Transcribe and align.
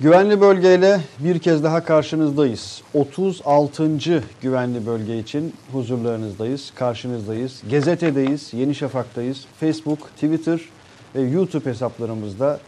Güvenli 0.00 0.40
bölgeyle 0.40 1.00
bir 1.18 1.38
kez 1.38 1.64
daha 1.64 1.84
karşınızdayız. 1.84 2.82
36. 2.94 3.90
güvenli 4.42 4.86
bölge 4.86 5.18
için 5.18 5.54
huzurlarınızdayız, 5.72 6.72
karşınızdayız. 6.74 7.62
Gazetedeyiz, 7.70 8.54
Yeni 8.54 8.74
Şafak'tayız. 8.74 9.46
Facebook, 9.60 10.10
Twitter 10.14 10.60
ve 11.14 11.20
YouTube 11.20 11.70
hesaplarımızda 11.70 12.60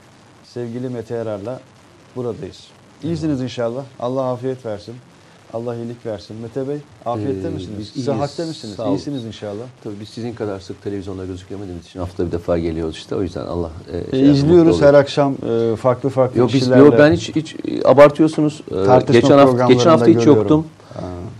sevgili 0.44 0.88
Mete 0.88 1.14
Yarar'la 1.14 1.60
buradayız. 2.16 2.64
İyisiniz 3.02 3.40
inşallah. 3.40 3.84
Allah 3.98 4.32
afiyet 4.32 4.66
versin. 4.66 4.94
Allah 5.52 5.74
iyilik 5.74 6.06
versin. 6.06 6.36
Mete 6.42 6.68
Bey, 6.68 6.76
afiyette 7.06 7.48
Ee, 7.48 7.50
misiniz? 7.50 7.90
biz. 7.96 8.04
Sıhhatte 8.04 8.44
misiniz? 8.44 8.74
Sağ 8.74 8.82
olun. 8.82 8.92
İyisiniz 8.96 9.24
inşallah. 9.24 9.64
Tabii 9.84 9.94
biz 10.00 10.08
sizin 10.08 10.32
kadar 10.32 10.60
sık 10.60 10.82
televizyonda 10.82 11.24
gözükemediğimiz 11.26 11.86
için 11.86 12.00
hafta 12.00 12.26
bir 12.26 12.32
defa 12.32 12.58
geliyoruz 12.58 12.96
işte. 12.96 13.14
O 13.14 13.22
yüzden 13.22 13.46
Allah 13.46 13.70
e, 13.92 13.98
E, 13.98 14.10
şey, 14.10 14.30
izliyoruz 14.30 14.72
mutlu 14.76 14.86
her 14.86 14.94
akşam 14.94 15.34
e, 15.72 15.76
farklı 15.76 16.08
farklı 16.08 16.40
Yok 16.40 16.50
kişilerle. 16.50 16.84
yok 16.84 16.94
ben 16.98 17.12
hiç 17.12 17.36
hiç 17.36 17.56
abartıyorsunuz. 17.84 18.62
Ee, 18.70 18.74
Tartışma 18.84 19.20
geçen 19.20 19.38
hafta 19.38 19.66
geçen 19.66 19.90
hafta 19.90 20.06
hiç 20.06 20.14
görüyorum. 20.14 20.38
yoktum. 20.40 20.66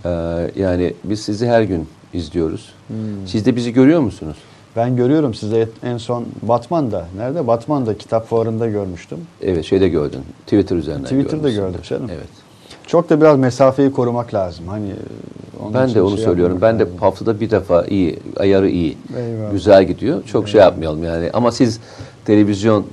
Ee, 0.05 0.09
yani 0.55 0.93
biz 1.03 1.19
sizi 1.21 1.47
her 1.47 1.61
gün 1.61 1.87
izliyoruz. 2.13 2.73
Hmm. 2.87 2.95
Siz 3.27 3.45
de 3.45 3.55
bizi 3.55 3.73
görüyor 3.73 3.99
musunuz? 3.99 4.37
Ben 4.75 4.95
görüyorum 4.95 5.33
size 5.33 5.69
en 5.83 5.97
son 5.97 6.25
Batman'da. 6.41 7.05
Nerede? 7.17 7.47
Batman'da 7.47 7.97
kitap 7.97 8.27
fuarında 8.27 8.67
görmüştüm. 8.67 9.17
Evet 9.41 9.65
şeyde 9.65 9.87
gördün. 9.89 10.21
Twitter 10.45 10.75
üzerinden 10.75 11.03
Twitter'da 11.03 11.49
görmüşsün. 11.49 11.61
gördük 11.63 11.83
canım. 11.85 12.09
Evet. 12.13 12.46
Çok 12.87 13.09
da 13.09 13.21
biraz 13.21 13.39
mesafeyi 13.39 13.91
korumak 13.91 14.33
lazım. 14.33 14.67
Hani 14.67 14.89
e, 14.89 15.73
Ben 15.73 15.93
de 15.95 16.01
onu 16.01 16.15
şey 16.15 16.25
söylüyorum. 16.25 16.57
Ben 16.61 16.79
de 16.79 16.83
lazım. 16.83 16.97
haftada 16.97 17.39
bir 17.39 17.49
defa 17.49 17.85
iyi, 17.85 18.19
ayarı 18.37 18.69
iyi, 18.69 18.97
Eyvallah. 19.17 19.51
güzel 19.51 19.83
gidiyor. 19.83 20.23
Çok 20.23 20.49
şey 20.49 20.61
yapmayalım 20.61 21.03
yani. 21.03 21.29
Ama 21.33 21.51
siz 21.51 21.79
televizyon 22.25 22.85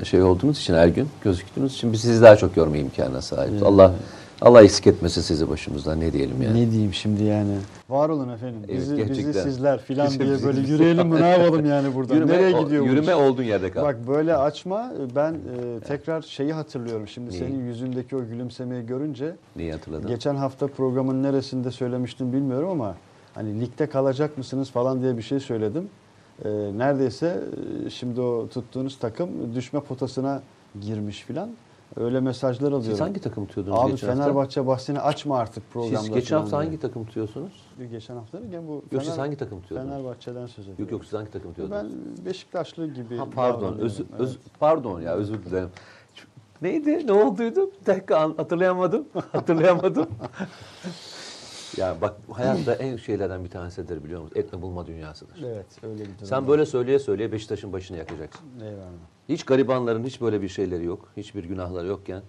e, 0.00 0.04
şey 0.04 0.22
olduğunuz 0.22 0.58
için 0.58 0.74
her 0.74 0.88
gün 0.88 1.08
gözüktüğünüz 1.24 1.74
için 1.74 1.92
biz 1.92 2.00
sizi 2.00 2.22
daha 2.22 2.36
çok 2.36 2.54
görme 2.54 2.78
imkanına 2.78 3.20
sahibiz. 3.22 3.62
Allah 3.62 3.92
Allah 4.42 4.62
eksik 4.62 4.86
etmesin 4.86 5.20
sizi 5.22 5.48
başımızdan 5.50 6.00
ne 6.00 6.12
diyelim 6.12 6.42
yani. 6.42 6.66
Ne 6.66 6.70
diyeyim 6.70 6.94
şimdi 6.94 7.22
yani? 7.24 7.56
Var 7.90 8.08
olun 8.08 8.28
efendim. 8.28 8.60
Evet, 8.68 8.76
Bizi, 8.80 8.96
bizi 8.96 9.06
gerçekten. 9.06 9.42
sizler 9.42 9.80
filan 9.80 10.06
Bizi- 10.06 10.18
diye 10.20 10.32
bizi- 10.32 10.46
böyle 10.46 10.60
bizi- 10.62 10.72
yürüyelim 10.72 11.08
mi 11.08 11.20
ne 11.20 11.28
yapalım 11.38 11.66
yani 11.66 11.94
buradan? 11.94 12.14
Yürüme, 12.14 12.32
Nereye 12.32 12.62
gidiyor 12.62 12.86
Yürüme 12.86 13.14
olduğun 13.14 13.42
yerde 13.42 13.70
kal. 13.70 13.82
Bak 13.82 13.96
böyle 14.08 14.36
açma. 14.36 14.92
Ben 15.16 15.32
e, 15.32 15.80
tekrar 15.80 16.22
şeyi 16.22 16.52
hatırlıyorum. 16.52 17.08
Şimdi 17.08 17.30
Neyi? 17.30 17.38
senin 17.38 17.66
yüzündeki 17.66 18.16
o 18.16 18.20
gülümsemeyi 18.24 18.86
görünce 18.86 19.36
Neyi 19.56 19.72
hatırladın? 19.72 20.06
Geçen 20.08 20.34
hafta 20.36 20.66
programın 20.66 21.22
neresinde 21.22 21.70
söylemiştim 21.70 22.32
bilmiyorum 22.32 22.68
ama 22.68 22.94
hani 23.34 23.60
ligde 23.60 23.86
kalacak 23.86 24.38
mısınız 24.38 24.70
falan 24.70 25.02
diye 25.02 25.16
bir 25.16 25.22
şey 25.22 25.40
söyledim. 25.40 25.88
Ee, 26.44 26.48
neredeyse 26.76 27.40
e, 27.86 27.90
şimdi 27.90 28.20
o 28.20 28.48
tuttuğunuz 28.48 28.98
takım 28.98 29.54
düşme 29.54 29.80
potasına 29.80 30.42
girmiş 30.80 31.20
filan. 31.22 31.50
Öyle 31.96 32.20
mesajlar 32.20 32.66
alıyorum. 32.66 32.90
Siz 32.90 33.00
hangi 33.00 33.20
takım 33.20 33.46
tutuyordunuz 33.46 33.78
Abi 33.78 33.90
geçen 33.90 34.08
hafta? 34.08 34.22
Fenerbahçe 34.22 34.66
bahsini 34.66 35.00
açma 35.00 35.38
artık 35.38 35.70
programda. 35.72 35.98
Siz 35.98 36.10
geçen 36.10 36.36
hafta 36.36 36.56
hangi 36.56 36.80
takım 36.80 37.04
tutuyorsunuz? 37.04 37.52
Geçen 37.90 38.16
hafta 38.16 38.42
derken 38.42 38.68
bu 38.68 38.84
Yok 38.92 39.02
siz 39.02 39.18
hangi 39.18 39.36
takım 39.36 39.62
tutuyordunuz? 39.62 39.92
Fenerbahçe'den 39.92 40.46
söz 40.46 40.64
ediyorum. 40.64 40.82
Yok 40.84 40.92
yok 40.92 41.04
siz 41.04 41.12
hangi 41.12 41.30
takım 41.30 41.50
tutuyordunuz? 41.50 41.82
Ben 41.82 42.26
Beşiktaşlı 42.26 42.86
gibi. 42.86 43.16
Ha, 43.16 43.26
pardon, 43.34 43.78
özür, 43.78 44.06
evet. 44.18 44.36
pardon 44.60 45.00
ya 45.00 45.14
özür 45.14 45.44
dilerim. 45.44 45.70
Neydi? 46.62 47.06
Ne 47.06 47.12
olduydu? 47.12 47.70
Bir 47.80 47.86
dakika 47.86 48.22
hatırlayamadım. 48.22 49.08
hatırlayamadım. 49.32 50.08
ya 51.76 51.96
bak 52.00 52.16
hayatta 52.32 52.74
en 52.74 52.96
şeylerden 52.96 53.44
bir 53.44 53.50
tanesidir 53.50 54.04
biliyor 54.04 54.22
musun? 54.22 54.36
Etme 54.38 54.62
bulma 54.62 54.86
dünyasıdır. 54.86 55.44
Evet 55.46 55.66
öyle 55.82 56.00
bir 56.00 56.14
durum. 56.18 56.26
Sen 56.26 56.48
böyle 56.48 56.66
söyleye 56.66 56.98
söyleye 56.98 57.32
Beşiktaş'ın 57.32 57.72
başını 57.72 57.96
yakacaksın. 57.96 58.46
Eyvallah. 58.62 58.90
Hiç 59.30 59.44
garibanların 59.44 60.04
hiç 60.04 60.20
böyle 60.20 60.42
bir 60.42 60.48
şeyleri 60.48 60.84
yok. 60.84 61.08
Hiçbir 61.16 61.44
günahları 61.44 61.86
yokken 61.86 62.22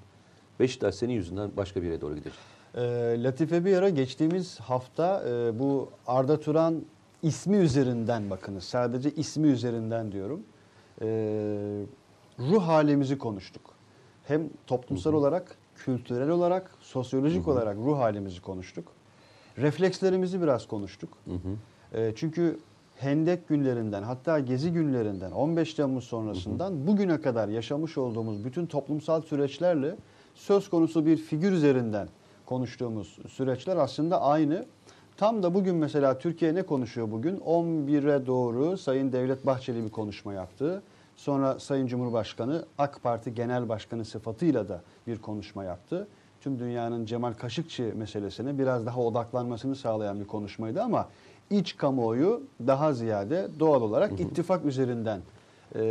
Beşiktaş 0.60 0.96
senin 0.96 1.14
yüzünden 1.14 1.52
başka 1.58 1.82
bir 1.82 1.88
yere 1.88 2.02
doğru 2.02 2.16
gidecek. 2.16 2.34
E, 2.76 2.82
Latife 3.24 3.66
bir 3.66 3.78
ara 3.78 3.90
geçtiğimiz 3.90 4.60
hafta 4.60 5.24
e, 5.30 5.60
bu 5.60 5.90
Arda 6.08 6.40
Turan 6.40 6.82
ismi 7.24 7.58
üzerinden 7.58 8.30
bakınız. 8.30 8.64
Sadece 8.64 9.12
ismi 9.12 9.48
üzerinden 9.48 10.12
diyorum. 10.12 10.44
E, 11.02 11.08
ruh 12.40 12.64
halimizi 12.68 13.18
konuştuk. 13.18 13.62
Hem 14.24 14.50
toplumsal 14.68 15.14
olarak, 15.14 15.56
kültürel 15.76 16.30
olarak, 16.30 16.72
sosyolojik 16.82 17.48
olarak 17.48 17.78
ruh 17.78 17.98
halimizi 17.98 18.42
konuştuk. 18.42 18.88
Reflekslerimizi 19.58 20.42
biraz 20.42 20.68
konuştuk. 20.68 21.10
Hı 21.26 21.32
hı. 21.32 22.00
E, 22.00 22.14
çünkü 22.16 22.60
Hendek 23.02 23.48
günlerinden 23.48 24.04
hatta 24.04 24.40
Gezi 24.40 24.72
günlerinden 24.72 25.32
15 25.32 25.74
Temmuz 25.74 26.04
sonrasından 26.04 26.88
bugüne 26.88 27.22
kadar 27.22 27.48
yaşamış 27.48 27.98
olduğumuz 27.98 28.46
bütün 28.46 28.66
toplumsal 28.66 29.22
süreçlerle 29.22 29.96
söz 30.36 30.70
konusu 30.70 31.06
bir 31.06 31.18
figür 31.18 31.52
üzerinden 31.52 32.08
konuştuğumuz 32.46 33.18
süreçler 33.30 33.78
aslında 33.78 34.22
aynı. 34.22 34.66
Tam 35.18 35.44
da 35.44 35.54
bugün 35.54 35.76
mesela 35.76 36.20
Türkiye 36.20 36.56
ne 36.56 36.64
konuşuyor 36.64 37.12
bugün? 37.12 37.38
11'e 37.38 38.26
doğru 38.26 38.78
Sayın 38.78 39.12
Devlet 39.12 39.46
Bahçeli 39.46 39.84
bir 39.84 39.90
konuşma 39.90 40.34
yaptı. 40.34 40.84
Sonra 41.16 41.60
Sayın 41.60 41.88
Cumhurbaşkanı 41.88 42.66
AK 42.78 43.04
Parti 43.04 43.34
Genel 43.34 43.70
Başkanı 43.70 44.06
sıfatıyla 44.06 44.70
da 44.70 44.82
bir 45.08 45.18
konuşma 45.18 45.64
yaptı. 45.64 46.08
Tüm 46.42 46.60
dünyanın 46.60 47.06
Cemal 47.06 47.34
Kaşıkçı 47.34 47.94
meselesine 47.96 48.58
biraz 48.60 48.86
daha 48.86 49.00
odaklanmasını 49.00 49.76
sağlayan 49.76 50.20
bir 50.20 50.28
konuşmaydı 50.28 50.84
ama 50.84 51.08
iç 51.52 51.78
kamuoyu 51.78 52.44
daha 52.68 52.94
ziyade 52.94 53.48
doğal 53.60 53.82
olarak 53.82 54.20
ittifak 54.20 54.66
üzerinden 54.66 55.22
e, 55.76 55.82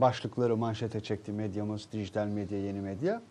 başlıkları 0.00 0.56
manşete 0.56 1.00
çekti 1.00 1.32
medyamız, 1.32 1.88
dijital 1.92 2.26
medya, 2.26 2.58
yeni 2.58 2.80
medya. 2.80 3.22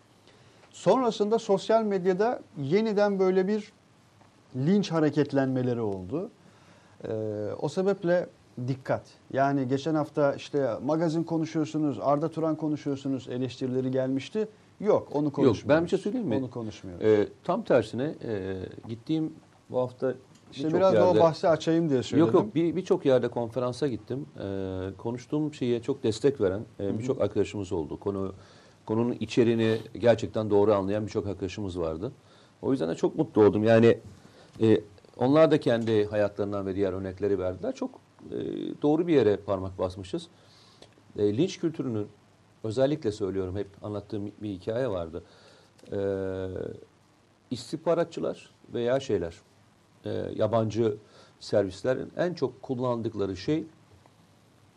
Sonrasında 0.70 1.38
sosyal 1.38 1.84
medyada 1.84 2.40
yeniden 2.62 3.18
böyle 3.18 3.48
bir 3.48 3.72
linç 4.56 4.92
hareketlenmeleri 4.92 5.80
oldu. 5.80 6.30
Ee, 7.04 7.10
o 7.60 7.68
sebeple 7.68 8.26
dikkat. 8.68 9.02
Yani 9.32 9.68
geçen 9.68 9.94
hafta 9.94 10.34
işte 10.34 10.70
magazin 10.84 11.24
konuşuyorsunuz, 11.24 11.98
Arda 12.02 12.30
Turan 12.30 12.56
konuşuyorsunuz 12.56 13.28
eleştirileri 13.28 13.90
gelmişti. 13.90 14.48
Yok 14.80 15.08
onu 15.12 15.32
konuşmuyoruz. 15.32 15.68
ben 15.68 15.84
bir 15.84 15.88
şey 15.88 15.98
söyleyeyim 15.98 16.28
mi? 16.28 16.36
Onu 16.36 16.50
konuşmuyoruz. 16.50 17.04
Ee, 17.04 17.28
tam 17.44 17.62
tersine 17.62 18.14
e, 18.24 18.56
gittiğim 18.88 19.32
bu 19.70 19.78
hafta 19.78 20.14
işte 20.52 20.74
biraz 20.74 20.94
da 20.94 21.04
o 21.04 21.06
yerde- 21.06 21.20
bahsi 21.20 21.48
açayım 21.48 21.90
diye 21.90 22.02
söyledim. 22.02 22.32
Yok 22.34 22.44
yok 22.44 22.54
bir- 22.54 22.76
birçok 22.76 23.06
yerde 23.06 23.28
konferansa 23.28 23.88
gittim. 23.88 24.26
Ee, 24.40 24.88
konuştuğum 24.98 25.54
şeye 25.54 25.82
çok 25.82 26.02
destek 26.02 26.40
veren 26.40 26.60
e, 26.80 26.98
birçok 26.98 27.20
arkadaşımız 27.20 27.72
oldu. 27.72 28.00
Konu 28.00 28.32
konunun 28.86 29.16
içeriğini 29.20 29.78
gerçekten 29.98 30.50
doğru 30.50 30.74
anlayan 30.74 31.06
birçok 31.06 31.26
arkadaşımız 31.26 31.80
vardı. 31.80 32.12
O 32.62 32.72
yüzden 32.72 32.88
de 32.88 32.94
çok 32.94 33.16
mutlu 33.16 33.44
oldum. 33.44 33.64
Yani 33.64 33.98
e, 34.62 34.80
onlar 35.16 35.50
da 35.50 35.60
kendi 35.60 36.04
hayatlarından 36.06 36.66
ve 36.66 36.74
diğer 36.74 36.92
örnekleri 36.92 37.38
verdiler. 37.38 37.74
Çok 37.74 37.90
e, 38.30 38.36
doğru 38.82 39.06
bir 39.06 39.14
yere 39.14 39.36
parmak 39.36 39.78
basmışız. 39.78 40.28
E, 41.18 41.36
linç 41.36 41.58
kültürünün 41.60 42.06
özellikle 42.64 43.12
söylüyorum 43.12 43.56
hep 43.56 43.68
anlattığım 43.82 44.30
bir 44.42 44.48
hikaye 44.50 44.88
vardı. 44.90 45.22
E, 45.92 45.98
istihbaratçılar 47.50 48.50
veya 48.74 49.00
şeyler 49.00 49.34
e, 50.08 50.32
yabancı 50.36 50.96
servislerin 51.40 52.12
en 52.16 52.34
çok 52.34 52.62
kullandıkları 52.62 53.36
şey 53.36 53.64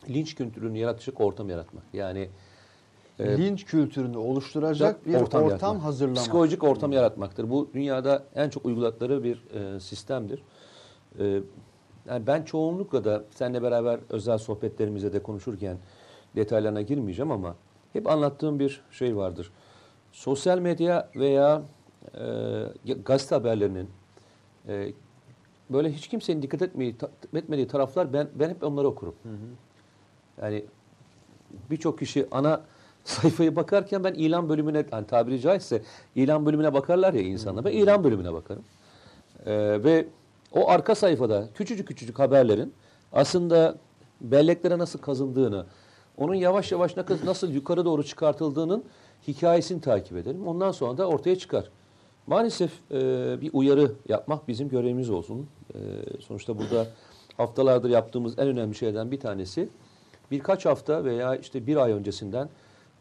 linç 0.10 0.36
kültürünü 0.36 0.78
yaratacak 0.78 1.22
ortam 1.22 1.50
yaratmak. 1.50 1.84
Yani 1.94 2.30
e, 3.20 3.38
Linç 3.38 3.66
kültürünü 3.66 4.18
oluşturacak 4.18 5.06
bir 5.06 5.16
ortam, 5.16 5.50
yaratmak. 5.50 5.84
hazırlamak. 5.84 6.22
Psikolojik 6.22 6.64
ortam 6.64 6.92
yaratmaktır. 6.92 7.50
Bu 7.50 7.70
dünyada 7.74 8.24
en 8.36 8.50
çok 8.50 8.66
uyguladıkları 8.66 9.24
bir 9.24 9.44
e, 9.54 9.80
sistemdir. 9.80 10.44
E, 11.20 11.42
yani 12.10 12.28
ben 12.28 12.44
çoğunlukla 12.44 13.04
da 13.04 13.24
seninle 13.32 13.62
beraber 13.62 14.00
özel 14.10 14.38
sohbetlerimize 14.38 15.14
de 15.14 15.24
konuşurken 15.24 15.78
detaylarına 16.36 16.82
girmeyeceğim 16.82 17.32
ama 17.32 17.56
hep 17.94 18.08
anlattığım 18.08 18.60
bir 18.60 18.82
şey 18.92 19.18
vardır. 19.18 19.52
Sosyal 20.12 20.60
medya 20.60 21.10
veya 21.16 21.62
e, 22.86 22.94
gazete 23.06 23.36
haberlerinin 23.36 23.90
e, 24.68 24.94
böyle 25.74 25.92
hiç 25.92 26.08
kimsenin 26.08 26.42
dikkat 26.42 26.62
etmeyi, 26.62 26.98
ta- 26.98 27.12
etmediği 27.34 27.68
taraflar 27.68 28.14
ben 28.14 28.28
ben 28.36 28.50
hep 28.50 28.64
onları 28.64 28.88
okurum. 28.88 29.16
Yani 30.42 30.66
birçok 31.70 32.00
kişi 32.00 32.28
ana 32.32 32.62
sayfayı 33.04 33.56
bakarken 33.56 34.04
ben 34.04 34.14
ilan 34.14 34.50
bölümüne, 34.50 34.86
hani 34.92 35.08
tabiri 35.08 35.40
caizse 35.42 35.82
ilan 36.16 36.46
bölümüne 36.46 36.74
bakarlar 36.74 37.14
ya 37.14 37.22
insanlar. 37.22 37.66
Ben 37.66 37.72
ilan 37.72 38.04
bölümüne 38.04 38.34
bakarım. 38.34 38.64
Ee, 39.46 39.84
ve 39.84 40.08
o 40.52 40.70
arka 40.70 40.96
sayfada 40.96 41.48
küçücük 41.54 41.88
küçücük 41.88 42.20
haberlerin 42.20 42.74
aslında 43.14 43.78
belleklere 44.22 44.78
nasıl 44.78 45.00
kazındığını, 45.00 45.66
onun 46.18 46.36
yavaş 46.36 46.72
yavaş 46.72 46.98
nasıl 47.24 47.50
yukarı 47.50 47.86
doğru 47.86 48.04
çıkartıldığının 48.04 48.84
hikayesini 49.28 49.82
takip 49.82 50.18
ederim. 50.18 50.48
Ondan 50.48 50.72
sonra 50.72 50.98
da 50.98 51.08
ortaya 51.08 51.38
çıkar. 51.38 51.70
Maalesef 52.28 52.72
e, 52.92 52.98
bir 53.42 53.50
uyarı 53.54 53.92
yapmak 54.10 54.48
bizim 54.48 54.70
görevimiz 54.70 55.10
olsun. 55.10 55.48
E, 55.74 55.80
sonuçta 56.20 56.58
burada 56.58 56.88
haftalardır 57.38 57.90
yaptığımız 57.90 58.40
en 58.40 58.48
önemli 58.48 58.76
şeylerden 58.76 59.12
bir 59.12 59.20
tanesi 59.20 59.70
birkaç 60.32 60.66
hafta 60.66 61.04
veya 61.04 61.36
işte 61.36 61.68
bir 61.68 61.78
ay 61.78 61.92
öncesinden 61.92 62.50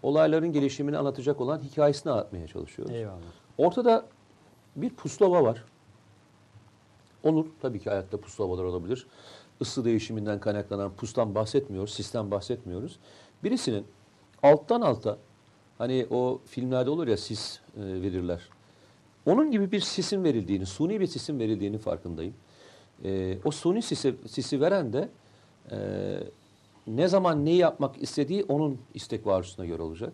olayların 0.03 0.53
gelişimini 0.53 0.99
anlatacak 0.99 1.41
olan 1.41 1.59
hikayesini 1.59 2.13
anlatmaya 2.13 2.47
çalışıyoruz. 2.47 2.95
Eyvallah. 2.95 3.19
Ortada 3.59 4.07
bir 4.77 4.91
puslava 4.91 5.45
var. 5.45 5.65
Olur 7.23 7.47
tabii 7.63 7.81
ki 7.81 7.91
hayatta 7.91 8.17
puslavalar 8.17 8.65
olabilir. 8.65 9.07
Isı 9.61 9.85
değişiminden 9.85 10.41
kaynaklanan 10.41 10.93
pustan 10.93 11.35
bahsetmiyoruz, 11.35 11.95
sistem 11.95 12.31
bahsetmiyoruz. 12.31 12.99
Birisinin 13.45 13.87
alttan 14.43 14.81
alta 14.81 15.19
hani 15.79 16.07
o 16.11 16.41
filmlerde 16.47 16.91
olur 16.91 17.09
ya 17.09 17.17
sis 17.17 17.59
e, 17.77 17.81
verirler. 17.81 18.49
Onun 19.27 19.51
gibi 19.51 19.73
bir 19.73 19.81
sisin 19.81 20.25
verildiğini, 20.25 20.67
suni 20.67 21.01
bir 21.01 21.07
sisin 21.07 21.39
verildiğini 21.39 21.79
farkındayım. 21.79 22.35
E, 23.05 23.39
o 23.45 23.51
suni 23.51 23.83
sisi, 23.83 24.15
sisi 24.27 24.61
veren 24.61 24.93
de 24.93 25.09
e, 25.71 25.77
ne 26.87 27.09
zaman 27.09 27.45
neyi 27.45 27.57
yapmak 27.57 28.03
istediği 28.03 28.45
onun 28.45 28.79
istek 28.95 29.27
ve 29.27 29.33
arzusuna 29.33 29.67
göre 29.67 29.83
olacak. 29.83 30.13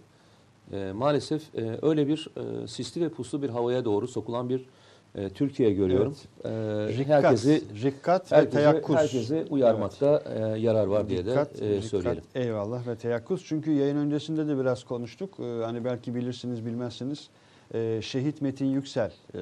E, 0.72 0.92
maalesef 0.92 1.54
e, 1.54 1.78
öyle 1.82 2.08
bir 2.08 2.28
e, 2.36 2.68
sisli 2.68 3.00
ve 3.00 3.08
puslu 3.08 3.42
bir 3.42 3.48
havaya 3.48 3.84
doğru 3.84 4.08
sokulan 4.08 4.48
bir 4.48 4.66
e, 5.14 5.28
Türkiye 5.28 5.72
görüyorum. 5.72 6.16
E, 6.44 6.50
Rikkat, 6.88 7.24
herkesi 7.24 7.62
rikkat 7.82 8.32
ve 8.32 8.36
herkese, 8.36 8.56
teyakkuz. 8.56 8.96
herkese 8.96 9.44
uyarmakta 9.50 10.22
e, 10.34 10.60
yarar 10.60 10.86
var 10.86 11.08
diye 11.08 11.26
de 11.26 11.30
Dikkat, 11.30 11.62
e, 11.62 11.70
dikkat, 11.70 11.84
söyleyelim. 11.84 12.22
Eyvallah 12.34 12.86
ve 12.86 12.96
teyakkuz. 12.96 13.44
Çünkü 13.44 13.72
yayın 13.72 13.96
öncesinde 13.96 14.48
de 14.48 14.58
biraz 14.58 14.84
konuştuk. 14.84 15.40
Ee, 15.40 15.42
hani 15.64 15.84
belki 15.84 16.14
bilirsiniz 16.14 16.66
bilmezsiniz. 16.66 17.28
Ee, 17.74 18.00
Şehit 18.02 18.42
Metin 18.42 18.66
Yüksel 18.66 19.12
e, 19.34 19.38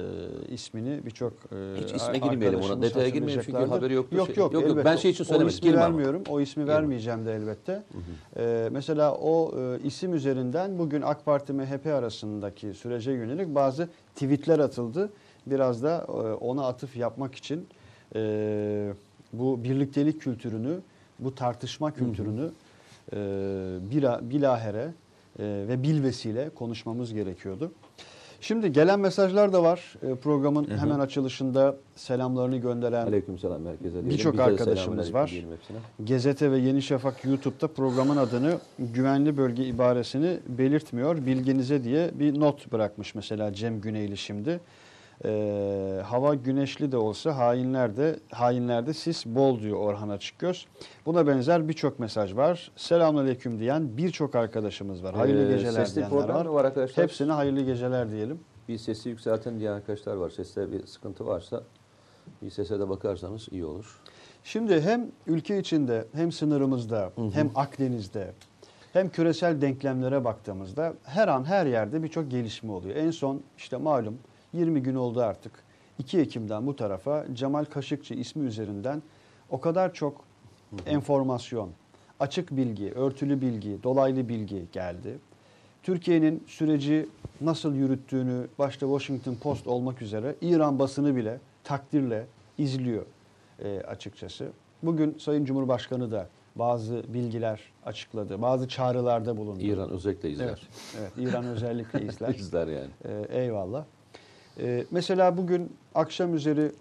ismini 0.49 1.05
birçok 1.05 1.33
e, 1.33 1.81
Hiç 1.83 1.91
isme 1.93 2.17
girmeyelim 2.17 2.59
ona. 2.61 2.81
Detaya 2.81 3.09
girmeyelim 3.09 3.43
çünkü 3.45 3.57
haberi 3.57 3.93
yoktur. 3.93 4.17
Yok 4.17 4.37
yok. 4.37 4.53
yok, 4.53 4.67
yok. 4.67 4.85
Ben 4.85 4.95
şey 4.95 5.11
için 5.11 5.23
O 5.23 5.27
söylemedim. 5.27 5.57
ismi 5.57 5.69
ama. 5.69 5.79
vermiyorum. 5.81 6.23
O 6.29 6.41
ismi 6.41 6.61
Girme. 6.61 6.73
vermeyeceğim 6.73 7.25
de 7.25 7.33
elbette. 7.33 7.83
Ee, 8.37 8.69
mesela 8.71 9.15
o 9.15 9.53
e, 9.59 9.79
isim 9.83 10.13
üzerinden 10.13 10.79
bugün 10.79 11.01
AK 11.01 11.25
Parti 11.25 11.53
MHP 11.53 11.85
arasındaki 11.85 12.73
sürece 12.73 13.11
yönelik 13.11 13.55
bazı 13.55 13.89
tweetler 14.15 14.59
atıldı. 14.59 15.09
Biraz 15.47 15.83
da 15.83 16.05
e, 16.07 16.11
ona 16.33 16.67
atıf 16.67 16.97
yapmak 16.97 17.35
için 17.35 17.67
e, 18.15 18.93
bu 19.33 19.63
birliktelik 19.63 20.21
kültürünü, 20.21 20.79
bu 21.19 21.35
tartışma 21.35 21.93
kültürünü 21.93 22.49
e, 23.13 23.17
bila, 23.91 24.29
bilahere 24.29 24.93
e, 25.39 25.43
ve 25.67 25.83
bilvesiyle 25.83 26.49
konuşmamız 26.49 27.13
gerekiyordu. 27.13 27.71
Şimdi 28.41 28.71
gelen 28.71 28.99
mesajlar 28.99 29.53
da 29.53 29.63
var. 29.63 29.93
E, 30.11 30.15
programın 30.15 30.67
hemen 30.77 30.99
açılışında 30.99 31.75
selamlarını 31.95 32.57
gönderen 32.57 33.05
Aleykümselam 33.07 33.65
herkese. 33.65 33.91
diyelim. 33.93 34.09
Birçok 34.09 34.39
arkadaşımız 34.39 35.13
var. 35.13 35.33
Gazete 35.99 36.51
ve 36.51 36.57
Yeni 36.57 36.81
Şafak 36.81 37.25
YouTube'da 37.25 37.67
programın 37.67 38.17
adını 38.17 38.57
güvenli 38.79 39.37
bölge 39.37 39.63
ibaresini 39.65 40.37
belirtmiyor. 40.47 41.25
Bilginize 41.25 41.83
diye 41.83 42.11
bir 42.19 42.39
not 42.39 42.71
bırakmış 42.71 43.15
mesela 43.15 43.53
Cem 43.53 43.81
Güneyli 43.81 44.17
şimdi. 44.17 44.59
Ee, 45.25 46.01
hava 46.05 46.33
güneşli 46.35 46.91
de 46.91 46.97
olsa 46.97 47.37
hainlerde 47.37 48.19
hainlerde 48.31 48.93
sis 48.93 49.25
bol 49.25 49.59
diyor 49.59 49.77
Orhan 49.79 50.09
Açıkgöz. 50.09 50.65
Buna 51.05 51.27
benzer 51.27 51.67
birçok 51.67 51.99
mesaj 51.99 52.35
var. 52.35 52.71
Selamünaleyküm 52.75 53.59
diyen 53.59 53.97
birçok 53.97 54.35
arkadaşımız 54.35 55.03
var. 55.03 55.15
Hayırlı 55.15 55.51
Ee, 55.51 55.55
geceler 55.55 55.71
sesli 55.85 55.95
diyenler 55.95 56.29
var. 56.29 56.45
var 56.45 56.65
arkadaşlar? 56.65 57.03
Hepsine 57.03 57.31
hayırlı 57.31 57.61
geceler 57.61 58.11
diyelim. 58.11 58.39
Bir 58.67 58.77
sesi 58.77 59.09
yükseltin 59.09 59.59
diyen 59.59 59.73
arkadaşlar 59.73 60.15
var. 60.15 60.29
Seste 60.29 60.71
bir 60.71 60.85
sıkıntı 60.85 61.25
varsa 61.25 61.63
bir 62.41 62.49
sese 62.49 62.79
de 62.79 62.89
bakarsanız 62.89 63.47
iyi 63.51 63.65
olur. 63.65 63.99
Şimdi 64.43 64.81
hem 64.81 65.11
ülke 65.27 65.59
içinde 65.59 66.05
hem 66.13 66.31
sınırımızda 66.31 67.11
hem 67.33 67.51
Akdeniz'de 67.55 68.31
hem 68.93 69.09
küresel 69.09 69.61
denklemlere 69.61 70.23
baktığımızda 70.23 70.93
her 71.03 71.27
an 71.27 71.43
her 71.45 71.65
yerde 71.65 72.03
birçok 72.03 72.31
gelişme 72.31 72.71
oluyor. 72.71 72.95
En 72.95 73.11
son 73.11 73.41
işte 73.57 73.77
malum 73.77 74.17
20 74.55 74.83
gün 74.83 74.95
oldu 74.95 75.21
artık. 75.21 75.51
2 75.99 76.19
Ekim'den 76.19 76.67
bu 76.67 76.75
tarafa 76.75 77.25
Cemal 77.33 77.65
Kaşıkçı 77.65 78.13
ismi 78.13 78.45
üzerinden 78.45 79.01
o 79.49 79.61
kadar 79.61 79.93
çok 79.93 80.23
enformasyon, 80.85 81.69
açık 82.19 82.51
bilgi, 82.57 82.91
örtülü 82.91 83.41
bilgi, 83.41 83.83
dolaylı 83.83 84.29
bilgi 84.29 84.65
geldi. 84.71 85.17
Türkiye'nin 85.83 86.43
süreci 86.47 87.09
nasıl 87.41 87.75
yürüttüğünü 87.75 88.47
başta 88.59 88.85
Washington 88.85 89.35
Post 89.35 89.67
olmak 89.67 90.01
üzere 90.01 90.35
İran 90.41 90.79
basını 90.79 91.15
bile 91.15 91.39
takdirle 91.63 92.25
izliyor 92.57 93.05
e, 93.59 93.81
açıkçası. 93.81 94.47
Bugün 94.83 95.17
Sayın 95.19 95.45
Cumhurbaşkanı 95.45 96.11
da 96.11 96.29
bazı 96.55 97.03
bilgiler 97.13 97.61
açıkladı, 97.85 98.41
bazı 98.41 98.67
çağrılarda 98.67 99.37
bulundu. 99.37 99.61
İran 99.61 99.89
özellikle 99.89 100.29
izler. 100.29 100.47
Evet, 100.47 100.59
evet 100.99 101.29
İran 101.29 101.45
özellikle 101.45 102.01
izler. 102.01 102.29
izler 102.35 102.67
yani. 102.67 102.89
Ee, 103.05 103.41
eyvallah. 103.41 103.85
Ee, 104.59 104.85
mesela 104.91 105.37
bugün 105.37 105.73
akşam 105.95 106.35
üzeri 106.35 106.71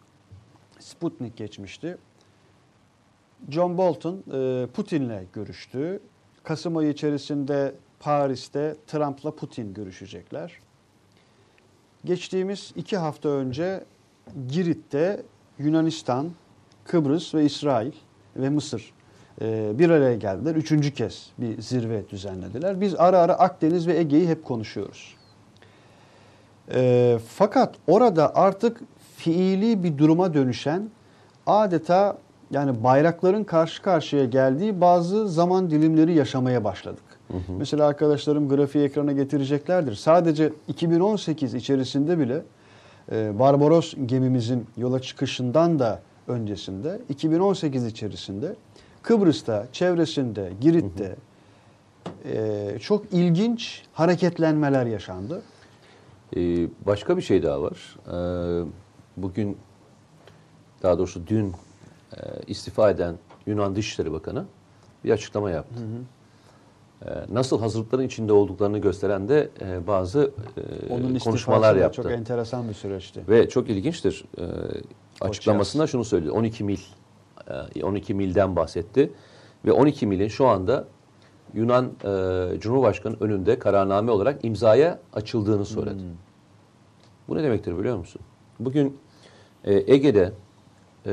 Sputnik 0.78 1.36
geçmişti. 1.36 1.98
John 3.50 3.78
Bolton 3.78 4.22
e, 4.32 4.66
Putin'le 4.66 5.26
görüştü. 5.32 6.00
Kasım 6.42 6.76
ayı 6.76 6.90
içerisinde 6.90 7.74
Paris'te 8.00 8.76
Trump'la 8.86 9.30
Putin 9.30 9.74
görüşecekler. 9.74 10.52
Geçtiğimiz 12.04 12.72
iki 12.76 12.96
hafta 12.96 13.28
önce 13.28 13.84
Girit'te 14.48 15.22
Yunanistan, 15.58 16.30
Kıbrıs 16.84 17.34
ve 17.34 17.44
İsrail 17.44 17.92
ve 18.36 18.50
Mısır 18.50 18.92
e, 19.40 19.72
bir 19.78 19.90
araya 19.90 20.16
geldiler. 20.16 20.54
Üçüncü 20.54 20.94
kez 20.94 21.30
bir 21.38 21.62
zirve 21.62 22.08
düzenlediler. 22.08 22.80
Biz 22.80 22.94
ara 22.94 23.18
ara 23.18 23.34
Akdeniz 23.34 23.86
ve 23.86 23.98
Ege'yi 23.98 24.28
hep 24.28 24.44
konuşuyoruz. 24.44 25.16
E, 26.72 27.18
fakat 27.28 27.74
orada 27.86 28.36
artık 28.36 28.80
fiili 29.16 29.82
bir 29.82 29.98
duruma 29.98 30.34
dönüşen 30.34 30.88
adeta 31.46 32.18
yani 32.50 32.84
bayrakların 32.84 33.44
karşı 33.44 33.82
karşıya 33.82 34.24
geldiği 34.24 34.80
bazı 34.80 35.28
zaman 35.28 35.70
dilimleri 35.70 36.14
yaşamaya 36.14 36.64
başladık. 36.64 37.02
Mesela 37.58 37.86
arkadaşlarım 37.86 38.48
grafiği 38.48 38.84
ekrana 38.84 39.12
getireceklerdir. 39.12 39.94
Sadece 39.94 40.52
2018 40.68 41.54
içerisinde 41.54 42.18
bile 42.18 42.42
e, 43.12 43.38
Barbaros 43.38 43.94
gemimizin 44.06 44.66
yola 44.76 45.02
çıkışından 45.02 45.78
da 45.78 46.00
öncesinde 46.28 47.00
2018 47.08 47.86
içerisinde 47.86 48.54
Kıbrıs'ta, 49.02 49.66
çevresinde, 49.72 50.52
Girit'te 50.60 51.16
e, 52.24 52.78
çok 52.80 53.12
ilginç 53.12 53.82
hareketlenmeler 53.92 54.86
yaşandı. 54.86 55.42
Ee, 56.36 56.68
başka 56.86 57.16
bir 57.16 57.22
şey 57.22 57.42
daha 57.42 57.62
var. 57.62 57.96
Ee, 58.08 58.64
bugün 59.16 59.56
daha 60.82 60.98
doğrusu 60.98 61.26
dün 61.26 61.52
e, 62.16 62.18
istifa 62.46 62.90
eden 62.90 63.18
Yunan 63.46 63.76
Dışişleri 63.76 64.12
Bakanı 64.12 64.44
bir 65.04 65.10
açıklama 65.10 65.50
yaptı. 65.50 65.74
Ee, 67.06 67.08
nasıl 67.32 67.60
hazırlıkların 67.60 68.02
içinde 68.02 68.32
olduklarını 68.32 68.78
gösteren 68.78 69.28
de 69.28 69.48
e, 69.60 69.86
bazı 69.86 70.30
e, 70.56 70.92
Onun 70.94 71.18
konuşmalar 71.18 71.76
yaptı. 71.76 72.02
çok 72.02 72.12
enteresan 72.12 72.68
bir 72.68 72.74
süreçti. 72.74 73.24
Ve 73.28 73.48
çok 73.48 73.70
ilginçtir. 73.70 74.24
Ee, 74.38 74.42
açıklamasında 75.20 75.86
şunu 75.86 76.04
söyledi. 76.04 76.30
12 76.30 76.64
mil, 76.64 76.78
e, 77.76 77.84
12 77.84 78.14
milden 78.14 78.56
bahsetti. 78.56 79.12
Ve 79.64 79.72
12 79.72 80.06
milin 80.06 80.28
şu 80.28 80.46
anda 80.46 80.84
Yunan 81.54 81.92
e, 82.04 82.60
Cumhurbaşkanı 82.60 83.16
önünde 83.20 83.58
kararname 83.58 84.10
olarak 84.10 84.44
imzaya 84.44 84.98
açıldığını 85.12 85.64
söyledi. 85.64 86.02
Bu 87.28 87.36
ne 87.36 87.42
demektir 87.42 87.78
biliyor 87.78 87.96
musun? 87.96 88.22
Bugün 88.60 88.98
e, 89.64 89.94
Ege'de 89.94 90.32
e, 91.06 91.12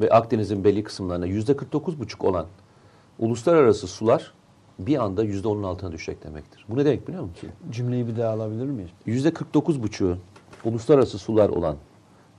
ve 0.00 0.10
Akdeniz'in 0.10 0.64
belli 0.64 0.84
kısımlarına 0.84 1.26
yüzde 1.26 1.52
49,5 1.52 2.26
olan 2.26 2.46
uluslararası 3.18 3.86
sular 3.86 4.32
bir 4.78 5.04
anda 5.04 5.22
yüzde 5.22 5.48
onun 5.48 5.62
altına 5.62 5.92
düşecek 5.92 6.24
demektir. 6.24 6.64
Bu 6.68 6.76
ne 6.76 6.84
demek 6.84 7.08
biliyor 7.08 7.22
musun? 7.22 7.50
Cümleyi 7.70 8.06
bir 8.06 8.16
daha 8.16 8.32
alabilir 8.32 8.64
miyiz? 8.64 8.90
Yüzde 9.06 9.28
49,5'u 9.28 10.18
uluslararası 10.64 11.18
sular 11.18 11.48
olan 11.48 11.76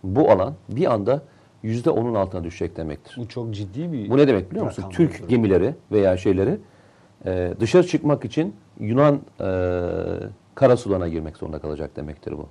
bu 0.03 0.31
alan 0.31 0.53
bir 0.69 0.93
anda 0.93 1.21
yüzde 1.63 1.89
onun 1.89 2.15
altına 2.15 2.43
düşecek 2.43 2.77
demektir. 2.77 3.15
Bu 3.17 3.27
çok 3.27 3.53
ciddi 3.53 3.91
bir 3.91 4.09
Bu 4.09 4.17
ne 4.17 4.27
demek 4.27 4.51
biliyor 4.51 4.65
musun? 4.65 4.85
Türk 4.89 5.19
oldu. 5.21 5.27
gemileri 5.27 5.75
veya 5.91 6.17
şeyleri 6.17 6.57
e, 7.25 7.53
dışarı 7.59 7.87
çıkmak 7.87 8.25
için 8.25 8.55
Yunan 8.79 9.15
e, 9.15 9.49
karasularına 10.55 11.07
girmek 11.07 11.37
zorunda 11.37 11.59
kalacak 11.59 11.95
demektir 11.95 12.31
bu. 12.31 12.47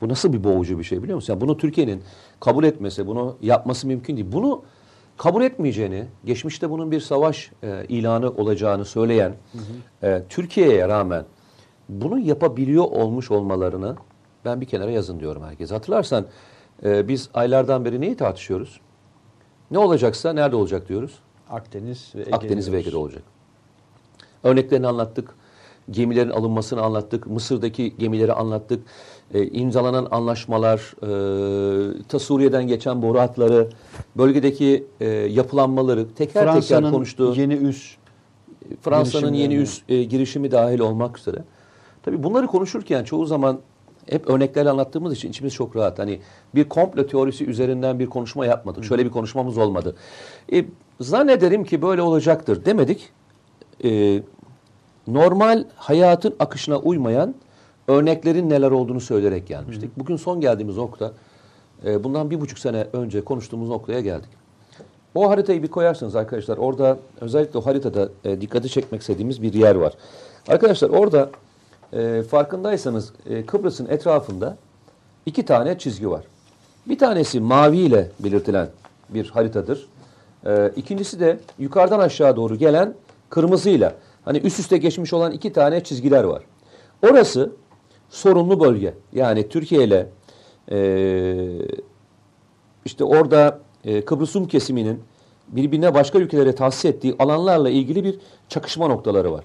Bu 0.00 0.08
nasıl 0.08 0.32
bir 0.32 0.44
boğucu 0.44 0.78
bir 0.78 0.84
şey 0.84 1.02
biliyor 1.02 1.16
musun? 1.16 1.32
Yani 1.32 1.40
bunu 1.40 1.56
Türkiye'nin 1.56 2.02
kabul 2.40 2.64
etmesi, 2.64 3.06
bunu 3.06 3.36
yapması 3.42 3.86
mümkün 3.86 4.16
değil. 4.16 4.32
Bunu 4.32 4.62
kabul 5.16 5.42
etmeyeceğini, 5.42 6.04
geçmişte 6.24 6.70
bunun 6.70 6.90
bir 6.90 7.00
savaş 7.00 7.50
e, 7.62 7.84
ilanı 7.88 8.30
olacağını 8.30 8.84
söyleyen 8.84 9.34
e, 10.02 10.22
Türkiye'ye 10.28 10.88
rağmen 10.88 11.24
bunu 11.88 12.18
yapabiliyor 12.18 12.84
olmuş 12.84 13.30
olmalarını 13.30 13.96
ben 14.44 14.60
bir 14.60 14.66
kenara 14.66 14.90
yazın 14.90 15.20
diyorum 15.20 15.42
herkese. 15.42 15.74
Hatırlarsan 15.74 16.26
e, 16.84 17.08
biz 17.08 17.28
aylardan 17.34 17.84
beri 17.84 18.00
neyi 18.00 18.16
tartışıyoruz? 18.16 18.80
Ne 19.70 19.78
olacaksa 19.78 20.32
nerede 20.32 20.56
olacak 20.56 20.88
diyoruz? 20.88 21.18
Akdeniz 21.50 22.12
ve 22.14 22.20
Ege 22.20 22.30
Akdeniz 22.32 22.72
ve. 22.72 22.78
Ege'de 22.78 22.96
olacak. 22.96 23.22
Örneklerini 24.42 24.86
anlattık. 24.86 25.34
Gemilerin 25.90 26.30
alınmasını 26.30 26.82
anlattık. 26.82 27.26
Mısır'daki 27.26 27.96
gemileri 27.98 28.32
anlattık. 28.32 28.86
E, 29.34 29.46
imzalanan 29.46 30.08
anlaşmalar, 30.10 30.94
e, 31.02 32.02
ta 32.08 32.18
Suriye'den 32.18 32.66
geçen 32.66 33.02
boru 33.02 33.18
hatları, 33.20 33.68
bölgedeki 34.16 34.86
e, 35.00 35.08
yapılanmaları 35.08 36.14
teker 36.14 36.60
teker 36.60 36.90
konuştuğu. 36.90 37.34
yeni 37.34 37.54
üs 37.54 37.96
Fransa'nın 38.82 39.32
yeni 39.32 39.54
girişimlerini. 39.54 39.62
üs 39.62 39.82
e, 39.88 40.04
girişimi 40.04 40.50
dahil 40.50 40.78
olmak 40.78 41.18
üzere. 41.18 41.44
Tabii 42.02 42.22
bunları 42.22 42.46
konuşurken 42.46 43.04
çoğu 43.04 43.26
zaman 43.26 43.58
hep 44.10 44.30
örneklerle 44.30 44.70
anlattığımız 44.70 45.12
için 45.12 45.28
içimiz 45.28 45.54
çok 45.54 45.76
rahat. 45.76 45.98
Hani 45.98 46.20
bir 46.54 46.64
komplo 46.64 47.06
teorisi 47.06 47.46
üzerinden 47.46 47.98
bir 47.98 48.06
konuşma 48.06 48.46
yapmadık. 48.46 48.84
Şöyle 48.84 49.04
bir 49.04 49.10
konuşmamız 49.10 49.58
olmadı. 49.58 49.96
E, 50.52 50.64
zannederim 51.00 51.64
ki 51.64 51.82
böyle 51.82 52.02
olacaktır 52.02 52.64
demedik. 52.64 53.10
E, 53.84 54.22
normal 55.06 55.64
hayatın 55.76 56.34
akışına 56.38 56.78
uymayan 56.78 57.34
örneklerin 57.88 58.50
neler 58.50 58.70
olduğunu 58.70 59.00
söyleyerek 59.00 59.46
gelmiştik. 59.46 59.98
Bugün 59.98 60.16
son 60.16 60.40
geldiğimiz 60.40 60.76
nokta, 60.76 61.12
e, 61.84 62.04
bundan 62.04 62.30
bir 62.30 62.40
buçuk 62.40 62.58
sene 62.58 62.86
önce 62.92 63.20
konuştuğumuz 63.20 63.68
noktaya 63.68 64.00
geldik. 64.00 64.30
O 65.14 65.30
haritayı 65.30 65.62
bir 65.62 65.68
koyarsınız 65.68 66.16
arkadaşlar. 66.16 66.56
Orada 66.56 66.98
özellikle 67.20 67.58
o 67.58 67.66
haritada 67.66 68.08
e, 68.24 68.40
dikkati 68.40 68.68
çekmek 68.68 69.00
istediğimiz 69.00 69.42
bir 69.42 69.52
yer 69.52 69.74
var. 69.74 69.92
Arkadaşlar 70.48 70.88
orada 70.88 71.30
e, 71.92 72.22
farkındaysanız 72.22 73.12
e, 73.30 73.46
Kıbrıs'ın 73.46 73.86
etrafında 73.86 74.56
iki 75.26 75.44
tane 75.44 75.78
çizgi 75.78 76.10
var. 76.10 76.24
Bir 76.86 76.98
tanesi 76.98 77.40
mavi 77.40 77.76
ile 77.76 78.10
belirtilen 78.20 78.68
bir 79.08 79.30
haritadır. 79.30 79.88
E, 80.46 80.72
ikincisi 80.76 81.20
de 81.20 81.40
yukarıdan 81.58 81.98
aşağı 81.98 82.36
doğru 82.36 82.56
gelen 82.56 82.94
kırmızıyla. 83.30 83.94
Hani 84.24 84.38
üst 84.38 84.58
üste 84.60 84.76
geçmiş 84.76 85.12
olan 85.12 85.32
iki 85.32 85.52
tane 85.52 85.84
çizgiler 85.84 86.24
var. 86.24 86.42
Orası 87.02 87.52
sorunlu 88.10 88.60
bölge. 88.60 88.94
Yani 89.12 89.48
Türkiye 89.48 89.84
ile 89.84 90.06
e, 90.70 90.78
işte 92.84 93.04
orada 93.04 93.60
e, 93.84 94.04
Kıbrıs 94.04 94.36
Rum 94.36 94.48
kesiminin 94.48 95.02
birbirine 95.48 95.94
başka 95.94 96.18
ülkelere 96.18 96.54
tahsis 96.54 96.84
ettiği 96.84 97.16
alanlarla 97.18 97.70
ilgili 97.70 98.04
bir 98.04 98.18
çakışma 98.48 98.88
noktaları 98.88 99.32
var. 99.32 99.44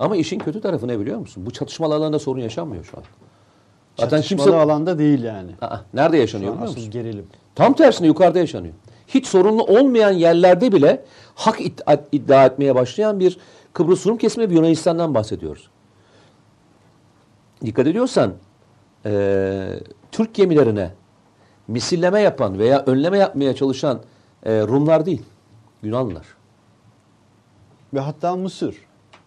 Ama 0.00 0.16
işin 0.16 0.38
kötü 0.38 0.60
tarafı 0.60 0.88
ne 0.88 1.00
biliyor 1.00 1.18
musun? 1.18 1.46
Bu 1.46 1.50
çatışmalı 1.50 1.94
alanda 1.94 2.18
sorun 2.18 2.40
yaşanmıyor 2.40 2.84
şu 2.84 2.96
an. 2.96 3.02
Zaten 3.96 4.16
çatışmalı 4.16 4.42
kimse 4.44 4.56
alanda 4.56 4.98
değil 4.98 5.22
yani. 5.22 5.50
Aa, 5.60 5.76
nerede 5.94 6.16
yaşanıyor 6.16 6.52
an 6.52 6.58
biliyor 6.58 6.76
musun? 6.76 6.90
gerilim. 6.90 7.26
Tam 7.54 7.72
tersine 7.74 8.06
yukarıda 8.06 8.38
yaşanıyor. 8.38 8.74
Hiç 9.08 9.26
sorunlu 9.26 9.62
olmayan 9.64 10.10
yerlerde 10.12 10.72
bile 10.72 11.04
hak 11.34 11.60
iddia, 11.60 11.96
iddia 12.12 12.46
etmeye 12.46 12.74
başlayan 12.74 13.20
bir 13.20 13.38
Kıbrıs 13.72 14.06
Rum 14.06 14.16
kesimi 14.18 14.50
ve 14.50 14.54
Yunanistan'dan 14.54 15.14
bahsediyoruz. 15.14 15.70
Dikkat 17.64 17.86
ediyorsan 17.86 18.32
eee, 19.04 19.80
Türk 20.12 20.34
gemilerine 20.34 20.90
misilleme 21.68 22.20
yapan 22.20 22.58
veya 22.58 22.82
önleme 22.86 23.18
yapmaya 23.18 23.54
çalışan 23.54 24.00
eee, 24.46 24.62
Rumlar 24.62 25.06
değil, 25.06 25.22
Yunanlılar. 25.82 26.26
Ve 27.94 28.00
hatta 28.00 28.36
Mısır. 28.36 28.76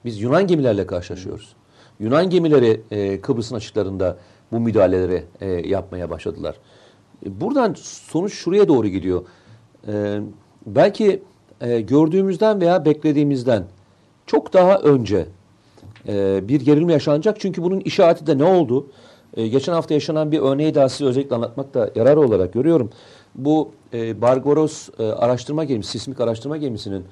Biz 0.06 0.22
Yunan 0.22 0.48
gemilerle 0.48 0.88
karşılaşıyoruz. 0.88 1.56
Yunan 2.00 2.30
gemileri 2.30 2.82
e, 2.92 3.22
Kıbrıs'ın 3.22 3.56
açıklarında 3.56 4.18
bu 4.52 4.60
müdahaleleri 4.60 5.26
e, 5.42 5.50
yapmaya 5.50 6.10
başladılar. 6.10 6.56
E, 7.26 7.42
buradan 7.42 7.74
sonuç 7.82 8.34
şuraya 8.34 8.68
doğru 8.68 8.88
gidiyor. 8.88 9.26
E, 9.88 10.20
belki 10.66 11.24
e, 11.62 11.82
gördüğümüzden 11.82 12.62
veya 12.62 12.86
beklediğimizden 12.86 13.64
çok 14.26 14.54
daha 14.54 14.78
önce 14.78 15.26
e, 16.08 16.48
bir 16.48 16.62
gerilim 16.62 16.90
yaşanacak. 16.90 17.40
Çünkü 17.40 17.64
bunun 17.64 17.80
işareti 17.80 18.28
de 18.28 18.38
ne 18.38 18.44
oldu? 18.44 18.88
E, 19.38 19.48
geçen 19.48 19.74
hafta 19.74 19.94
yaşanan 19.94 20.32
bir 20.32 20.40
örneği 20.40 20.76
daha 20.76 20.90
size 20.90 21.06
özellikle 21.06 21.36
anlatmakta 21.36 21.90
yarar 21.96 22.18
olarak 22.18 22.54
görüyorum. 22.54 22.90
Bu 23.36 23.72
e, 23.94 24.22
Barbaros 24.22 24.90
e, 25.00 25.04
araştırma 25.04 25.64
gemisi, 25.64 25.92
sismik 25.92 26.22
araştırma 26.22 26.58
gemisinin 26.58 27.06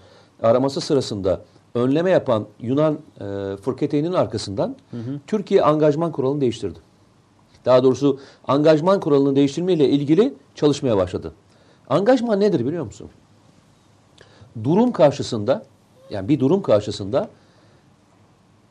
araması 0.43 0.81
sırasında 0.81 1.41
önleme 1.75 2.09
yapan 2.09 2.47
Yunan 2.59 2.99
e, 3.19 3.23
fırkateyninin 3.57 4.13
arkasından 4.13 4.75
Türkiye 5.27 5.63
angajman 5.63 6.11
kuralını 6.11 6.41
değiştirdi. 6.41 6.79
Daha 7.65 7.83
doğrusu 7.83 8.19
angajman 8.47 8.99
kuralını 8.99 9.35
değiştirmeyle 9.35 9.89
ilgili 9.89 10.33
çalışmaya 10.55 10.97
başladı. 10.97 11.33
Angajman 11.89 12.39
nedir 12.39 12.65
biliyor 12.65 12.85
musun? 12.85 13.09
Durum 14.63 14.91
karşısında, 14.91 15.65
yani 16.09 16.29
bir 16.29 16.39
durum 16.39 16.61
karşısında 16.61 17.29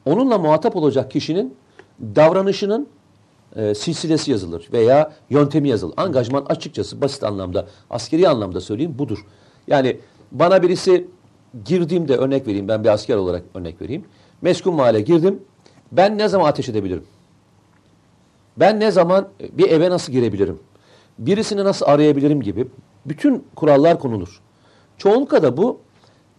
onunla 0.07 0.39
muhatap 0.39 0.77
olacak 0.77 1.11
kişinin 1.11 1.55
davranışının 2.01 2.89
e, 3.57 3.75
silsilesi 3.75 4.31
yazılır 4.31 4.69
veya 4.73 5.13
yöntemi 5.31 5.69
yazılır. 5.69 5.95
Angajman 5.97 6.45
açıkçası 6.49 7.01
basit 7.01 7.25
anlamda, 7.25 7.67
askeri 7.91 8.29
anlamda 8.29 8.61
söyleyeyim 8.61 8.95
budur. 8.99 9.27
Yani 9.67 10.01
bana 10.33 10.63
birisi 10.63 11.09
girdiğimde 11.65 12.17
örnek 12.17 12.47
vereyim, 12.47 12.69
ben 12.69 12.85
bir 12.85 12.89
asker 12.89 13.17
olarak 13.17 13.43
örnek 13.55 13.83
vereyim. 13.83 14.05
Meskun 14.43 14.75
mahalle 14.75 15.01
girdim, 15.01 15.43
ben 15.93 16.19
ne 16.19 16.29
zaman 16.29 16.49
ateş 16.49 16.69
edebilirim? 16.69 17.05
Ben 18.57 18.81
ne 18.81 18.91
zaman 18.91 19.29
bir 19.53 19.71
eve 19.71 19.91
nasıl 19.91 20.13
girebilirim? 20.13 20.59
Birisini 21.19 21.65
nasıl 21.65 21.87
arayabilirim 21.87 22.43
gibi 22.43 22.69
bütün 23.07 23.45
kurallar 23.57 23.99
konulur. 23.99 24.41
Çoğunlukla 24.99 25.43
da 25.43 25.57
bu 25.57 25.81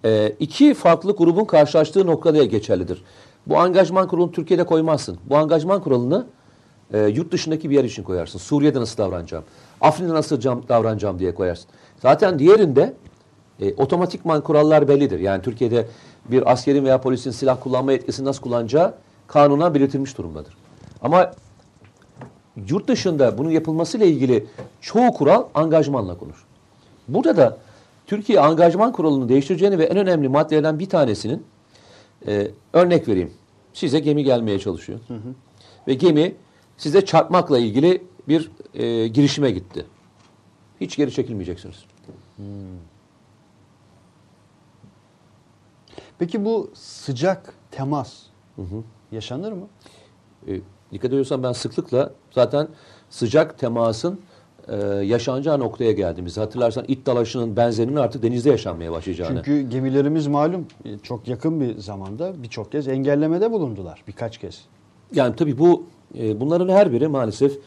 e, 0.05 0.35
iki 0.39 0.73
farklı 0.73 1.15
grubun 1.15 1.45
karşılaştığı 1.45 2.07
noktada 2.07 2.43
geçerlidir. 2.43 3.03
Bu 3.47 3.59
angajman 3.59 4.07
kuralını 4.07 4.31
Türkiye'de 4.31 4.63
koymazsın. 4.63 5.17
Bu 5.25 5.37
angajman 5.37 5.81
kuralını 5.81 6.27
e, 6.93 6.99
yurt 6.99 7.31
dışındaki 7.31 7.69
bir 7.69 7.75
yer 7.75 7.83
için 7.83 8.03
koyarsın. 8.03 8.39
Suriye'de 8.39 8.79
nasıl 8.79 8.97
davranacağım? 8.97 9.43
Afrin'de 9.81 10.13
nasıl 10.13 10.41
davranacağım 10.41 11.19
diye 11.19 11.35
koyarsın. 11.35 11.69
Zaten 11.99 12.39
diğerinde 12.39 12.93
e, 13.61 13.73
otomatikman 13.73 14.41
kurallar 14.41 14.87
bellidir. 14.87 15.19
Yani 15.19 15.41
Türkiye'de 15.41 15.87
bir 16.31 16.51
askerin 16.51 16.85
veya 16.85 17.01
polisin 17.01 17.31
silah 17.31 17.57
kullanma 17.63 17.91
yetkisini 17.91 18.25
nasıl 18.25 18.41
kullanacağı 18.41 18.93
kanuna 19.27 19.73
belirtilmiş 19.73 20.17
durumdadır. 20.17 20.57
Ama 21.01 21.31
yurt 22.67 22.87
dışında 22.87 23.37
bunun 23.37 23.49
yapılmasıyla 23.49 24.05
ilgili 24.05 24.47
çoğu 24.81 25.13
kural 25.13 25.43
angajmanla 25.53 26.17
konur. 26.17 26.45
Burada 27.07 27.37
da 27.37 27.57
Türkiye 28.07 28.39
angajman 28.39 28.91
kuralını 28.91 29.29
değiştireceğini 29.29 29.77
ve 29.77 29.83
en 29.83 29.97
önemli 29.97 30.27
maddelerden 30.29 30.79
bir 30.79 30.89
tanesinin 30.89 31.43
e, 32.27 32.47
örnek 32.73 33.07
vereyim. 33.07 33.33
Size 33.73 33.99
gemi 33.99 34.23
gelmeye 34.23 34.59
çalışıyor. 34.59 34.99
Ve 35.87 35.93
gemi 35.93 36.35
size 36.77 37.05
çarpmakla 37.05 37.59
ilgili 37.59 38.03
bir 38.27 38.51
e, 38.73 39.07
girişime 39.07 39.51
gitti. 39.51 39.85
Hiç 40.81 40.97
geri 40.97 41.11
çekilmeyeceksiniz. 41.11 41.75
Peki 46.21 46.45
bu 46.45 46.71
sıcak 46.73 47.53
temas 47.71 48.23
yaşanır 49.11 49.51
mı? 49.51 49.67
E, 50.47 50.59
dikkat 50.91 51.11
ediyorsan 51.11 51.43
ben 51.43 51.51
sıklıkla 51.51 52.11
zaten 52.31 52.67
sıcak 53.09 53.59
temasın 53.59 54.19
e, 54.67 54.75
yaşanacağı 54.85 55.59
noktaya 55.59 55.91
geldiğimiz. 55.91 56.37
Hatırlarsan 56.37 56.85
it 56.87 57.05
dalaşının 57.05 57.55
benzerinin 57.55 57.95
artık 57.95 58.23
denizde 58.23 58.49
yaşanmaya 58.49 58.91
başlayacağını. 58.91 59.41
Çünkü 59.45 59.69
gemilerimiz 59.69 60.27
malum 60.27 60.65
e, 60.85 60.97
çok 60.97 61.27
yakın 61.27 61.61
bir 61.61 61.77
zamanda 61.77 62.43
birçok 62.43 62.71
kez 62.71 62.87
engellemede 62.87 63.51
bulundular. 63.51 64.03
Birkaç 64.07 64.37
kez. 64.37 64.65
Yani 65.13 65.35
tabii 65.35 65.57
bu 65.57 65.83
e, 66.17 66.39
bunların 66.39 66.69
her 66.69 66.91
biri 66.91 67.07
maalesef 67.07 67.59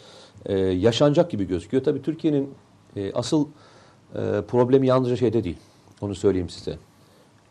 e, 0.46 0.58
yaşanacak 0.58 1.30
gibi 1.30 1.44
gözüküyor. 1.44 1.84
Tabii 1.84 2.02
Türkiye'nin 2.02 2.54
e, 2.96 3.12
asıl 3.12 3.46
e, 4.14 4.20
problemi 4.48 4.86
yalnızca 4.86 5.16
şeyde 5.16 5.44
değil. 5.44 5.58
Onu 6.00 6.14
söyleyeyim 6.14 6.50
size. 6.50 6.78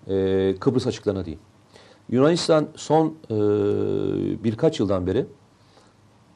E, 0.08 0.56
Kıbrıs 0.60 0.88
açıklarına 0.88 1.26
değil. 1.26 1.38
Yunanistan 2.10 2.68
son 2.76 3.08
e, 3.08 3.34
birkaç 4.44 4.80
yıldan 4.80 5.08
beri 5.08 5.26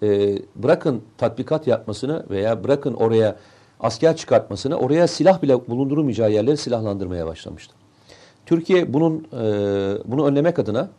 e, 0.03 0.39
bırakın 0.55 1.01
tatbikat 1.17 1.67
yapmasını 1.67 2.25
veya 2.29 2.63
bırakın 2.63 2.93
oraya 2.93 3.35
asker 3.79 4.15
çıkartmasını 4.15 4.77
oraya 4.77 5.07
silah 5.07 5.41
bile 5.41 5.67
bulundurulmayacağı 5.67 6.31
yerleri 6.31 6.57
silahlandırmaya 6.57 7.27
başlamıştı. 7.27 7.73
Türkiye 8.45 8.93
bunun 8.93 9.27
e, 9.33 9.41
bunu 10.05 10.27
önlemek 10.27 10.59
adına 10.59 10.89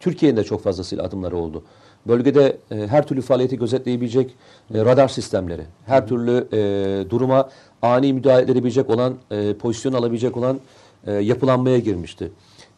Türkiye'nin 0.00 0.36
de 0.36 0.44
çok 0.44 0.62
fazla 0.62 0.84
silah 0.84 1.04
adımları 1.04 1.36
oldu. 1.36 1.62
Bölgede 2.06 2.58
e, 2.70 2.86
her 2.86 3.06
türlü 3.06 3.22
faaliyeti 3.22 3.58
gözetleyebilecek 3.58 4.34
e, 4.74 4.84
radar 4.84 5.08
sistemleri, 5.08 5.62
her 5.86 6.06
türlü 6.06 6.48
e, 6.52 7.10
duruma 7.10 7.48
ani 7.82 8.12
müdahale 8.12 8.52
edebilecek 8.52 8.90
olan, 8.90 9.14
e, 9.30 9.54
pozisyon 9.54 9.92
alabilecek 9.92 10.36
olan 10.36 10.60
e, 11.08 11.12
yapılanmaya 11.12 11.78
girmişti. 11.78 12.32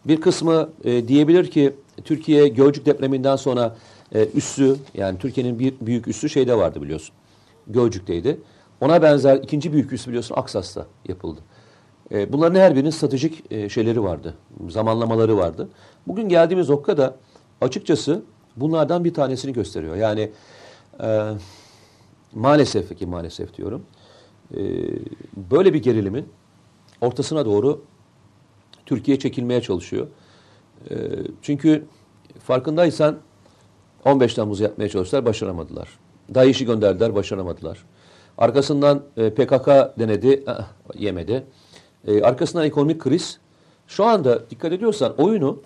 Bir 0.05 0.21
kısmı 0.21 0.71
e, 0.85 1.09
diyebilir 1.09 1.51
ki 1.51 1.77
Türkiye 2.05 2.49
Gölcük 2.49 2.87
depreminden 2.87 3.37
sonra 3.37 3.77
e, 4.15 4.29
üssü 4.35 4.77
yani 4.95 5.19
Türkiye'nin 5.19 5.59
bir 5.59 5.75
büyük 5.81 6.09
üssü 6.09 6.29
şeyde 6.29 6.57
vardı 6.57 6.83
biliyorsun. 6.83 7.15
Gölcük'teydi. 7.67 8.41
Ona 8.81 9.03
benzer 9.03 9.37
ikinci 9.37 9.73
büyük 9.73 9.93
üs 9.93 10.09
biliyorsun 10.09 10.35
Aksas'ta 10.39 10.87
yapıldı. 11.09 11.41
E, 12.13 12.33
bunların 12.33 12.61
her 12.61 12.77
birinin 12.77 12.91
stratejik 12.91 13.53
e, 13.53 13.69
şeyleri 13.69 14.03
vardı, 14.03 14.35
zamanlamaları 14.69 15.37
vardı. 15.37 15.69
Bugün 16.07 16.29
geldiğimiz 16.29 16.69
nokta 16.69 16.97
da 16.97 17.17
açıkçası 17.61 18.23
bunlardan 18.57 19.05
bir 19.05 19.15
tanesini 19.15 19.53
gösteriyor. 19.53 19.97
Yani 19.97 20.31
e, 21.03 21.31
maalesef 22.35 22.99
ki 22.99 23.07
maalesef 23.07 23.57
diyorum. 23.57 23.83
E, 24.55 24.61
böyle 25.51 25.75
bir 25.75 25.83
gerilimin 25.83 26.29
ortasına 27.01 27.45
doğru 27.47 27.85
Türkiye 28.91 29.19
çekilmeye 29.19 29.61
çalışıyor. 29.61 30.07
E, 30.91 30.95
çünkü 31.43 31.85
farkındaysan 32.45 33.19
15 34.05 34.35
Temmuz 34.35 34.61
yapmaya 34.61 34.89
çalıştılar, 34.89 35.25
başaramadılar. 35.25 35.89
DAEŞ'i 36.35 36.65
gönderdiler, 36.67 37.15
başaramadılar. 37.15 37.85
Arkasından 38.39 39.03
e, 39.17 39.31
PKK 39.31 39.67
denedi, 39.99 40.45
ah, 40.47 40.69
yemedi. 40.95 41.45
E, 42.07 42.23
arkasından 42.23 42.65
ekonomik 42.67 43.01
kriz. 43.01 43.39
Şu 43.87 44.05
anda 44.05 44.51
dikkat 44.51 44.73
ediyorsan 44.73 45.15
oyunu 45.19 45.63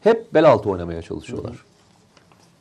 hep 0.00 0.34
bel 0.34 0.50
altı 0.50 0.70
oynamaya 0.70 1.02
çalışıyorlar. 1.02 1.64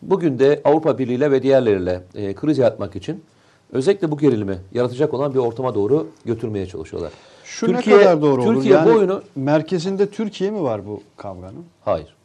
Bugün 0.01 0.39
de 0.39 0.61
Avrupa 0.63 0.97
Birliği 0.97 1.15
ile 1.15 1.31
ve 1.31 1.43
diğerleriyle 1.43 2.03
e, 2.15 2.35
kriz 2.35 2.57
yaratmak 2.57 2.95
için 2.95 3.23
özellikle 3.71 4.11
bu 4.11 4.17
gerilimi 4.17 4.57
yaratacak 4.73 5.13
olan 5.13 5.33
bir 5.33 5.39
ortama 5.39 5.75
doğru 5.75 6.07
götürmeye 6.25 6.65
çalışıyorlar. 6.65 7.11
Şu 7.45 7.65
Türkiye- 7.67 7.97
ne 7.97 8.01
kadar 8.03 8.21
doğru 8.21 8.43
olur? 8.43 8.53
Türkiye 8.55 8.73
yani 8.75 8.91
bu 8.91 8.97
oyunu 8.97 9.23
merkezinde 9.35 10.09
Türkiye 10.09 10.51
mi 10.51 10.61
var 10.63 10.85
bu 10.87 11.03
kavganın? 11.17 11.65
Hayır. 11.85 12.15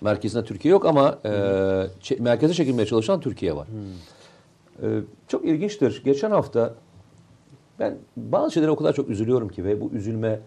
Merkezinde 0.00 0.44
Türkiye 0.44 0.72
yok 0.72 0.86
ama 0.86 1.18
e, 1.24 1.28
çe- 2.02 2.20
merkeze 2.22 2.54
çekilmeye 2.54 2.86
çalışan 2.86 3.20
Türkiye 3.20 3.56
var. 3.56 3.68
E, 4.82 4.86
çok 5.28 5.44
ilginçtir. 5.44 6.02
Geçen 6.04 6.30
hafta 6.30 6.74
ben 7.78 7.96
bazı 8.16 8.52
şeylere 8.52 8.70
o 8.70 8.76
kadar 8.76 8.92
çok 8.92 9.08
üzülüyorum 9.08 9.48
ki 9.48 9.64
ve 9.64 9.80
bu 9.80 9.90
üzülme 9.92 10.40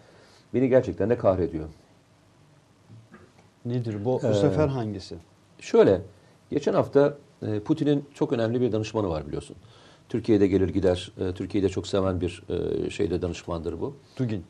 beni 0.53 0.69
gerçekten 0.69 1.09
de 1.09 1.17
kahrediyor. 1.17 1.65
Nedir 3.65 4.05
bu? 4.05 4.19
Bu 4.23 4.27
Ee, 4.27 4.33
sefer 4.33 4.67
hangisi? 4.67 5.15
Şöyle, 5.59 6.01
geçen 6.51 6.73
hafta 6.73 7.17
e, 7.47 7.59
Putin'in 7.59 8.05
çok 8.13 8.33
önemli 8.33 8.61
bir 8.61 8.71
danışmanı 8.71 9.09
var 9.09 9.27
biliyorsun. 9.27 9.55
Türkiye'de 10.09 10.47
gelir 10.47 10.69
gider, 10.69 11.11
e, 11.19 11.31
Türkiye'yi 11.33 11.63
de 11.67 11.69
çok 11.69 11.87
seven 11.87 12.21
bir 12.21 12.43
e, 12.85 12.89
şeyde 12.89 13.21
danışmandır 13.21 13.81
bu. 13.81 13.95
Dugin. 14.17 14.43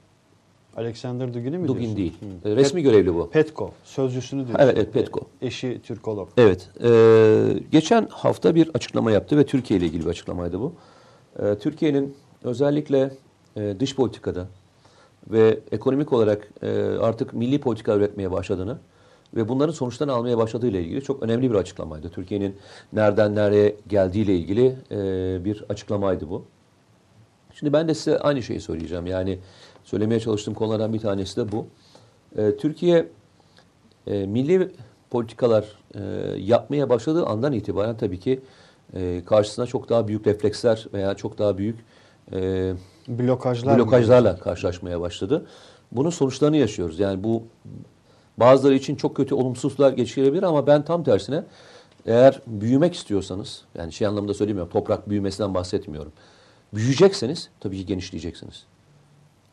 Alexander 0.77 1.33
Dugin'i 1.33 1.57
mi 1.57 1.67
Dugin 1.67 1.79
diyorsun? 1.79 1.98
değil, 1.98 2.13
Hı. 2.43 2.50
e, 2.50 2.55
resmi 2.55 2.81
görevli 2.83 3.15
bu. 3.15 3.29
Petkov. 3.29 3.69
Sözcüsünü 3.83 4.48
diyorsun. 4.48 4.65
Evet, 4.65 4.77
evet, 4.77 4.93
Petkov. 4.93 5.22
Eşi 5.41 5.81
Türkolog. 5.83 6.29
Evet. 6.38 6.69
e, 6.83 6.89
geçen 7.72 8.07
hafta 8.12 8.55
bir 8.55 8.72
açıklama 8.74 9.12
yaptı 9.12 9.38
ve 9.38 9.45
Türkiye 9.45 9.79
ile 9.79 9.86
ilgili 9.86 10.05
bir 10.05 10.10
açıklamaydı 10.10 10.60
bu. 10.60 10.74
E, 11.39 11.55
Türkiye'nin 11.55 12.15
özellikle 12.43 13.12
e, 13.55 13.75
dış 13.79 13.95
politikada 13.95 14.48
ve 15.31 15.60
ekonomik 15.72 16.13
olarak 16.13 16.48
e, 16.62 16.69
artık 16.81 17.33
milli 17.33 17.60
politika 17.60 17.95
üretmeye 17.95 18.31
başladığını 18.31 18.77
ve 19.35 19.49
bunların 19.49 19.73
sonuçlarını 19.73 20.13
almaya 20.13 20.37
başladığı 20.37 20.67
ile 20.67 20.81
ilgili 20.81 21.01
çok 21.03 21.23
önemli 21.23 21.51
bir 21.51 21.55
açıklamaydı. 21.55 22.09
Türkiye'nin 22.09 22.57
nereden 22.93 23.35
nereye 23.35 23.75
geldiği 23.87 24.23
ile 24.23 24.35
ilgili 24.35 24.75
e, 24.91 25.45
bir 25.45 25.63
açıklamaydı 25.69 26.29
bu. 26.29 26.45
Şimdi 27.53 27.73
ben 27.73 27.87
de 27.87 27.93
size 27.93 28.19
aynı 28.19 28.43
şeyi 28.43 28.61
söyleyeceğim. 28.61 29.07
Yani 29.07 29.39
söylemeye 29.83 30.19
çalıştığım 30.19 30.53
konulardan 30.53 30.93
bir 30.93 30.99
tanesi 30.99 31.37
de 31.37 31.51
bu. 31.51 31.67
E, 32.37 32.57
Türkiye 32.57 33.07
e, 34.07 34.25
milli 34.25 34.71
politikalar 35.09 35.65
e, 35.95 35.99
yapmaya 36.37 36.89
başladığı 36.89 37.25
andan 37.25 37.53
itibaren 37.53 37.97
tabii 37.97 38.19
ki 38.19 38.39
e, 38.95 39.21
karşısına 39.25 39.65
çok 39.65 39.89
daha 39.89 40.07
büyük 40.07 40.27
refleksler 40.27 40.87
veya 40.93 41.13
çok 41.13 41.37
daha 41.37 41.57
büyük 41.57 41.79
e, 42.33 42.73
Blokajlar. 43.07 43.77
blokajlarla 43.77 44.37
karşılaşmaya 44.37 45.01
başladı. 45.01 45.45
Bunun 45.91 46.09
sonuçlarını 46.09 46.57
yaşıyoruz. 46.57 46.99
Yani 46.99 47.23
bu 47.23 47.43
bazıları 48.37 48.75
için 48.75 48.95
çok 48.95 49.15
kötü 49.15 49.35
olumsuzlar 49.35 49.91
geçirebilir 49.91 50.43
ama 50.43 50.67
ben 50.67 50.85
tam 50.85 51.03
tersine 51.03 51.43
eğer 52.05 52.41
büyümek 52.47 52.93
istiyorsanız 52.95 53.61
yani 53.77 53.93
şey 53.93 54.07
anlamında 54.07 54.33
söylemiyorum 54.33 54.71
toprak 54.71 55.09
büyümesinden 55.09 55.53
bahsetmiyorum. 55.53 56.11
Büyüyecekseniz 56.73 57.49
tabii 57.59 57.77
ki 57.77 57.85
genişleyeceksiniz. 57.85 58.63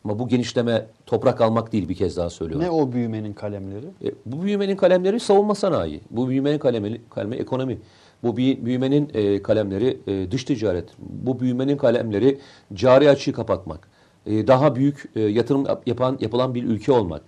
Ama 0.04 0.18
bu 0.18 0.28
genişleme 0.28 0.86
toprak 1.06 1.40
almak 1.40 1.72
değil 1.72 1.88
bir 1.88 1.94
kez 1.94 2.16
daha 2.16 2.30
söylüyorum. 2.30 2.66
Ne 2.66 2.70
o 2.70 2.92
büyümenin 2.92 3.32
kalemleri? 3.32 3.86
E, 4.04 4.08
bu 4.26 4.42
büyümenin 4.42 4.76
kalemleri 4.76 5.20
savunma 5.20 5.54
sanayi. 5.54 6.00
Bu 6.10 6.28
büyümenin 6.28 6.58
kalemi, 6.58 7.00
kalemi 7.10 7.36
ekonomi. 7.36 7.78
Bu 8.22 8.36
büyü- 8.36 8.64
büyümenin 8.64 9.10
e, 9.14 9.42
kalemleri 9.42 9.98
e, 10.06 10.30
dış 10.30 10.44
ticaret. 10.44 10.84
Bu 10.98 11.40
büyümenin 11.40 11.76
kalemleri 11.76 12.38
cari 12.74 13.10
açığı 13.10 13.32
kapatmak. 13.32 13.88
E, 14.26 14.46
daha 14.46 14.76
büyük 14.76 15.10
e, 15.16 15.20
yatırım 15.20 15.66
yap- 15.66 15.82
yapan 15.88 16.18
yapılan 16.20 16.54
bir 16.54 16.64
ülke 16.64 16.92
olmak. 16.92 17.22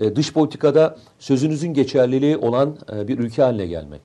E, 0.00 0.16
dış 0.16 0.32
politikada 0.32 0.96
sözünüzün 1.18 1.74
geçerliliği 1.74 2.36
olan 2.36 2.76
e, 2.92 3.08
bir 3.08 3.18
ülke 3.18 3.42
haline 3.42 3.66
gelmek. 3.66 4.00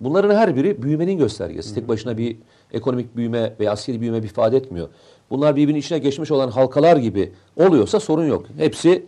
Bunların 0.00 0.34
her 0.34 0.56
biri 0.56 0.82
büyümenin 0.82 1.18
göstergesi. 1.18 1.74
Tek 1.74 1.88
başına 1.88 2.18
bir 2.18 2.36
ekonomik 2.72 3.16
büyüme 3.16 3.54
veya 3.60 3.72
askeri 3.72 4.00
büyüme 4.00 4.22
bir 4.22 4.28
ifade 4.28 4.56
etmiyor. 4.56 4.88
Bunlar 5.30 5.56
birbirinin 5.56 5.80
içine 5.80 5.98
geçmiş 5.98 6.30
olan 6.30 6.50
halkalar 6.50 6.96
gibi 6.96 7.32
oluyorsa 7.56 8.00
sorun 8.00 8.24
yok. 8.26 8.46
Hepsi 8.58 9.06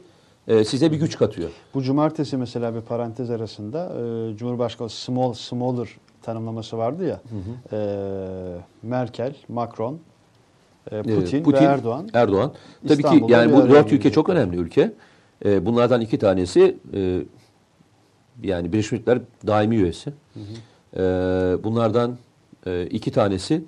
e, 0.48 0.64
size 0.64 0.92
bir 0.92 0.96
güç 0.96 1.18
katıyor. 1.18 1.50
Bu 1.74 1.82
cumartesi 1.82 2.36
mesela 2.36 2.74
bir 2.74 2.80
parantez 2.80 3.30
arasında 3.30 3.92
e, 4.32 4.36
Cumhurbaşkanı 4.36 4.88
small 4.88 5.32
smaller 5.32 5.88
tanımlaması 6.22 6.78
vardı 6.78 7.04
ya. 7.06 7.20
E, 7.72 7.78
Merkel, 8.82 9.34
Macron, 9.48 9.98
e, 10.92 11.02
Putin, 11.02 11.44
Ee, 11.44 11.52
ve 11.52 11.56
Erdoğan. 11.56 12.08
Erdoğan. 12.12 12.52
Tabii 12.88 13.02
ki 13.02 13.24
yani 13.28 13.52
bu 13.52 13.68
dört 13.70 13.92
ülke 13.92 14.12
çok 14.12 14.28
önemli 14.28 14.56
ülke. 14.56 14.92
Ee, 15.44 15.66
bunlardan 15.66 16.00
iki 16.00 16.18
tanesi 16.18 16.76
e, 16.94 17.22
yani 18.42 18.72
Birleşmiş 18.72 18.92
Milletler 18.92 19.18
daimi 19.46 19.76
üyesi. 19.76 20.12
Ee, 20.96 21.00
bunlardan 21.64 22.18
e, 22.66 22.86
iki 22.86 23.10
tanesi 23.10 23.64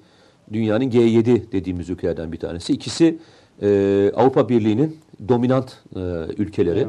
dünyanın 0.52 0.90
G7 0.90 1.52
dediğimiz 1.52 1.90
ülkelerden 1.90 2.32
bir 2.32 2.38
tanesi. 2.38 2.72
İkisi 2.72 3.18
e, 3.62 4.12
Avrupa 4.16 4.48
Birliği'nin 4.48 4.98
dominant 5.28 5.76
e, 5.96 6.00
ülkeleri. 6.38 6.86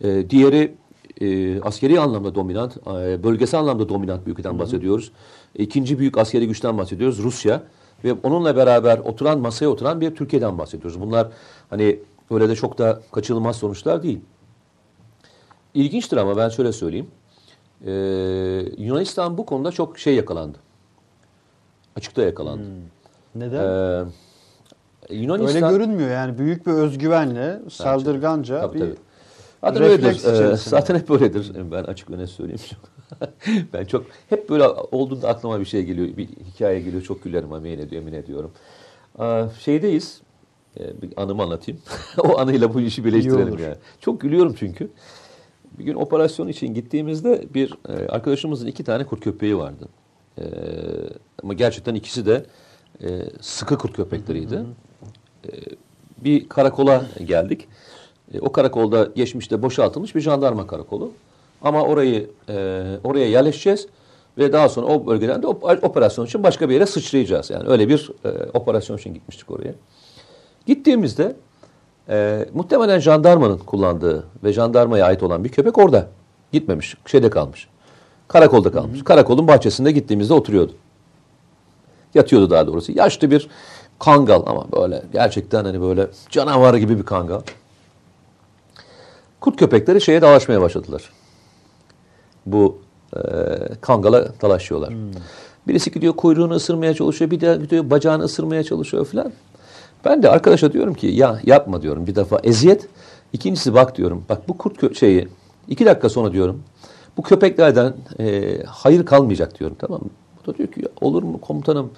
E, 0.00 0.30
diğeri 0.30 0.74
e, 1.20 1.60
askeri 1.60 2.00
anlamda 2.00 2.34
dominant, 2.34 2.76
e, 2.76 3.22
bölgesel 3.22 3.60
anlamda 3.60 3.88
dominant 3.88 4.26
bir 4.26 4.30
ülkeden 4.32 4.58
bahsediyoruz. 4.58 5.12
İkinci 5.54 5.98
büyük 5.98 6.18
askeri 6.18 6.46
güçten 6.48 6.78
bahsediyoruz 6.78 7.18
Rusya 7.18 7.62
ve 8.04 8.12
onunla 8.22 8.56
beraber 8.56 8.98
oturan 8.98 9.38
masaya 9.38 9.68
oturan 9.68 10.00
bir 10.00 10.14
Türkiye'den 10.14 10.58
bahsediyoruz. 10.58 11.00
Bunlar 11.00 11.28
hani 11.70 11.98
öyle 12.30 12.48
de 12.48 12.54
çok 12.54 12.78
da 12.78 13.00
kaçınılmaz 13.12 13.56
sonuçlar 13.56 14.02
değil. 14.02 14.20
İlginçtir 15.74 16.16
ama 16.16 16.36
ben 16.36 16.48
şöyle 16.48 16.72
söyleyeyim. 16.72 17.10
E, 17.86 17.92
Yunanistan 18.78 19.38
bu 19.38 19.46
konuda 19.46 19.72
çok 19.72 19.98
şey 19.98 20.14
yakalandı. 20.14 20.58
Açıkta 21.96 22.22
yakalandı. 22.22 22.64
Neden? 23.34 23.64
E, 23.64 25.14
Yunanistan 25.14 25.62
Öyle 25.62 25.76
görünmüyor 25.76 26.10
yani 26.10 26.38
büyük 26.38 26.66
bir 26.66 26.72
özgüvenle 26.72 27.60
saldırganca 27.70 28.60
Tabii, 28.60 28.74
bir 28.74 28.80
tabii. 28.80 28.96
Zaten 29.60 29.82
öyledir. 29.82 30.52
Ee, 30.52 30.56
zaten 30.56 30.94
hep 30.94 31.10
öyledir. 31.10 31.52
Ben 31.72 31.84
açık 31.84 32.10
öne 32.10 32.26
söyleyeyim. 32.26 32.60
ben 33.72 33.84
çok 33.84 34.06
hep 34.28 34.50
böyle 34.50 34.68
olduğunda 34.68 35.28
aklıma 35.28 35.60
bir 35.60 35.64
şey 35.64 35.84
geliyor, 35.84 36.16
bir 36.16 36.28
hikaye 36.28 36.80
geliyor. 36.80 37.02
Çok 37.02 37.24
gülerim 37.24 37.52
ama 37.52 37.68
yemin 37.68 37.86
ediyorum, 37.86 38.08
yemin 38.08 38.22
ediyorum. 38.22 38.50
Ee, 39.20 39.44
şeydeyiz. 39.60 40.20
Ee, 40.78 41.02
bir 41.02 41.10
anımı 41.16 41.42
anlatayım. 41.42 41.80
o 42.18 42.38
anıyla 42.38 42.74
bu 42.74 42.80
işi 42.80 43.04
birleştirelim 43.04 43.58
yani. 43.58 43.76
Çok 44.00 44.20
gülüyorum 44.20 44.54
çünkü. 44.58 44.90
Bir 45.78 45.84
gün 45.84 45.94
operasyon 45.94 46.48
için 46.48 46.74
gittiğimizde 46.74 47.44
bir 47.54 47.74
e, 47.88 48.08
arkadaşımızın 48.08 48.66
iki 48.66 48.84
tane 48.84 49.04
kurt 49.04 49.20
köpeği 49.20 49.56
vardı. 49.58 49.88
Ee, 50.38 50.44
ama 51.42 51.54
gerçekten 51.54 51.94
ikisi 51.94 52.26
de 52.26 52.44
e, 53.02 53.08
sıkı 53.40 53.78
kurt 53.78 53.96
köpekleriydi. 53.96 54.64
Ee, 55.46 55.50
bir 56.24 56.48
karakola 56.48 57.04
geldik. 57.24 57.68
E, 58.34 58.40
o 58.40 58.52
karakolda 58.52 59.08
geçmişte 59.14 59.62
boşaltılmış 59.62 60.14
bir 60.14 60.20
jandarma 60.20 60.66
karakolu. 60.66 61.12
Ama 61.62 61.82
orayı 61.82 62.30
e, 62.48 62.84
oraya 63.04 63.28
yerleşeceğiz 63.28 63.86
ve 64.38 64.52
daha 64.52 64.68
sonra 64.68 64.86
o 64.86 65.06
bölgeden 65.06 65.42
de 65.42 65.46
op- 65.46 65.86
operasyon 65.86 66.26
için 66.26 66.42
başka 66.42 66.68
bir 66.68 66.74
yere 66.74 66.86
sıçrayacağız. 66.86 67.50
Yani 67.50 67.68
öyle 67.68 67.88
bir 67.88 68.10
e, 68.24 68.28
operasyon 68.54 68.96
için 68.96 69.14
gitmiştik 69.14 69.50
oraya. 69.50 69.74
Gittiğimizde 70.66 71.36
e, 72.08 72.46
muhtemelen 72.54 72.98
jandarmanın 72.98 73.58
kullandığı 73.58 74.26
ve 74.44 74.52
jandarmaya 74.52 75.06
ait 75.06 75.22
olan 75.22 75.44
bir 75.44 75.48
köpek 75.48 75.78
orada. 75.78 76.08
Gitmemiş, 76.52 76.96
şeyde 77.06 77.30
kalmış. 77.30 77.68
Karakolda 78.28 78.72
kalmış. 78.72 79.04
Karakolun 79.04 79.48
bahçesinde 79.48 79.92
gittiğimizde 79.92 80.34
oturuyordu. 80.34 80.72
Yatıyordu 82.14 82.50
daha 82.50 82.66
doğrusu. 82.66 82.92
Yaşlı 82.92 83.30
bir 83.30 83.48
kangal 83.98 84.42
ama 84.46 84.72
böyle 84.72 85.02
gerçekten 85.12 85.64
hani 85.64 85.80
böyle 85.80 86.06
canavar 86.30 86.74
gibi 86.74 86.98
bir 86.98 87.02
kangal. 87.02 87.40
Kurt 89.40 89.56
köpekleri 89.56 90.00
şeye 90.00 90.22
dalaşmaya 90.22 90.60
başladılar. 90.60 91.12
Bu 92.46 92.78
e, 93.16 93.20
kangala 93.80 94.28
dalaşıyorlar. 94.42 94.94
Birisi 95.68 95.90
gidiyor 95.90 96.16
kuyruğunu 96.16 96.54
ısırmaya 96.54 96.94
çalışıyor, 96.94 97.30
bir 97.30 97.40
de 97.40 97.58
gidiyor 97.62 97.90
bacağını 97.90 98.24
ısırmaya 98.24 98.64
çalışıyor 98.64 99.04
falan. 99.04 99.32
Ben 100.04 100.22
de 100.22 100.30
arkadaşa 100.30 100.72
diyorum 100.72 100.94
ki 100.94 101.06
ya 101.06 101.40
yapma 101.44 101.82
diyorum 101.82 102.06
bir 102.06 102.14
defa 102.14 102.40
eziyet. 102.42 102.88
İkincisi 103.32 103.74
bak 103.74 103.96
diyorum 103.96 104.24
bak 104.28 104.48
bu 104.48 104.58
kurt 104.58 104.96
şeyi 104.96 105.28
iki 105.68 105.86
dakika 105.86 106.08
sonra 106.08 106.32
diyorum 106.32 106.62
Bu 107.16 107.22
köpeklerden 107.22 107.94
e, 108.20 108.56
hayır 108.66 109.06
kalmayacak 109.06 109.60
diyorum 109.60 109.76
tamam 109.80 110.00
mı? 110.00 110.10
Bu 110.42 110.52
da 110.52 110.58
diyor 110.58 110.68
ki 110.68 110.82
olur 111.00 111.22
mu 111.22 111.40
komutanım 111.40 111.90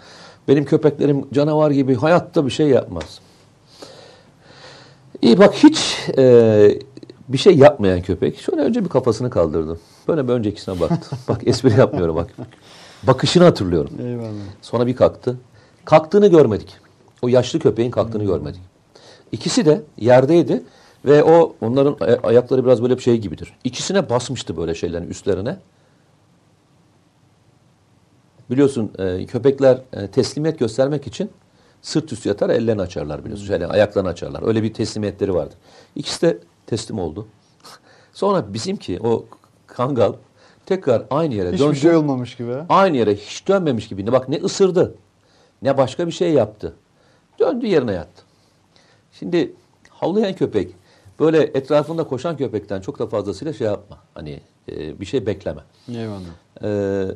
benim 0.48 0.64
köpeklerim 0.64 1.26
canavar 1.32 1.70
gibi 1.70 1.94
hayatta 1.94 2.46
bir 2.46 2.50
şey 2.50 2.68
yapmaz. 2.68 3.20
İyi 5.22 5.38
bak 5.38 5.54
hiç 5.54 6.08
e, 6.18 6.78
bir 7.28 7.38
şey 7.38 7.56
yapmayan 7.56 8.02
köpek 8.02 8.40
şöyle 8.40 8.62
önce 8.62 8.84
bir 8.84 8.88
kafasını 8.88 9.30
kaldırdı. 9.30 9.78
Böyle 10.08 10.28
bir 10.28 10.32
öncekisine 10.32 10.80
baktı. 10.80 11.16
bak 11.28 11.40
espri 11.46 11.80
yapmıyorum 11.80 12.16
bak. 12.16 12.30
Bakışını 13.02 13.44
hatırlıyorum. 13.44 13.90
Eyvallah. 14.00 14.32
Sonra 14.62 14.86
bir 14.86 14.96
kalktı. 14.96 15.36
Kalktığını 15.84 16.26
görmedik. 16.26 16.81
O 17.22 17.28
yaşlı 17.28 17.58
köpeğin 17.58 17.90
kalktığını 17.90 18.24
görmedik. 18.24 18.60
İkisi 19.32 19.66
de 19.66 19.82
yerdeydi 19.98 20.62
ve 21.04 21.24
o 21.24 21.56
onların 21.60 21.96
ay- 22.00 22.18
ayakları 22.22 22.64
biraz 22.64 22.82
böyle 22.82 22.96
bir 22.98 23.02
şey 23.02 23.18
gibidir. 23.18 23.52
İkisine 23.64 24.10
basmıştı 24.10 24.56
böyle 24.56 24.74
şeylerin 24.74 25.08
üstlerine. 25.10 25.56
Biliyorsun 28.50 28.92
e, 28.98 29.26
köpekler 29.26 29.82
e, 29.92 30.06
teslimiyet 30.06 30.58
göstermek 30.58 31.06
için 31.06 31.30
sırt 31.82 32.12
üstü 32.12 32.28
yatar 32.28 32.50
ellerini 32.50 32.82
açarlar 32.82 33.24
biliyorsun. 33.24 33.46
Şöyle 33.46 33.66
ayaklarını 33.66 34.08
açarlar. 34.08 34.46
Öyle 34.46 34.62
bir 34.62 34.74
teslimiyetleri 34.74 35.34
vardı. 35.34 35.54
İkisi 35.96 36.22
de 36.22 36.38
teslim 36.66 36.98
oldu. 36.98 37.26
Sonra 38.12 38.54
bizimki 38.54 39.00
o 39.04 39.24
kangal 39.66 40.12
tekrar 40.66 41.02
aynı 41.10 41.34
yere 41.34 41.52
Hiçbir 41.52 41.64
döndü. 41.64 41.76
şey 41.76 41.96
olmamış 41.96 42.36
gibi. 42.36 42.54
Aynı 42.68 42.96
yere 42.96 43.14
hiç 43.14 43.48
dönmemiş 43.48 43.88
gibi. 43.88 44.12
Bak 44.12 44.28
ne 44.28 44.36
ısırdı 44.36 44.94
ne 45.62 45.78
başka 45.78 46.06
bir 46.06 46.12
şey 46.12 46.32
yaptı. 46.32 46.74
Döndü 47.38 47.66
yerine 47.66 47.92
yattı. 47.92 48.22
Şimdi 49.12 49.52
havlayan 49.88 50.34
köpek 50.34 50.74
böyle 51.20 51.38
etrafında 51.42 52.04
koşan 52.04 52.36
köpekten 52.36 52.80
çok 52.80 52.98
da 52.98 53.06
fazlasıyla 53.06 53.52
şey 53.52 53.66
yapma. 53.66 53.98
Hani 54.14 54.40
e, 54.72 55.00
bir 55.00 55.06
şey 55.06 55.26
bekleme. 55.26 55.60
Eyvallah. 55.94 56.20
Ee, 56.62 57.06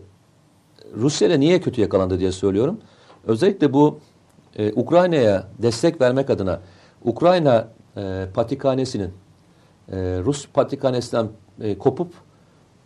Rusya 0.97 1.29
ile 1.29 1.41
niye 1.41 1.61
kötü 1.61 1.81
yakalandı 1.81 2.19
diye 2.19 2.33
söylüyorum. 2.33 2.81
Özellikle 3.27 3.73
bu 3.73 3.99
e, 4.57 4.73
Ukrayna'ya 4.73 5.49
destek 5.59 6.01
vermek 6.01 6.31
adına 6.31 6.61
Ukrayna 7.05 7.69
e, 7.97 8.27
patikhanesinin 8.35 9.11
e, 9.93 9.97
Rus 10.25 10.47
patikhanesinden 10.55 11.29
e, 11.61 11.79
kopup 11.79 12.13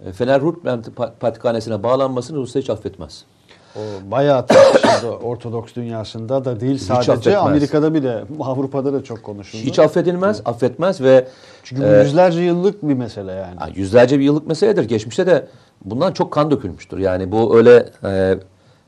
e, 0.06 0.12
Fener 0.12 0.40
Rutland 0.40 0.84
pa- 0.84 1.12
patikhanesine 1.20 1.82
bağlanmasını 1.82 2.36
Rusya 2.36 2.62
hiç 2.62 2.70
affetmez. 2.70 3.24
O 3.76 4.10
bayağı 4.10 4.46
tartışıldı 4.46 5.10
Ortodoks 5.10 5.74
dünyasında 5.74 6.44
da 6.44 6.60
değil 6.60 6.78
sadece 6.78 7.12
affetmez. 7.12 7.36
Amerika'da 7.36 7.94
bile 7.94 8.24
Avrupa'da 8.40 8.92
da 8.92 9.04
çok 9.04 9.22
konuşuldu. 9.22 9.62
Hiç 9.62 9.78
affedilmez, 9.78 10.42
affetmez 10.44 11.00
ve 11.00 11.28
Çünkü 11.62 11.84
e, 11.84 12.02
yüzlerce 12.02 12.40
yıllık 12.40 12.82
bir 12.82 12.94
mesele 12.94 13.32
yani. 13.32 13.56
Yüzlerce 13.74 14.18
bir 14.18 14.24
yıllık 14.24 14.46
meseledir. 14.46 14.84
Geçmişte 14.84 15.26
de 15.26 15.46
bundan 15.84 16.12
çok 16.12 16.30
kan 16.30 16.50
dökülmüştür. 16.50 16.98
Yani 16.98 17.32
bu 17.32 17.56
öyle 17.56 17.88
e, 18.04 18.38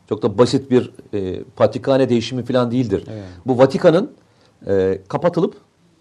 çok 0.09 0.23
da 0.23 0.39
basit 0.39 0.71
bir 0.71 0.91
e, 1.15 1.43
patikhane 1.57 2.09
değişimi 2.09 2.45
falan 2.45 2.71
değildir. 2.71 3.05
Evet. 3.13 3.23
Bu 3.47 3.59
Vatikan'ın 3.59 4.11
e, 4.67 4.99
kapatılıp 5.09 5.55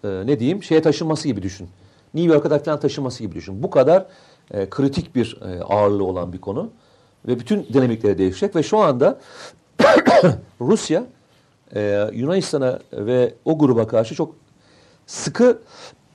e, 0.04 0.08
ne 0.08 0.38
diyeyim 0.38 0.62
şeye 0.62 0.82
taşınması 0.82 1.28
gibi 1.28 1.42
düşün. 1.42 1.68
New 2.14 2.34
York'a 2.34 2.58
falan 2.58 2.80
taşınması 2.80 3.22
gibi 3.22 3.34
düşün. 3.34 3.62
Bu 3.62 3.70
kadar 3.70 4.06
e, 4.50 4.70
kritik 4.70 5.14
bir 5.14 5.40
e, 5.42 5.62
ağırlığı 5.62 6.04
olan 6.04 6.32
bir 6.32 6.38
konu 6.38 6.70
ve 7.26 7.38
bütün 7.38 7.64
dinamikleri 7.72 8.18
değişecek 8.18 8.56
ve 8.56 8.62
şu 8.62 8.78
anda 8.78 9.20
Rusya 10.60 11.06
e, 11.74 12.10
Yunanistan'a 12.12 12.78
ve 12.92 13.34
o 13.44 13.58
gruba 13.58 13.86
karşı 13.86 14.14
çok 14.14 14.34
sıkı 15.06 15.62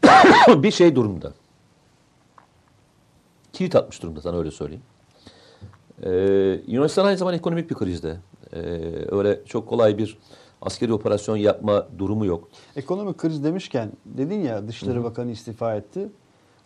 bir 0.48 0.72
şey 0.72 0.96
durumda 0.96 1.34
kilit 3.58 3.76
atmış 3.76 4.04
durumda 4.04 4.22
sana 4.22 4.38
öyle 4.38 4.52
söyleyeyim. 4.52 4.84
Ee, 6.04 6.62
Yunanistan 6.68 7.06
aynı 7.06 7.18
zamanda 7.18 7.38
ekonomik 7.38 7.70
bir 7.70 7.76
krizde. 7.76 8.18
Ee, 8.54 8.60
öyle 9.12 9.40
çok 9.46 9.68
kolay 9.68 9.98
bir 9.98 10.18
askeri 10.62 10.94
operasyon 10.94 11.38
yapma 11.38 11.88
durumu 11.98 12.26
yok. 12.26 12.50
Ekonomik 12.76 13.18
kriz 13.18 13.44
demişken 13.44 13.92
dedin 14.06 14.42
ya 14.42 14.68
Dışişleri 14.68 15.04
Bakanı 15.04 15.32
istifa 15.32 15.76
etti. 15.76 16.10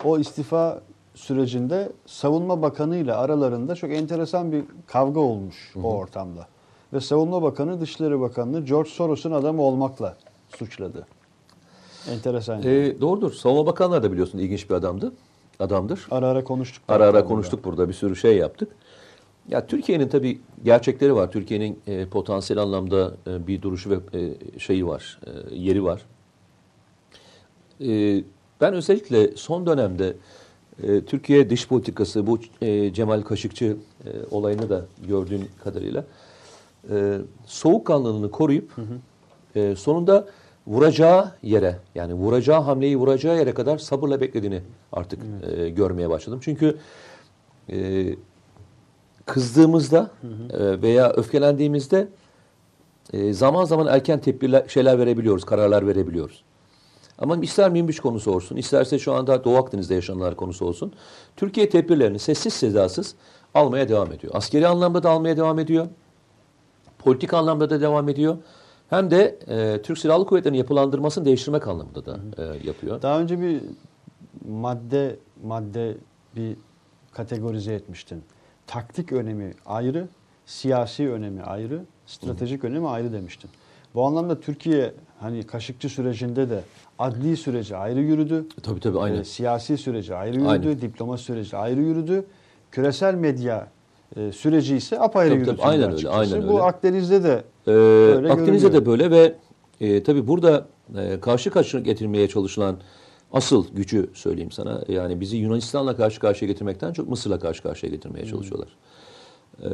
O 0.04 0.18
istifa 0.18 0.82
sürecinde 1.14 1.92
Savunma 2.06 2.62
Bakanı 2.62 2.96
ile 2.96 3.14
aralarında 3.14 3.74
çok 3.74 3.90
enteresan 3.92 4.52
bir 4.52 4.64
kavga 4.86 5.20
olmuş 5.20 5.72
o 5.82 5.94
ortamda. 5.94 6.46
Ve 6.92 7.00
Savunma 7.00 7.42
Bakanı 7.42 7.80
Dışişleri 7.80 8.20
Bakanı'nı 8.20 8.60
George 8.64 8.90
Soros'un 8.90 9.32
adamı 9.32 9.62
olmakla 9.62 10.16
suçladı. 10.58 11.06
Enteresan. 12.10 12.54
yani. 12.54 12.66
Ee, 12.66 13.00
doğrudur. 13.00 13.32
Savunma 13.32 13.66
Bakanlığı 13.66 14.02
da 14.02 14.12
biliyorsun 14.12 14.38
ilginç 14.38 14.70
bir 14.70 14.74
adamdı. 14.74 15.12
Adamdır. 15.60 16.06
ara 16.10 16.26
ara 16.26 16.44
konuştuk. 16.44 16.82
Ara 16.88 17.04
ara 17.04 17.12
Burada. 17.12 17.24
konuştuk 17.24 17.64
burada 17.64 17.88
bir 17.88 17.94
sürü 17.94 18.16
şey 18.16 18.36
yaptık. 18.36 18.72
Ya 19.48 19.66
Türkiye'nin 19.66 20.08
tabii 20.08 20.40
gerçekleri 20.64 21.14
var. 21.14 21.30
Türkiye'nin 21.30 21.80
e, 21.86 22.06
potansiyel 22.06 22.62
anlamda 22.62 23.14
e, 23.26 23.46
bir 23.46 23.62
duruşu 23.62 23.90
ve 23.90 24.18
e, 24.18 24.58
şeyi 24.58 24.86
var, 24.86 25.20
e, 25.26 25.54
yeri 25.54 25.84
var. 25.84 26.02
E, 27.80 28.24
ben 28.60 28.74
özellikle 28.74 29.36
son 29.36 29.66
dönemde 29.66 30.16
e, 30.82 31.04
Türkiye 31.04 31.50
dış 31.50 31.68
politikası 31.68 32.26
bu 32.26 32.38
e, 32.62 32.92
Cemal 32.92 33.22
Kaşıkçı 33.22 33.76
e, 34.04 34.10
olayını 34.30 34.70
da 34.70 34.84
gördüğün 35.08 35.48
kadarıyla 35.64 36.04
e, 36.90 37.18
soğukkanlılığını 37.46 38.30
koruyup 38.30 38.72
e, 39.56 39.76
sonunda 39.76 40.26
vuracağı 40.66 41.32
yere 41.42 41.78
yani 41.94 42.14
vuracağı 42.14 42.60
hamleyi 42.60 42.96
vuracağı 42.96 43.38
yere 43.38 43.54
kadar 43.54 43.78
sabırla 43.78 44.20
beklediğini 44.20 44.60
artık 44.92 45.20
e, 45.56 45.68
görmeye 45.68 46.10
başladım. 46.10 46.40
Çünkü 46.42 46.76
e, 47.72 48.06
kızdığımızda 49.26 50.10
e, 50.50 50.82
veya 50.82 51.10
öfkelendiğimizde 51.12 52.08
e, 53.12 53.32
zaman 53.32 53.64
zaman 53.64 53.86
erken 53.86 54.20
tedbirler 54.20 54.68
şeyler 54.68 54.98
verebiliyoruz, 54.98 55.44
kararlar 55.44 55.86
verebiliyoruz. 55.86 56.42
Ama 57.18 57.36
ister 57.36 57.70
Minbiş 57.70 58.00
konusu 58.00 58.32
olsun, 58.32 58.56
isterse 58.56 58.98
şu 58.98 59.12
anda 59.12 59.44
Doğu 59.44 59.56
Akdeniz'de 59.56 59.94
yaşananlar 59.94 60.36
konusu 60.36 60.66
olsun. 60.66 60.92
Türkiye 61.36 61.68
tedbirlerini 61.68 62.18
sessiz 62.18 62.52
sedasız 62.52 63.14
almaya 63.54 63.88
devam 63.88 64.12
ediyor. 64.12 64.34
Askeri 64.36 64.68
anlamda 64.68 65.02
da 65.02 65.10
almaya 65.10 65.36
devam 65.36 65.58
ediyor. 65.58 65.86
Politik 66.98 67.34
anlamda 67.34 67.70
da 67.70 67.80
devam 67.80 68.08
ediyor. 68.08 68.36
Hem 68.90 69.10
de 69.10 69.38
e, 69.48 69.82
Türk 69.82 69.98
Silahlı 69.98 70.26
Kuvvetleri'nin 70.26 70.58
yapılandırmasını 70.58 71.24
değiştirmek 71.24 71.68
anlamında 71.68 72.06
da 72.06 72.18
e, 72.38 72.66
yapıyor. 72.66 73.02
Daha 73.02 73.20
önce 73.20 73.40
bir 73.40 73.60
madde 74.48 75.16
madde 75.44 75.96
bir 76.36 76.56
kategorize 77.12 77.74
etmiştin. 77.74 78.22
Taktik 78.66 79.12
önemi 79.12 79.54
ayrı, 79.66 80.08
siyasi 80.46 81.10
önemi 81.10 81.42
ayrı, 81.42 81.84
stratejik 82.06 82.64
önemi 82.64 82.88
ayrı 82.88 83.12
demiştin. 83.12 83.50
Bu 83.94 84.06
anlamda 84.06 84.40
Türkiye 84.40 84.94
hani 85.20 85.46
Kaşıkçı 85.46 85.88
sürecinde 85.88 86.50
de 86.50 86.62
adli 86.98 87.36
süreci 87.36 87.76
ayrı 87.76 88.00
yürüdü. 88.00 88.46
Tabii 88.62 88.80
tabii 88.80 88.98
aynen. 88.98 89.20
e, 89.20 89.24
siyasi 89.24 89.78
süreci 89.78 90.14
ayrı 90.14 90.34
yürüdü, 90.36 90.48
Aynen. 90.48 90.80
diploma 90.80 91.16
süreci 91.18 91.56
ayrı 91.56 91.80
yürüdü. 91.80 92.24
Küresel 92.70 93.14
medya 93.14 93.68
e, 94.16 94.32
süreci 94.32 94.76
ise 94.76 95.00
apayrı 95.00 95.44
tabii, 95.44 95.62
aynen 95.62 95.92
öyle, 95.92 96.08
aynen 96.08 96.42
Bu 96.48 96.52
öyle. 96.52 96.62
Akdeniz'de 96.62 97.22
de 97.24 97.44
Ee, 97.66 97.70
Öyle 97.70 98.32
Akdeniz'de 98.32 98.68
görünüyor. 98.68 98.72
de 98.72 98.86
böyle 98.86 99.10
ve 99.10 99.34
e, 99.80 100.02
tabii 100.02 100.26
burada 100.28 100.66
e, 100.98 101.20
karşı 101.20 101.50
karşıya 101.50 101.82
getirmeye 101.82 102.28
çalışılan 102.28 102.76
asıl 103.32 103.66
gücü 103.74 104.10
söyleyeyim 104.14 104.50
sana. 104.52 104.82
Yani 104.88 105.20
bizi 105.20 105.36
Yunanistan'la 105.36 105.96
karşı 105.96 106.20
karşıya 106.20 106.50
getirmekten 106.50 106.92
çok 106.92 107.08
Mısır'la 107.08 107.38
karşı 107.38 107.62
karşıya 107.62 107.92
getirmeye 107.92 108.26
çalışıyorlar. 108.26 108.68
Ee, 109.62 109.68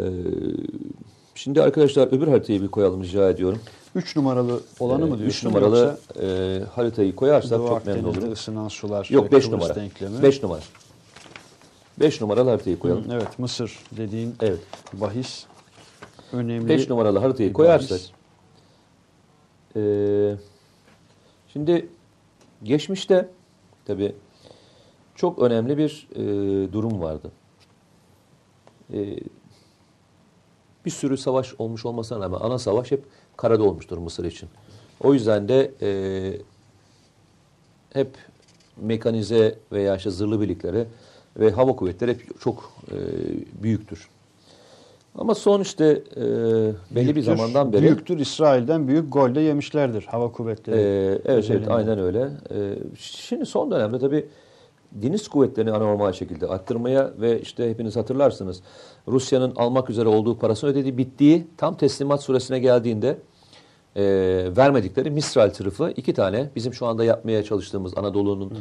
şimdi 1.38 1.62
arkadaşlar 1.62 2.07
öbür 2.07 2.29
haritayı 2.29 2.62
bir 2.62 2.68
koyalım 2.68 3.03
rica 3.03 3.31
ediyorum. 3.31 3.61
3 3.94 4.16
numaralı 4.16 4.61
olanı 4.81 5.07
mı 5.07 5.14
Ee, 5.14 5.18
diyorsun? 5.18 5.27
Üç 5.27 5.44
numaralı 5.44 5.98
yoksa 6.09 6.27
e, 6.27 6.61
haritayı 6.74 7.14
koyarsak 7.16 7.59
Doğu 7.59 7.68
çok 7.68 7.87
memnun 7.87 8.05
olurum. 8.09 8.33
ısınan 8.33 8.68
sular 8.68 9.09
Yok 9.11 9.27
ve 9.33 9.37
5 9.37 9.44
Kıbrıs 9.44 9.61
numara. 9.61 9.74
denklemi. 9.74 10.22
5 10.22 10.42
numara. 10.42 10.61
5 12.01 12.20
numaralı 12.20 12.51
haritayı 12.51 12.79
koyalım. 12.79 13.05
Evet 13.12 13.38
Mısır 13.38 13.79
dediğin 13.96 14.35
Evet. 14.40 14.61
bahis 14.92 15.44
önemli. 16.33 16.68
5 16.68 16.88
numaralı 16.88 17.18
haritayı 17.18 17.53
koyarsak. 17.53 18.01
Ee, 19.77 20.35
şimdi 21.53 21.88
geçmişte 22.62 23.29
tabii 23.85 24.14
çok 25.14 25.38
önemli 25.38 25.79
bir 25.79 26.09
e, 26.14 26.22
durum 26.72 27.01
vardı. 27.01 27.31
E, 28.92 29.16
bir 30.88 30.92
sürü 30.92 31.16
savaş 31.16 31.55
olmuş 31.59 31.87
olmasına 31.87 32.20
rağmen 32.20 32.38
ana 32.40 32.59
savaş 32.59 32.90
hep 32.90 33.03
karada 33.37 33.62
olmuştur 33.62 33.98
Mısır 33.98 34.24
için. 34.24 34.48
O 35.01 35.14
yüzden 35.14 35.48
de 35.48 35.70
e, 35.83 35.90
hep 37.92 38.09
mekanize 38.77 39.55
veya 39.72 39.96
işte 39.96 40.11
zırhlı 40.11 40.40
birlikleri 40.40 40.85
ve 41.37 41.51
hava 41.51 41.77
kuvvetleri 41.77 42.11
hep 42.11 42.40
çok 42.40 42.72
e, 42.90 42.96
büyüktür. 43.62 44.09
Ama 45.18 45.35
son 45.35 45.61
işte 45.61 46.03
e, 46.16 46.22
belli 46.24 46.74
bir 46.90 47.05
Büyüktür, 47.05 47.22
zamandan 47.22 47.72
beri 47.72 47.83
Büyüktür 47.83 48.18
İsrail'den 48.18 48.88
büyük 48.88 49.12
gol 49.12 49.35
de 49.35 49.40
yemişlerdir 49.40 50.03
hava 50.03 50.33
kuvvetleri. 50.33 50.77
Ee, 50.77 51.20
evet 51.24 51.51
evet 51.51 51.68
aynen 51.70 51.98
öyle. 51.98 52.29
Ee, 52.51 52.74
şimdi 52.98 53.46
son 53.46 53.70
dönemde 53.70 53.98
tabii 53.98 54.27
deniz 54.92 55.29
kuvvetlerini 55.29 55.72
anormal 55.72 56.12
şekilde 56.12 56.46
arttırmaya 56.46 57.11
ve 57.20 57.40
işte 57.40 57.70
hepiniz 57.70 57.96
hatırlarsınız 57.96 58.61
Rusya'nın 59.09 59.53
almak 59.57 59.90
üzere 59.90 60.09
olduğu 60.09 60.38
parasını 60.38 60.70
ödediği 60.70 60.98
bittiği 60.98 61.46
tam 61.57 61.77
teslimat 61.77 62.22
süresine 62.22 62.59
geldiğinde 62.59 63.18
e, 63.96 64.03
vermedikleri 64.57 65.11
Mistral 65.11 65.51
tarafı 65.51 65.92
iki 65.96 66.14
tane 66.14 66.51
bizim 66.57 66.74
şu 66.74 66.87
anda 66.87 67.05
yapmaya 67.05 67.44
çalıştığımız 67.44 67.98
Anadolu'nun 67.98 68.53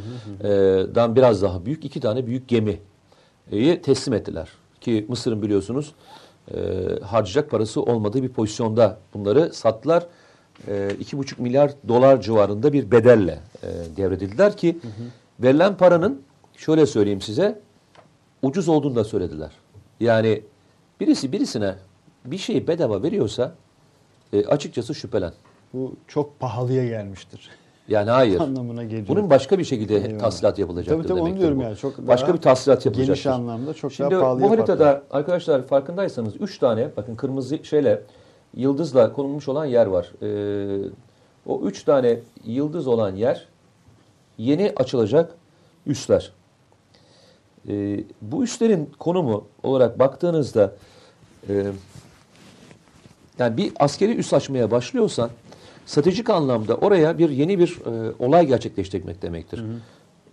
e, 0.44 0.50
dan 0.96 1.16
biraz 1.16 1.42
daha 1.42 1.66
büyük 1.66 1.86
iki 1.86 2.00
tane 2.00 2.28
büyük 2.28 2.48
gemiyi 2.48 2.80
teslim 3.84 4.14
ettiler. 4.14 4.50
Ki 4.82 5.06
Mısır'ın 5.10 5.42
biliyorsunuz 5.42 5.94
e, 6.52 6.58
harcayacak 7.04 7.52
parası 7.52 7.82
olmadığı 7.82 8.24
bir 8.24 8.30
pozisyonda 8.30 8.98
bunları 9.14 9.54
sattılar. 9.54 10.06
E, 10.68 10.90
iki 11.00 11.18
buçuk 11.18 11.40
milyar 11.40 11.72
dolar 11.88 12.22
civarında 12.22 12.74
bir 12.74 12.92
bedelle 12.92 13.40
e, 13.64 13.98
devredildiler 13.98 14.58
ki 14.58 14.78
verilen 15.40 15.78
paranın 15.78 16.22
şöyle 16.58 16.86
söyleyeyim 16.86 17.22
size 17.22 17.60
ucuz 18.42 18.70
olduğunu 18.70 18.96
da 18.96 19.04
söylediler. 19.04 19.52
Yani 20.00 20.42
birisi 21.00 21.32
birisine 21.32 21.76
bir 22.26 22.38
şeyi 22.38 22.68
bedava 22.68 23.04
veriyorsa 23.04 23.56
e, 24.34 24.46
açıkçası 24.46 24.96
şüphelen. 24.96 25.34
Bu 25.74 25.96
çok 26.08 26.40
pahalıya 26.40 26.86
gelmiştir. 26.88 27.50
Yani 27.88 28.10
hayır. 28.10 28.40
Anlamına 28.40 28.84
geliyor. 28.84 29.08
Bunun 29.08 29.30
başka 29.30 29.60
bir 29.60 29.64
şekilde 29.64 29.96
Eyvallah. 29.98 30.20
tahsilat 30.20 30.60
yapılacaktır 30.60 30.98
Tabii 30.98 31.08
tabii 31.08 31.20
onu 31.20 31.26
demektir 31.26 31.40
diyorum 31.42 31.60
bu. 31.60 31.64
yani. 31.64 31.76
Çok 31.78 32.08
başka 32.08 32.34
bir 32.34 32.40
tahsilat 32.40 32.86
yapılacaktır. 32.86 33.14
Geniş 33.24 33.28
anlamda 33.28 33.74
çok 33.74 33.94
Şimdi 33.94 34.12
daha 34.12 34.22
pahalıya 34.22 34.48
bu 34.48 34.52
haritada 34.52 34.78
patlar. 34.78 35.20
arkadaşlar 35.20 35.68
farkındaysanız 35.68 36.34
3 36.42 36.60
tane 36.60 36.90
bakın 36.98 37.16
kırmızı 37.16 37.60
şeyle 37.64 38.02
yıldızla 38.56 39.14
konulmuş 39.14 39.48
olan 39.50 39.66
yer 39.66 39.86
var. 39.86 40.12
Ee, 40.22 40.90
o 41.46 41.62
3 41.62 41.84
tane 41.84 42.20
yıldız 42.46 42.88
olan 42.88 43.16
yer 43.16 43.48
yeni 44.38 44.74
açılacak 44.76 45.36
üsler. 45.86 46.32
Ee, 47.70 48.04
bu 48.22 48.44
üslerin 48.44 48.90
konumu 49.00 49.48
olarak 49.64 50.00
baktığınızda 50.00 50.74
e, 51.50 51.66
yani 53.40 53.58
bir 53.58 53.72
askeri 53.80 54.16
üs 54.16 54.34
açmaya 54.34 54.72
başlıyorsan 54.72 55.30
stratejik 55.86 56.30
anlamda 56.30 56.76
oraya 56.76 57.18
bir 57.18 57.30
yeni 57.30 57.60
bir 57.60 57.80
e, 57.86 58.14
olay 58.20 58.48
gerçekleştirmek 58.48 59.22
demektir. 59.22 59.64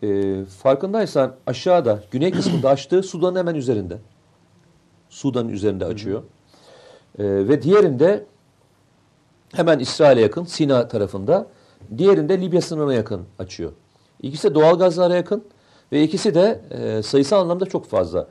E, 0.03 0.45
farkındaysan 0.45 1.35
aşağıda 1.47 2.03
güney 2.11 2.31
kısmında 2.31 2.69
açtığı 2.69 3.03
Sudan'ın 3.03 3.39
hemen 3.39 3.55
üzerinde. 3.55 3.99
Sudan'ın 5.11 5.49
üzerinde 5.49 5.85
açıyor. 5.85 6.23
E, 7.19 7.25
ve 7.25 7.63
diğerinde 7.63 8.27
hemen 9.53 9.79
İsrail'e 9.79 10.21
yakın 10.21 10.45
Sina 10.45 10.89
tarafında. 10.89 11.47
Diğerinde 11.99 12.41
Libya 12.41 12.61
sınırına 12.61 12.95
yakın 12.95 13.23
açıyor. 13.39 13.73
İkisi 14.25 14.51
de 14.51 14.55
doğal 14.55 14.79
gazlara 14.79 15.15
yakın 15.17 15.45
ve 15.93 16.03
ikisi 16.03 16.35
de 16.35 16.61
e, 16.71 17.03
sayısal 17.03 17.41
anlamda 17.41 17.67
çok 17.67 17.87
fazla. 17.87 18.29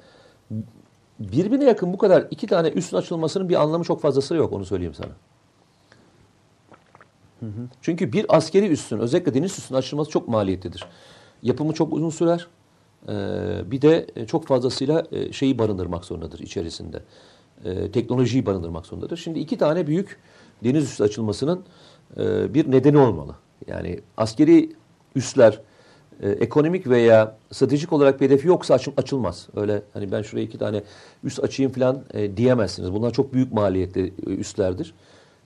Birbirine 1.19 1.63
yakın 1.63 1.93
bu 1.93 1.97
kadar 1.97 2.27
iki 2.31 2.47
tane 2.47 2.67
üstün 2.67 2.97
açılmasının 2.97 3.49
bir 3.49 3.61
anlamı 3.61 3.83
çok 3.83 4.01
fazlası 4.01 4.35
yok 4.35 4.53
onu 4.53 4.65
söyleyeyim 4.65 4.93
sana. 4.93 5.11
Çünkü 7.81 8.13
bir 8.13 8.37
askeri 8.37 8.67
üssün 8.67 8.99
özellikle 8.99 9.33
deniz 9.33 9.51
üssünün 9.51 9.79
açılması 9.79 10.11
çok 10.11 10.27
maliyetlidir. 10.27 10.85
Yapımı 11.43 11.73
çok 11.73 11.93
uzun 11.93 12.09
sürer. 12.09 12.47
Ee, 13.09 13.71
bir 13.71 13.81
de 13.81 14.07
e, 14.15 14.25
çok 14.25 14.47
fazlasıyla 14.47 15.03
e, 15.11 15.33
şeyi 15.33 15.57
barındırmak 15.59 16.05
zorundadır 16.05 16.39
içerisinde. 16.39 17.03
Ee, 17.65 17.91
teknolojiyi 17.91 18.45
barındırmak 18.45 18.85
zorundadır. 18.85 19.17
Şimdi 19.17 19.39
iki 19.39 19.57
tane 19.57 19.87
büyük 19.87 20.19
deniz 20.63 20.83
üssü 20.83 21.03
açılmasının 21.03 21.63
e, 22.17 22.53
bir 22.53 22.71
nedeni 22.71 22.97
olmalı. 22.97 23.35
Yani 23.67 23.99
askeri 24.17 24.75
üsler 25.15 25.59
e, 26.21 26.29
ekonomik 26.29 26.87
veya 26.87 27.37
stratejik 27.51 27.93
olarak 27.93 28.21
bir 28.21 28.25
hedefi 28.25 28.47
yoksa 28.47 28.73
açım, 28.73 28.93
açılmaz. 28.97 29.47
Öyle 29.55 29.81
hani 29.93 30.11
ben 30.11 30.21
şuraya 30.21 30.43
iki 30.43 30.57
tane 30.57 30.83
üst 31.23 31.43
açayım 31.43 31.71
falan 31.71 32.03
e, 32.13 32.37
diyemezsiniz. 32.37 32.93
Bunlar 32.93 33.11
çok 33.11 33.33
büyük 33.33 33.53
maliyetli 33.53 34.13
e, 34.27 34.29
üslerdir. 34.29 34.93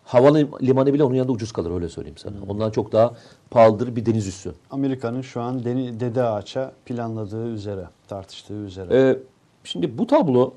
Havalimanı 0.04 0.94
bile 0.94 1.04
onun 1.04 1.16
yanında 1.16 1.32
ucuz 1.32 1.52
kalır 1.52 1.72
öyle 1.72 1.90
söyleyeyim 1.90 2.18
sana. 2.18 2.36
Ondan 2.48 2.72
çok 2.72 2.92
daha 2.92 3.14
pahalıdır 3.50 3.96
bir 3.96 4.06
deniz 4.06 4.28
üssü. 4.28 4.54
Amerika'nın 4.72 5.22
şu 5.22 5.42
an 5.42 5.66
Deni, 5.66 6.00
Dede 6.00 6.24
Ağaç'a 6.24 6.72
planladığı 6.86 7.48
üzere, 7.48 7.88
tartıştığı 8.08 8.54
üzere. 8.54 8.96
Ee, 8.96 9.20
şimdi 9.64 9.98
bu 9.98 10.08
tablo 10.08 10.54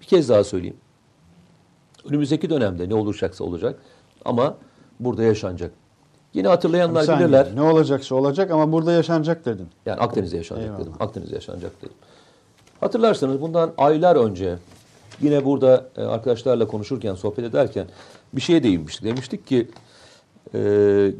bir 0.00 0.06
kez 0.06 0.28
daha 0.28 0.44
söyleyeyim. 0.44 0.76
Önümüzdeki 2.04 2.50
dönemde 2.50 2.88
ne 2.88 2.94
olacaksa 2.94 3.44
olacak 3.44 3.80
ama 4.24 4.56
burada 5.00 5.22
yaşanacak. 5.22 5.72
Yine 6.34 6.48
hatırlayanlar 6.48 7.02
saniye, 7.02 7.28
bilirler. 7.28 7.48
Ne 7.54 7.62
olacaksa 7.62 8.14
olacak 8.14 8.50
ama 8.50 8.72
burada 8.72 8.92
yaşanacak 8.92 9.44
dedin. 9.46 9.68
Yani 9.86 10.00
Akdeniz'de 10.00 10.36
yaşanacak 10.36 10.66
Eyvallah. 10.66 10.80
dedim. 10.80 10.92
Akdeniz'de 11.00 11.34
yaşanacak 11.34 11.82
dedim. 11.82 11.94
Hatırlarsanız 12.80 13.40
bundan 13.40 13.72
aylar 13.78 14.16
önce 14.16 14.56
yine 15.20 15.44
burada 15.44 15.88
e, 15.96 16.02
arkadaşlarla 16.02 16.66
konuşurken, 16.66 17.14
sohbet 17.14 17.44
ederken 17.44 17.86
bir 18.32 18.40
şeye 18.40 18.62
değinmiştik. 18.62 19.04
Demiştik 19.04 19.46
ki 19.46 19.68
e, 20.54 20.58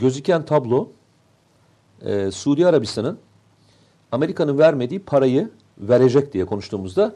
gözüken 0.00 0.44
tablo 0.44 0.88
e, 2.04 2.30
Suudi 2.30 2.66
Arabistan'ın 2.66 3.18
Amerika'nın 4.12 4.58
vermediği 4.58 5.00
parayı 5.00 5.50
verecek 5.78 6.32
diye 6.32 6.44
konuştuğumuzda 6.44 7.14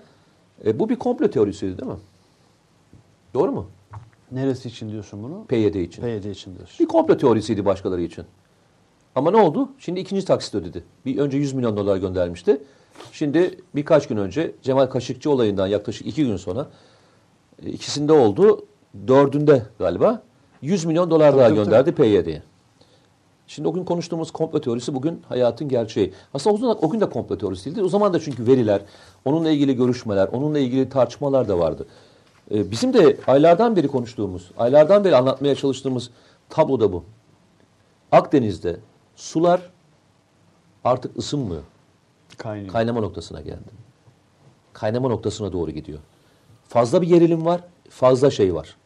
e, 0.67 0.79
bu 0.79 0.89
bir 0.89 0.97
komplo 0.97 1.31
teorisiydi 1.31 1.79
değil 1.79 1.93
mi? 1.93 1.99
Doğru 3.35 3.53
mu? 3.53 3.67
Neresi 4.33 4.69
için 4.69 4.91
diyorsun 4.91 5.23
bunu? 5.23 5.45
PYD 5.49 5.75
için. 5.75 6.03
PYD 6.03 6.25
için 6.25 6.57
diyorsun. 6.57 6.85
Bir 6.85 6.89
komplo 6.89 7.17
teorisiydi 7.17 7.65
başkaları 7.65 8.03
için. 8.03 8.25
Ama 9.15 9.31
ne 9.31 9.37
oldu? 9.37 9.69
Şimdi 9.79 10.01
ikinci 10.01 10.25
taksit 10.25 10.55
ödedi. 10.55 10.85
Bir 11.07 11.19
önce 11.19 11.39
100 11.39 11.53
milyon 11.53 11.77
dolar 11.77 11.97
göndermişti. 11.97 12.63
Şimdi 13.13 13.59
birkaç 13.75 14.09
gün 14.09 14.17
önce 14.17 14.55
Cemal 14.63 14.87
Kaşıkçı 14.87 15.31
olayından 15.31 15.67
yaklaşık 15.67 16.07
iki 16.07 16.27
gün 16.27 16.37
sonra 16.37 16.67
e, 17.63 17.71
ikisinde 17.71 18.13
oldu. 18.13 18.67
Dördünde 19.07 19.63
galiba 19.79 20.23
100 20.63 20.85
milyon 20.85 21.11
dolar 21.11 21.31
Tabii, 21.31 21.41
daha 21.41 21.49
tabii, 21.49 21.57
gönderdi 21.57 21.93
PYD'ye. 21.93 22.43
Şimdi 23.47 23.69
o 23.69 23.73
gün 23.73 23.85
konuştuğumuz 23.85 24.31
komplo 24.31 24.61
teorisi 24.61 24.95
bugün 24.95 25.23
hayatın 25.29 25.69
gerçeği. 25.69 26.13
Aslında 26.35 26.55
o, 26.55 26.59
zaman, 26.59 26.85
o 26.85 26.91
gün 26.91 27.01
de 27.01 27.11
komplo 27.11 27.39
teorisi 27.39 27.65
değildi. 27.65 27.83
O 27.83 27.89
zaman 27.89 28.15
da 28.15 28.21
çünkü 28.21 28.47
veriler, 28.47 28.81
onunla 29.25 29.51
ilgili 29.51 29.77
görüşmeler, 29.77 30.29
onunla 30.33 30.59
ilgili 30.59 30.89
tartışmalar 30.89 31.49
da 31.49 31.59
vardı. 31.59 31.87
Ee, 32.51 32.71
bizim 32.71 32.95
de 32.95 33.17
aylardan 33.27 33.77
beri 33.77 33.89
konuştuğumuz, 33.89 34.51
aylardan 34.59 35.05
beri 35.05 35.17
anlatmaya 35.17 35.55
çalıştığımız 35.55 36.11
tablo 36.49 36.81
da 36.81 36.93
bu. 36.93 37.05
Akdeniz'de 38.13 38.77
sular 39.17 39.71
artık 40.85 41.19
ısınmıyor. 41.19 41.63
Kaynıyor. 42.39 42.73
Kaynama 42.73 43.01
noktasına 43.01 43.41
geldi. 43.41 43.71
Kaynama 44.73 45.09
noktasına 45.09 45.53
doğru 45.53 45.71
gidiyor. 45.71 45.99
Fazla 46.69 47.03
bir 47.03 47.07
gerilim 47.07 47.45
var, 47.47 47.61
fazla 47.91 48.31
şey 48.31 48.55
var. 48.55 48.77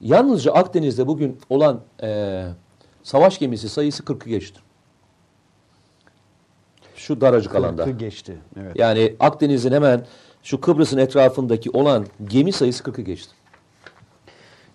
Yalnızca 0.00 0.52
Akdeniz'de 0.52 1.06
bugün 1.06 1.38
olan 1.50 1.80
eee, 2.02 2.46
savaş 3.02 3.38
gemisi 3.38 3.68
sayısı 3.68 4.02
40'ı 4.02 4.28
geçti. 4.28 4.60
Şu 6.96 7.20
daracık 7.20 7.54
alanda. 7.54 7.90
Geçti. 7.90 8.38
Evet. 8.60 8.76
Yani 8.76 9.16
Akdeniz'in 9.20 9.72
hemen 9.72 10.06
şu 10.42 10.60
Kıbrıs'ın 10.60 10.98
etrafındaki 10.98 11.70
olan 11.70 12.06
gemi 12.24 12.52
sayısı 12.52 12.84
40'ı 12.84 13.02
geçti. 13.02 13.34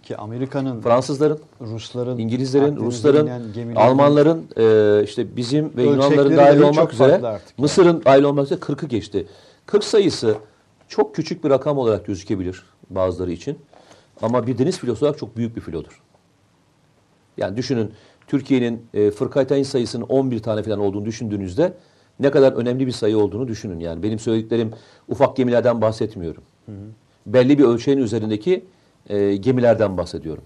Ki 0.04 0.18
Amerika'nın, 0.18 0.82
Fransızların, 0.82 1.40
Rusların, 1.62 2.18
İngilizlerin, 2.18 2.76
Rusların, 2.76 3.30
Almanların, 3.76 4.48
e, 4.58 5.04
işte 5.04 5.36
bizim 5.36 5.78
ve 5.78 5.84
Yunanların 5.84 6.38
dahil 6.38 6.60
dahi 6.60 6.66
olmak 6.66 6.94
üzere. 6.94 7.40
Mısır'ın 7.58 8.02
dahil 8.06 8.24
olmak 8.24 8.46
üzere 8.46 8.60
40'ı 8.60 8.88
geçti. 8.88 9.28
40 9.66 9.84
sayısı 9.84 10.38
çok 10.88 11.16
küçük 11.16 11.44
bir 11.44 11.50
rakam 11.50 11.78
olarak 11.78 12.06
gözükebilir 12.06 12.64
bazıları 12.90 13.32
için. 13.32 13.60
Ama 14.22 14.48
bir 14.48 14.58
deniz 14.58 14.80
filosu 14.80 15.06
olarak 15.06 15.20
çok 15.20 15.38
büyük 15.38 15.56
bir 15.56 15.62
filodur. 15.62 16.02
Yani 17.38 17.58
düşünün 17.58 17.92
Türkiye'nin 18.28 18.86
e, 18.94 19.12
fırkatayın 19.12 19.64
sayısının 19.64 20.06
11 20.06 20.40
tane 20.40 20.64
falan 20.64 20.80
olduğunu 20.80 21.06
düşündüğünüzde 21.06 21.74
ne 22.20 22.32
kadar 22.32 22.54
önemli 22.54 22.88
bir 22.88 22.92
sayı 22.92 23.18
olduğunu 23.18 23.48
düşünün. 23.48 23.80
Yani 23.80 24.04
benim 24.04 24.20
söylediklerim 24.20 24.72
ufak 25.08 25.36
gemilerden 25.36 25.82
bahsetmiyorum. 25.82 26.44
Belli 27.26 27.58
bir 27.60 27.64
ölçeğin 27.64 27.98
üzerindeki 27.98 28.66
e, 29.10 29.36
gemilerden 29.36 29.98
bahsediyorum. 29.98 30.44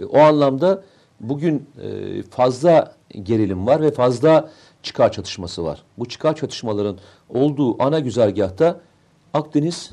E, 0.00 0.04
O 0.04 0.18
anlamda 0.18 0.82
bugün 1.20 1.66
e, 1.82 2.22
fazla 2.22 2.94
gerilim 3.22 3.66
var 3.66 3.82
ve 3.82 3.90
fazla 3.90 4.50
çıkar 4.82 5.12
çatışması 5.12 5.64
var. 5.64 5.82
Bu 5.98 6.08
çıkar 6.08 6.36
çatışmaların 6.36 6.98
olduğu 7.28 7.82
ana 7.82 8.00
güzergahta 8.00 8.80
Akdeniz 9.34 9.90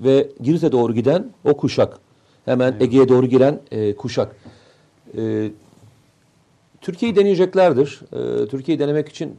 ve 0.00 0.28
Girit'e 0.40 0.72
doğru 0.72 0.94
giden 0.94 1.30
o 1.44 1.56
kuşak. 1.56 1.98
Hemen 2.44 2.76
Ege'ye 2.80 3.08
doğru 3.08 3.26
giren 3.26 3.60
e, 3.70 3.96
kuşak. 3.96 4.36
E, 5.18 5.50
Türkiye'yi 6.80 7.16
deneyeceklerdir. 7.16 8.00
E, 8.12 8.48
Türkiye'yi 8.48 8.78
denemek 8.78 9.08
için 9.08 9.36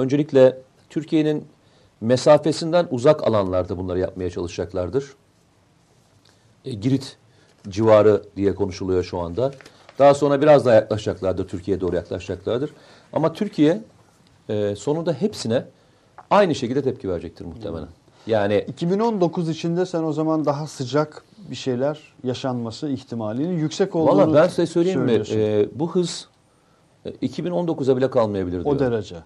öncelikle 0.00 0.58
Türkiye'nin 0.90 1.44
mesafesinden 2.00 2.88
uzak 2.90 3.26
alanlarda 3.26 3.78
bunları 3.78 3.98
yapmaya 3.98 4.30
çalışacaklardır. 4.30 5.04
E, 6.64 6.70
Girit 6.74 7.16
civarı 7.68 8.22
diye 8.36 8.54
konuşuluyor 8.54 9.04
şu 9.04 9.18
anda. 9.18 9.52
Daha 9.98 10.14
sonra 10.14 10.42
biraz 10.42 10.66
daha 10.66 10.74
yaklaşacaklardır, 10.74 11.48
Türkiye'ye 11.48 11.80
doğru 11.80 11.96
yaklaşacaklardır. 11.96 12.70
Ama 13.12 13.32
Türkiye 13.32 13.82
e, 14.48 14.76
sonunda 14.76 15.12
hepsine 15.12 15.64
aynı 16.30 16.54
şekilde 16.54 16.82
tepki 16.82 17.08
verecektir 17.08 17.44
muhtemelen. 17.44 17.88
Yani 18.26 18.64
2019 18.68 19.48
içinde 19.48 19.86
sen 19.86 20.02
o 20.02 20.12
zaman 20.12 20.44
daha 20.44 20.66
sıcak 20.66 21.24
bir 21.50 21.56
şeyler 21.56 21.98
yaşanması 22.24 22.88
ihtimalinin 22.88 23.58
yüksek 23.58 23.96
olduğunu 23.96 24.16
valla 24.16 24.34
ben 24.34 24.48
size 24.48 24.66
söyleyeyim 24.66 25.00
mi? 25.00 25.22
e, 25.30 25.68
bu 25.74 25.94
hız 25.94 26.28
e, 27.04 27.10
2019'a 27.10 27.96
bile 27.96 28.10
kalmayabilir 28.10 28.58
o 28.60 28.64
diyorum. 28.64 28.80
derece. 28.80 29.16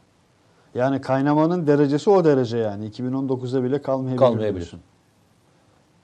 Yani 0.75 1.01
kaynamanın 1.01 1.67
derecesi 1.67 2.11
o 2.11 2.25
derece 2.25 2.59
yani. 2.59 2.91
2019'a 2.91 3.63
bile 3.65 3.83
kalmayabilir. 3.83 4.19
Kalmayabilir. 4.19 4.55
diyorsun. 4.55 4.81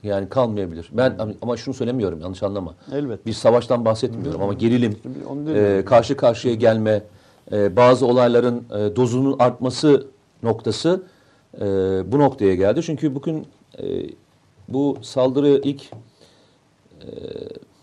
Yani 0.02 0.28
kalmayabilir. 0.28 0.90
Ben 0.92 1.18
ama 1.42 1.56
şunu 1.56 1.74
söylemiyorum 1.74 2.20
yanlış 2.20 2.42
anlama. 2.42 2.74
Elbet. 2.92 3.26
Bir 3.26 3.32
savaştan 3.32 3.84
bahsetmiyorum 3.84 4.42
ama 4.42 4.52
gerilim, 4.52 4.96
e, 5.54 5.82
karşı 5.86 6.16
karşıya 6.16 6.54
gelme, 6.54 7.02
e, 7.52 7.76
bazı 7.76 8.06
olayların 8.06 8.64
e, 8.70 8.96
dozunun 8.96 9.36
artması 9.38 10.06
noktası 10.42 11.02
e, 11.60 11.60
bu 12.12 12.18
noktaya 12.18 12.54
geldi. 12.54 12.82
Çünkü 12.82 13.14
bugün 13.14 13.46
e, 13.78 13.84
bu 14.68 14.96
saldırı 15.02 15.60
ilk 15.64 15.82
e, 17.02 17.08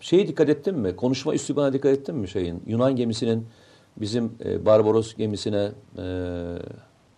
şeye 0.00 0.28
dikkat 0.28 0.48
ettin 0.48 0.78
mi? 0.78 0.96
Konuşma 0.96 1.34
üslubuna 1.34 1.72
dikkat 1.72 1.92
ettin 1.92 2.14
mi 2.14 2.28
şeyin? 2.28 2.62
Yunan 2.66 2.96
gemisinin 2.96 3.46
bizim 4.00 4.32
e, 4.44 4.66
Barbaros 4.66 5.14
gemisine 5.14 5.72
e, 5.98 6.04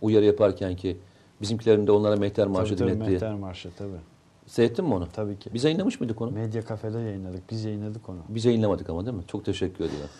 uyarı 0.01 0.25
yaparken 0.25 0.77
ki 0.77 0.97
bizimkilerin 1.41 1.87
de 1.87 1.93
onlara 1.93 2.17
mehter 2.17 2.47
marşı 2.47 2.77
Tabii, 2.77 2.79
tabii, 2.79 2.91
dinlettiği. 2.91 3.13
Mehter 3.13 3.35
Marşı 3.35 3.71
tabii. 3.79 4.01
Seyrettin 4.47 4.85
mi 4.85 4.95
onu? 4.95 5.09
Tabii 5.13 5.39
ki. 5.39 5.51
Biz 5.55 5.65
yayınlamış 5.65 6.01
mıydık 6.01 6.21
onu? 6.21 6.31
Medya 6.31 6.65
kafede 6.65 6.99
yayınladık. 6.99 7.51
Biz 7.51 7.65
yayınladık 7.65 8.09
onu. 8.09 8.19
Biz 8.29 8.45
yayınlamadık 8.45 8.91
ama 8.91 9.07
değil 9.07 9.17
mi? 9.17 9.23
Çok 9.27 9.45
teşekkür 9.45 9.85
ediyorum. 9.85 10.11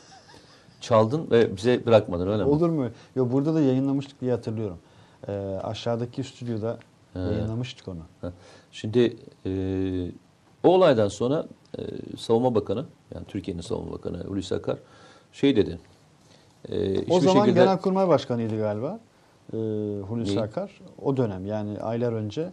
Çaldın 0.81 1.31
ve 1.31 1.57
bize 1.57 1.87
bırakmadın 1.87 2.29
öyle 2.29 2.45
mi? 2.45 2.51
Olur 2.51 2.69
mu? 2.69 2.89
Yo 3.17 3.33
burada 3.33 3.55
da 3.55 3.61
yayınlamıştık 3.61 4.21
diye 4.21 4.33
hatırlıyorum. 4.33 4.79
Ee, 5.29 5.33
aşağıdaki 5.63 6.25
stüdyoda 6.25 6.79
He. 7.13 7.19
yayınlamıştık 7.19 7.89
onu. 7.89 8.01
Ha. 8.21 8.33
Şimdi 8.73 9.17
e, 9.47 9.53
o 10.65 10.69
olaydan 10.69 11.09
sonra 11.09 11.47
e, 11.79 11.83
Savunma 12.17 12.55
Bakanı, 12.55 12.85
yani 13.15 13.27
Türkiye'nin 13.27 13.63
Savunma 13.63 13.93
Bakanı 13.93 14.25
Hulusi 14.25 14.55
Akar 14.55 14.79
şey 15.33 15.57
dedi. 15.57 15.79
E, 16.69 16.99
O 17.11 17.21
zaman 17.21 17.45
şekilde 17.45 17.61
Genelkurmay 17.61 18.09
Başkanıydı 18.09 18.59
galiba. 18.59 19.01
Ee, 19.53 19.57
Hulusi 20.09 20.31
Neyi? 20.31 20.41
Akar. 20.41 20.81
O 21.03 21.17
dönem 21.17 21.47
yani 21.47 21.81
aylar 21.81 22.13
önce 22.13 22.53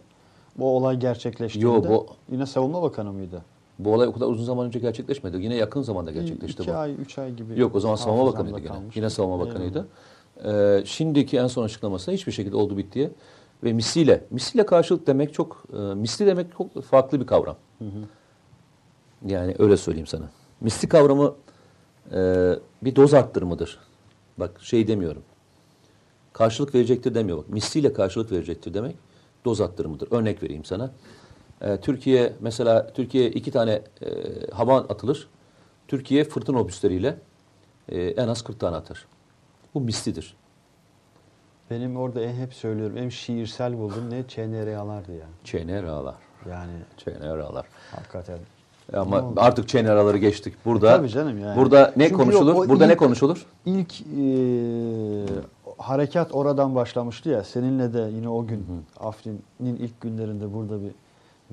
bu 0.58 0.76
olay 0.76 0.96
gerçekleştiğinde 0.96 1.68
Yo, 1.68 1.82
bu- 1.88 2.06
yine 2.32 2.46
Savunma 2.46 2.82
Bakanı 2.82 3.12
mıydı? 3.12 3.42
bu 3.78 3.94
olay 3.94 4.08
o 4.08 4.12
kadar 4.12 4.26
uzun 4.26 4.44
zaman 4.44 4.66
önce 4.66 4.78
gerçekleşmedi. 4.78 5.36
Yine 5.42 5.54
yakın 5.56 5.82
zamanda 5.82 6.10
gerçekleşti 6.12 6.62
İki 6.62 6.72
bu. 6.72 6.76
ay, 6.76 6.94
üç 6.94 7.18
ay 7.18 7.34
gibi. 7.34 7.60
Yok 7.60 7.74
o 7.74 7.80
zaman 7.80 7.96
Savunma 7.96 8.26
Bakanıydı 8.26 8.60
yine. 8.60 8.72
Yine 8.94 9.10
Savunma 9.10 9.46
Bakanıydı. 9.46 9.88
E, 10.44 10.82
şimdiki 10.84 11.38
en 11.38 11.46
son 11.46 11.64
açıklamasında 11.64 12.14
hiçbir 12.14 12.32
şekilde 12.32 12.56
oldu 12.56 12.76
bittiye 12.76 13.10
ve 13.64 13.72
misliyle, 13.72 14.24
misliyle 14.30 14.66
karşılık 14.66 15.06
demek 15.06 15.34
çok, 15.34 15.64
e, 15.72 15.76
misli 15.76 16.26
demek 16.26 16.46
çok 16.58 16.82
farklı 16.84 17.20
bir 17.20 17.26
kavram. 17.26 17.56
Yani 19.26 19.54
öyle 19.58 19.76
söyleyeyim 19.76 20.06
sana. 20.06 20.24
Misli 20.60 20.88
kavramı 20.88 21.34
e, 22.14 22.52
bir 22.82 22.96
doz 22.96 23.14
arttırımıdır. 23.14 23.78
Bak 24.38 24.62
şey 24.62 24.88
demiyorum. 24.88 25.22
Karşılık 26.32 26.74
verecektir 26.74 27.14
demiyor. 27.14 27.38
Bak 27.38 27.48
misliyle 27.48 27.92
karşılık 27.92 28.32
verecektir 28.32 28.74
demek 28.74 28.96
doz 29.44 29.60
arttırımıdır. 29.60 30.08
Örnek 30.12 30.42
vereyim 30.42 30.64
sana. 30.64 30.90
E, 31.60 31.76
Türkiye 31.80 32.32
mesela 32.40 32.92
Türkiye 32.92 33.30
iki 33.30 33.50
tane 33.50 33.82
e, 34.02 34.06
hava 34.52 34.76
atılır. 34.78 35.28
Türkiye 35.88 36.24
fırtına 36.24 36.60
obüsleriyle 36.60 37.18
e, 37.88 38.00
en 38.02 38.28
az 38.28 38.42
40 38.42 38.60
tane 38.60 38.76
atar. 38.76 39.06
Bu 39.74 39.80
mislidir. 39.80 40.36
Benim 41.70 41.96
orada 41.96 42.20
en 42.22 42.34
hep 42.34 42.54
söylüyorum. 42.54 42.96
En 42.96 43.08
şiirsel 43.08 43.78
buldum 43.78 44.10
ne 44.10 44.26
ÇNRA'lardı 44.26 45.12
ya. 45.12 45.26
Çener 45.44 45.84
ağlar. 45.84 46.14
Yani 46.50 46.72
Çener 46.96 47.38
ağlar. 47.38 47.66
hakikaten. 47.90 48.38
Ama 48.94 49.20
Ne 49.20 49.26
oldu? 49.26 49.40
artık 49.40 49.68
çener 49.68 49.96
ağları 49.96 50.18
geçtik. 50.18 50.54
Burada 50.64 50.96
Tabii 50.96 51.08
canım 51.08 51.38
yani. 51.40 51.56
Burada 51.60 51.92
ne 51.96 52.04
Çünkü 52.08 52.22
konuşulur? 52.22 52.54
o 52.54 52.68
Burada 52.68 52.86
ne 52.86 52.92
ilk- 52.92 52.98
konuşulur? 52.98 53.46
İlk 53.66 54.00
e, 54.00 54.24
harekat 55.78 56.34
oradan 56.34 56.74
başlamıştı 56.74 57.28
ya. 57.28 57.44
Seninle 57.44 57.92
de 57.92 58.10
yine 58.14 58.28
o 58.28 58.46
gün 58.46 58.64
Afrin'in 59.00 59.76
ilk 59.76 60.00
günlerinde 60.00 60.54
burada 60.54 60.78
bir 60.82 60.90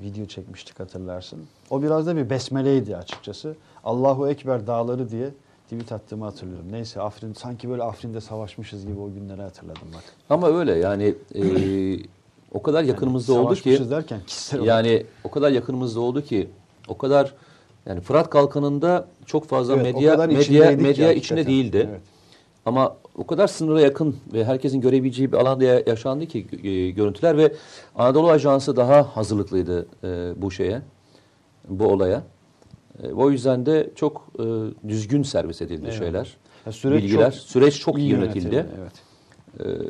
video 0.04 0.26
çekmiştik 0.26 0.80
hatırlarsın. 0.80 1.38
O 1.70 1.82
biraz 1.82 2.06
da 2.06 2.16
bir 2.16 2.30
besmeleydi 2.30 2.96
açıkçası. 2.96 3.54
Allahu 3.84 4.28
Ekber 4.28 4.66
dağları 4.66 5.10
diye 5.10 5.30
tweet 5.64 5.92
attığımı 5.92 6.24
hatırlıyorum. 6.24 6.66
Neyse 6.70 7.00
Afrin 7.00 7.32
sanki 7.32 7.70
böyle 7.70 7.82
Afrin'de 7.82 8.20
savaşmışız 8.20 8.86
gibi 8.86 9.00
o 9.00 9.10
günleri 9.12 9.42
hatırladım 9.42 9.88
bak. 9.94 10.02
Ama 10.30 10.48
öyle 10.58 10.72
yani 10.74 11.14
e, 11.34 11.42
o 12.52 12.62
kadar 12.62 12.82
yakınımızda 12.82 13.32
oldu 13.32 13.54
ki 13.54 13.90
derken 13.90 14.20
yani 14.62 15.06
o 15.24 15.30
kadar 15.30 15.50
yakınımızda 15.50 16.00
oldu 16.00 16.22
ki 16.22 16.48
o 16.88 16.98
kadar 16.98 17.34
yani 17.86 18.00
Fırat 18.00 18.30
Kalkanı'nda 18.30 19.08
çok 19.26 19.46
fazla 19.48 19.74
Evet, 19.74 19.94
medya 19.94 20.16
medya 20.26 20.70
medya 20.76 21.12
içinde 21.12 21.46
değildi. 21.46 21.88
Evet. 21.90 22.00
Ama 22.66 22.96
o 23.16 23.26
kadar 23.26 23.46
sınıra 23.46 23.80
yakın 23.80 24.16
ve 24.32 24.44
herkesin 24.44 24.80
görebileceği 24.80 25.32
bir 25.32 25.36
alanda 25.36 25.64
ya- 25.64 25.82
yaşandı 25.86 26.26
ki 26.26 26.46
e, 26.64 26.90
görüntüler 26.90 27.36
ve 27.38 27.52
Anadolu 27.94 28.30
Ajansı 28.30 28.76
daha 28.76 29.02
hazırlıklıydı 29.16 29.86
e, 30.04 30.32
bu 30.42 30.50
şeye, 30.50 30.82
bu 31.68 31.86
olaya. 31.86 32.22
E, 33.02 33.12
o 33.12 33.30
yüzden 33.30 33.66
de 33.66 33.90
çok 33.94 34.26
e, 34.38 34.42
düzgün 34.88 35.22
servis 35.22 35.62
edildi 35.62 35.80
Eyvallah. 35.86 35.98
şeyler, 35.98 36.36
Ya 36.66 36.72
süreç 36.72 37.02
bilgiler. 37.02 37.30
çok 37.32 37.40
Süreç 37.40 37.80
çok 37.80 37.98
iyi 37.98 38.08
yönetildi. 38.10 38.54
yönetildi, 38.54 38.66
Evet. 38.80 38.92
E, 39.60 39.82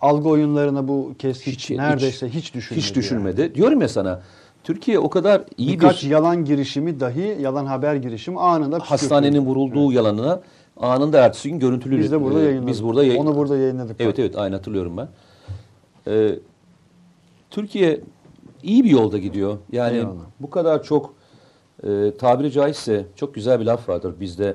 Algı 0.00 0.28
oyunlarına 0.28 0.88
bu 0.88 1.14
kez 1.18 1.40
hiç, 1.42 1.70
Hiç- 1.70 1.78
neredeyse 1.78 2.28
hiç, 2.28 2.54
düşünmedi. 2.54 2.82
hiç 2.82 2.90
yani. 2.90 2.94
düşünmedi. 2.96 3.54
Diyorum 3.54 3.80
ya 3.80 3.88
sana, 3.88 4.22
Türkiye 4.66 4.98
o 4.98 5.10
kadar 5.10 5.42
iyi 5.56 5.72
Birkaç 5.72 6.04
bir 6.04 6.10
yalan 6.10 6.44
girişimi 6.44 7.00
dahi 7.00 7.38
yalan 7.40 7.66
haber 7.66 7.94
girişimi 7.94 8.40
anında 8.40 8.78
hastanenin 8.78 9.46
vurulduğu 9.46 9.92
yalanına 9.92 10.40
anında 10.76 11.20
ertesi 11.20 11.50
gün 11.50 11.58
görüntülü. 11.58 11.98
Biz 11.98 12.12
de 12.12 12.22
burada 12.22 12.40
e, 12.40 12.44
yayınladık. 12.44 12.68
Biz 12.68 12.84
burada 12.84 13.04
yayın- 13.04 13.20
Onu 13.20 13.36
burada 13.36 13.56
yayınladık. 13.56 13.96
Evet 14.00 14.18
evet 14.18 14.38
aynı 14.38 14.54
hatırlıyorum 14.54 14.96
ben. 14.96 15.08
Ee, 16.08 16.38
Türkiye 17.50 18.00
iyi 18.62 18.84
bir 18.84 18.90
yolda 18.90 19.18
gidiyor. 19.18 19.58
Yani 19.72 19.96
Eyvallah. 19.96 20.14
bu 20.40 20.50
kadar 20.50 20.82
çok 20.82 21.14
e, 21.84 22.12
tabiri 22.18 22.52
caizse 22.52 23.06
çok 23.16 23.34
güzel 23.34 23.60
bir 23.60 23.64
laf 23.64 23.88
vardır 23.88 24.14
bizde. 24.20 24.54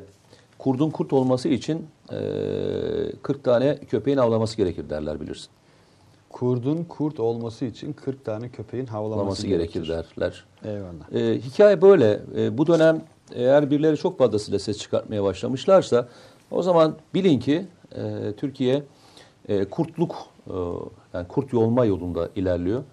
Kurdun 0.57 0.89
kurt 0.89 1.13
olması 1.13 1.49
için 1.49 1.85
e, 2.11 2.17
40 3.21 3.43
tane 3.43 3.77
köpeğin 3.77 4.17
avlaması 4.17 4.57
gerekir 4.57 4.89
derler 4.89 5.21
bilirsin. 5.21 5.49
Kurdun 6.31 6.83
kurt 6.83 7.19
olması 7.19 7.65
için 7.65 7.93
40 7.93 8.25
tane 8.25 8.49
köpeğin 8.49 8.85
havlaması 8.85 9.21
Avlaması 9.21 9.47
gerekir 9.47 9.89
derler. 9.89 10.45
Eyvallah. 10.65 11.13
E, 11.13 11.39
hikaye 11.39 11.81
böyle. 11.81 12.21
E, 12.37 12.57
bu 12.57 12.67
dönem 12.67 13.01
eğer 13.35 13.71
birileri 13.71 13.97
çok 13.97 14.17
fazlasıyla 14.17 14.59
ses 14.59 14.77
çıkartmaya 14.77 15.23
başlamışlarsa 15.23 16.07
o 16.51 16.61
zaman 16.61 16.95
bilin 17.13 17.39
ki 17.39 17.65
e, 17.95 18.33
Türkiye 18.37 18.83
e, 19.49 19.65
kurtluk 19.65 20.15
e, 20.47 20.53
yani 21.13 21.27
kurt 21.27 21.53
yolma 21.53 21.85
yolunda 21.85 22.29
ilerliyor. 22.35 22.83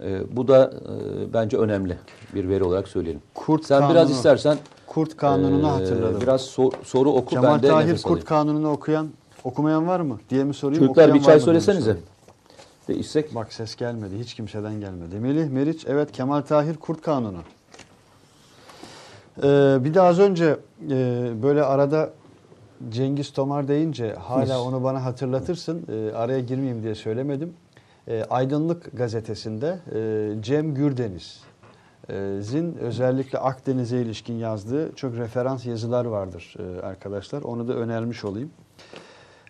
E, 0.00 0.36
bu 0.36 0.48
da 0.48 0.72
e, 0.72 1.32
bence 1.32 1.56
önemli 1.56 1.98
bir 2.34 2.48
veri 2.48 2.64
olarak 2.64 2.88
söyleyelim. 2.88 3.22
Kurt 3.34 3.64
Sen 3.64 3.78
kanunu, 3.78 3.94
biraz 3.94 4.10
istersen 4.10 4.58
Kurt 4.86 5.16
kanununu 5.16 5.66
e, 5.66 5.70
hatırladım. 5.70 6.20
Biraz 6.20 6.40
so- 6.40 6.84
soru 6.84 7.10
oku 7.10 7.30
Kemal 7.30 7.54
ben 7.54 7.62
de 7.62 7.68
Tahir 7.68 7.92
Kurt 7.96 8.06
alayım. 8.06 8.24
kanununu 8.24 8.70
okuyan, 8.70 9.08
okumayan 9.44 9.86
var 9.86 10.00
mı 10.00 10.20
diye 10.30 10.44
mi 10.44 10.54
sorayım? 10.54 10.82
Çocuklar 10.82 11.14
bir 11.14 11.22
çay 11.22 11.40
söylesenize. 11.40 11.82
sorayım? 11.82 12.04
Değişsek. 12.88 13.34
Bak 13.34 13.52
ses 13.52 13.76
gelmedi. 13.76 14.18
Hiç 14.18 14.34
kimseden 14.34 14.80
gelmedi. 14.80 15.20
Melih 15.20 15.48
Meriç, 15.48 15.84
evet 15.88 16.12
Kemal 16.12 16.40
Tahir 16.40 16.76
Kurt 16.76 17.02
Kanunu. 17.02 17.40
Ee, 19.38 19.78
bir 19.84 19.94
de 19.94 20.00
az 20.00 20.18
önce 20.18 20.56
e, 20.90 21.30
böyle 21.42 21.62
arada 21.62 22.10
Cengiz 22.88 23.32
Tomar 23.32 23.68
deyince 23.68 24.14
hala 24.14 24.62
onu 24.62 24.84
bana 24.84 25.04
hatırlatırsın. 25.04 25.86
E, 25.88 26.16
araya 26.16 26.40
girmeyeyim 26.40 26.82
diye 26.82 26.94
söylemedim. 26.94 27.54
E, 28.08 28.24
Aydınlık 28.30 28.96
gazetesinde 28.96 29.78
e, 29.94 30.42
Cem 30.42 30.74
Gürdeniz 30.74 31.40
e, 32.10 32.38
Zin 32.40 32.74
özellikle 32.74 33.38
Akdeniz'e 33.38 34.02
ilişkin 34.02 34.34
yazdığı 34.34 34.94
çok 34.94 35.16
referans 35.16 35.66
yazılar 35.66 36.04
vardır 36.04 36.54
e, 36.58 36.80
arkadaşlar. 36.82 37.42
Onu 37.42 37.68
da 37.68 37.74
önermiş 37.74 38.24
olayım. 38.24 38.50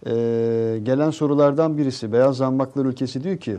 Ee, 0.07 0.81
gelen 0.83 1.11
sorulardan 1.11 1.79
birisi 1.79 2.13
Beyaz 2.13 2.37
Zambaklar 2.37 2.85
ülkesi 2.85 3.25
diyor 3.25 3.37
ki 3.37 3.59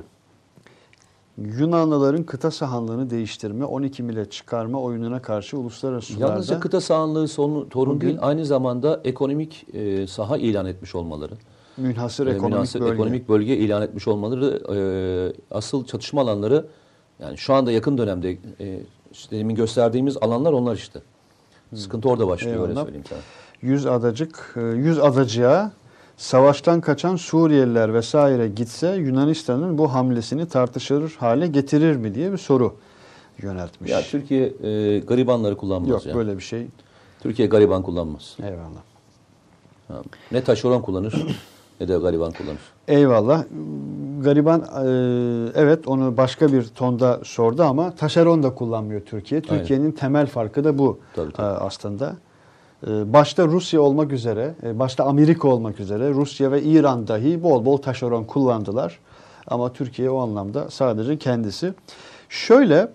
Yunanlıların 1.38 2.24
kıta 2.24 2.52
sahanlığını 2.52 3.10
değiştirme, 3.10 3.66
12 3.66 4.04
mile 4.04 4.30
çıkarma 4.30 4.82
oyununa 4.82 5.22
karşı 5.22 5.58
uluslararası 5.58 6.14
sularda 6.14 6.32
Yalnızca 6.32 6.60
kıta 6.60 6.82
sahanlığı 6.82 7.28
sorun, 7.28 7.70
torun 7.70 7.96
Bugün- 7.96 8.08
değil, 8.08 8.20
aynı 8.22 8.46
zamanda 8.46 9.02
ekonomik 9.04 9.66
e, 9.74 10.08
saha 10.08 10.38
ilan 10.38 10.66
etmiş 10.66 10.96
olmaları. 10.96 11.34
münhasır 11.78 12.28
e, 12.28 12.32
ekonomik 12.32 12.54
münasır 12.56 12.80
bölge. 12.82 12.94
ekonomik 12.94 13.30
bölge 13.30 13.58
ilan 13.58 13.82
etmiş 13.82 14.08
olmaları 14.08 14.62
e, 14.76 14.78
asıl 15.56 15.86
çatışma 15.86 16.22
alanları 16.22 16.66
yani 17.20 17.38
şu 17.38 17.54
anda 17.54 17.72
yakın 17.72 17.98
dönemde 17.98 18.38
e, 18.60 18.80
işte 19.12 19.38
demin 19.40 19.56
gösterdiğimiz 19.56 20.18
alanlar 20.18 20.54
onlar 20.54 20.76
işte. 20.76 21.00
Sıkıntı 21.76 22.10
orada 22.10 22.28
başlıyor 22.28 22.56
öyle 22.62 22.72
Eyvallah. 22.72 22.84
söyleyeyim 22.86 23.06
sana. 23.10 23.20
100 23.62 23.86
adacık, 23.86 24.54
e, 24.58 24.62
100 24.62 25.00
adacığa 25.00 25.72
savaştan 26.24 26.82
kaçan 26.82 27.16
Suriyeliler 27.16 27.94
vesaire 27.94 28.48
gitse 28.48 28.96
Yunanistan'ın 28.96 29.78
bu 29.78 29.94
hamlesini 29.94 30.48
tartışılır 30.48 31.16
hale 31.20 31.48
getirir 31.48 31.96
mi 31.96 32.16
diye 32.16 32.32
bir 32.32 32.38
soru 32.38 32.76
yöneltmiş. 33.42 33.92
Ya 33.92 34.02
Türkiye 34.02 34.54
e, 34.64 35.00
garibanları 35.00 35.58
kullanmaz 35.58 35.90
Yok 35.90 36.06
ya. 36.06 36.16
böyle 36.16 36.38
bir 36.38 36.42
şey. 36.44 36.68
Türkiye 37.20 37.48
gariban 37.48 37.82
kullanmaz. 37.84 38.38
Eyvallah. 38.44 38.82
Ha, 39.88 40.02
Ne 40.32 40.44
taşeron 40.44 40.82
kullanır 40.82 41.26
ne 41.82 41.88
de 41.88 41.98
gariban 41.98 42.32
kullanır. 42.32 42.60
Eyvallah. 42.88 43.44
Gariban 44.24 44.62
e, 44.62 45.52
evet 45.56 45.88
onu 45.88 46.18
başka 46.18 46.54
bir 46.54 46.64
tonda 46.64 47.20
sordu 47.24 47.64
ama 47.64 47.92
taşeron 47.96 48.44
da 48.44 48.56
kullanmıyor 48.56 49.02
Türkiye. 49.02 49.42
Türkiye'nin 49.42 49.92
temel 49.92 50.28
farkı 50.28 50.64
da 50.64 50.78
bu 50.78 51.00
Tabii, 51.16 51.32
tabii. 51.34 51.48
e, 51.48 51.50
aslında. 51.50 52.16
E, 52.88 53.14
Başta 53.14 53.46
Rusya 53.46 53.82
olmak 53.82 54.12
üzere, 54.12 54.54
e, 54.64 54.80
başta 54.80 55.04
Amerika 55.04 55.48
olmak 55.48 55.80
üzere 55.80 56.10
Rusya 56.10 56.52
ve 56.52 56.62
İran 56.62 57.08
dahi 57.08 57.44
bol 57.44 57.66
bol 57.66 57.78
taşeron 57.78 58.24
kullandılar. 58.24 59.00
Ama 59.48 59.74
Türkiye 59.74 60.10
o 60.10 60.20
anlamda 60.20 60.70
sadece 60.70 61.18
kendisi. 61.18 61.74
Şöyle 62.30 62.88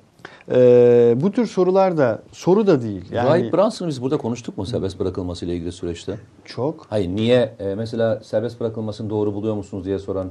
e, 0.50 1.14
bu 1.16 1.32
tür 1.32 1.46
sorular 1.46 1.96
da 1.96 2.22
soru 2.32 2.66
da 2.66 2.82
değil. 2.82 3.04
Yani 3.12 3.28
Rahip 3.28 3.52
Brunson'ı 3.52 3.88
biz 3.88 4.02
burada 4.02 4.16
konuştuk 4.16 4.58
mu 4.58 4.66
serbest 4.66 5.00
bırakılması 5.00 5.44
ile 5.44 5.54
ilgili 5.54 5.72
süreçte? 5.72 6.18
çok. 6.44 6.86
Hayır 6.90 7.08
niye 7.08 7.54
e, 7.58 7.74
mesela 7.74 8.20
serbest 8.22 8.60
bırakılmasını 8.60 9.10
doğru 9.10 9.34
buluyor 9.34 9.54
musunuz 9.54 9.84
diye 9.84 9.98
soran 9.98 10.28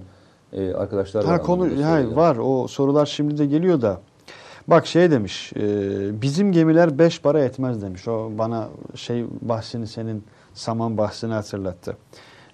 e, 0.53 0.73
arkadaşlar 0.73 1.23
var. 1.23 1.29
Ha 1.29 1.41
konu 1.41 1.63
anladığım 1.63 1.83
hayır, 1.83 2.07
var 2.07 2.37
o 2.41 2.67
sorular 2.67 3.05
şimdi 3.05 3.37
de 3.37 3.45
geliyor 3.45 3.81
da. 3.81 3.99
Bak 4.67 4.87
şey 4.87 5.11
demiş, 5.11 5.53
e, 5.55 6.21
bizim 6.21 6.51
gemiler 6.51 6.99
beş 6.99 7.21
para 7.21 7.39
etmez 7.43 7.81
demiş. 7.81 8.07
O 8.07 8.31
bana 8.37 8.69
şey 8.95 9.25
bahsini 9.41 9.87
senin 9.87 10.23
saman 10.53 10.97
bahsini 10.97 11.33
hatırlattı. 11.33 11.97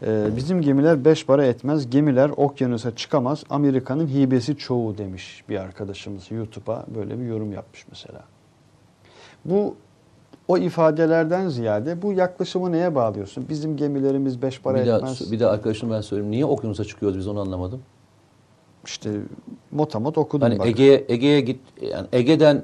E, 0.06 0.28
bizim 0.36 0.62
gemiler 0.62 1.06
beş 1.06 1.26
para 1.26 1.46
etmez, 1.46 1.90
gemiler 1.90 2.32
okyanusa 2.38 2.96
çıkamaz. 2.96 3.44
Amerika'nın 3.50 4.08
hibesi 4.08 4.58
çoğu 4.58 4.98
demiş 4.98 5.44
bir 5.50 5.58
arkadaşımız 5.58 6.32
YouTube'a 6.32 6.86
böyle 6.96 7.20
bir 7.20 7.26
yorum 7.26 7.52
yapmış 7.52 7.86
mesela. 7.90 8.22
Bu 9.46 9.76
o 10.48 10.58
ifadelerden 10.58 11.50
ziyade 11.50 12.02
bu 12.02 12.14
yaklaşımı 12.14 12.72
neye 12.72 12.96
bağlıyorsun? 12.96 13.46
Bizim 13.50 13.78
gemilerimiz 13.78 14.42
beş 14.42 14.62
para 14.62 14.82
bir, 14.82 14.88
daha, 14.88 14.98
etmez. 14.98 15.32
bir 15.32 15.40
de 15.40 15.48
arkadaşım 15.48 15.92
ben 15.92 16.02
söyleyeyim. 16.02 16.32
Niye 16.32 16.46
okyanusa 16.46 16.86
çıkıyoruz 16.86 17.18
biz 17.18 17.28
onu 17.28 17.40
anlamadım. 17.40 17.82
İşte 18.86 19.10
motamot 19.72 20.18
okudum 20.18 20.48
Hani 20.50 20.60
bak. 20.60 20.68
Ege'ye 20.68 21.06
Ege'ye 21.10 21.42
git 21.42 21.60
yani 21.82 22.08
Ege'den 22.14 22.64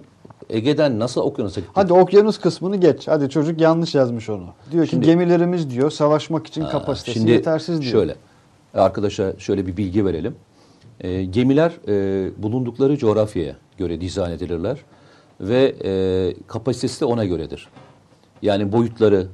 Ege'den 0.50 1.00
nasıl 1.00 1.22
okyanusa 1.22 1.62
gittik? 1.62 1.76
Hadi 1.78 1.94
okyanus 1.94 2.40
kısmını 2.40 2.76
geç. 2.78 3.08
Hadi 3.08 3.30
çocuk 3.30 3.62
yanlış 3.62 3.96
yazmış 3.96 4.30
onu. 4.30 4.46
Diyor 4.72 4.86
Şimdi- 4.86 5.06
ki 5.06 5.12
gemilerimiz 5.12 5.70
diyor 5.70 5.92
savaşmak 5.92 6.48
için 6.48 6.62
Ha, 6.62 6.70
kapasitesi 6.70 7.30
yetersiz 7.30 7.82
diyor. 7.82 7.92
Şöyle 7.92 8.16
arkadaşa 8.74 9.34
şöyle 9.38 9.68
bir 9.68 9.78
bilgi 9.78 10.06
verelim. 10.06 10.36
E, 11.02 11.24
gemiler 11.24 11.72
e, 11.88 12.44
bulundukları 12.44 12.98
coğrafyaya 12.98 13.56
göre 13.78 14.02
dizayn 14.02 14.32
edilirler 14.32 14.78
ve 15.42 15.76
e, 15.84 16.34
kapasitesi 16.48 17.02
de 17.02 17.06
ona 17.06 17.26
göredir. 17.26 17.68
Yani 18.42 18.72
boyutları, 18.72 19.28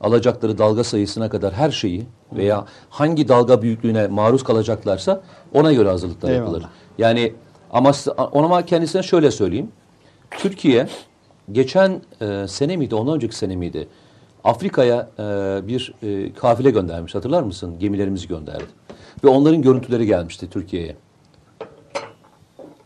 alacakları 0.00 0.58
dalga 0.58 0.84
sayısına 0.84 1.28
kadar 1.28 1.52
her 1.52 1.70
şeyi 1.70 2.06
veya 2.32 2.64
hangi 2.90 3.28
dalga 3.28 3.62
büyüklüğüne 3.62 4.06
maruz 4.06 4.44
kalacaklarsa 4.44 5.22
ona 5.54 5.72
göre 5.72 5.88
hazırlıklar 5.88 6.30
Eyvallah. 6.30 6.46
yapılır. 6.46 6.64
Yani 6.98 7.32
ama 7.70 7.92
ona 8.32 8.66
kendisine 8.66 9.02
şöyle 9.02 9.30
söyleyeyim. 9.30 9.68
Türkiye 10.30 10.88
geçen 11.52 12.02
e, 12.20 12.48
sene 12.48 12.76
miydi, 12.76 12.94
ondan 12.94 13.14
önceki 13.14 13.36
sene 13.36 13.56
miydi? 13.56 13.88
Afrika'ya 14.44 15.08
e, 15.18 15.22
bir 15.68 15.94
e, 16.02 16.32
kafile 16.32 16.70
göndermiş. 16.70 17.14
Hatırlar 17.14 17.42
mısın? 17.42 17.78
Gemilerimizi 17.78 18.28
gönderdi. 18.28 18.64
Ve 19.24 19.28
onların 19.28 19.62
görüntüleri 19.62 20.06
gelmişti 20.06 20.50
Türkiye'ye. 20.50 20.96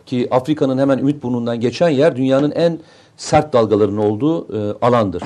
Ki 0.06 0.28
Afrika'nın 0.30 0.78
hemen 0.78 0.98
Ümitburnu'ndan 0.98 1.60
geçen 1.60 1.88
yer 1.88 2.16
dünyanın 2.16 2.50
en 2.50 2.78
sert 3.16 3.52
dalgaların 3.52 3.96
olduğu 3.96 4.56
e, 4.58 4.78
alandır. 4.86 5.22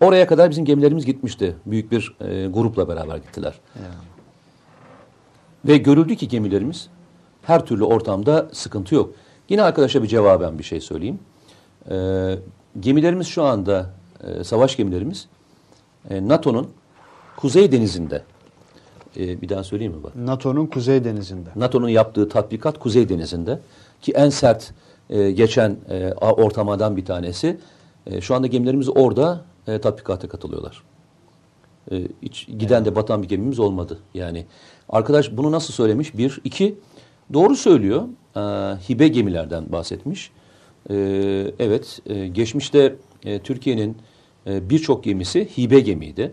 Oraya 0.00 0.26
kadar 0.26 0.50
bizim 0.50 0.64
gemilerimiz 0.64 1.06
gitmişti. 1.06 1.56
Büyük 1.66 1.92
bir 1.92 2.16
e, 2.20 2.46
grupla 2.46 2.88
beraber 2.88 3.16
gittiler. 3.16 3.54
Ve 5.64 5.76
görüldü 5.76 6.16
ki 6.16 6.28
gemilerimiz 6.28 6.88
her 7.42 7.66
türlü 7.66 7.84
ortamda 7.84 8.48
sıkıntı 8.52 8.94
yok. 8.94 9.14
Yine 9.48 9.62
arkadaşa 9.62 10.02
bir 10.02 10.08
cevaben 10.08 10.58
bir 10.58 10.64
şey 10.64 10.80
söyleyeyim. 10.80 11.18
Ee, 11.90 12.38
gemilerimiz 12.80 13.26
şu 13.26 13.42
anda, 13.42 13.90
e, 14.24 14.44
savaş 14.44 14.76
gemilerimiz 14.76 15.28
e, 16.10 16.28
NATO'nun 16.28 16.68
Kuzey 17.36 17.72
Denizi'nde. 17.72 18.22
E, 19.16 19.42
bir 19.42 19.48
daha 19.48 19.64
söyleyeyim 19.64 19.92
mi 19.92 20.02
bak? 20.02 20.16
NATO'nun 20.16 20.66
Kuzey 20.66 21.04
Denizi'nde. 21.04 21.48
NATO'nun 21.56 21.88
yaptığı 21.88 22.28
tatbikat 22.28 22.78
Kuzey 22.78 23.08
Denizi'nde. 23.08 23.60
Ki 24.00 24.12
en 24.12 24.28
sert 24.28 24.74
e, 25.10 25.30
geçen 25.30 25.76
e, 25.88 26.12
ortamadan 26.20 26.96
bir 26.96 27.04
tanesi. 27.04 27.60
E, 28.06 28.20
şu 28.20 28.34
anda 28.34 28.46
gemilerimiz 28.46 28.88
orada 28.88 29.44
e, 29.66 29.78
tatbikata 29.78 30.28
katılıyorlar. 30.28 30.82
E, 31.92 32.02
hiç 32.22 32.48
giden 32.58 32.84
de 32.84 32.96
batan 32.96 33.22
bir 33.22 33.28
gemimiz 33.28 33.58
olmadı. 33.58 33.98
Yani 34.14 34.46
arkadaş 34.90 35.30
bunu 35.36 35.52
nasıl 35.52 35.72
söylemiş? 35.72 36.16
Bir, 36.16 36.40
iki, 36.44 36.74
doğru 37.32 37.56
söylüyor. 37.56 38.02
E, 38.36 38.40
hibe 38.88 39.08
gemilerden 39.08 39.72
bahsetmiş. 39.72 40.30
E, 40.90 40.94
evet, 41.58 42.00
e, 42.06 42.26
geçmişte 42.26 42.96
e, 43.24 43.38
Türkiye'nin 43.38 43.96
e, 44.46 44.70
birçok 44.70 45.04
gemisi 45.04 45.48
hibe 45.58 45.80
gemiydi. 45.80 46.32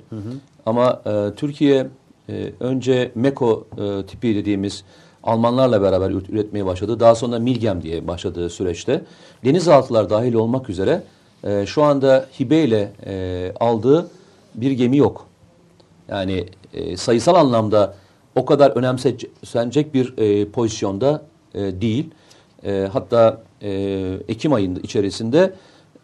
Ama 0.65 1.01
e, 1.05 1.35
Türkiye 1.35 1.87
e, 2.29 2.51
önce 2.59 3.11
Meko 3.15 3.67
e, 3.77 4.05
tipi 4.05 4.35
dediğimiz 4.35 4.83
Almanlarla 5.23 5.81
beraber 5.81 6.09
üret- 6.09 6.31
üretmeye 6.31 6.65
başladı. 6.65 6.99
Daha 6.99 7.15
sonra 7.15 7.39
Milgem 7.39 7.81
diye 7.81 8.07
başladığı 8.07 8.49
süreçte 8.49 9.01
denizaltılar 9.45 10.09
dahil 10.09 10.33
olmak 10.33 10.69
üzere 10.69 11.03
e, 11.43 11.65
şu 11.65 11.83
anda 11.83 12.25
hibeyle 12.39 12.91
e, 13.05 13.53
aldığı 13.59 14.09
bir 14.55 14.71
gemi 14.71 14.97
yok. 14.97 15.25
Yani 16.09 16.45
e, 16.73 16.97
sayısal 16.97 17.35
anlamda 17.35 17.95
o 18.37 18.45
kadar 18.45 18.71
önemsenecek 18.71 19.93
bir 19.93 20.17
e, 20.17 20.49
pozisyonda 20.49 21.21
e, 21.53 21.59
değil. 21.81 22.09
E, 22.65 22.87
hatta 22.93 23.41
e, 23.61 23.71
Ekim 24.27 24.53
ayında 24.53 24.79
içerisinde 24.79 25.53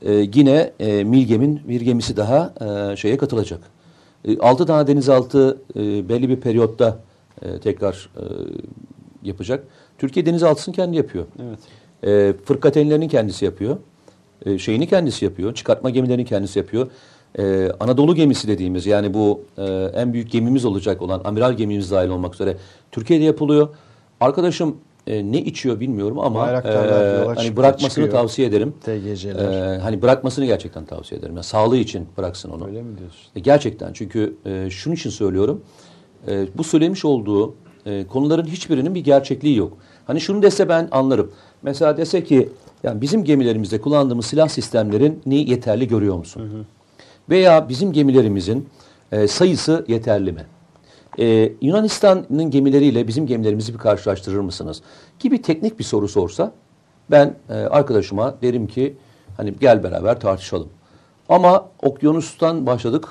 e, 0.02 0.14
yine 0.14 0.74
e, 0.80 1.04
Milgem'in 1.04 1.62
bir 1.68 1.82
gemisi 1.82 2.18
daha 2.18 2.54
e, 2.92 2.96
şeye 2.96 3.18
katılacak. 3.18 3.60
E, 4.26 4.38
6 4.38 4.66
tane 4.66 4.88
denizaltı 4.88 5.58
e, 5.76 6.10
belli 6.10 6.30
bir 6.30 6.36
periyotta 6.36 7.00
e, 7.42 7.60
tekrar 7.60 8.10
e, 8.18 8.24
yapacak. 9.24 9.64
Türkiye 9.98 10.26
denizaltısını 10.26 10.76
kendi 10.76 10.98
yapıyor. 10.98 11.26
Evet. 11.40 11.60
E, 12.04 12.34
fırkateynlerini 12.46 13.08
kendisi 13.08 13.46
yapıyor. 13.46 13.78
E, 14.46 14.58
şeyini 14.58 14.88
kendisi 14.88 15.26
yapıyor. 15.26 15.54
Çıkartma 15.54 15.90
gemilerini 15.90 16.26
kendisi 16.26 16.60
yapıyor. 16.60 16.88
E, 17.40 17.72
Anadolu 17.80 18.16
gemisi 18.16 18.48
dediğimiz 18.48 18.86
yani 18.86 19.14
bu 19.14 19.42
e, 19.58 19.64
en 19.96 20.14
büyük 20.14 20.32
gemimiz 20.32 20.66
olacak 20.66 21.02
olan 21.02 21.22
amiral 21.26 21.54
gemimiz 21.54 21.92
dahil 21.92 22.10
olmak 22.10 22.34
üzere 22.34 22.58
Türkiye'de 22.92 23.24
yapılıyor. 23.24 23.70
Arkadaşım 24.20 24.78
e, 25.08 25.32
ne 25.32 25.38
içiyor 25.42 25.80
bilmiyorum 25.80 26.20
ama 26.20 26.52
e, 26.52 26.62
hani 27.36 27.58
bırakmasını 27.58 27.90
çıkıyor. 27.90 28.10
tavsiye 28.12 28.48
ederim. 28.48 28.74
TGC'ler. 28.82 29.76
E, 29.76 29.78
hani 29.78 30.02
bırakmasını 30.02 30.46
gerçekten 30.46 30.86
tavsiye 30.86 31.20
ederim. 31.20 31.36
Yani 31.36 31.44
sağlığı 31.44 31.78
için 31.78 32.08
bıraksın 32.18 32.50
onu. 32.50 32.68
Öyle 32.68 32.82
mi 32.82 32.98
diyorsun? 32.98 33.20
E, 33.36 33.40
Gerçekten 33.40 33.94
çünkü 33.94 34.36
e, 34.46 34.70
şunun 34.70 34.96
için 34.96 35.10
söylüyorum. 35.10 35.62
E, 36.28 36.48
bu 36.58 36.64
söylemiş 36.64 37.06
olduğu 37.06 37.56
e, 37.86 38.08
konuların 38.08 38.46
hiçbirinin 38.46 38.96
bir 38.96 39.04
gerçekliği 39.04 39.58
yok. 39.58 39.78
Hani 40.08 40.22
şunu 40.22 40.42
dese 40.42 40.70
ben 40.70 40.88
anlarım. 40.92 41.32
Mesela 41.64 41.98
dese 41.98 42.24
ki 42.24 42.50
yani 42.84 43.02
bizim 43.02 43.24
gemilerimizde 43.24 43.82
kullandığımız 43.82 44.26
silah 44.26 44.48
sistemlerini 44.48 45.50
yeterli 45.50 45.88
görüyor 45.88 46.18
musun? 46.18 46.66
Veya 47.30 47.69
bizim 47.69 47.93
gemilerimizin 47.93 48.69
e, 49.11 49.28
sayısı 49.28 49.86
yeterli 49.88 50.32
mi? 50.32 50.45
E, 51.19 51.51
Yunanistan'ın 51.61 52.51
gemileriyle 52.51 53.07
bizim 53.07 53.28
gemilerimizi 53.28 53.74
bir 53.74 53.78
karşılaştırır 53.80 54.39
mısınız? 54.39 54.82
Gibi 55.19 55.41
teknik 55.41 55.80
bir 55.80 55.84
soru 55.84 56.07
sorsa 56.07 56.51
ben 57.11 57.36
e, 57.49 57.53
arkadaşıma 57.53 58.36
derim 58.41 58.67
ki 58.67 58.97
hani 59.38 59.53
gel 59.59 59.84
beraber 59.84 60.19
tartışalım. 60.19 60.69
Ama 61.30 61.65
okyanustan 61.82 62.65
başladık. 62.65 63.07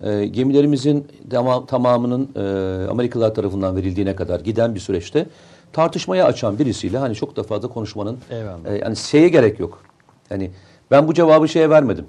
E, 0.00 0.26
gemilerimizin 0.26 1.06
tama- 1.30 1.66
tamamının 1.66 2.28
e, 2.36 2.90
Amerikalılar 2.90 3.34
tarafından 3.34 3.76
verildiğine 3.76 4.16
kadar 4.16 4.40
giden 4.40 4.74
bir 4.74 4.80
süreçte 4.80 5.26
tartışmaya 5.72 6.24
açan 6.24 6.58
birisiyle 6.58 6.98
hani 6.98 7.14
çok 7.14 7.36
da 7.36 7.42
fazla 7.42 7.68
konuşmanın 7.68 8.18
Eyvallah. 8.30 8.66
e, 8.66 8.78
yani 8.78 8.96
şeye 8.96 9.28
gerek 9.28 9.60
yok. 9.60 9.82
Yani 10.30 10.50
ben 10.90 11.08
bu 11.08 11.14
cevabı 11.14 11.48
şeye 11.48 11.70
vermedim. 11.70 12.06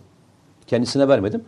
Kendisine 0.68 1.08
vermedim. 1.08 1.44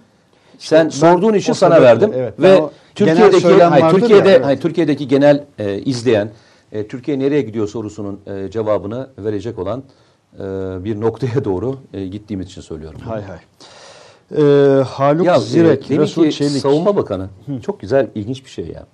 Sen 0.57 0.85
ben 0.85 0.89
sorduğun 0.89 1.33
için 1.33 1.53
sana 1.53 1.75
sebeple, 1.75 1.87
verdim 1.87 2.11
evet, 2.15 2.33
ve 2.39 2.61
o 2.61 2.71
Türkiye'deki 2.95 3.63
hayır, 3.63 3.89
Türkiye'de 3.89 4.29
ya, 4.29 4.35
evet. 4.35 4.45
hayır, 4.45 4.61
Türkiye'deki 4.61 5.07
genel 5.07 5.43
e, 5.59 5.79
izleyen 5.79 6.29
e, 6.71 6.87
Türkiye 6.87 7.19
nereye 7.19 7.41
gidiyor 7.41 7.67
sorusunun 7.67 8.19
e, 8.27 8.51
cevabını 8.51 9.09
verecek 9.17 9.59
olan 9.59 9.83
e, 10.33 10.39
bir 10.83 11.01
noktaya 11.01 11.45
doğru 11.45 11.77
e, 11.93 12.07
gittiğimiz 12.07 12.47
için 12.47 12.61
söylüyorum. 12.61 12.99
Hay 12.99 13.21
hay. 13.23 13.37
Ee, 14.37 14.83
Haluk 14.83 15.25
Ya 15.25 15.39
Zirek, 15.39 15.85
e, 15.85 15.89
demin 15.89 16.01
Resul 16.01 16.23
ki 16.23 16.31
Çelik. 16.31 16.61
Savunma 16.61 16.95
Bakanı 16.95 17.29
çok 17.65 17.79
güzel 17.79 18.07
ilginç 18.15 18.45
bir 18.45 18.49
şey 18.49 18.67
ya. 18.67 18.85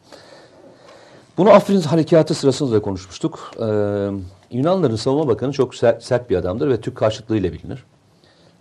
Bunu 1.38 1.49
Afrin 1.49 1.82
harekatı 1.82 2.34
sırasında 2.34 2.71
da 2.71 2.82
konuşmuştuk. 2.82 3.51
Ee, 3.59 3.65
Yunanların 4.51 4.95
savunma 4.95 5.28
bakanı 5.28 5.51
çok 5.51 5.76
sert, 5.76 6.03
sert 6.03 6.30
bir 6.30 6.36
adamdır 6.36 6.69
ve 6.69 6.82
Türk 6.82 6.95
karşıtlığıyla 6.95 7.53
bilinir. 7.53 7.84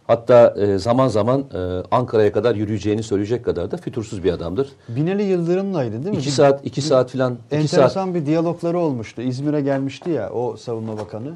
Hatta 0.06 0.54
e, 0.58 0.78
zaman 0.78 1.08
zaman 1.08 1.40
e, 1.54 1.82
Ankara'ya 1.90 2.32
kadar 2.32 2.54
yürüyeceğini 2.54 3.02
söyleyecek 3.02 3.44
kadar 3.44 3.70
da 3.70 3.76
fütursuz 3.76 4.24
bir 4.24 4.32
adamdır. 4.32 4.68
Binali 4.88 5.22
Yıldırım'laydı 5.22 5.92
değil 5.92 6.14
mi? 6.14 6.16
İki 6.16 6.26
Bir- 6.26 6.30
saat, 6.32 6.66
iki 6.66 6.82
saat 6.82 7.10
filan, 7.10 7.32
iki 7.32 7.68
saat 7.68 7.80
Enteresan 7.80 8.14
bir 8.14 8.26
diyalogları 8.26 8.78
olmuştu. 8.78 9.22
İzmir'e 9.22 9.60
gelmişti 9.60 10.10
ya 10.10 10.30
o 10.30 10.56
savunma 10.56 10.98
bakanı 10.98 11.32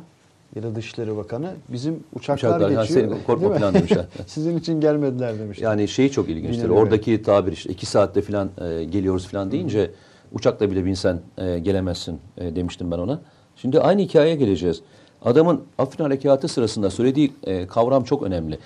ya 0.56 0.62
da 0.62 0.74
Dışişleri 0.74 1.16
Bakanı. 1.16 1.50
Bizim 1.68 2.00
uçaklar, 2.14 2.48
Uçaklar, 2.48 2.68
geçiyor. 2.82 2.86
senin 3.10 3.22
korkma 3.26 3.54
falan 3.58 3.74
demişler. 3.74 4.04
Sizin 4.26 4.58
için 4.58 4.80
gelmediler 4.80 5.38
demişler. 5.38 5.64
Yani 5.64 5.88
şeyi 5.88 6.10
çok 6.10 6.28
ilginçtir. 6.28 6.64
Binali. 6.64 6.78
Oradaki 6.78 7.22
tabir 7.22 7.52
işte 7.52 7.70
iki 7.72 7.86
saatte 7.86 8.22
falan 8.22 8.48
e, 8.60 8.84
geliyoruz 8.84 9.26
falan 9.28 9.50
deyince 9.50 9.90
uçakla 10.32 10.70
bile 10.70 10.84
binsen 10.84 11.20
e, 11.38 11.58
gelemezsin 11.58 12.18
e, 12.38 12.56
demiştim 12.56 12.90
ben 12.90 12.98
ona. 12.98 13.20
Şimdi 13.56 13.80
aynı 13.80 14.00
hikayeye 14.02 14.36
geleceğiz. 14.36 14.80
Adamın 15.24 15.62
Afrin 15.78 16.04
Harekatı 16.04 16.48
sırasında 16.48 16.90
söylediği 16.90 17.32
e, 17.44 17.66
kavram 17.66 18.04
çok 18.04 18.22
önemli. 18.22 18.58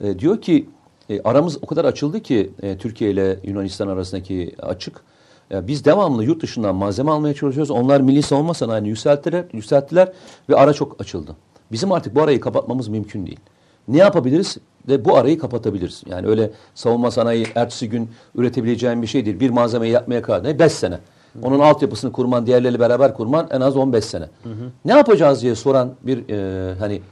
E, 0.00 0.18
diyor 0.18 0.40
ki 0.40 0.66
e, 1.10 1.22
aramız 1.22 1.58
o 1.62 1.66
kadar 1.66 1.84
açıldı 1.84 2.20
ki 2.20 2.50
e, 2.62 2.78
Türkiye 2.78 3.10
ile 3.10 3.38
Yunanistan 3.44 3.88
arasındaki 3.88 4.54
açık. 4.62 5.00
E, 5.52 5.66
biz 5.66 5.84
devamlı 5.84 6.24
yurt 6.24 6.42
dışından 6.42 6.74
malzeme 6.74 7.10
almaya 7.10 7.34
çalışıyoruz. 7.34 7.70
Onlar 7.70 8.00
milli 8.00 8.22
savunma 8.22 8.54
sanayini 8.54 8.88
yükselttiler, 8.88 9.44
yükselttiler 9.52 10.12
ve 10.48 10.56
ara 10.56 10.72
çok 10.72 11.00
açıldı. 11.00 11.36
Bizim 11.72 11.92
artık 11.92 12.14
bu 12.14 12.22
arayı 12.22 12.40
kapatmamız 12.40 12.88
mümkün 12.88 13.26
değil. 13.26 13.40
Ne 13.88 13.98
yapabiliriz? 13.98 14.56
Ve 14.88 15.04
bu 15.04 15.16
arayı 15.16 15.38
kapatabiliriz. 15.38 16.02
Yani 16.06 16.26
öyle 16.26 16.50
savunma 16.74 17.10
sanayi 17.10 17.46
ertesi 17.54 17.88
gün 17.88 18.10
üretebileceğin 18.34 19.02
bir 19.02 19.06
şey 19.06 19.26
değil. 19.26 19.40
Bir 19.40 19.50
malzemeyi 19.50 19.92
yapmaya 19.92 20.22
kadar? 20.22 20.58
5 20.58 20.72
sene. 20.72 20.98
Onun 21.42 21.58
altyapısını 21.58 22.12
kurman, 22.12 22.46
diğerleriyle 22.46 22.80
beraber 22.80 23.14
kurman 23.14 23.48
en 23.50 23.60
az 23.60 23.76
15 23.76 24.04
sene. 24.04 24.28
Ne 24.84 24.92
yapacağız 24.92 25.42
diye 25.42 25.54
soran 25.54 25.90
bir 26.02 26.28
e, 26.28 26.74
hani 26.74 27.02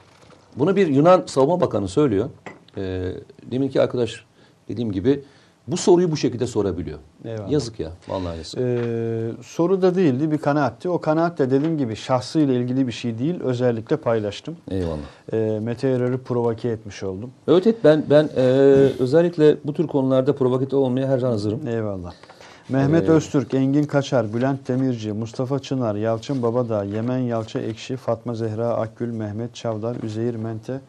bunu 0.56 0.76
bir 0.76 0.86
Yunan 0.86 1.22
savunma 1.26 1.60
bakanı 1.60 1.88
söylüyor. 1.88 2.28
E, 2.76 3.12
deminki 3.50 3.82
arkadaş 3.82 4.24
dediğim 4.68 4.92
gibi 4.92 5.24
bu 5.68 5.76
soruyu 5.76 6.10
bu 6.10 6.16
şekilde 6.16 6.46
sorabiliyor. 6.46 6.98
Eyvallah. 7.24 7.50
Yazık 7.50 7.80
ya. 7.80 7.90
Vallahi 8.08 8.38
yazık. 8.38 8.60
Ee, 8.60 9.30
soru 9.42 9.82
da 9.82 9.94
değildi 9.94 10.30
bir 10.30 10.38
kanaatti. 10.38 10.88
O 10.88 11.00
kanaat 11.00 11.38
de 11.38 11.50
dediğim 11.50 11.78
gibi 11.78 11.96
şahsıyla 11.96 12.54
ilgili 12.54 12.86
bir 12.86 12.92
şey 12.92 13.18
değil. 13.18 13.40
Özellikle 13.40 13.96
paylaştım. 13.96 14.56
Eyvallah. 14.70 14.96
Ee, 15.32 15.60
Mete 15.62 15.88
Yarar'ı 15.88 16.22
provoke 16.22 16.68
etmiş 16.68 17.02
oldum. 17.02 17.30
Evet, 17.48 17.66
evet 17.66 17.76
ben 17.84 18.04
ben 18.10 18.28
e, 18.36 18.42
özellikle 18.98 19.56
bu 19.64 19.74
tür 19.74 19.86
konularda 19.86 20.36
provokatör 20.36 20.78
olmaya 20.78 21.08
her 21.08 21.18
zaman 21.18 21.32
hazırım. 21.32 21.68
Eyvallah. 21.68 22.12
Mehmet 22.68 23.08
Ee, 23.08 23.12
Öztürk, 23.12 23.54
Engin 23.54 23.84
Kaçar, 23.84 24.34
Bülent 24.34 24.68
Demirci, 24.68 25.12
Mustafa 25.12 25.58
Çınar, 25.58 25.94
Yalçın 25.94 26.42
Babadağ, 26.42 26.84
Yemen 26.84 27.18
Yalça 27.18 27.60
Ekşi, 27.60 27.96
Fatma 27.96 28.34
Zehra 28.34 28.68
Akgül, 28.68 29.12
Mehmet 29.12 29.54
Çavdar, 29.54 29.96
Üzeyir 30.02 30.34
Mente. 30.34 30.80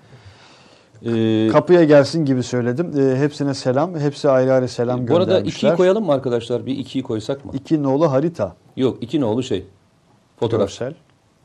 Ee, 1.05 1.47
Kapıya 1.51 1.83
gelsin 1.83 2.25
gibi 2.25 2.43
söyledim. 2.43 2.91
Ee, 2.99 3.15
hepsine 3.15 3.53
selam. 3.53 3.99
Hepsi 3.99 4.29
ayrı 4.29 4.53
ayrı 4.53 4.67
selam 4.67 5.07
bu 5.07 5.15
arada 5.15 5.25
göndermişler. 5.31 5.69
ikiyi 5.69 5.77
koyalım 5.77 6.05
mı 6.05 6.11
arkadaşlar? 6.13 6.65
Bir 6.65 6.77
ikiyi 6.77 7.03
koysak 7.03 7.45
mı? 7.45 7.51
İki 7.55 7.83
nolu 7.83 8.11
harita. 8.11 8.55
Yok 8.77 8.97
iki 9.01 9.21
ne 9.21 9.25
oldu 9.25 9.43
şey? 9.43 9.65
Fotoğraf. 10.39 10.61
Görsel. 10.67 10.93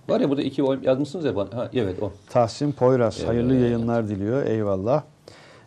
Var 0.08 0.20
ya 0.20 0.30
burada 0.30 0.42
iki 0.42 0.62
yazmışsınız 0.82 1.24
ya 1.24 1.36
bana. 1.36 1.48
Ha, 1.54 1.70
evet 1.74 2.02
o. 2.02 2.12
Tahsin 2.30 2.72
Poyraz 2.72 3.16
Evet. 3.18 3.28
hayırlı 3.28 3.54
yayınlar 3.54 4.08
diliyor. 4.08 4.46
Eyvallah. 4.46 5.02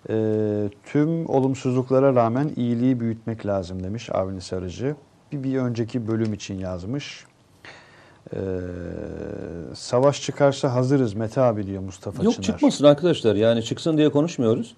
Ee, 0.10 0.70
tüm 0.86 1.30
olumsuzluklara 1.30 2.16
rağmen 2.16 2.52
iyiliği 2.56 3.00
büyütmek 3.00 3.46
lazım 3.46 3.84
demiş 3.84 4.10
Avni 4.10 4.42
Sarıcı. 4.42 4.96
Bir, 5.32 5.44
bir 5.44 5.58
önceki 5.58 6.08
bölüm 6.08 6.34
için 6.34 6.60
yazmış. 6.60 7.26
Ee, 8.34 8.38
savaş 9.74 10.22
çıkarsa 10.22 10.74
hazırız 10.74 11.14
Mete 11.14 11.42
abi 11.42 11.68
diyor 11.68 11.82
Mustafa 11.82 12.24
Yok 12.24 12.34
Çınar. 12.34 12.44
çıkmasın 12.44 12.86
arkadaşlar. 12.86 13.36
Yani 13.36 13.64
çıksın 13.64 13.98
diye 13.98 14.10
konuşmuyoruz. 14.10 14.76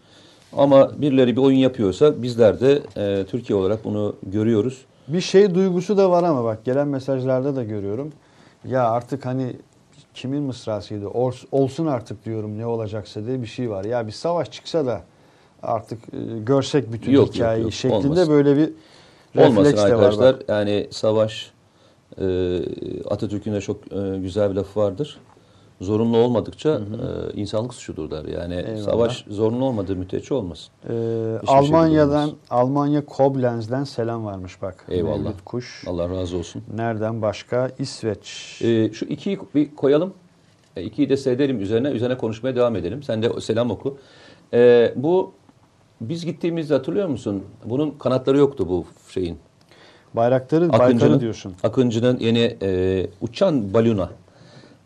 Ama 0.57 1.01
birileri 1.01 1.35
bir 1.35 1.41
oyun 1.41 1.57
yapıyorsa 1.57 2.21
bizler 2.21 2.59
de 2.59 2.81
e, 2.97 3.25
Türkiye 3.25 3.59
olarak 3.59 3.83
bunu 3.83 4.15
görüyoruz. 4.23 4.85
Bir 5.07 5.21
şey 5.21 5.55
duygusu 5.55 5.97
da 5.97 6.11
var 6.11 6.23
ama 6.23 6.43
bak 6.43 6.65
gelen 6.65 6.87
mesajlarda 6.87 7.55
da 7.55 7.63
görüyorum. 7.63 8.11
Ya 8.65 8.89
artık 8.89 9.25
hani 9.25 9.55
kimin 10.13 10.43
mısrasıydı? 10.43 11.07
Olsun 11.51 11.85
artık 11.85 12.25
diyorum 12.25 12.57
ne 12.57 12.65
olacaksa 12.65 13.25
diye 13.25 13.41
bir 13.41 13.47
şey 13.47 13.69
var. 13.69 13.85
Ya 13.85 14.07
bir 14.07 14.11
savaş 14.11 14.51
çıksa 14.51 14.85
da 14.85 15.01
artık 15.63 15.99
e, 16.13 16.39
görsek 16.39 16.93
bütün 16.93 17.11
Yok, 17.11 17.25
yok, 17.27 17.35
hikayeyi 17.35 17.63
yok. 17.63 17.73
şeklinde 17.73 18.07
Olmasın. 18.07 18.29
böyle 18.33 18.57
bir 18.57 18.69
Olmasın 19.37 19.57
refleks 19.57 19.77
de 19.77 19.83
var. 19.83 19.91
arkadaşlar. 19.91 20.33
bak. 20.39 20.43
Yani 20.49 20.87
savaş 20.91 21.51
e, 22.21 22.25
Atatürk'ün 23.09 23.53
de 23.53 23.61
çok 23.61 23.91
e, 23.93 24.17
güzel 24.17 24.49
bir 24.51 24.55
lafı 24.55 24.79
vardır. 24.79 25.17
Zorunlu 25.81 26.17
olmadıkça 26.17 26.69
e, 26.69 27.39
insanlık 27.41 27.73
suçudur 27.73 28.11
der. 28.11 28.25
Yani 28.25 28.55
Eyvallah. 28.55 28.77
savaş 28.83 29.25
zorunlu 29.29 29.65
olmadığı 29.65 29.95
müddetçe 29.95 30.33
olmasın. 30.33 30.67
Ee, 30.83 30.87
Hiçbir 31.35 31.47
şey 31.47 31.57
Almanya'dan, 31.57 32.09
bilmiyoruz. 32.09 32.35
Almanya 32.49 33.05
Koblenz'den 33.05 33.83
selam 33.83 34.25
varmış 34.25 34.61
bak. 34.61 34.85
Eyvallah. 34.89 35.17
Mevlüt 35.17 35.45
Kuş. 35.45 35.83
Allah 35.87 36.09
razı 36.09 36.37
olsun. 36.37 36.63
Nereden 36.75 37.21
başka? 37.21 37.69
İsveç. 37.79 38.59
E, 38.63 38.91
şu 38.93 39.05
ikiyi 39.05 39.39
bir 39.55 39.75
koyalım. 39.75 40.13
E, 40.77 40.83
ikiyi 40.83 41.09
de 41.09 41.17
seyredelim 41.17 41.61
üzerine. 41.61 41.89
Üzerine 41.89 42.17
konuşmaya 42.17 42.55
devam 42.55 42.75
edelim. 42.75 43.03
Sen 43.03 43.23
de 43.23 43.41
selam 43.41 43.71
oku. 43.71 43.97
E, 44.53 44.93
bu 44.95 45.31
biz 46.01 46.25
gittiğimizde 46.25 46.73
hatırlıyor 46.73 47.07
musun? 47.07 47.43
Bunun 47.65 47.91
kanatları 47.91 48.37
yoktu 48.37 48.65
bu 48.69 48.85
şeyin. 49.09 49.37
Bayrakları, 50.13 50.69
Akıncı'nın, 50.71 51.19
diyorsun. 51.19 51.53
Akıncı'nın 51.63 52.19
yeni 52.19 52.57
e, 52.61 53.07
uçan 53.21 53.73
baluna. 53.73 54.09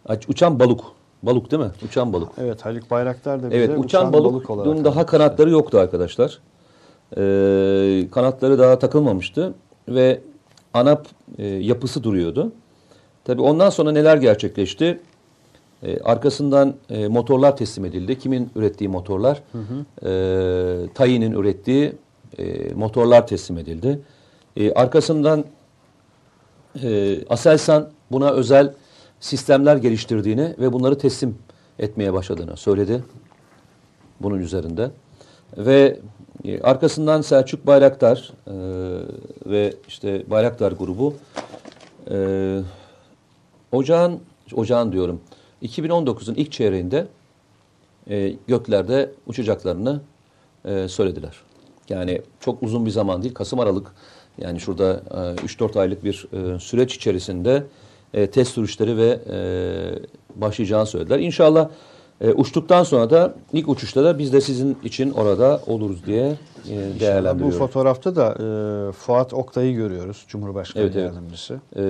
Aç- 0.05 0.30
Uçan 0.30 0.59
balık. 0.59 0.80
Balık 1.24 1.51
değil 1.51 1.64
mi? 1.64 1.70
Uçan 1.86 2.14
balık. 2.14 2.30
Evet 2.38 2.66
Haluk 2.66 2.91
Bayraktar 2.91 3.43
da 3.43 3.51
bize 3.51 3.57
Evet 3.57 3.80
uçan, 3.80 4.14
balık, 4.14 4.49
olarak 4.49 4.66
bunun 4.66 4.78
daha 4.86 4.93
anlatmıştı. 4.93 5.05
kanatları 5.11 5.49
yoktu 5.49 5.80
arkadaşlar. 5.80 6.39
Ee, 7.18 8.07
kanatları 8.11 8.59
daha 8.59 8.80
takılmamıştı 8.80 9.53
ve 9.89 10.22
ana 10.74 11.01
e, 11.38 11.45
yapısı 11.47 12.03
duruyordu. 12.03 12.51
Tabii 13.26 13.41
ondan 13.41 13.70
sonra 13.70 13.91
neler 13.91 14.18
gerçekleşti? 14.18 14.99
Ee, 15.84 16.00
arkasından 16.00 16.76
e, 16.90 17.08
motorlar 17.08 17.58
teslim 17.58 17.86
edildi. 17.86 18.20
Kimin 18.20 18.52
ürettiği 18.56 18.90
motorlar? 18.90 19.44
Ee, 20.04 20.94
Tayi'nin 20.94 21.32
ürettiği 21.32 21.94
e, 22.38 22.74
motorlar 22.74 23.28
teslim 23.28 23.58
edildi. 23.58 24.00
Ee, 24.58 24.74
arkasından 24.74 25.46
e, 26.84 27.18
Aselsan 27.30 27.90
buna 28.12 28.32
özel 28.32 28.74
sistemler 29.20 29.78
geliştirdiğini 29.78 30.56
ve 30.60 30.74
bunları 30.74 30.98
teslim 30.98 31.38
etmeye 31.80 32.14
başladığını 32.14 32.58
söyledi. 32.58 33.04
Bunun 34.20 34.40
üzerinde. 34.40 34.92
Ve 35.58 36.00
e, 36.46 36.62
arkasından 36.62 37.22
Selçuk 37.22 37.68
Bayraktar 37.68 38.32
e, 38.48 38.54
ve 39.46 39.74
işte 39.88 40.24
Bayraktar 40.30 40.72
grubu 40.72 41.14
e, 42.12 42.60
ocağın, 43.72 44.20
ocağın 44.56 44.92
diyorum 44.92 45.22
2019'un 45.64 46.36
ilk 46.36 46.51
çeyreğinde 46.51 47.07
e, 48.09 48.34
göklerde 48.47 49.11
uçacaklarını 49.28 50.01
e, 50.66 50.88
söylediler. 50.88 51.36
Yani 51.89 52.22
çok 52.39 52.64
uzun 52.64 52.86
bir 52.86 52.91
zaman 52.91 53.24
değil. 53.24 53.34
Kasım 53.34 53.59
Aralık 53.59 53.91
yani 54.38 54.59
şurada 54.59 55.03
e, 55.11 55.45
3-4 55.45 55.80
aylık 55.80 56.03
bir 56.03 56.28
e, 56.34 56.59
süreç 56.59 56.95
içerisinde 56.95 57.64
e, 58.14 58.28
test 58.28 58.51
sürüşleri 58.51 58.97
ve 58.97 59.20
e, 59.30 59.38
başlayacağını 60.41 60.86
söylediler. 60.86 61.20
İnşallah 61.20 61.70
e, 62.22 62.32
uçtuktan 62.34 62.84
sonra 62.84 63.09
da 63.09 63.34
ilk 63.53 63.70
uçuşta 63.70 64.03
da 64.03 64.20
biz 64.20 64.34
de 64.34 64.41
sizin 64.41 64.78
için 64.84 65.11
orada 65.11 65.61
oluruz 65.68 66.05
diye 66.05 66.26
e, 66.70 66.95
Bu 66.95 66.99
değerlendiriyorum. 66.99 67.57
fotoğrafta 67.59 68.16
da 68.16 68.32
e, 68.89 68.91
Fuat 68.91 69.34
Oktay'ı 69.34 69.74
görüyoruz. 69.76 70.26
Cumhurbaşkanı 70.28 70.84
Evet, 70.84 70.95
evet. 70.95 71.05
yardımcısı. 71.14 71.53
E, 71.76 71.84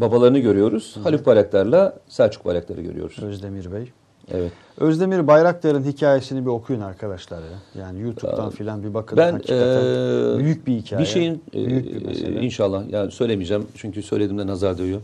babalarını 0.00 0.38
görüyoruz. 0.38 0.96
Haluk 1.02 1.26
Bayraktar'la 1.26 1.96
Selçuk 2.08 2.44
Bayraktar'ı 2.44 2.80
görüyoruz. 2.80 3.18
Özdemir 3.22 3.72
Bey. 3.72 3.92
Evet. 4.32 4.52
Özdemir 4.80 5.26
Bayraktar'ın 5.26 5.84
hikayesini 5.84 6.40
bir 6.42 6.50
okuyun 6.50 6.80
arkadaşlar 6.80 7.38
ya. 7.38 7.82
Yani 7.82 8.00
YouTube'dan 8.00 8.50
filan 8.50 8.82
bir 8.82 8.94
bakın. 8.94 9.18
Ben 9.18 9.32
Hakikaten 9.32 10.34
e, 10.34 10.38
büyük 10.38 10.66
bir 10.66 10.72
hikaye. 10.76 11.02
Bir 11.02 11.06
şeyin 11.06 11.42
e, 11.54 11.66
büyük 11.66 11.94
bir 11.94 12.06
mesele. 12.06 12.40
inşallah 12.40 12.88
yani 12.90 13.10
söylemeyeceğim 13.10 13.66
çünkü 13.76 14.02
söylediğimde 14.02 14.46
nazar 14.46 14.78
değiyor. 14.78 15.00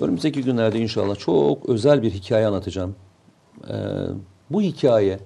Önümüzdeki 0.00 0.42
günlerde 0.42 0.78
inşallah 0.78 1.18
çok 1.18 1.68
özel 1.68 2.02
bir 2.02 2.10
hikaye 2.10 2.46
anlatacağım. 2.46 2.94
E, 3.68 3.74
bu 4.50 4.62
hikaye 4.62 5.18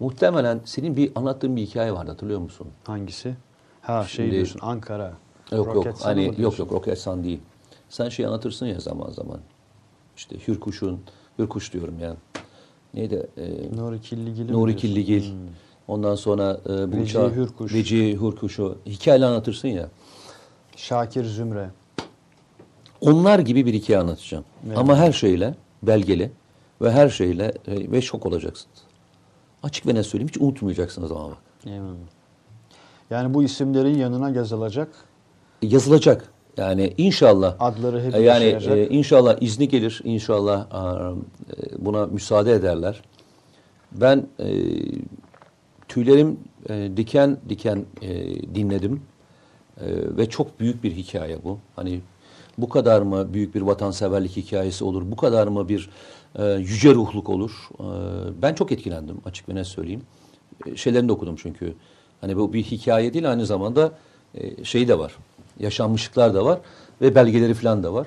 muhtemelen 0.00 0.60
senin 0.64 0.96
bir 0.96 1.12
anlattığın 1.14 1.56
bir 1.56 1.62
hikaye 1.62 1.92
vardı 1.92 2.10
hatırlıyor 2.10 2.40
musun? 2.40 2.66
Hangisi? 2.84 3.34
Ha 3.82 4.04
şey 4.04 4.24
Şimdi- 4.24 4.34
diyorsun 4.36 4.60
Ankara. 4.62 5.12
Yok 5.52 5.74
yok 5.74 5.86
hani 6.02 6.34
yok 6.38 6.58
yok 6.58 6.72
Roketsan 6.72 7.24
değil. 7.24 7.40
Sen 7.88 8.08
şey 8.08 8.26
anlatırsın 8.26 8.66
ya 8.66 8.80
zaman 8.80 9.10
zaman. 9.10 9.38
İşte 10.16 10.36
Hürkuş'un 10.48 11.00
Hürkuş 11.38 11.72
diyorum 11.72 11.94
yani. 12.00 12.16
Neydi? 12.94 13.26
E, 13.36 13.76
Nuri 13.76 14.00
Killigil'i 14.00 14.44
mi 14.44 14.52
Nuri? 14.52 14.76
Killigil. 14.76 15.30
Hmm. 15.32 15.38
Ondan 15.88 16.14
sonra 16.14 16.60
e, 16.66 16.68
bu 16.68 16.72
Vecihi 16.96 17.02
uçağı- 17.02 17.34
Hürkuş. 17.34 17.74
Vecihi 17.74 18.20
Hürkuş'u 18.20 18.78
hikayeyle 18.86 19.26
anlatırsın 19.26 19.68
ya. 19.68 19.88
Şakir 20.76 21.24
Zümre. 21.24 21.70
Onlar 23.00 23.38
gibi 23.38 23.66
bir 23.66 23.74
hikaye 23.74 23.98
anlatacağım. 23.98 24.44
Evet. 24.66 24.78
Ama 24.78 24.96
her 24.96 25.12
şeyle 25.12 25.54
belgeli 25.82 26.30
ve 26.82 26.90
her 26.90 27.08
şeyle 27.08 27.52
e, 27.66 27.92
ve 27.92 28.02
şok 28.02 28.26
olacaksınız. 28.26 28.78
Açık 29.62 29.86
ve 29.86 29.94
net 29.94 30.06
söyleyeyim 30.06 30.28
hiç 30.28 30.40
unutmayacaksınız 30.40 31.12
ama 31.12 31.30
bak. 31.30 31.38
Eyvallah. 31.66 31.94
Yani 33.10 33.34
bu 33.34 33.42
isimlerin 33.42 33.98
yanına 33.98 34.30
yazılacak, 34.30 34.88
Yazılacak. 35.62 36.32
Yani 36.56 36.94
inşallah 36.98 37.56
adları 37.60 38.02
hep 38.02 38.14
E, 38.14 38.20
Yani 38.22 38.44
e, 38.44 38.88
inşallah 38.88 39.36
izni 39.42 39.68
gelir, 39.68 40.00
inşallah 40.04 40.66
e, 40.66 41.84
buna 41.84 42.06
müsaade 42.06 42.52
ederler. 42.52 43.02
Ben 43.92 44.26
e, 44.40 44.46
tüylerim 45.88 46.40
e, 46.68 46.90
diken 46.96 47.38
diken 47.48 47.84
e, 48.02 48.24
dinledim 48.54 49.02
E, 49.80 50.16
ve 50.16 50.28
çok 50.28 50.60
büyük 50.60 50.84
bir 50.84 50.92
hikaye 50.92 51.44
bu. 51.44 51.58
Hani 51.76 52.00
bu 52.58 52.68
kadar 52.68 53.02
mı 53.02 53.34
büyük 53.34 53.54
bir 53.54 53.62
vatanseverlik 53.62 54.36
hikayesi 54.36 54.84
olur, 54.84 55.02
bu 55.10 55.16
kadar 55.16 55.46
mı 55.46 55.68
bir 55.68 55.90
yüce 56.44 56.94
ruhluk 56.94 57.28
olur? 57.28 57.68
E, 57.80 57.84
ben 58.42 58.54
çok 58.54 58.72
etkilendim 58.72 59.16
açık 59.24 59.48
ve 59.48 59.54
net 59.54 59.66
söyleyeyim. 59.66 60.02
E, 60.66 60.76
şeylerini 60.76 61.08
de 61.08 61.12
okudum 61.12 61.36
çünkü. 61.36 61.74
Hani 62.20 62.36
bu 62.36 62.52
bir 62.52 62.62
hikaye 62.62 63.14
değil 63.14 63.30
aynı 63.30 63.46
zamanda 63.46 63.92
şey 64.62 64.88
de 64.88 64.98
var. 64.98 65.12
Yaşanmışlıklar 65.60 66.34
da 66.34 66.44
var 66.44 66.58
ve 67.00 67.14
belgeleri 67.14 67.54
falan 67.54 67.82
da 67.82 67.94
var. 67.94 68.06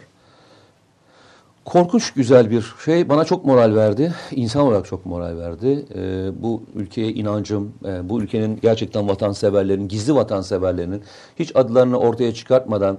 Korkunç 1.65 2.13
güzel 2.13 2.51
bir 2.51 2.73
şey 2.85 3.09
bana 3.09 3.25
çok 3.25 3.45
moral 3.45 3.75
verdi. 3.75 4.13
İnsan 4.31 4.61
olarak 4.61 4.85
çok 4.85 5.05
moral 5.05 5.37
verdi. 5.37 5.85
Ee, 5.95 6.29
bu 6.43 6.63
ülkeye 6.75 7.11
inancım, 7.11 7.73
e, 7.85 8.09
bu 8.09 8.21
ülkenin 8.21 8.59
gerçekten 8.61 9.07
vatanseverlerin, 9.07 9.87
gizli 9.87 10.15
vatanseverlerinin 10.15 11.03
hiç 11.39 11.55
adlarını 11.55 11.99
ortaya 11.99 12.33
çıkartmadan 12.33 12.97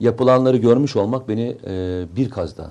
yapılanları 0.00 0.56
görmüş 0.56 0.96
olmak 0.96 1.28
beni 1.28 1.56
e, 1.66 2.04
bir 2.16 2.30
kez 2.30 2.58
daha, 2.58 2.70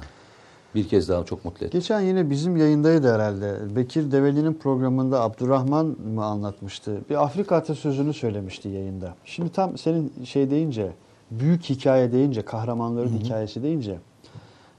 bir 0.76 0.88
kez 0.88 1.10
daha 1.10 1.26
çok 1.26 1.46
mutlu 1.46 1.66
etti. 1.66 1.78
Geçen 1.78 2.02
yine 2.02 2.30
bizim 2.30 2.58
yayındaydı 2.58 3.14
herhalde. 3.14 3.76
Bekir 3.76 4.12
Develi'nin 4.12 4.54
programında 4.54 5.22
Abdurrahman 5.22 5.86
mı 5.86 6.26
anlatmıştı? 6.26 6.98
Bir 7.10 7.24
Afrika 7.24 7.56
atasözünü 7.56 8.14
söylemişti 8.14 8.70
yayında. 8.70 9.14
Şimdi 9.26 9.50
tam 9.50 9.78
senin 9.78 10.14
şey 10.26 10.50
deyince, 10.50 10.92
büyük 11.32 11.64
hikaye 11.64 12.12
deyince, 12.12 12.42
kahramanların 12.42 13.20
hikayesi 13.24 13.64
deyince, 13.64 13.98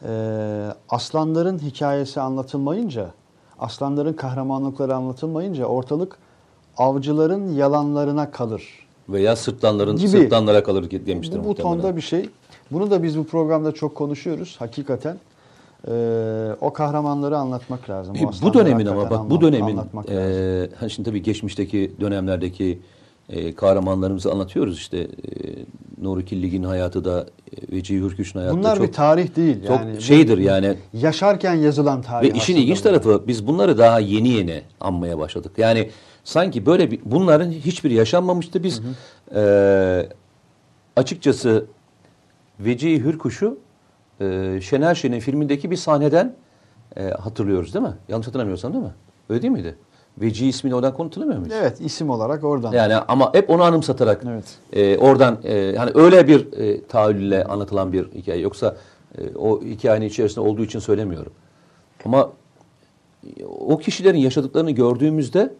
e, 0.03 0.11
aslanların 0.88 1.59
hikayesi 1.59 2.20
anlatılmayınca, 2.20 3.11
aslanların 3.59 4.12
kahramanlıkları 4.12 4.95
anlatılmayınca 4.95 5.64
ortalık 5.64 6.18
avcıların 6.76 7.53
yalanlarına 7.53 8.30
kalır. 8.30 8.86
Veya 9.09 9.36
sırtlanların 9.36 9.97
Gibi. 9.97 10.09
sırtlanlara 10.09 10.62
kalır 10.62 10.90
demiştir 11.07 11.38
Bu, 11.45 11.49
bu 11.49 11.55
tonda 11.55 11.97
bir 11.97 12.01
şey. 12.01 12.30
Bunu 12.70 12.90
da 12.90 13.03
biz 13.03 13.18
bu 13.18 13.24
programda 13.24 13.72
çok 13.72 13.95
konuşuyoruz 13.95 14.57
hakikaten. 14.59 15.16
Ee, 15.89 16.57
o 16.61 16.72
kahramanları 16.72 17.39
anlatmak 17.39 17.91
lazım. 17.91 18.16
E, 18.16 18.20
bu 18.43 18.55
dönemin 18.55 18.87
ama 18.87 19.11
bak 19.11 19.30
bu 19.30 19.41
dönemin 19.41 19.78
e, 20.11 20.89
şimdi 20.89 21.09
tabii 21.09 21.22
geçmişteki 21.22 21.93
dönemlerdeki 22.01 22.78
e, 23.28 23.55
kahramanlarımızı 23.55 24.32
anlatıyoruz 24.32 24.78
işte 24.78 24.99
e, 24.99 25.09
Nuri 26.03 26.24
Killig'in 26.24 26.62
hayatı 26.62 27.05
da 27.05 27.26
e, 27.53 27.76
Vecihi 27.76 28.01
Hürküş'ün 28.01 28.39
hayatı 28.39 28.57
da 28.57 28.61
Bunlar 28.61 28.76
çok, 28.76 28.87
bir 28.87 28.93
tarih 28.93 29.37
değil. 29.37 29.66
çok 29.66 29.80
yani 29.80 30.03
şeydir 30.03 30.39
yani 30.39 30.76
Yaşarken 30.93 31.55
yazılan 31.55 32.03
tarih. 32.03 32.32
ve 32.35 32.39
işin 32.39 32.57
ilginç 32.57 32.80
tarafı 32.80 33.22
biz 33.26 33.47
bunları 33.47 33.78
daha 33.78 34.01
yeni 34.01 34.28
yeni 34.28 34.62
anmaya 34.80 35.18
başladık. 35.18 35.53
Yani 35.57 35.91
sanki 36.24 36.66
böyle 36.66 36.91
bir 36.91 37.01
bunların 37.05 37.51
hiçbiri 37.51 37.95
yaşanmamıştı. 37.95 38.62
Biz 38.62 38.82
e, 39.35 40.09
açıkçası 40.97 41.66
Vecihi 42.61 43.05
Hürkuş'u 43.05 43.59
e, 44.20 44.60
Şener 44.62 44.94
Şen'in 44.94 45.20
filmindeki 45.20 45.70
bir 45.70 45.76
sahneden 45.76 46.34
e, 46.96 47.08
hatırlıyoruz 47.10 47.74
değil 47.74 47.84
mi? 47.84 47.94
Yanlış 48.08 48.26
hatırlamıyorsam 48.26 48.72
değil 48.72 48.84
mi? 48.84 48.94
Öyle 49.28 49.42
değil 49.42 49.52
miydi? 49.52 49.76
Vecihi 50.18 50.48
ismini 50.48 50.74
oradan 50.74 50.94
konutulmuyor 50.94 51.38
muyuz? 51.38 51.54
Evet 51.56 51.80
isim 51.80 52.10
olarak 52.10 52.44
oradan. 52.44 52.72
Yani 52.72 52.96
ama 52.96 53.34
hep 53.34 53.50
onu 53.50 53.62
anımsatarak 53.62 54.24
Evet. 54.28 54.44
e, 54.72 54.98
oradan 54.98 55.38
e, 55.44 55.74
hani 55.76 55.90
öyle 55.94 56.28
bir 56.28 56.52
e, 56.52 56.86
tahayyülle 56.86 57.44
anlatılan 57.44 57.92
bir 57.92 58.04
hikaye. 58.12 58.40
Yoksa 58.40 58.76
e, 59.18 59.36
o 59.36 59.62
hikayenin 59.62 60.06
içerisinde 60.06 60.40
olduğu 60.40 60.64
için 60.64 60.78
söylemiyorum. 60.78 61.32
Ama 62.04 62.32
e, 63.26 63.44
o 63.44 63.78
kişilerin 63.78 64.18
yaşadıklarını 64.18 64.70
gördüğümüzde 64.70 65.54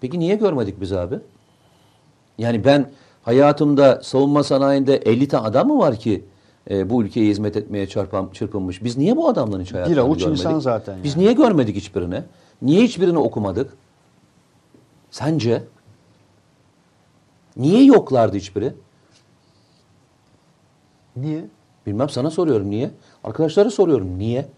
peki 0.00 0.18
niye 0.18 0.34
görmedik 0.36 0.80
biz 0.80 0.92
abi? 0.92 1.14
Yani 2.38 2.64
ben 2.64 2.90
hayatımda 3.22 4.00
savunma 4.02 4.42
sanayinde 4.42 4.96
50 4.96 5.28
tane 5.28 5.46
adam 5.46 5.68
mı 5.68 5.78
var 5.78 5.96
ki 5.96 6.24
e, 6.70 6.90
bu 6.90 7.02
ülkeye 7.02 7.26
hizmet 7.30 7.56
etmeye 7.56 7.88
çarpan, 7.88 8.30
çırpınmış? 8.32 8.84
Biz 8.84 8.96
niye 8.96 9.16
bu 9.16 9.28
adamların 9.28 9.62
hiç 9.62 9.74
hayatlarını 9.74 10.00
avuç 10.00 10.18
görmedik? 10.18 10.40
insan 10.40 10.58
zaten 10.58 10.98
Biz 11.04 11.12
yani. 11.14 11.22
niye 11.22 11.32
görmedik 11.32 11.76
hiçbirini? 11.76 12.22
Niye 12.62 12.82
hiçbirini 12.82 13.18
okumadık? 13.18 13.72
Sence? 15.10 15.64
Niye 17.56 17.84
yoklardı 17.84 18.36
hiçbiri? 18.36 18.74
Niye? 21.16 21.44
Bilmem 21.86 22.08
sana 22.08 22.30
soruyorum 22.30 22.70
niye. 22.70 22.90
Arkadaşlara 23.24 23.70
soruyorum 23.70 24.18
niye? 24.18 24.48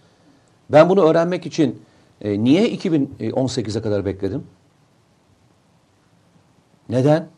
Ben 0.71 0.89
bunu 0.89 1.01
öğrenmek 1.03 1.47
için 1.47 1.83
e, 2.21 2.45
niye 2.45 2.75
2018'e 2.77 3.83
kadar 3.83 4.05
bekledim? 4.05 4.47
Neden? 6.89 7.29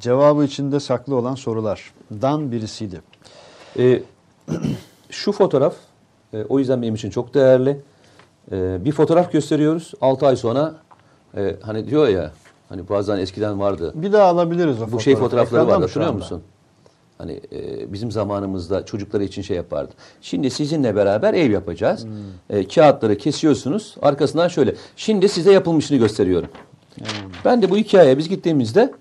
Cevabı 0.00 0.44
içinde 0.44 0.80
saklı 0.80 1.16
olan 1.16 1.34
sorular. 1.34 1.92
Dan 2.22 2.52
birisiydi. 2.52 3.00
E, 3.78 4.02
şu 5.10 5.32
fotoğraf 5.32 5.74
e, 6.32 6.44
o 6.48 6.58
yüzden 6.58 6.82
benim 6.82 6.94
için 6.94 7.10
çok 7.10 7.34
değerli. 7.34 7.80
E, 8.52 8.84
bir 8.84 8.92
fotoğraf 8.92 9.32
gösteriyoruz. 9.32 9.92
6 10.00 10.26
ay 10.26 10.36
sonra 10.36 10.74
e, 11.36 11.56
hani 11.62 11.86
diyor 11.90 12.08
ya 12.08 12.32
hani 12.68 12.88
bazen 12.88 13.18
eskiden 13.18 13.60
vardı. 13.60 13.92
Bir 13.94 14.12
daha 14.12 14.24
alabiliriz 14.24 14.76
o 14.76 14.80
Bu 14.80 14.84
fotoğrafı. 14.84 15.04
şey 15.04 15.16
fotoğrafları 15.16 15.66
vardı 15.66 15.82
hatırlıyor 15.82 16.12
musun? 16.12 16.42
Hani 17.18 17.40
e, 17.52 17.92
bizim 17.92 18.10
zamanımızda 18.10 18.84
çocuklar 18.84 19.20
için 19.20 19.42
şey 19.42 19.56
yapardı. 19.56 19.92
Şimdi 20.20 20.50
sizinle 20.50 20.96
beraber 20.96 21.34
ev 21.34 21.50
yapacağız. 21.50 22.04
Hmm. 22.04 22.56
E, 22.58 22.68
kağıtları 22.68 23.18
kesiyorsunuz. 23.18 23.96
Arkasından 24.02 24.48
şöyle. 24.48 24.74
Şimdi 24.96 25.28
size 25.28 25.52
yapılmışını 25.52 25.98
gösteriyorum. 25.98 26.50
Ben 27.44 27.62
de 27.62 27.70
bu 27.70 27.76
hikaye 27.76 28.18
biz 28.18 28.28
gittiğimizde 28.28 28.92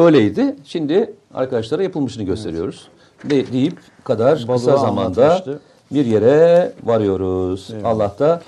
öyleydi. 0.00 0.56
Şimdi 0.64 1.14
arkadaşlara 1.34 1.82
yapılmışını 1.82 2.22
gösteriyoruz. 2.22 2.88
De, 3.24 3.52
deyip 3.52 3.78
kadar 4.04 4.34
kısa 4.34 4.48
Balığı 4.48 4.58
zamanda 4.60 5.24
anlatmıştı. 5.24 5.60
bir 5.92 6.06
yere 6.06 6.72
varıyoruz. 6.84 7.70
Eyvallah. 7.74 7.90
Allah 7.90 8.14
da 8.18 8.42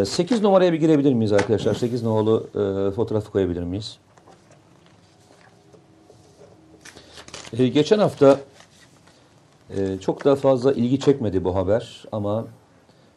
e, 0.00 0.04
8 0.04 0.42
numaraya 0.42 0.72
bir 0.72 0.78
girebilir 0.80 1.12
miyiz 1.14 1.32
arkadaşlar? 1.32 1.74
8 1.74 2.02
numaralı 2.02 2.44
e, 2.88 2.90
fotoğrafı 2.90 3.30
koyabilir 3.30 3.62
miyiz? 3.62 3.98
E, 7.58 7.68
geçen 7.68 7.98
hafta 7.98 8.40
e, 9.76 9.98
çok 10.00 10.24
da 10.24 10.36
fazla 10.36 10.72
ilgi 10.72 11.00
çekmedi 11.00 11.44
bu 11.44 11.54
haber 11.54 12.04
ama 12.12 12.44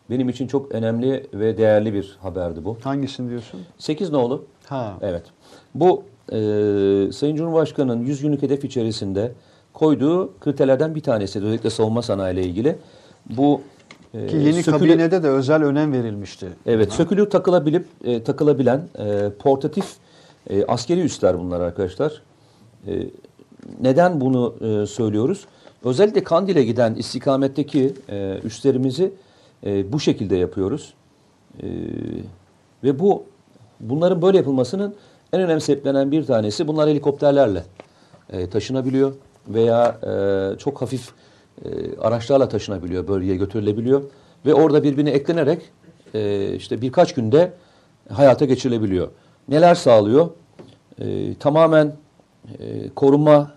benim 0.10 0.30
için 0.30 0.48
çok 0.48 0.72
önemli 0.72 1.28
ve 1.34 1.58
değerli 1.58 1.94
bir 1.94 2.18
haberdi 2.22 2.66
bu. 2.66 2.78
Hangisini 2.84 3.30
diyorsun? 3.30 3.62
8 3.78 4.10
nolu. 4.10 4.46
Ha. 4.66 4.94
Evet. 5.02 5.24
Bu 5.76 6.04
e, 6.32 6.36
Sayın 7.12 7.36
Cumhurbaşkanı'nın 7.36 8.06
100 8.06 8.22
günlük 8.22 8.42
hedef 8.42 8.66
içerisinde 8.66 9.32
koyduğu 9.74 10.34
kriterlerden 10.40 10.96
bir 10.96 11.02
tanesi. 11.02 11.40
Özellikle 11.40 11.70
savunma 11.70 12.02
sanayi 12.02 12.34
ile 12.34 12.44
ilgili. 12.44 12.76
Bu 13.38 13.62
e, 14.14 14.28
Ki 14.28 14.36
yeni 14.36 14.60
sökülü- 14.60 14.72
kabinede 14.72 15.24
de 15.24 15.30
özel 15.30 15.64
önem 15.64 15.94
verilmişti. 15.94 16.48
Evet, 16.66 16.94
sökülü 16.94 17.30
takılabilip 17.30 17.86
e, 18.04 18.24
takılabilen 18.24 18.82
e, 19.00 19.30
portatif 19.40 19.86
e, 20.50 20.66
askeri 20.66 21.02
üsler 21.02 21.40
bunlar 21.40 21.60
arkadaşlar. 21.62 22.22
E, 22.88 22.92
neden 23.82 24.22
bunu 24.22 24.56
e, 24.62 24.86
söylüyoruz? 24.86 25.46
Özellikle 25.86 26.24
Kandil'e 26.24 26.64
giden 26.64 26.96
istikametteki 26.96 27.94
e, 28.10 28.40
üslerimizi 28.44 29.12
e, 29.66 29.94
bu 29.94 30.00
şekilde 30.00 30.36
yapıyoruz. 30.36 30.94
E, 31.64 31.68
ve 32.84 33.00
bu 33.00 33.24
bunların 33.80 34.22
böyle 34.22 34.38
yapılmasının 34.38 34.96
en 35.34 35.42
önemli 35.42 35.62
sebeplenen 35.62 36.12
bir 36.12 36.26
tanesi 36.26 36.68
bunlar 36.68 36.90
helikopterlerle 36.90 37.64
e, 38.34 38.50
taşınabiliyor 38.50 39.14
veya 39.48 40.00
e, 40.04 40.58
çok 40.58 40.82
hafif 40.82 41.10
e, 41.66 41.70
araçlarla 42.02 42.50
taşınabiliyor, 42.50 43.08
bölgeye 43.08 43.36
götürülebiliyor 43.36 44.02
ve 44.46 44.54
orada 44.54 44.84
birbirine 44.84 45.10
eklenerek 45.10 45.62
e, 46.14 46.54
işte 46.56 46.82
birkaç 46.82 47.14
günde 47.14 47.52
hayata 48.10 48.46
geçirilebiliyor. 48.46 49.08
Neler 49.48 49.76
sağlıyor? 49.76 50.30
E, 51.00 51.36
tamamen 51.36 51.96
e, 52.60 52.90
koruma 52.90 53.52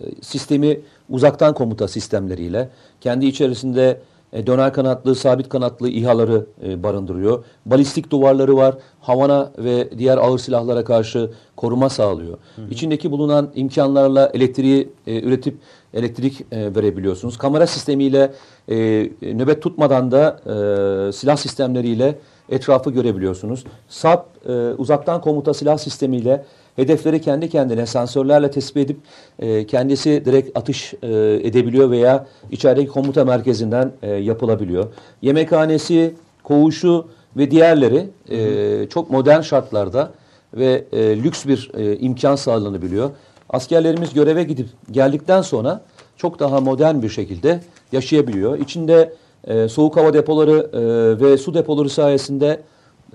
e, 0.00 0.04
sistemi 0.22 0.80
uzaktan 1.08 1.54
komuta 1.54 1.88
sistemleriyle 1.88 2.68
kendi 3.00 3.26
içerisinde 3.26 4.00
e, 4.32 4.46
döner 4.46 4.72
kanatlı, 4.72 5.14
sabit 5.14 5.48
kanatlı 5.48 5.88
İHA'ları 5.88 6.46
e, 6.66 6.82
barındırıyor. 6.82 7.44
Balistik 7.66 8.10
duvarları 8.10 8.56
var. 8.56 8.74
Havana 9.00 9.52
ve 9.58 9.98
diğer 9.98 10.18
ağır 10.18 10.38
silahlara 10.38 10.84
karşı 10.84 11.30
koruma 11.56 11.88
sağlıyor. 11.88 12.38
İçindeki 12.70 13.10
bulunan 13.10 13.50
imkanlarla 13.54 14.30
elektriği 14.34 14.88
e, 15.06 15.20
üretip 15.22 15.58
elektrik 15.94 16.40
e, 16.52 16.74
verebiliyorsunuz. 16.74 17.38
Kamera 17.38 17.66
sistemiyle 17.66 18.32
e, 18.68 18.76
nöbet 19.22 19.62
tutmadan 19.62 20.10
da 20.10 20.40
e, 20.46 21.12
silah 21.12 21.36
sistemleriyle 21.36 22.18
etrafı 22.48 22.90
görebiliyorsunuz. 22.90 23.64
SAP 23.88 24.26
e, 24.48 24.52
uzaktan 24.52 25.20
komuta 25.20 25.54
silah 25.54 25.78
sistemiyle 25.78 26.44
hedefleri 26.76 27.20
kendi 27.20 27.48
kendine 27.50 27.86
sensörlerle 27.86 28.50
tespit 28.50 28.84
edip 28.84 28.96
e, 29.38 29.66
kendisi 29.66 30.22
direkt 30.24 30.58
atış 30.58 30.94
e, 31.02 31.08
edebiliyor 31.42 31.90
veya 31.90 32.26
içerideki 32.50 32.88
komuta 32.88 33.24
merkezinden 33.24 33.92
e, 34.02 34.10
yapılabiliyor. 34.10 34.86
Yemekhanesi, 35.22 36.14
koğuşu 36.44 37.06
ve 37.36 37.50
diğerleri 37.50 38.08
e, 38.30 38.86
çok 38.88 39.10
modern 39.10 39.40
şartlarda 39.40 40.12
ve 40.54 40.84
e, 40.92 41.22
lüks 41.22 41.46
bir 41.46 41.70
e, 41.74 41.96
imkan 41.96 42.36
sağlanabiliyor. 42.36 43.10
Askerlerimiz 43.50 44.14
göreve 44.14 44.42
gidip 44.42 44.68
geldikten 44.90 45.42
sonra 45.42 45.82
çok 46.16 46.38
daha 46.38 46.60
modern 46.60 47.02
bir 47.02 47.08
şekilde 47.08 47.60
yaşayabiliyor. 47.92 48.58
İçinde 48.58 49.12
e, 49.44 49.68
soğuk 49.68 49.96
hava 49.96 50.12
depoları 50.12 50.70
e, 50.72 50.80
ve 51.24 51.38
su 51.38 51.54
depoları 51.54 51.90
sayesinde 51.90 52.60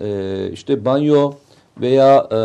e, 0.02 0.50
işte 0.54 0.86
banyo 0.86 1.34
veya 1.82 2.18
e, 2.18 2.38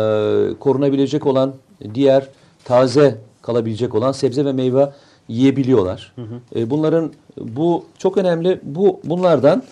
korunabilecek 0.59 1.25
olan 1.25 1.53
diğer 1.93 2.27
taze 2.65 3.17
kalabilecek 3.41 3.95
olan 3.95 4.11
sebze 4.11 4.45
ve 4.45 4.53
meyve 4.53 4.91
yiyebiliyorlar. 5.27 6.13
E, 6.55 6.69
bunların 6.69 7.11
bu 7.37 7.85
çok 7.97 8.17
önemli. 8.17 8.59
Bu 8.63 8.99
bunlardan 9.03 9.63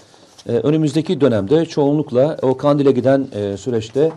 e, 0.47 0.51
önümüzdeki 0.51 1.21
dönemde 1.21 1.65
çoğunlukla 1.65 2.37
o 2.41 2.57
Kandil'e 2.57 2.91
giden 2.91 3.27
e, 3.33 3.57
süreçte 3.57 4.11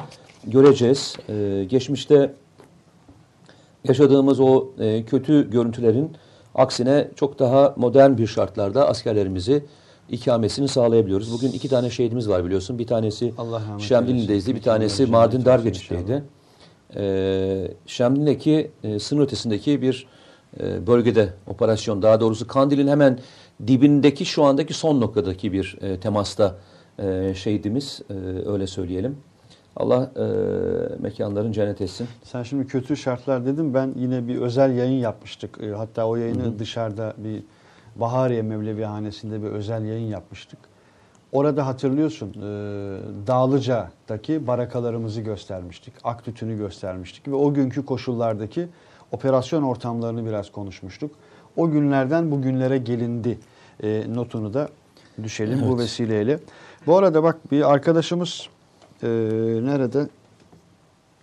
göreceğiz. 0.47 1.17
E, 1.29 1.65
geçmişte 1.65 2.33
yaşadığımız 3.89 4.41
o 4.41 4.67
e, 4.79 5.05
kötü 5.05 5.51
görüntülerin 5.51 6.13
aksine 6.55 7.09
çok 7.17 7.39
daha 7.39 7.75
modern 7.77 8.17
bir 8.19 8.27
şartlarda 8.27 8.89
askerlerimizi 8.89 9.65
ikamesini 10.09 10.69
sağlayabiliyoruz. 10.69 11.33
Bugün 11.33 11.49
iki 11.53 11.69
tane 11.69 11.91
şehidimiz 11.91 12.29
var 12.29 12.45
biliyorsun. 12.45 12.79
Bir 12.79 12.87
tanesi 12.87 13.33
Şemdinli'deydi, 13.79 14.55
bir 14.55 14.63
tanesi 14.63 15.07
Mardin 15.07 15.45
Dargeç'teydi. 15.45 16.23
Ee, 16.97 17.69
Şemdin'deki 17.87 18.71
e, 18.85 18.99
sınır 18.99 19.23
ötesindeki 19.23 19.83
bir 19.83 20.07
e, 20.61 20.87
bölgede 20.87 21.29
operasyon, 21.47 22.03
daha 22.03 22.21
doğrusu 22.21 22.47
Kandil'in 22.47 22.89
hemen 22.89 23.19
dibindeki 23.67 24.25
şu 24.25 24.45
andaki 24.45 24.75
son 24.75 25.01
noktadaki 25.01 25.53
bir 25.53 25.79
e, 25.83 26.01
temasta 26.01 26.57
e, 26.99 27.33
şehidimiz, 27.37 28.01
e, 28.11 28.15
öyle 28.49 28.67
söyleyelim. 28.67 29.17
Allah 29.77 30.11
e, 30.17 30.23
mekanların 31.03 31.53
cennet 31.53 31.81
etsin. 31.81 32.07
Sen 32.25 32.43
şimdi 32.43 32.67
kötü 32.67 32.97
şartlar 32.97 33.47
dedim. 33.47 33.75
Ben 33.75 33.95
yine 33.97 34.29
bir 34.29 34.37
özel 34.37 34.77
yayın 34.77 35.01
yapmıştık. 35.01 35.59
E, 35.63 35.71
Hatta 35.71 36.07
o 36.07 36.17
yayını 36.17 36.59
dışarıda 36.59 37.15
bir 37.19 37.43
Bahariye 37.97 38.43
Mevlevihanesi'nde 38.43 39.43
bir 39.43 39.49
özel 39.49 39.85
yayın 39.85 40.07
yapmıştık. 40.07 40.59
Orada 41.33 41.67
hatırlıyorsun 41.67 42.29
e, 42.29 42.43
Dağlıca'daki 43.27 44.47
barakalarımızı 44.47 45.21
göstermiştik. 45.21 45.95
Aktütünü 46.05 46.59
göstermiştik 46.59 47.29
ve 47.29 47.35
o 47.35 47.55
günkü 47.55 47.85
koşullardaki 47.85 48.69
operasyon 49.13 49.63
ortamlarını 49.63 50.27
biraz 50.27 50.53
konuşmuştuk. 50.53 51.11
O 51.57 51.71
günlerden 51.71 52.31
bugünlere 52.31 52.79
gelindi 52.79 53.39
e, 53.83 54.05
notunu 54.15 54.55
da 54.55 54.69
düşelim 55.23 55.63
bu 55.63 55.67
Evet. 55.69 55.79
vesileyle. 55.79 56.39
Bu 56.87 56.97
arada 56.97 57.23
bak 57.23 57.53
bir 57.53 57.73
arkadaşımız 57.73 58.49
e, 59.03 59.09
nerede? 59.63 60.09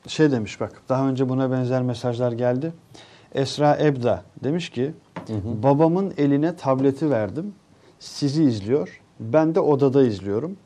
şey 0.08 0.32
demiş 0.32 0.62
bak 0.62 0.82
daha 0.90 1.10
önce 1.10 1.30
buna 1.30 1.52
benzer 1.52 1.82
mesajlar 1.82 2.32
geldi. 2.32 2.74
Esra 3.36 3.78
Ebda 3.82 4.24
demiş 4.44 4.70
ki 4.70 4.94
babamın 5.64 6.14
eline 6.18 6.56
tableti 6.56 7.10
verdim. 7.10 7.54
Sizi 8.00 8.44
izliyor. 8.44 9.02
Ben 9.20 9.56
de 9.56 9.60
odada 9.60 10.04
izliyorum. 10.04 10.58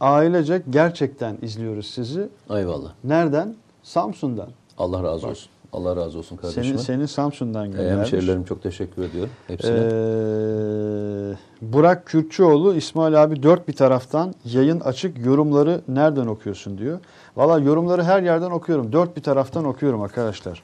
Ailecek 0.00 0.62
gerçekten 0.70 1.38
izliyoruz 1.42 1.86
sizi. 1.86 2.28
Eyvallah. 2.50 2.92
Nereden? 3.04 3.54
Samsun'dan. 3.82 4.48
Allah 4.78 5.02
razı 5.02 5.26
olsun. 5.28 5.48
Allah 5.72 5.96
razı 5.96 6.18
olsun 6.18 6.36
kardeşime. 6.36 6.64
Senin, 6.64 6.76
senin 6.76 7.06
Samsun'dan 7.06 7.66
Ee, 7.66 7.70
göndermiş. 7.70 8.12
hemşerilerim 8.12 8.44
çok 8.44 8.62
teşekkür 8.62 9.02
ediyor 9.02 9.28
hepsine. 9.46 9.76
Ee, 9.76 11.34
Burak 11.62 12.06
Kürtçüoğlu 12.06 12.74
İsmail 12.74 13.22
abi 13.22 13.42
dört 13.42 13.68
bir 13.68 13.72
taraftan 13.72 14.34
yayın 14.44 14.80
açık 14.80 15.26
yorumları 15.26 15.80
nereden 15.88 16.26
okuyorsun 16.26 16.78
diyor. 16.78 16.98
Valla 17.36 17.58
yorumları 17.58 18.02
her 18.04 18.22
yerden 18.22 18.50
okuyorum. 18.50 18.92
Dört 18.92 19.16
bir 19.16 19.22
taraftan 19.22 19.64
okuyorum 19.64 20.02
arkadaşlar. 20.02 20.62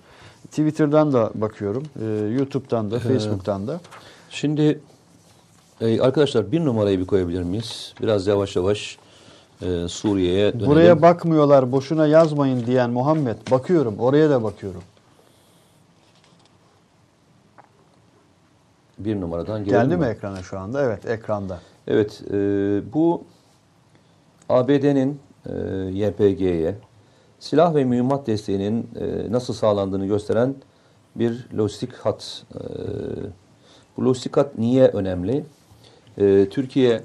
Twitter'dan 0.51 1.13
da 1.13 1.31
bakıyorum. 1.35 1.83
e, 2.03 2.29
YouTube'dan 2.39 2.91
da, 2.91 2.99
Facebook'tan 2.99 3.67
da. 3.67 3.81
Şimdi 4.31 4.81
e, 5.81 6.01
arkadaşlar 6.01 6.53
bir 6.53 6.65
numarayı 6.65 7.01
bir 7.01 7.07
koyabilir 7.07 7.43
miyiz? 7.43 7.95
Biraz 8.03 8.27
yavaş 8.27 8.57
yavaş 8.57 8.99
e, 9.63 9.89
Suriye'ye 9.89 10.53
dönelim. 10.53 10.67
Buraya 10.71 11.03
bakmıyorlar 11.03 11.73
boşuna 11.73 12.07
yazmayın 12.07 12.67
diyen 12.67 12.91
Muhammed. 12.91 13.37
Bakıyorum 13.51 13.99
oraya 13.99 14.31
da 14.31 14.43
bakıyorum. 14.43 14.83
bir 18.99 19.21
numaradan 19.21 19.65
gelelim 19.65 19.83
Geldi 19.83 19.97
mi 19.97 20.07
mi? 20.07 20.11
ekrana 20.13 20.43
şu 20.43 20.59
anda? 20.59 20.83
Evet 20.83 21.07
ekranda. 21.07 21.61
Evet, 21.89 22.23
e, 22.31 22.35
bu 22.93 23.25
ABD'nin 24.49 25.21
e, 25.47 25.53
YPG'ye 25.93 26.75
silah 27.41 27.75
ve 27.75 27.85
mühimmat 27.85 28.27
desteğinin 28.27 28.91
e, 29.01 29.33
nasıl 29.33 29.55
sağlandığını 29.55 30.07
gösteren 30.07 30.55
bir 31.17 31.47
lojistik 31.59 31.93
hat. 31.93 32.47
E, 32.55 32.61
bu 33.97 34.05
lojistik 34.05 34.37
hat 34.37 34.59
niye 34.59 34.89
önemli? 34.89 35.45
E, 36.19 36.49
Türkiye 36.51 37.03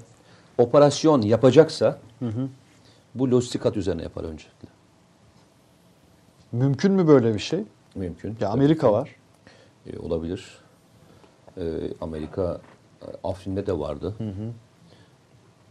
operasyon 0.58 1.22
yapacaksa 1.22 2.00
bu 3.16 3.32
lojistik 3.32 3.66
hat 3.66 3.78
üzerine 3.78 4.02
yapar 4.04 4.24
öncelikle. 4.24 4.68
Mümkün 6.52 6.92
mü 6.92 7.08
böyle 7.08 7.34
bir 7.34 7.40
şey? 7.40 7.64
Mümkün. 7.96 8.38
Ya 8.42 8.50
Amerika 8.50 8.88
ki. 8.88 8.94
var. 8.94 9.16
E, 9.88 10.00
olabilir. 10.00 10.46
E, 11.58 11.64
Amerika 12.02 12.62
e, 13.02 13.06
Afrin'de 13.24 13.68
de 13.68 13.80
vardı. 13.80 14.16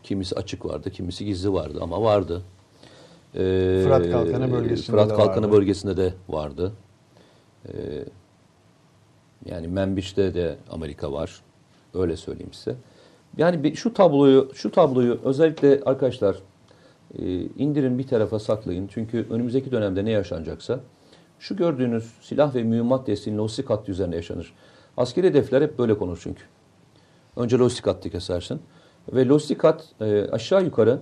Kimisi 0.02 0.34
açık 0.36 0.66
vardı, 0.66 0.90
kimisi 0.90 1.24
gizli 1.24 1.52
vardı 1.52 1.78
ama 1.82 2.02
vardı. 2.02 2.42
E, 3.34 3.80
Fırat 3.84 4.10
Kalkanı 4.10 4.52
bölgesinde 4.52 4.96
Fırat 4.96 5.10
de 5.10 5.14
Kalkanı 5.14 5.46
vardı. 5.46 5.56
bölgesinde 5.56 5.96
de 5.96 6.14
vardı. 6.28 6.72
E, 7.68 7.72
yani 9.46 9.68
Menbiş'te 9.68 10.34
de 10.34 10.56
Amerika 10.70 11.12
var. 11.12 11.40
Öyle 11.94 12.16
söyleyeyim 12.16 12.52
size. 12.52 12.76
Yani 13.36 13.62
bir- 13.64 13.74
şu 13.74 13.94
tabloyu 13.94 14.50
şu 14.54 14.70
tabloyu 14.70 15.20
özellikle 15.24 15.80
arkadaşlar 15.86 16.36
e, 17.18 17.40
indirin 17.42 17.98
bir 17.98 18.06
tarafa 18.06 18.38
saklayın. 18.38 18.86
Çünkü 18.86 19.26
önümüzdeki 19.30 19.72
dönemde 19.72 20.04
ne 20.04 20.10
yaşanacaksa 20.10 20.80
şu 21.38 21.56
gördüğünüz 21.56 22.12
silah 22.20 22.54
ve 22.54 22.62
mühimmat 22.62 23.06
desteğinin 23.06 23.40
lojistik 23.42 23.70
hattı 23.70 23.92
üzerine 23.92 24.16
yaşanır. 24.16 24.52
Askeri 24.96 25.26
hedefler 25.26 25.62
hep 25.62 25.78
böyle 25.78 25.98
konur 25.98 26.18
çünkü. 26.22 26.42
Önce 27.36 27.58
lojistik 27.58 27.86
hattı 27.86 28.10
kesersin. 28.10 28.60
Ve 29.12 29.26
lojistik 29.28 29.64
hat 29.64 29.84
e, 30.00 30.28
aşağı 30.32 30.64
yukarı 30.64 30.98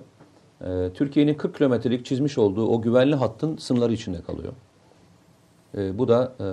e, 0.66 0.90
Türkiye'nin 0.94 1.34
40 1.34 1.56
kilometrelik 1.56 2.06
çizmiş 2.06 2.38
olduğu 2.38 2.68
o 2.68 2.82
güvenli 2.82 3.14
hattın 3.14 3.56
sınırları 3.56 3.92
içinde 3.92 4.22
kalıyor. 4.22 4.52
E, 5.76 5.98
bu 5.98 6.08
da 6.08 6.32
e, 6.40 6.44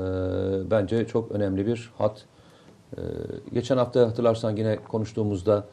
bence 0.71 1.07
çok 1.07 1.31
önemli 1.31 1.67
bir 1.67 1.91
hat. 1.97 2.25
E, 2.97 3.01
geçen 3.53 3.77
hafta 3.77 4.07
hatırlarsan 4.07 4.55
yine 4.55 4.75
konuştuğumuzda 4.75 5.65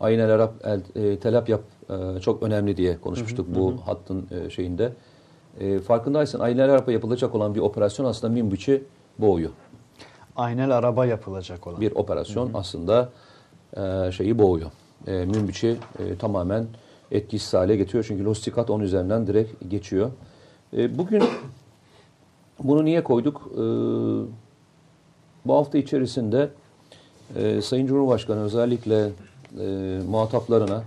Ayn 0.00 0.18
el 0.18 0.30
Arap 0.30 0.52
el, 0.64 0.80
e, 0.94 1.18
Tel 1.18 1.38
Abyad 1.38 1.60
e, 1.90 2.20
çok 2.20 2.42
önemli 2.42 2.76
diye 2.76 3.00
konuşmuştuk 3.00 3.46
bu 3.54 3.76
hattın 3.84 4.26
e, 4.30 4.50
şeyinde. 4.50 4.92
E, 5.60 5.78
farkındaysan 5.78 6.40
Ayn 6.40 6.58
el 6.58 6.70
Arap'a 6.70 6.92
yapılacak 6.92 7.34
olan 7.34 7.54
bir 7.54 7.60
operasyon 7.60 8.06
aslında 8.06 8.32
Minbiç'i 8.32 8.82
boğuyor. 9.18 9.50
Aynel 10.36 10.70
araba 10.70 11.06
yapılacak 11.06 11.66
olan. 11.66 11.80
Bir 11.80 11.92
operasyon 11.92 12.50
aslında 12.54 13.08
e, 13.76 14.12
şeyi 14.12 14.38
boğuyor. 14.38 14.70
E, 15.06 15.12
Münbiç'i 15.12 15.76
e, 15.98 16.16
tamamen 16.16 16.66
etkisiz 17.10 17.54
hale 17.54 17.76
getiriyor. 17.76 18.04
Çünkü 18.08 18.24
lojistik 18.24 18.56
hat 18.56 18.70
onun 18.70 18.84
üzerinden 18.84 19.26
direkt 19.26 19.70
geçiyor. 19.70 20.10
E, 20.76 20.98
bugün 20.98 21.22
bunu 22.62 22.84
niye 22.84 23.04
koyduk? 23.04 23.50
E, 23.54 23.62
bu 25.44 25.54
hafta 25.54 25.78
içerisinde 25.78 26.48
e, 27.36 27.62
Sayın 27.62 27.86
Cumhurbaşkanı 27.86 28.40
özellikle 28.42 29.10
e, 29.60 29.98
muhataplarına 30.10 30.82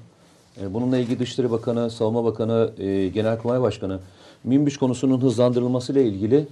e, 0.61 0.73
bununla 0.73 0.97
ilgili 0.97 1.19
Dışişleri 1.19 1.51
Bakanı, 1.51 1.89
Savunma 1.89 2.25
Bakanı, 2.25 2.71
e, 2.77 3.07
Genelkurmay 3.07 3.61
Başkanı 3.61 3.99
Minbiç 4.43 4.77
konusunun 4.77 5.21
hızlandırılması 5.21 5.91
ile 5.91 6.05
ilgili 6.05 6.47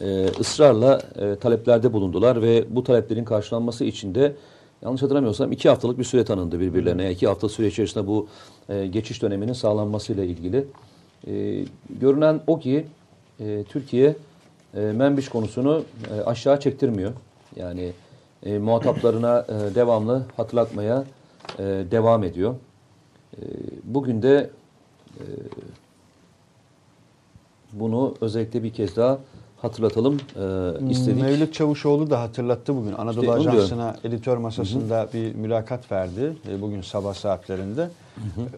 e, 0.00 0.26
ısrarla 0.40 1.02
e, 1.18 1.36
taleplerde 1.36 1.92
bulundular 1.92 2.42
ve 2.42 2.64
bu 2.70 2.84
taleplerin 2.84 3.24
karşılanması 3.24 3.84
için 3.84 4.14
de 4.14 4.32
yanlış 4.82 5.02
hatırlamıyorsam 5.02 5.52
iki 5.52 5.68
haftalık 5.68 5.98
bir 5.98 6.04
süre 6.04 6.24
tanındı 6.24 6.60
birbirlerine. 6.60 7.10
İki 7.10 7.26
hafta 7.26 7.48
süre 7.48 7.66
içerisinde 7.66 8.06
bu 8.06 8.28
e, 8.68 8.86
geçiş 8.86 9.22
döneminin 9.22 9.52
sağlanmasıyla 9.52 10.24
ilgili. 10.24 10.66
E, 11.26 11.64
görünen 12.00 12.40
o 12.46 12.58
ki 12.58 12.86
e, 13.40 13.64
Türkiye 13.68 14.16
e, 14.74 14.80
Menbiş 14.80 15.28
konusunu 15.28 15.82
e, 16.10 16.20
aşağı 16.20 16.60
çektirmiyor. 16.60 17.12
Yani 17.56 17.92
e, 18.42 18.58
muhataplarına 18.58 19.46
e, 19.48 19.74
devamlı 19.74 20.22
hatırlatmaya 20.36 21.04
e, 21.58 21.62
devam 21.90 22.24
ediyor. 22.24 22.54
E, 23.36 23.40
bugün 23.84 24.22
de 24.22 24.50
e, 25.16 25.24
bunu 27.72 28.14
özellikle 28.20 28.62
bir 28.62 28.72
kez 28.72 28.96
daha 28.96 29.18
hatırlatalım 29.62 30.14
e, 30.14 30.90
istedik. 30.90 31.22
Mevlüt 31.22 31.54
Çavuşoğlu 31.54 32.10
da 32.10 32.20
hatırlattı 32.20 32.76
bugün. 32.76 32.92
Anadolu 32.92 33.38
İşte 33.38 33.50
Ajansı'na 33.50 33.96
editör 34.04 34.36
masasında 34.36 35.08
bir 35.14 35.34
mülakat 35.34 35.92
verdi 35.92 36.32
e, 36.48 36.60
bugün 36.62 36.80
sabah 36.80 37.14
saatlerinde. 37.14 37.88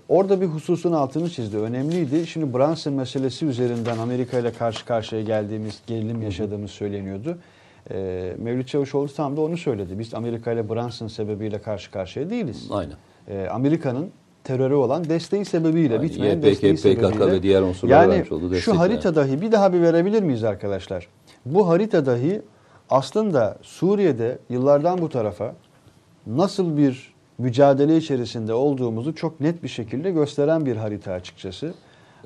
Orada 0.09 0.41
bir 0.41 0.47
hususun 0.47 0.93
altını 0.93 1.31
çizdi. 1.31 1.57
Önemliydi. 1.59 2.27
Şimdi 2.27 2.55
Brunson 2.55 2.93
meselesi 2.93 3.47
üzerinden 3.47 3.99
Amerika 3.99 4.39
ile 4.39 4.53
karşı 4.53 4.87
karşıya 4.87 5.23
geldiğimiz, 5.23 5.83
gerilim 5.87 6.23
yaşadığımız 6.23 6.71
söyleniyordu. 6.71 7.39
E, 7.91 8.37
Mevlüt 8.39 8.69
Çavuşoğlu 8.69 9.09
tam 9.09 9.37
da 9.37 9.41
onu 9.41 9.57
söyledi. 9.57 9.99
Biz 9.99 10.15
Amerika 10.15 10.53
ile 10.53 10.69
Brunson 10.69 11.09
sebebiyle 11.09 11.63
karşı 11.63 11.91
karşıya 11.91 12.31
değiliz. 12.31 12.69
Aynen. 12.71 12.97
E, 13.29 13.49
Amerika'nın 13.49 14.11
teröre 14.45 14.75
olan 14.75 15.05
desteği 15.09 15.45
sebebiyle, 15.45 15.95
Aynen. 15.95 16.09
bitmeyen 16.09 16.37
YPG, 16.37 16.43
desteği 16.43 16.75
PKK 16.75 16.83
sebebiyle. 16.85 17.33
ve 17.33 17.43
diğer 17.43 17.63
unsurlara 17.63 18.03
yani 18.03 18.13
vermiş 18.13 18.33
olduğu 18.33 18.51
destek 18.51 18.65
şu 18.65 18.71
yani. 18.71 18.79
harita 18.79 19.15
dahi 19.15 19.41
bir 19.41 19.53
daha 19.53 19.73
bir 19.73 19.81
verebilir 19.81 20.23
miyiz 20.23 20.45
arkadaşlar? 20.45 21.09
Bu 21.47 21.69
harita 21.69 22.07
dahi 22.07 22.43
aslında 22.91 23.59
Suriye'de 23.63 24.39
yıllardan 24.51 24.99
bu 25.01 25.09
tarafa 25.09 25.55
nasıl 26.27 26.77
bir 26.77 27.13
mücadele 27.39 27.97
içerisinde 27.97 28.55
olduğumuzu 28.55 29.15
çok 29.15 29.41
net 29.41 29.63
bir 29.63 29.69
şekilde 29.69 30.11
gösteren 30.11 30.67
bir 30.67 30.77
harita 30.77 31.13
açıkçası. 31.13 31.75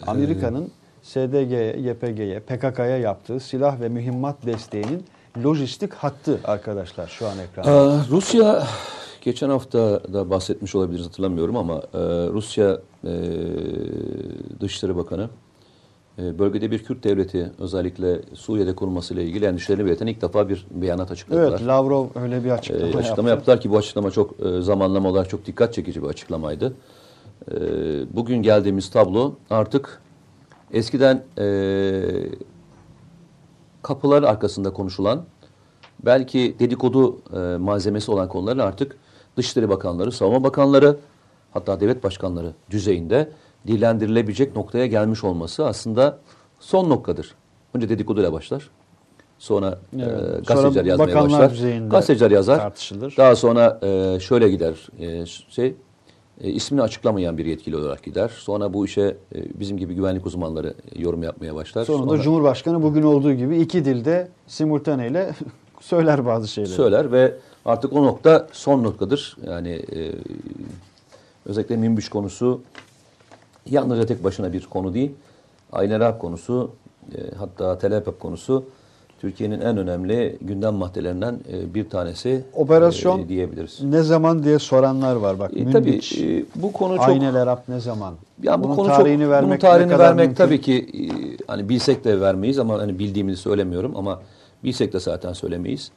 Amerika'nın 0.07 0.71
SDG'ye, 1.03 1.77
YPG'ye, 1.77 2.41
PKK'ya 2.41 2.99
yaptığı 2.99 3.41
silah 3.41 3.81
ve 3.81 3.89
mühimmat 3.89 4.37
desteğinin 4.47 5.05
lojistik 5.45 5.95
hattı 5.95 6.41
arkadaşlar 6.45 7.07
şu 7.07 7.27
an 7.27 7.39
ekranda. 7.39 7.71
Aa, 7.71 8.01
Rusya 8.11 8.67
geçen 9.27 9.51
hafta 9.51 9.79
da 10.13 10.31
bahsetmiş 10.31 10.75
olabiliriz 10.75 11.07
hatırlamıyorum 11.07 11.57
ama 11.57 11.75
e, 11.75 11.99
Rusya 12.33 12.81
e, 13.05 13.13
Dışişleri 14.61 14.97
Bakanı 14.97 15.29
e, 16.19 16.39
bölgede 16.39 16.71
bir 16.71 16.85
Kürt 16.85 17.05
devleti 17.05 17.53
özellikle 17.59 18.21
Suriye'de 18.35 18.75
kurulmasıyla 18.75 19.23
ilgili 19.23 19.45
endişelerini 19.45 19.87
belirten 19.87 20.07
ilk 20.07 20.23
defa 20.23 20.49
bir 20.49 20.67
beyanat 20.71 21.11
açıkladılar. 21.11 21.49
Evet, 21.49 21.67
Lavrov 21.67 22.07
öyle 22.23 22.45
bir 22.45 22.49
E, 22.49 22.53
açıklama, 22.53 22.87
açıklama 22.87 23.01
yaptı. 23.03 23.29
yaptılar 23.29 23.61
ki 23.61 23.71
bu 23.71 23.77
açıklama 23.77 24.11
çok 24.11 24.41
e, 24.41 24.61
zamanlama 24.61 25.09
olarak 25.09 25.31
çok 25.31 25.47
dikkat 25.47 25.75
çekici 25.75 26.03
bir 26.03 26.09
açıklamaydı. 26.09 26.73
E, 27.51 27.55
bugün 28.17 28.43
geldiğimiz 28.43 28.91
tablo 28.91 29.35
artık 29.51 30.03
eskiden 30.73 31.25
e, 31.39 31.47
kapılar 33.83 34.23
arkasında 34.23 34.73
konuşulan 34.73 35.25
belki 36.05 36.57
dedikodu 36.59 37.19
e, 37.37 37.57
malzemesi 37.57 38.11
olan 38.11 38.29
konuların 38.29 38.59
artık 38.59 38.97
Dışişleri 39.37 39.69
Bakanları, 39.69 40.13
Savunma 40.13 40.45
Bakanları 40.45 40.97
hatta 41.53 41.81
devlet 41.81 42.05
başkanları 42.05 42.53
düzeyinde 42.71 43.31
dillendirilebilecek 43.67 44.57
noktaya 44.57 44.87
gelmiş 44.87 45.25
olması 45.25 45.67
aslında 45.67 46.19
son 46.61 46.91
noktadır. 46.91 47.35
Önce 47.75 47.89
dedikoduyla 47.89 48.33
başlar. 48.33 48.71
Sonra 49.39 49.79
Evet. 49.97 50.07
e, 50.09 50.11
Sonra 50.17 50.39
gazeteciler 50.47 50.85
yazmaya 50.85 51.09
bakanlar 51.09 51.51
başlar. 51.51 51.79
Gazeteciler 51.89 52.31
yazar. 52.31 52.59
tartışılır. 52.59 53.15
Daha 53.17 53.37
sonra 53.37 53.81
e, 53.83 54.21
şöyle 54.21 54.49
gider. 54.49 54.75
E, 55.01 55.27
şey 55.27 55.75
e, 56.41 56.51
ismini 56.51 56.83
açıklamayan 56.83 57.39
bir 57.39 57.47
yetkili 57.47 57.77
olarak 57.77 58.03
gider. 58.03 58.31
Sonra 58.39 58.73
bu 58.75 58.85
işe 58.85 59.03
e, 59.03 59.61
bizim 59.61 59.79
gibi 59.79 59.95
güvenlik 59.95 60.27
uzmanları 60.27 60.75
e, 60.95 61.03
yorum 61.03 61.23
yapmaya 61.23 61.55
başlar. 61.55 61.85
Sonunda 61.85 62.09
Sonra 62.11 62.23
Cumhurbaşkanı 62.23 62.83
bugün 62.83 63.03
olduğu 63.03 63.33
gibi 63.33 63.59
iki 63.59 63.85
dilde 63.85 64.29
simultaneyle 64.47 65.31
söyler 65.81 66.27
bazı 66.27 66.49
şeyleri. 66.49 66.73
söyler 66.73 67.13
ve 67.13 67.35
artık 67.67 67.93
o 67.93 68.03
nokta 68.05 68.47
son 68.53 68.85
noktadır. 68.85 69.37
Yani 69.47 69.69
e, 69.71 70.13
özellikle 71.47 71.77
minbüş 71.77 72.09
konusu 72.09 72.61
yalnızca 73.67 74.07
tek 74.07 74.25
başına 74.25 74.53
bir 74.53 74.67
konu 74.67 74.95
değil. 74.95 75.13
Aynen 75.73 76.01
Harp 76.01 76.21
konusu 76.21 76.71
e, 77.15 77.19
hatta 77.39 77.79
Telepep 77.79 78.21
konusu 78.21 78.65
Türkiye'nin 79.21 79.61
en 79.61 79.77
önemli 79.77 80.39
gündem 80.41 80.75
maddelerinden 80.75 81.41
e, 81.53 81.75
bir 81.75 81.91
tanesi 81.91 82.45
Operasyon 82.55 83.21
e, 83.21 83.29
diyebiliriz. 83.29 83.83
Ne 83.83 84.03
zaman 84.03 84.43
diye 84.43 84.59
soranlar 84.59 85.17
var 85.17 85.39
bak. 85.39 85.51
E, 85.57 85.71
tabii 85.71 85.91
Münbiç, 85.91 86.19
e, 86.19 86.45
bu 86.55 86.73
konu 86.73 86.97
çok 86.97 87.09
Aynel 87.09 87.35
Erap 87.35 87.69
ne 87.69 87.81
zaman? 87.81 88.15
Ya 88.43 88.61
bu 88.61 88.65
Bunun 88.65 88.75
konu 88.77 88.89
tarihini 88.89 89.23
çok, 89.23 89.31
vermek 89.31 89.49
bunun 89.49 89.59
tarihini 89.71 89.99
vermek 89.99 90.27
mümkün? 90.27 90.45
tabii 90.45 90.61
ki 90.61 90.75
e, 90.95 91.03
hani 91.47 91.69
bilsek 91.69 92.05
de 92.05 92.21
vermeyiz 92.21 92.59
ama 92.59 92.79
hani 92.79 92.99
bildiğimizi 92.99 93.41
söylemiyorum 93.41 93.97
ama 93.97 94.21
bilsek 94.65 94.93
de 94.93 95.01
zaten 95.01 95.33
söylemeyiz. 95.33 95.91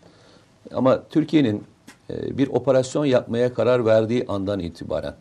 Ama 0.73 1.03
Türkiye'nin 1.09 1.63
e, 2.09 2.37
bir 2.37 2.47
operasyon 2.47 3.05
yapmaya 3.05 3.53
karar 3.53 3.85
verdiği 3.85 4.25
andan 4.27 4.59
itibaren 4.59 5.15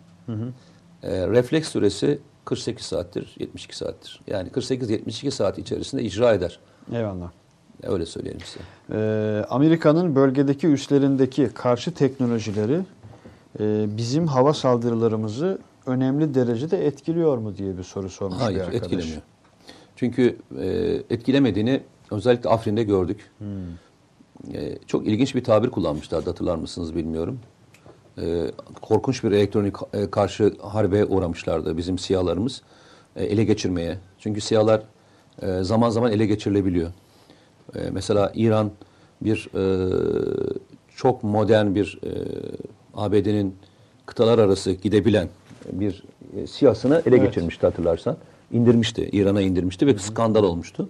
e, 1.03 1.27
refleks 1.27 1.69
süresi 1.69 2.19
48 2.45 2.87
saattir, 2.87 3.35
72 3.39 3.77
saattir. 3.77 4.21
Yani 4.27 4.49
48-72 4.49 5.31
saat 5.31 5.59
içerisinde 5.59 6.03
icra 6.03 6.33
eder. 6.33 6.59
Eyvallah. 6.93 7.31
Öyle 7.83 8.07
söyleyelim 8.07 8.41
size. 8.41 8.61
Ee, 8.93 9.45
Amerika'nın 9.51 10.15
bölgedeki 10.17 10.67
üslerindeki 10.67 11.49
karşı 11.55 11.95
teknolojileri 11.95 12.81
e, 13.61 13.97
bizim 13.97 14.27
hava 14.27 14.55
saldırılarımızı 14.55 15.59
önemli 15.87 16.35
derecede 16.35 16.87
etkiliyor 16.87 17.39
mu 17.39 17.57
diye 17.57 17.79
bir 17.79 17.83
soru 17.83 18.11
sormuş 18.11 18.39
Hayır, 18.41 18.57
bir 18.57 18.63
arkadaş. 18.63 18.83
etkilemiyor. 18.83 19.23
Çünkü 19.97 20.37
e, 20.59 20.67
etkilemediğini 21.11 21.81
özellikle 22.11 22.51
Afrin'de 22.51 22.83
gördük. 22.83 23.31
Hmm. 23.39 23.47
E, 24.55 24.79
çok 24.87 25.07
ilginç 25.07 25.35
bir 25.35 25.45
tabir 25.45 25.71
kullanmışlardı 25.71 26.31
hatırlar 26.31 26.57
mısınız 26.57 26.97
bilmiyorum. 26.97 27.39
E, 28.23 28.51
korkunç 28.83 29.25
bir 29.25 29.33
elektronik 29.33 29.75
e, 29.93 30.11
karşı 30.11 30.55
harbe 30.63 31.05
uğramışlardı 31.05 31.77
bizim 31.77 31.99
siyahlarımız. 31.99 32.63
E, 33.17 33.25
ele 33.25 33.45
geçirmeye. 33.45 33.99
Çünkü 34.19 34.41
siyahlar 34.41 34.83
e, 35.43 35.63
zaman 35.63 35.91
zaman 35.91 36.13
ele 36.13 36.27
geçirilebiliyor. 36.27 36.91
E, 37.75 37.91
mesela 37.91 38.33
İran 38.35 38.71
bir 39.21 39.49
e, 39.55 39.63
çok 40.97 41.25
modern 41.25 41.75
bir 41.75 41.99
e, 42.05 42.11
ABD'nin 42.95 43.57
kıtalar 44.07 44.39
arası 44.39 44.73
gidebilen 44.73 45.29
bir 45.73 46.03
e, 46.37 46.47
siyasını 46.47 47.03
ele 47.07 47.17
Evet. 47.17 47.27
geçirmişti 47.27 47.67
hatırlarsan. 47.67 48.17
İndirmişti, 48.53 49.09
İran'a 49.13 49.41
indirmişti 49.41 49.87
ve 49.87 49.99
skandal 49.99 50.45
olmuştu. 50.45 50.89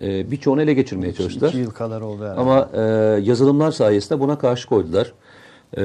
E, 0.00 0.30
birçoğunu 0.30 0.62
ele 0.62 0.74
geçirmeye 0.74 1.12
çalıştılar. 1.12 1.48
İki 1.48 1.58
yıl 1.58 1.70
kadar 1.70 2.00
oldu 2.00 2.24
herhalde. 2.24 2.40
Ama 2.40 2.70
e, 2.74 2.80
yazılımlar 3.22 3.72
sayesinde 3.72 4.20
buna 4.20 4.38
karşı 4.38 4.68
koydular. 4.68 5.12
E, 5.76 5.82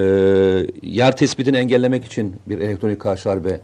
yer 0.81 1.17
tespitini 1.17 1.57
engellemek 1.57 2.05
için 2.05 2.35
bir 2.47 2.59
elektronik 2.59 2.99
karşı 3.01 3.29
harbe 3.29 3.61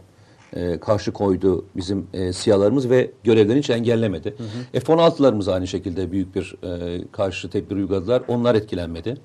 e, 0.56 0.78
karşı 0.80 1.12
koydu 1.12 1.64
bizim 1.76 2.06
e, 2.12 2.32
siyahlarımız 2.32 2.90
ve 2.90 3.10
görevlerini 3.24 3.58
hiç 3.58 3.70
engellemedi. 3.70 4.34
F-16'larımız 4.72 5.52
aynı 5.52 5.66
şekilde 5.66 6.12
büyük 6.12 6.34
bir 6.34 6.54
e, 6.64 7.00
karşı 7.12 7.50
tedbir 7.50 7.76
uyguladılar. 7.76 8.22
Onlar 8.28 8.54
etkilenmedi. 8.54 9.16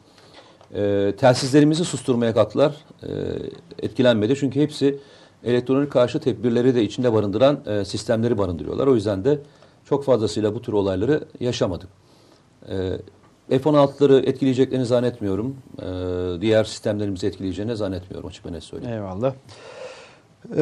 E, 0.76 1.13
telsizlerimizi 1.17 1.86
susturmaya 1.86 2.34
kalktılar. 2.34 2.76
E, 3.03 3.09
etkilenmedi. 3.80 4.36
Çünkü 4.36 4.61
hepsi 4.61 4.99
elektronik 5.43 5.91
karşı 5.91 6.19
tedbirleri 6.19 6.76
de 6.76 6.84
içinde 6.84 7.13
barındıran 7.13 7.59
e, 7.65 7.86
sistemleri 7.86 8.38
barındırıyorlar. 8.38 8.88
O 8.88 8.95
yüzden 8.95 9.26
de 9.26 9.39
çok 9.86 10.03
fazlasıyla 10.03 10.55
bu 10.55 10.61
tür 10.61 10.73
olayları 10.73 11.23
yaşamadık. 11.39 11.89
E, 12.69 12.97
F-16'ları 13.49 14.25
etkileyeceklerini 14.25 14.86
zannetmiyorum. 14.86 15.55
E, 15.81 15.86
diğer 16.41 16.63
sistemlerimizi 16.63 17.27
etkileyeceğini 17.27 17.75
zannetmiyorum 17.75 18.29
açık 18.29 18.45
ve 18.45 18.51
net 18.51 18.63
söyleyeyim. 18.63 18.95
Eyvallah. 18.95 19.33
Ee, 20.51 20.57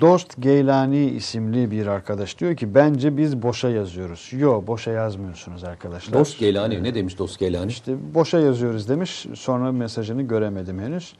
Dost 0.00 0.42
Geylani 0.42 1.04
isimli 1.04 1.70
bir 1.70 1.86
arkadaş 1.86 2.38
diyor 2.38 2.56
ki 2.56 2.74
bence 2.74 3.16
biz 3.16 3.42
boşa 3.42 3.68
yazıyoruz. 3.68 4.30
Yok 4.32 4.66
boşa 4.66 4.90
yazmıyorsunuz 4.90 5.64
arkadaşlar. 5.64 6.18
Dost 6.18 6.38
Geylani 6.38 6.82
ne 6.82 6.94
demiş 6.94 7.18
Dost 7.18 7.38
Geylani? 7.38 7.70
İşte 7.70 8.14
boşa 8.14 8.38
yazıyoruz 8.38 8.88
demiş. 8.88 9.26
Sonra 9.34 9.72
mesajını 9.72 10.22
göremedim 10.22 10.80
henüz. 10.80 11.12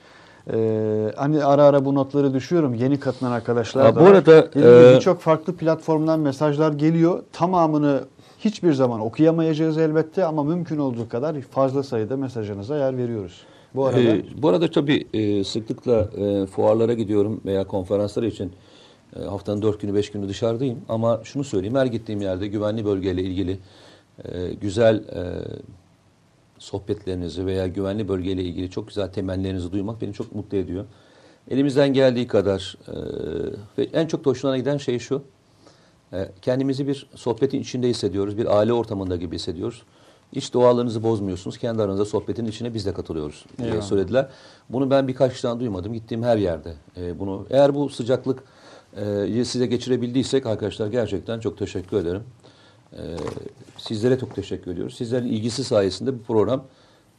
Ee, 0.53 1.12
hani 1.16 1.45
ara 1.45 1.64
ara 1.64 1.84
bu 1.84 1.95
notları 1.95 2.34
düşüyorum. 2.34 2.74
Yeni 2.74 3.01
katılan 3.01 3.32
arkadaşlar 3.32 3.95
da 3.97 4.01
bu 4.01 4.05
arada, 4.05 4.49
e, 4.57 4.95
birçok 4.95 5.20
farklı 5.20 5.57
platformdan 5.57 6.20
mesajlar 6.20 6.72
geliyor. 6.72 7.22
Tamamını 7.32 8.01
hiçbir 8.38 8.72
zaman 8.72 9.01
okuyamayacağız 9.01 9.78
elbette 9.78 10.24
ama 10.24 10.45
mümkün 10.45 10.78
olduğu 10.78 11.09
kadar 11.09 11.40
fazla 11.40 11.82
sayıda 11.82 12.16
mesajınıza 12.16 12.78
yer 12.78 12.97
veriyoruz. 12.97 13.40
Bu 13.74 13.86
arada 13.86 14.01
Ee, 14.01 14.24
bu 14.43 14.49
arada 14.49 14.70
tabii 14.70 15.07
e, 15.14 15.45
sıklıkla 15.45 16.09
e, 16.18 16.47
fuarlara 16.47 16.93
gidiyorum 16.95 17.40
veya 17.45 17.66
konferanslar 17.66 18.22
için 18.22 18.53
e, 19.16 19.22
haftanın 19.24 19.62
dört 19.62 19.80
günü 19.80 19.95
beş 19.95 20.11
günü 20.11 20.28
dışarıdayım. 20.28 20.78
Ama 20.88 21.20
şunu 21.24 21.45
söyleyeyim 21.45 21.76
her 21.76 21.86
gittiğim 21.86 22.20
yerde 22.20 22.47
güvenli 22.47 22.84
bölgeyle 22.84 23.22
ilgili 23.22 23.59
e, 24.24 24.55
güzel 24.61 24.97
e, 24.97 25.22
sohbetlerinizi 26.62 27.46
veya 27.46 27.66
güvenli 27.66 28.08
bölgeyle 28.08 28.42
ilgili 28.42 28.70
çok 28.70 28.88
güzel 28.88 29.12
temellerinizi 29.12 29.72
duymak 29.72 30.00
beni 30.02 30.12
çok 30.12 30.34
mutlu 30.34 30.56
ediyor. 30.56 30.84
Elimizden 31.50 31.92
geldiği 31.92 32.26
kadar 32.26 32.76
e, 32.88 32.94
ve 33.78 33.88
en 33.92 34.06
çok 34.06 34.24
da 34.24 34.30
hoşuna 34.30 34.56
giden 34.56 34.76
şey 34.76 34.98
şu. 34.98 35.22
e, 36.12 36.28
kendimizi 36.42 36.88
bir 36.88 37.06
sohbetin 37.14 37.60
içinde 37.60 37.88
hissediyoruz. 37.88 38.38
Bir 38.38 38.58
aile 38.58 38.72
ortamında 38.72 39.16
gibi 39.16 39.34
hissediyoruz. 39.34 39.82
Hiç 40.32 40.54
doğallarınızı 40.54 41.02
bozmuyorsunuz. 41.02 41.58
Kendi 41.58 41.82
aranızda 41.82 42.04
sohbetin 42.04 42.46
içine 42.46 42.74
biz 42.74 42.86
de 42.86 42.92
katılıyoruz 42.92 43.44
diye 43.58 43.68
Eyvallah. 43.68 43.82
söylediler. 43.82 44.28
Bunu 44.68 44.90
ben 44.90 45.08
birkaç 45.08 45.32
kişiden 45.32 45.60
duymadım. 45.60 45.92
Gittiğim 45.92 46.22
her 46.22 46.36
yerde 46.36 46.74
e, 46.96 47.18
bunu. 47.18 47.46
Eğer 47.50 47.74
bu 47.74 47.88
sıcaklık 47.88 48.42
e, 48.96 49.44
size 49.44 49.66
geçirebildiysek 49.66 50.46
arkadaşlar 50.46 50.86
gerçekten 50.86 51.40
çok 51.40 51.58
teşekkür 51.58 51.96
ederim. 51.96 52.22
E, 52.93 53.01
sizlere 53.78 54.18
çok 54.18 54.34
teşekkür 54.34 54.70
ediyoruz. 54.70 54.97
Sizlerin 54.97 55.26
ilgisi 55.26 55.64
sayesinde 55.64 56.18
bu 56.18 56.22
program 56.22 56.64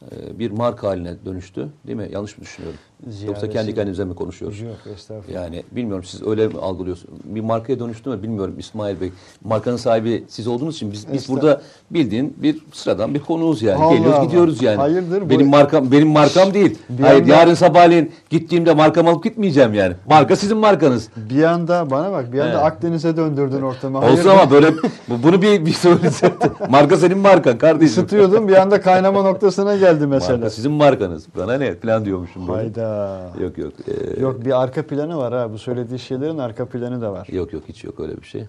e, 0.02 0.38
bir 0.38 0.50
marka 0.50 0.88
haline 0.88 1.24
dönüştü. 1.24 1.68
Değil 1.86 1.98
mi? 1.98 2.08
Yanlış 2.12 2.38
mı 2.38 2.44
düşünüyorum? 2.44 2.78
Yoksa 3.26 3.50
kendi 3.50 3.74
kendimize 3.74 4.04
mi 4.04 4.14
konuşuyoruz? 4.14 4.60
Yok 4.60 4.76
estağfurullah. 4.94 5.34
Yani 5.34 5.62
bilmiyorum 5.72 6.04
siz 6.04 6.26
öyle 6.26 6.48
mi 6.48 6.58
algılıyorsunuz? 6.62 7.14
Bir 7.24 7.40
markaya 7.40 7.78
dönüştü 7.78 8.10
mü 8.10 8.22
bilmiyorum 8.22 8.54
İsmail 8.58 9.00
Bey. 9.00 9.12
Markanın 9.44 9.76
sahibi 9.76 10.24
siz 10.28 10.46
olduğunuz 10.46 10.74
için 10.76 10.92
biz, 10.92 11.12
biz 11.12 11.28
burada 11.28 11.60
bildiğin 11.90 12.36
bir 12.42 12.58
sıradan 12.72 13.14
bir 13.14 13.20
konuğuz 13.20 13.62
yani. 13.62 13.82
Allah 13.84 13.94
Geliyoruz 13.94 14.18
Allah. 14.18 14.24
gidiyoruz 14.24 14.62
yani. 14.62 14.76
Hayırdır 14.76 15.22
bu- 15.22 15.30
Benim 15.30 15.48
markam 15.48 15.92
benim 15.92 16.08
markam 16.08 16.54
değil. 16.54 16.78
Bir 16.88 17.02
Hayır 17.02 17.22
anda- 17.22 17.32
yarın 17.34 17.54
sabahleyin 17.54 18.10
gittiğimde 18.30 18.74
markamı 18.74 19.10
alıp 19.10 19.24
gitmeyeceğim 19.24 19.74
yani. 19.74 19.94
Marka 20.08 20.36
sizin 20.36 20.56
markanız. 20.56 21.08
Bir 21.16 21.42
anda 21.44 21.90
bana 21.90 22.12
bak 22.12 22.32
bir 22.32 22.38
anda 22.40 22.52
Evet. 22.52 22.64
Akdeniz'e 22.64 23.16
döndürdün 23.16 23.62
ortamı. 23.62 23.98
Olsun 23.98 24.08
Hayırdır? 24.08 24.30
ama 24.30 24.50
böyle 24.50 24.72
bu- 25.08 25.22
bunu 25.22 25.42
bir 25.42 25.66
bir 25.66 25.72
söylese. 25.72 26.32
marka 26.70 26.96
senin 26.96 27.18
markan 27.18 27.58
kardeşim. 27.58 27.86
Isıtıyordum 27.86 28.48
bir 28.48 28.54
anda 28.62 28.80
kaynama 28.80 29.22
noktasına 29.22 29.76
geldi 29.76 30.06
mesela. 30.06 30.32
Marka 30.32 30.50
sizin 30.50 30.72
markanız. 30.72 31.26
Bana 31.38 31.54
ne 31.54 31.74
falan 31.76 32.04
diyormuşum 32.04 32.48
böyle. 32.48 32.58
Hayda. 32.58 32.93
Yok 33.40 33.58
yok. 33.58 33.72
Ee, 33.88 34.20
Yok 34.20 34.44
bir 34.44 34.62
arka 34.62 34.86
planı 34.86 35.16
var 35.16 35.34
ha. 35.34 35.52
Bu 35.52 35.58
söylediği 35.58 35.98
şeylerin 35.98 36.38
arka 36.38 36.68
planı 36.68 37.00
da 37.00 37.12
var. 37.12 37.28
Yok 37.32 37.52
yok 37.52 37.62
hiç 37.68 37.84
yok 37.84 38.00
öyle 38.00 38.16
bir 38.16 38.26
şey. 38.26 38.46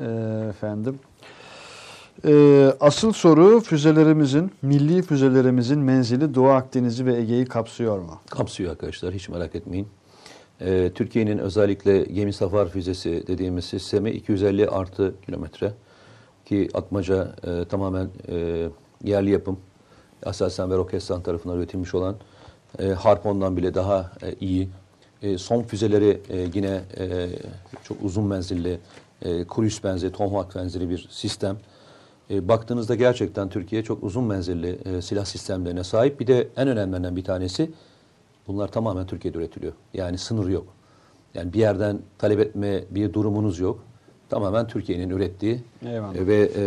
Ee, 0.00 0.04
efendim. 0.48 0.98
Ee, 2.26 2.72
asıl 2.80 3.12
soru 3.12 3.60
füzelerimizin, 3.60 4.52
milli 4.62 5.02
füzelerimizin 5.02 5.78
menzili 5.78 6.34
Doğu 6.34 6.48
Akdeniz'i 6.48 7.06
ve 7.06 7.16
Ege'yi 7.16 7.44
kapsıyor 7.44 7.98
mu? 7.98 8.20
Kapsıyor 8.30 8.70
arkadaşlar 8.70 9.14
hiç 9.14 9.28
merak 9.28 9.54
etmeyin. 9.54 9.88
Ee, 10.60 10.90
Türkiye'nin 10.94 11.38
özellikle 11.38 12.02
gemi 12.02 12.32
safar 12.32 12.68
füzesi 12.68 13.24
dediğimiz 13.26 13.64
sistemi 13.64 14.10
250 14.10 14.68
artı 14.68 15.14
kilometre 15.26 15.72
ki 16.44 16.68
Atmaca 16.74 17.34
e, 17.44 17.64
tamamen 17.64 18.08
e, 18.28 18.68
yerli 19.04 19.30
yapım 19.30 19.58
Aselsan 20.26 20.70
ve 20.70 20.76
Roketsan 20.76 21.22
tarafından 21.22 21.58
üretilmiş 21.58 21.94
olan 21.94 22.16
e, 22.78 22.86
Harpon'dan 22.88 23.56
bile 23.56 23.74
daha 23.74 24.12
e, 24.22 24.34
iyi. 24.40 24.68
E, 25.22 25.38
son 25.38 25.62
füzeleri 25.62 26.20
e, 26.30 26.48
yine 26.54 26.80
e, 26.98 27.28
çok 27.82 28.02
uzun 28.02 28.24
menzilli 28.24 28.78
e, 29.22 29.44
Cruise 29.54 29.82
benzeri, 29.84 30.12
Tomahawk 30.12 30.54
benzeri 30.54 30.90
bir 30.90 31.08
sistem. 31.10 31.56
E, 32.30 32.48
baktığınızda 32.48 32.94
gerçekten 32.94 33.48
Türkiye 33.48 33.82
çok 33.82 34.04
uzun 34.04 34.24
menzilli 34.24 34.78
e, 34.84 35.02
silah 35.02 35.24
sistemlerine 35.24 35.84
sahip. 35.84 36.20
Bir 36.20 36.26
de 36.26 36.48
en 36.56 36.68
önemlilerinden 36.68 37.16
bir 37.16 37.24
tanesi 37.24 37.70
bunlar 38.46 38.68
tamamen 38.68 39.06
Türkiye'de 39.06 39.38
üretiliyor. 39.38 39.72
Yani 39.94 40.18
sınır 40.18 40.48
yok. 40.48 40.66
Yani 41.34 41.52
bir 41.52 41.58
yerden 41.58 41.98
talep 42.18 42.40
etme 42.40 42.84
bir 42.90 43.12
durumunuz 43.12 43.58
yok. 43.58 43.84
Tamamen 44.28 44.66
Türkiye'nin 44.66 45.10
ürettiği 45.10 45.60
Eyvallah. 45.86 46.16
e, 46.16 46.26
ve 46.26 46.50
e, 46.56 46.62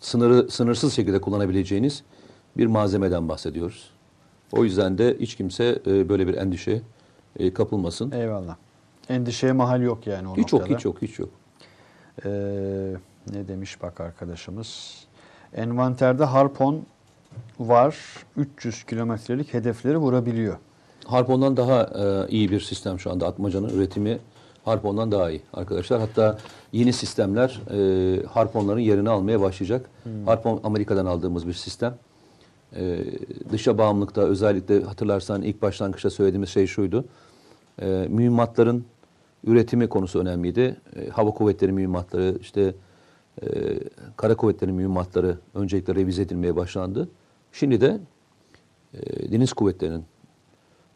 sınırı 0.00 0.50
sınırsız 0.50 0.92
şekilde 0.94 1.20
kullanabileceğiniz 1.20 2.02
bir 2.56 2.66
malzemeden 2.66 3.28
bahsediyoruz. 3.28 3.90
O 4.52 4.64
yüzden 4.64 4.98
de 4.98 5.16
hiç 5.20 5.34
kimse 5.34 5.78
e, 5.86 6.08
böyle 6.08 6.26
bir 6.26 6.34
endişe 6.34 6.82
e, 7.38 7.54
kapılmasın. 7.54 8.10
Eyvallah. 8.10 8.56
Endişeye 9.08 9.52
mahal 9.52 9.82
yok 9.82 10.06
yani 10.06 10.28
o 10.28 10.36
hiç 10.36 10.52
yok, 10.52 10.60
noktada. 10.60 10.78
hiç 10.78 10.84
yok, 10.84 11.02
hiç 11.02 11.18
yok. 11.18 11.28
Ee, 12.24 12.30
ne 13.32 13.48
demiş 13.48 13.82
bak 13.82 14.00
arkadaşımız? 14.00 14.94
Envanterde 15.54 16.24
Harpon 16.24 16.82
var. 17.60 17.96
300 18.36 18.84
kilometrelik 18.84 19.54
hedefleri 19.54 19.96
vurabiliyor. 19.98 20.56
Harpon'dan 21.04 21.56
daha 21.56 21.82
e, 21.82 22.28
iyi 22.28 22.50
bir 22.50 22.60
sistem 22.60 23.00
şu 23.00 23.10
anda. 23.10 23.26
Atmaca'nın 23.26 23.68
üretimi 23.68 24.18
Harpon'dan 24.64 25.12
daha 25.12 25.30
iyi 25.30 25.42
arkadaşlar. 25.54 26.00
Hatta 26.00 26.38
yeni 26.72 26.92
sistemler 26.92 27.60
e, 27.70 28.26
Harpon'ların 28.26 28.80
yerini 28.80 29.10
almaya 29.10 29.40
başlayacak. 29.40 29.90
Harpon 30.26 30.60
Amerika'dan 30.64 31.06
aldığımız 31.06 31.48
bir 31.48 31.52
sistem. 31.52 31.94
E, 32.76 33.04
dışa 33.52 33.78
bağımlılıkta 33.78 34.20
özellikle 34.20 34.82
hatırlarsan 34.82 35.42
ilk 35.42 35.62
başlangıçta 35.62 36.10
söylediğimiz 36.10 36.48
şey 36.48 36.66
şuydu. 36.66 37.04
E, 37.82 38.06
mühimmatların 38.08 38.84
üretimi 39.44 39.88
konusu 39.88 40.18
önemliydi. 40.18 40.76
E, 40.96 41.08
hava 41.08 41.30
kuvvetleri 41.30 41.72
mühimmatları, 41.72 42.38
işte 42.40 42.74
e, 43.42 43.46
kara 44.16 44.36
kuvvetleri 44.36 44.72
mühimmatları 44.72 45.38
öncelikle 45.54 45.94
revize 45.94 46.22
edilmeye 46.22 46.56
başlandı. 46.56 47.08
Şimdi 47.52 47.80
de 47.80 48.00
e, 48.94 49.32
deniz 49.32 49.52
kuvvetlerinin 49.52 50.04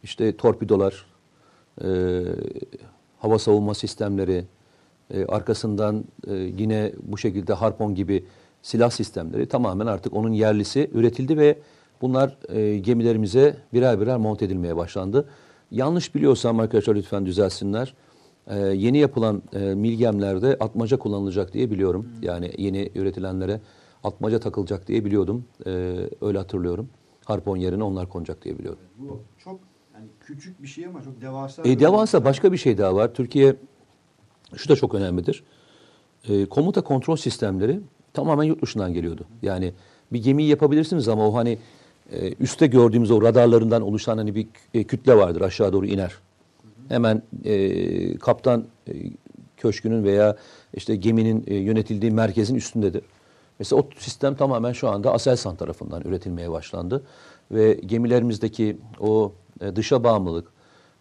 işte 0.03 0.37
torpidolar, 0.37 1.07
e, 1.85 2.23
hava 3.19 3.39
savunma 3.39 3.75
sistemleri, 3.75 4.45
e, 5.11 5.27
arkasından 5.27 6.05
e, 6.27 6.35
yine 6.35 6.93
bu 7.03 7.19
şekilde 7.19 7.53
harpon 7.53 7.95
gibi 7.95 8.25
silah 8.65 8.91
sistemleri 8.91 9.49
tamamen 9.49 9.87
artık 9.87 10.15
onun 10.15 10.33
yerlisi 10.33 10.91
üretildi 10.95 11.39
ve 11.39 11.59
bunlar 12.01 12.37
e, 12.49 12.79
gemilerimize 12.79 13.57
birer 13.73 14.01
birer 14.01 14.17
monte 14.17 14.45
edilmeye 14.45 14.77
başlandı. 14.77 15.29
Yanlış 15.71 16.15
biliyorsam 16.15 16.61
arkadaşlar 16.61 16.95
lütfen 16.95 17.27
düzelsinler. 17.27 17.95
E, 18.47 18.59
yeni 18.59 18.99
yapılan 18.99 19.43
e, 19.53 19.59
milgemlerde 19.59 20.57
atmaca 20.61 20.99
kullanılacak 20.99 21.53
diye 21.53 21.71
biliyorum. 21.71 22.09
Yani 22.23 22.51
yeni 22.59 22.91
üretilenlere 22.95 23.61
atmaca 24.05 24.41
takılacak 24.41 24.89
diye 24.89 25.05
biliyordum. 25.05 25.45
E, 25.67 25.71
öyle 26.21 26.39
hatırlıyorum. 26.39 26.89
Harpon 27.25 27.57
yerine 27.57 27.83
onlar 27.83 28.09
konacak 28.09 28.45
diye 28.45 28.59
biliyorum. 28.59 28.81
Bu 28.99 29.21
çok 29.39 29.61
yani 29.95 30.07
küçük 30.21 30.63
bir 30.63 30.69
şey 30.69 30.87
ama 30.87 31.03
çok 31.03 31.21
devasa. 31.21 31.63
E, 31.65 31.81
devasa 31.81 32.25
başka 32.25 32.53
bir 32.53 32.59
şey 32.59 32.79
daha 32.79 32.95
var. 32.95 33.15
Türkiye 33.15 33.57
şu 34.57 34.69
da 34.69 34.77
çok 34.77 34.95
önemlidir. 34.95 35.45
E, 36.29 36.47
komuta 36.47 36.81
kontrol 36.81 37.17
sistemleri 37.17 37.81
tamamen 38.15 38.45
yurt 38.45 38.63
dışından 38.63 38.93
geliyordu. 38.93 39.25
Yani 39.43 39.73
bir 40.13 40.23
gemiyi 40.23 40.49
yapabilirsiniz 40.49 41.09
ama 41.09 41.29
o 41.29 41.35
hani 41.35 41.59
e, 42.13 42.35
üstte 42.41 42.67
gördüğümüz 42.67 43.11
o 43.11 43.23
radarlarından 43.23 43.83
oluşan 43.83 44.19
hani 44.19 44.35
bir 44.35 44.47
e, 44.75 44.85
kütle 44.85 45.17
vardır 45.17 45.41
aşağı 45.41 45.73
doğru 45.73 45.87
iner. 45.87 46.15
Hemen 46.89 47.23
e, 47.45 48.19
kaptan 48.19 48.65
e, 48.89 48.93
köşkünün 49.57 50.05
veya 50.05 50.37
işte 50.75 50.97
geminin 50.97 51.45
e, 51.47 51.55
yönetildiği 51.55 52.13
merkezin 52.13 52.55
üstündedir. 52.55 53.03
Mesela 53.59 53.83
o 53.83 53.89
sistem 53.99 54.35
tamamen 54.35 54.73
şu 54.73 54.89
anda 54.89 55.13
Aselsan 55.13 55.57
tarafından 55.57 56.03
üretilmeye 56.03 56.51
başlandı 56.51 57.03
ve 57.51 57.75
gemilerimizdeki 57.75 58.79
o 59.01 59.33
e, 59.61 59.77
dışa 59.77 60.05
bağımlılık 60.05 60.49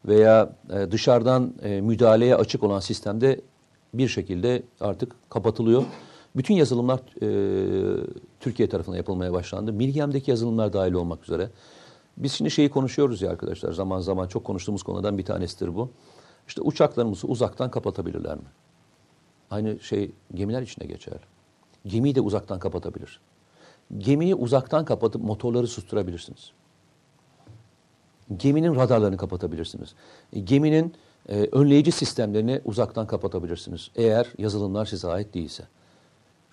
veya 0.05 0.55
e, 0.73 0.91
dışarıdan 0.91 1.53
e, 1.63 1.81
müdahaleye 1.81 2.35
açık 2.35 2.63
olan 2.63 2.79
sistemde 2.79 3.41
bir 3.93 4.07
şekilde 4.07 4.63
artık 4.81 5.15
kapatılıyor. 5.29 5.83
Bütün 6.35 6.53
yazılımlar 6.53 6.99
e, 7.21 8.07
Türkiye 8.39 8.69
tarafından 8.69 8.97
yapılmaya 8.97 9.33
başlandı. 9.33 9.73
Milgem'deki 9.73 10.31
yazılımlar 10.31 10.73
dahil 10.73 10.93
olmak 10.93 11.23
üzere. 11.23 11.49
Biz 12.17 12.31
şimdi 12.31 12.51
şeyi 12.51 12.69
konuşuyoruz 12.69 13.21
ya 13.21 13.31
arkadaşlar 13.31 13.71
zaman 13.71 13.99
zaman 13.99 14.27
çok 14.27 14.43
konuştuğumuz 14.43 14.83
konudan 14.83 15.17
bir 15.17 15.25
tanesidir 15.25 15.75
bu. 15.75 15.89
İşte 16.47 16.61
uçaklarımızı 16.61 17.27
uzaktan 17.27 17.71
kapatabilirler 17.71 18.35
mi? 18.35 18.43
Aynı 19.51 19.79
şey 19.79 20.11
gemiler 20.33 20.61
için 20.61 20.81
de 20.81 20.85
geçerli. 20.85 21.21
Gemiyi 21.85 22.15
de 22.15 22.21
uzaktan 22.21 22.59
kapatabilir. 22.59 23.19
Gemiyi 23.97 24.35
uzaktan 24.35 24.85
kapatıp 24.85 25.23
motorları 25.23 25.67
susturabilirsiniz. 25.67 26.51
Geminin 28.37 28.75
radarlarını 28.75 29.17
kapatabilirsiniz. 29.17 29.95
Geminin 30.43 30.93
e, 31.29 31.47
önleyici 31.51 31.91
sistemlerini 31.91 32.61
uzaktan 32.65 33.07
kapatabilirsiniz. 33.07 33.91
Eğer 33.95 34.33
yazılımlar 34.37 34.85
size 34.85 35.07
ait 35.07 35.33
değilse. 35.33 35.63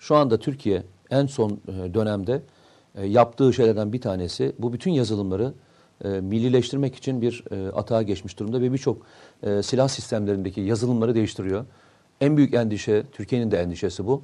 Şu 0.01 0.15
anda 0.15 0.37
Türkiye 0.37 0.83
en 1.09 1.25
son 1.25 1.49
e, 1.67 1.93
dönemde 1.93 2.41
e, 2.95 3.05
yaptığı 3.05 3.53
şeylerden 3.53 3.93
bir 3.93 4.01
tanesi 4.01 4.55
bu 4.59 4.73
bütün 4.73 4.91
yazılımları 4.91 5.53
e, 6.03 6.07
millileştirmek 6.07 6.95
için 6.95 7.21
bir 7.21 7.43
e, 7.51 7.71
atağa 7.71 8.01
geçmiş 8.01 8.39
durumda 8.39 8.61
ve 8.61 8.73
birçok 8.73 8.97
e, 9.43 9.63
silah 9.63 9.87
sistemlerindeki 9.87 10.61
yazılımları 10.61 11.15
değiştiriyor. 11.15 11.65
En 12.21 12.37
büyük 12.37 12.53
endişe, 12.53 13.03
Türkiye'nin 13.11 13.51
de 13.51 13.61
endişesi 13.61 14.07
bu. 14.07 14.21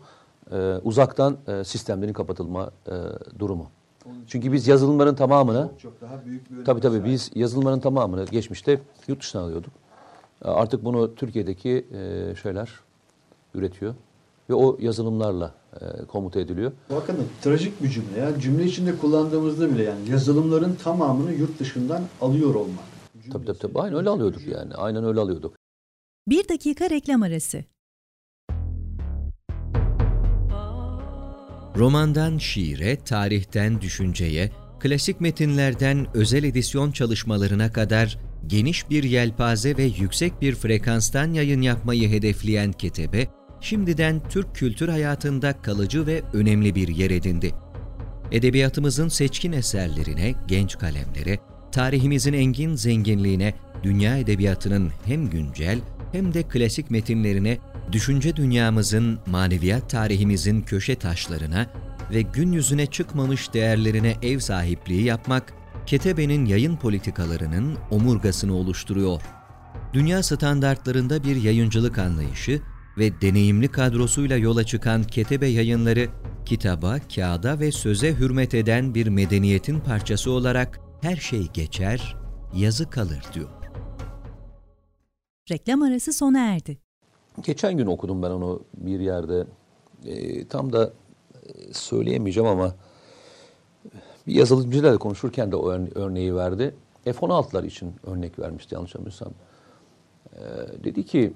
E, 0.52 0.58
uzaktan 0.84 1.38
e, 1.48 1.64
sistemlerin 1.64 2.14
kapatılma 2.14 2.72
e, 2.88 2.94
durumu. 3.40 3.68
Çünkü 4.28 4.52
biz 4.52 4.68
yazılımların 4.68 5.16
tamamını 5.16 5.70
çok 5.78 6.02
daha 6.02 6.26
büyük 6.26 6.52
bir 6.52 6.66
Tabii 6.66 6.82
tabii 6.82 7.06
biz 7.06 7.32
yazılımların 7.36 7.80
tamamını 7.80 8.26
geçmişte 8.26 8.80
yurt 9.08 9.22
dışından 9.22 9.44
alıyorduk. 9.44 9.74
Artık 10.42 10.86
bunu 10.86 11.16
Türkiye'deki 11.16 11.86
e, 11.94 12.36
şeyler 12.36 12.70
üretiyor 13.54 13.96
ve 14.50 14.54
o 14.54 14.78
yazılımlarla 14.80 15.54
komuta 16.08 16.40
ediliyor. 16.40 16.72
Bakın 16.90 17.18
trajik 17.42 17.84
bir 17.84 17.90
cümle 17.90 18.20
ya. 18.20 18.40
Cümle 18.40 18.66
içinde 18.66 18.98
kullandığımızda 18.98 19.72
bile 19.72 19.84
yani 19.84 20.10
yazılımların 20.10 20.76
tamamını 20.76 21.34
yurt 21.34 21.60
dışından 21.60 22.04
alıyor 22.22 22.56
olmak. 22.56 22.84
Tabii 23.32 23.46
tabii 23.46 23.58
tabii. 23.58 23.80
Aynen 23.80 23.98
öyle 23.98 24.10
alıyorduk 24.10 24.48
yani. 24.48 24.74
Aynen 24.74 25.04
öyle 25.04 25.20
alıyorduk. 25.20 25.56
Bir 26.28 26.50
dakika 26.50 26.90
reklam 26.90 27.24
arası. 27.24 27.64
Romandan 31.78 32.38
şiire, 32.38 32.96
tarihten 32.96 33.82
düşünceye, 33.82 34.52
klasik 34.80 35.22
metinlerden 35.22 36.08
özel 36.14 36.44
edisyon 36.44 36.92
çalışmalarına 36.92 37.74
kadar 37.74 38.20
geniş 38.48 38.90
bir 38.90 39.04
yelpaze 39.04 39.78
ve 39.78 39.84
yüksek 39.84 40.42
bir 40.42 40.56
frekanstan 40.56 41.34
yayın 41.34 41.62
yapmayı 41.62 42.10
hedefleyen 42.10 42.72
Ketebe, 42.72 43.28
şimdiden 43.62 44.22
Türk 44.30 44.56
kültür 44.56 44.88
hayatında 44.88 45.62
kalıcı 45.62 46.08
ve 46.08 46.22
önemli 46.34 46.76
bir 46.76 46.88
yer 46.88 47.12
edindi. 47.12 47.54
Edebiyatımızın 48.32 49.08
seçkin 49.08 49.52
eserlerine, 49.52 50.36
genç 50.48 50.78
kalemlere, 50.78 51.40
tarihimizin 51.72 52.34
engin 52.34 52.76
zenginliğine, 52.76 53.54
dünya 53.84 54.18
edebiyatının 54.18 54.92
hem 55.06 55.30
güncel 55.30 55.80
hem 56.12 56.34
de 56.34 56.44
klasik 56.44 56.92
metinlerine, 56.92 57.58
düşünce 57.92 58.36
dünyamızın, 58.36 59.20
maneviyat 59.26 59.90
tarihimizin 59.90 60.62
köşe 60.62 60.96
taşlarına 60.96 61.68
ve 62.12 62.22
gün 62.22 62.52
yüzüne 62.52 62.86
çıkmamış 62.86 63.54
değerlerine 63.54 64.16
ev 64.22 64.40
sahipliği 64.40 65.04
yapmak, 65.04 65.54
Ketebe'nin 65.86 66.46
yayın 66.46 66.76
politikalarının 66.76 67.78
omurgasını 67.92 68.56
oluşturuyor. 68.56 69.22
Dünya 69.94 70.24
standartlarında 70.24 71.24
bir 71.24 71.36
yayıncılık 71.36 71.98
anlayışı 71.98 72.62
ve 72.98 73.22
deneyimli 73.22 73.68
kadrosuyla 73.68 74.38
yola 74.38 74.64
çıkan 74.64 75.04
Ketebe 75.04 75.48
yayınları, 75.48 76.08
kitaba, 76.46 76.98
kağıda 77.16 77.60
ve 77.60 77.72
söze 77.72 78.14
hürmet 78.14 78.54
eden 78.54 78.96
bir 78.96 79.08
medeniyetin 79.08 79.80
parçası 79.80 80.32
olarak 80.32 80.80
her 81.02 81.16
şey 81.16 81.48
geçer, 81.54 82.16
yazı 82.56 82.90
kalır 82.90 83.24
diyor. 83.34 83.50
Reklam 85.52 85.82
arası 85.82 86.14
sona 86.14 86.40
erdi. 86.40 86.78
Geçen 87.42 87.78
gün 87.78 87.86
okudum 87.86 88.24
ben 88.24 88.30
onu 88.30 88.64
bir 88.78 89.00
yerde. 89.00 89.48
E, 90.06 90.48
tam 90.48 90.74
da 90.74 90.94
e, 91.34 91.74
söyleyemeyeceğim 91.74 92.50
ama 92.50 92.76
bir 94.28 94.36
yazılımcıyla 94.36 94.94
da 94.94 94.98
konuşurken 94.98 95.52
de 95.52 95.56
o 95.56 95.70
örneği 95.96 96.36
verdi. 96.36 96.76
F-16'lar 97.04 97.66
için 97.66 97.94
örnek 98.04 98.40
vermişti 98.40 98.76
yanlış 98.76 98.96
hatırlamıyorsam. 98.96 99.34
E, 100.34 100.44
dedi 100.84 101.06
ki 101.06 101.34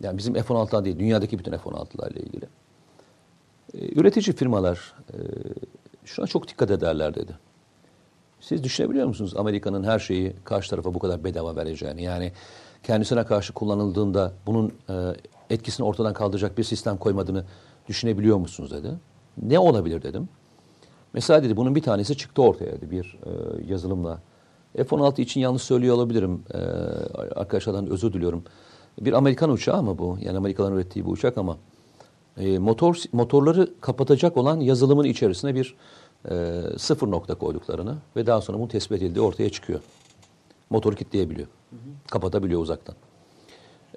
yani 0.00 0.18
bizim 0.18 0.34
F-16'lar 0.34 0.84
değil 0.84 0.98
dünyadaki 0.98 1.38
bütün 1.38 1.52
F-16'larla 1.52 2.18
ilgili. 2.18 2.44
E, 3.74 4.00
üretici 4.00 4.36
firmalar 4.36 4.94
e, 5.12 5.16
şuna 6.04 6.26
çok 6.26 6.48
dikkat 6.48 6.70
ederler 6.70 7.14
dedi. 7.14 7.32
Siz 8.40 8.64
düşünebiliyor 8.64 9.06
musunuz 9.06 9.36
Amerika'nın 9.36 9.84
her 9.84 9.98
şeyi 9.98 10.32
karşı 10.44 10.70
tarafa 10.70 10.94
bu 10.94 10.98
kadar 10.98 11.24
bedava 11.24 11.56
vereceğini? 11.56 12.02
Yani 12.02 12.32
kendisine 12.82 13.24
karşı 13.24 13.52
kullanıldığında 13.52 14.32
bunun 14.46 14.72
e, 14.88 14.94
etkisini 15.50 15.86
ortadan 15.86 16.12
kaldıracak 16.12 16.58
bir 16.58 16.64
sistem 16.64 16.96
koymadığını 16.96 17.44
düşünebiliyor 17.88 18.36
musunuz 18.36 18.70
dedi. 18.70 18.90
Ne 19.42 19.58
olabilir 19.58 20.02
dedim. 20.02 20.28
Mesela 21.12 21.42
dedi 21.42 21.56
bunun 21.56 21.74
bir 21.74 21.82
tanesi 21.82 22.16
çıktı 22.16 22.42
ortaya 22.42 22.72
dedi 22.72 22.90
bir 22.90 23.18
e, 23.26 23.30
yazılımla. 23.72 24.20
F-16 24.76 25.20
için 25.20 25.40
yanlış 25.40 25.62
söylüyor 25.62 25.94
olabilirim. 25.94 26.42
E, 26.54 26.58
arkadaşlardan 27.36 27.90
özür 27.90 28.12
diliyorum. 28.12 28.44
Bir 29.00 29.12
Amerikan 29.12 29.50
uçağı 29.50 29.82
mı 29.82 29.98
bu? 29.98 30.18
Yani 30.20 30.38
Amerikalıların 30.38 30.78
ürettiği 30.78 31.04
bu 31.04 31.10
uçak 31.10 31.38
ama 31.38 31.56
e, 32.36 32.58
motor 32.58 32.96
motorları 33.12 33.80
kapatacak 33.80 34.36
olan 34.36 34.60
yazılımın 34.60 35.04
içerisine 35.04 35.54
bir 35.54 35.74
e, 36.30 36.62
sıfır 36.78 37.10
nokta 37.10 37.34
koyduklarını 37.34 37.96
ve 38.16 38.26
daha 38.26 38.40
sonra 38.40 38.58
bunu 38.58 38.68
tespit 38.68 38.96
edildiği 38.96 39.24
ortaya 39.24 39.50
çıkıyor. 39.50 39.80
Motoru 40.70 40.96
kilitleyebiliyor. 40.96 41.48
Hı 41.70 41.76
hı. 41.76 42.10
Kapatabiliyor 42.10 42.60
uzaktan. 42.60 42.94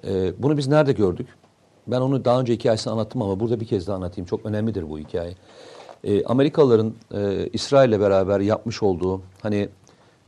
E, 0.06 0.42
bunu 0.42 0.56
biz 0.56 0.68
nerede 0.68 0.92
gördük? 0.92 1.28
Ben 1.86 2.00
onu 2.00 2.24
daha 2.24 2.40
önce 2.40 2.52
hikayesini 2.52 2.92
anlattım 2.92 3.22
ama 3.22 3.40
burada 3.40 3.60
bir 3.60 3.66
kez 3.66 3.86
daha 3.86 3.96
anlatayım. 3.96 4.26
Çok 4.26 4.46
önemlidir 4.46 4.90
bu 4.90 4.98
hikaye. 4.98 5.34
E, 6.04 6.24
Amerikalıların 6.24 6.94
e, 7.14 7.48
İsrail'le 7.52 8.00
beraber 8.00 8.40
yapmış 8.40 8.82
olduğu 8.82 9.22
hani 9.42 9.68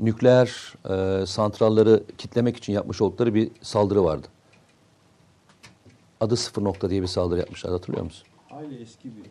nükleer 0.00 0.74
e, 0.90 1.26
santralları 1.26 2.02
kitlemek 2.18 2.56
için 2.56 2.72
yapmış 2.72 3.00
oldukları 3.00 3.34
bir 3.34 3.50
saldırı 3.62 4.04
vardı. 4.04 4.26
Adı 6.20 6.36
sıfır 6.36 6.64
nokta 6.64 6.90
diye 6.90 7.02
bir 7.02 7.06
saldırı 7.06 7.40
yapmışlar 7.40 7.72
hatırlıyor 7.72 8.04
musun? 8.04 8.26
Aile 8.50 8.80
eski 8.80 9.04
bir 9.16 9.22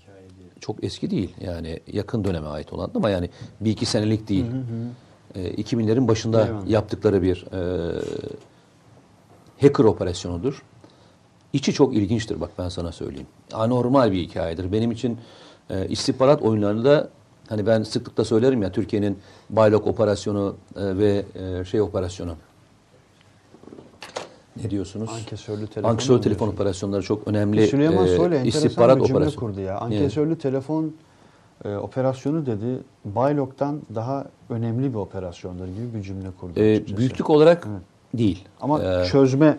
hikaye 0.00 0.30
değil. 0.38 0.50
Çok 0.60 0.84
eski 0.84 1.10
değil 1.10 1.34
yani 1.40 1.80
yakın 1.92 2.24
döneme 2.24 2.46
ait 2.48 2.72
olan 2.72 2.90
ama 2.94 3.10
yani 3.10 3.30
bir 3.60 3.70
iki 3.70 3.86
senelik 3.86 4.28
değil. 4.28 4.46
Hı 4.46 4.56
hı. 4.56 5.40
E, 5.40 5.54
2000'lerin 5.62 6.08
başında 6.08 6.46
Eyvallah. 6.46 6.68
yaptıkları 6.68 7.22
bir 7.22 7.46
e, 7.52 7.92
hacker 9.60 9.84
operasyonudur. 9.84 10.62
İçi 11.52 11.72
çok 11.72 11.96
ilginçtir 11.96 12.40
bak 12.40 12.50
ben 12.58 12.68
sana 12.68 12.92
söyleyeyim. 12.92 13.26
Anormal 13.52 14.12
bir 14.12 14.18
hikayedir. 14.22 14.72
Benim 14.72 14.92
için 14.92 15.18
e, 15.70 15.88
istihbarat 15.88 16.42
oyunlarında 16.42 17.08
hani 17.48 17.66
ben 17.66 17.82
sıklıkla 17.82 18.24
söylerim 18.24 18.62
ya 18.62 18.72
Türkiye'nin 18.72 19.18
Baylok 19.50 19.86
operasyonu 19.86 20.56
e, 20.76 20.98
ve 20.98 21.24
e, 21.34 21.64
şey 21.64 21.80
operasyonu 21.80 22.34
ne 24.56 24.70
diyorsunuz? 24.70 25.10
Ankesörlü 25.12 25.66
telefon. 25.66 25.90
Ankesörlü 25.90 26.20
telefon 26.20 26.48
operasyonları 26.48 27.02
çok 27.02 27.28
önemli. 27.28 27.66
Süleyman 27.66 28.06
e, 28.06 28.16
Soylu 28.16 28.34
istihbarat 28.34 29.00
bir 29.00 29.04
cümle 29.04 29.30
kurdu 29.30 29.60
ya. 29.60 29.78
Ankesörlü 29.78 30.32
evet. 30.32 30.42
telefon 30.42 30.92
e, 31.64 31.76
operasyonu 31.76 32.46
dedi. 32.46 32.78
Baylok'tan 33.04 33.80
daha 33.94 34.26
önemli 34.50 34.90
bir 34.90 34.98
operasyondur 34.98 35.66
gibi 35.66 35.94
bir 35.94 36.02
cümle 36.02 36.28
kurdu. 36.40 36.60
E, 36.60 36.96
büyüklük 36.96 37.30
olarak 37.30 37.68
evet. 37.70 37.82
değil. 38.14 38.44
Ama 38.60 38.82
ee, 38.82 39.04
çözme 39.04 39.58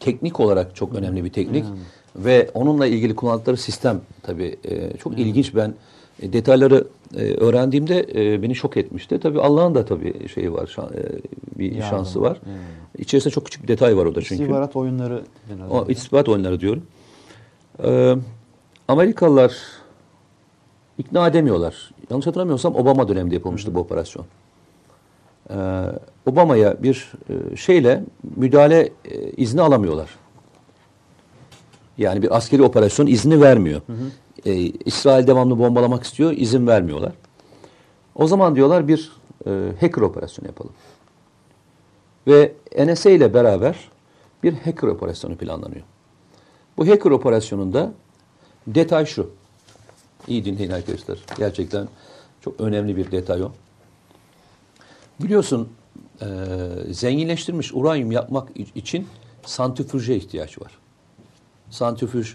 teknik 0.00 0.40
olarak 0.40 0.76
çok 0.76 0.94
önemli 0.94 1.24
bir 1.24 1.30
teknik. 1.30 1.64
Hmm. 1.64 2.24
Ve 2.24 2.50
onunla 2.54 2.86
ilgili 2.86 3.16
kullandıkları 3.16 3.56
sistem 3.56 4.00
tabii 4.22 4.58
e, 4.64 4.96
çok 4.96 5.12
hmm. 5.12 5.18
ilginç. 5.18 5.54
Ben 5.54 5.74
e, 6.22 6.32
detayları 6.32 6.84
e, 7.16 7.34
öğrendiğimde 7.34 8.06
e, 8.14 8.42
beni 8.42 8.54
şok 8.54 8.76
etmişti. 8.76 9.20
Tabii 9.20 9.40
Allah'ın 9.40 9.74
da 9.74 9.84
tabii 9.84 10.28
şeyi 10.28 10.52
var, 10.52 10.66
şan, 10.66 10.86
e, 10.86 11.02
bir 11.58 11.72
Yardım. 11.72 11.88
şansı 11.90 12.22
var. 12.22 12.40
Hmm. 12.44 12.52
İçerisinde 12.98 13.34
çok 13.34 13.44
küçük 13.44 13.62
bir 13.62 13.68
detay 13.68 13.96
var 13.96 14.06
orada 14.06 14.22
çünkü. 14.22 14.34
İstihbarat 14.34 14.76
oyunları. 14.76 15.22
O, 15.70 15.86
istihbarat 15.88 16.28
oyunları 16.28 16.60
diyorum. 16.60 16.82
Amerikalılar 18.88 19.56
ikna 20.98 21.28
edemiyorlar. 21.28 21.90
Yanlış 22.10 22.26
hatırlamıyorsam 22.26 22.74
Obama 22.74 23.08
döneminde 23.08 23.34
yapılmıştı 23.34 23.68
hmm. 23.68 23.74
bu 23.74 23.80
operasyon. 23.80 24.26
Obama'ya 26.26 26.82
bir 26.82 27.12
şeyle 27.56 28.04
müdahale 28.36 28.92
izni 29.36 29.60
alamıyorlar. 29.60 30.10
Yani 31.98 32.22
bir 32.22 32.36
askeri 32.36 32.62
operasyon 32.62 33.06
izni 33.06 33.40
vermiyor. 33.40 33.80
Hı 33.86 33.92
hı. 33.92 33.96
Ee, 34.46 34.54
İsrail 34.84 35.26
devamlı 35.26 35.58
bombalamak 35.58 36.04
istiyor, 36.04 36.32
izin 36.32 36.66
vermiyorlar. 36.66 37.12
O 38.14 38.26
zaman 38.26 38.56
diyorlar 38.56 38.88
bir 38.88 39.12
e, 39.46 39.72
hacker 39.80 40.02
operasyonu 40.02 40.48
yapalım. 40.48 40.72
Ve 42.26 42.52
NSA 42.78 43.10
ile 43.10 43.34
beraber 43.34 43.90
bir 44.42 44.52
hacker 44.52 44.88
operasyonu 44.88 45.36
planlanıyor. 45.36 45.82
Bu 46.76 46.88
hacker 46.88 47.10
operasyonunda 47.10 47.92
detay 48.66 49.06
şu. 49.06 49.30
İyi 50.28 50.44
dinleyin 50.44 50.70
arkadaşlar. 50.70 51.18
Gerçekten 51.36 51.88
çok 52.40 52.60
önemli 52.60 52.96
bir 52.96 53.10
detay 53.10 53.42
o. 53.42 53.52
Biliyorsun 55.20 55.68
e, 56.20 56.26
zenginleştirilmiş 56.90 57.74
uranyum 57.74 58.12
yapmak 58.12 58.48
için 58.74 59.08
santrifüje 59.46 60.16
ihtiyaç 60.16 60.60
var. 60.60 60.78
Santrifüj 61.70 62.34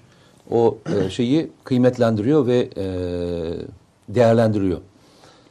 o 0.51 0.77
e, 0.95 1.09
şeyi 1.09 1.51
kıymetlendiriyor 1.63 2.47
ve 2.47 2.69
e, 2.77 2.85
değerlendiriyor. 4.09 4.81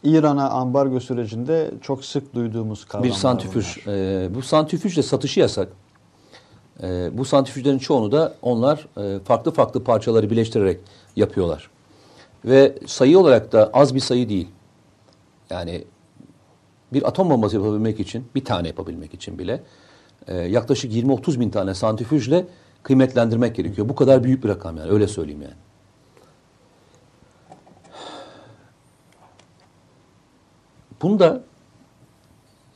İran'a 0.02 0.50
ambargo 0.50 1.00
sürecinde 1.00 1.70
çok 1.82 2.04
sık 2.04 2.34
duyduğumuz 2.34 2.84
kavramlar 2.84 3.10
Bir 3.10 3.18
santrifüj. 3.18 3.86
E, 3.86 4.28
bu 4.34 4.42
santrifüjle 4.42 5.02
satışı 5.02 5.40
yasak. 5.40 5.68
E, 6.82 7.10
bu 7.12 7.24
santrifüjlerin 7.24 7.78
çoğunu 7.78 8.12
da 8.12 8.34
onlar 8.42 8.88
e, 8.96 9.18
farklı 9.24 9.50
farklı 9.50 9.84
parçaları 9.84 10.30
birleştirerek 10.30 10.80
yapıyorlar. 11.16 11.70
Ve 12.44 12.78
sayı 12.86 13.18
olarak 13.18 13.52
da 13.52 13.70
az 13.72 13.94
bir 13.94 14.00
sayı 14.00 14.28
değil. 14.28 14.48
Yani 15.50 15.84
bir 16.92 17.08
atom 17.08 17.30
bombası 17.30 17.56
yapabilmek 17.56 18.00
için, 18.00 18.24
bir 18.34 18.44
tane 18.44 18.68
yapabilmek 18.68 19.14
için 19.14 19.38
bile 19.38 19.62
e, 20.28 20.36
yaklaşık 20.36 20.92
20-30 20.92 21.40
bin 21.40 21.50
tane 21.50 21.74
santrifüjle 21.74 22.46
kıymetlendirmek 22.86 23.56
gerekiyor. 23.56 23.88
Bu 23.88 23.94
kadar 23.94 24.24
büyük 24.24 24.44
bir 24.44 24.48
rakam 24.48 24.76
yani 24.76 24.90
öyle 24.90 25.08
söyleyeyim 25.08 25.42
yani. 25.42 25.54
Bunda 31.02 31.42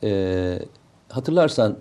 e, 0.03 0.59
hatırlarsan 1.09 1.77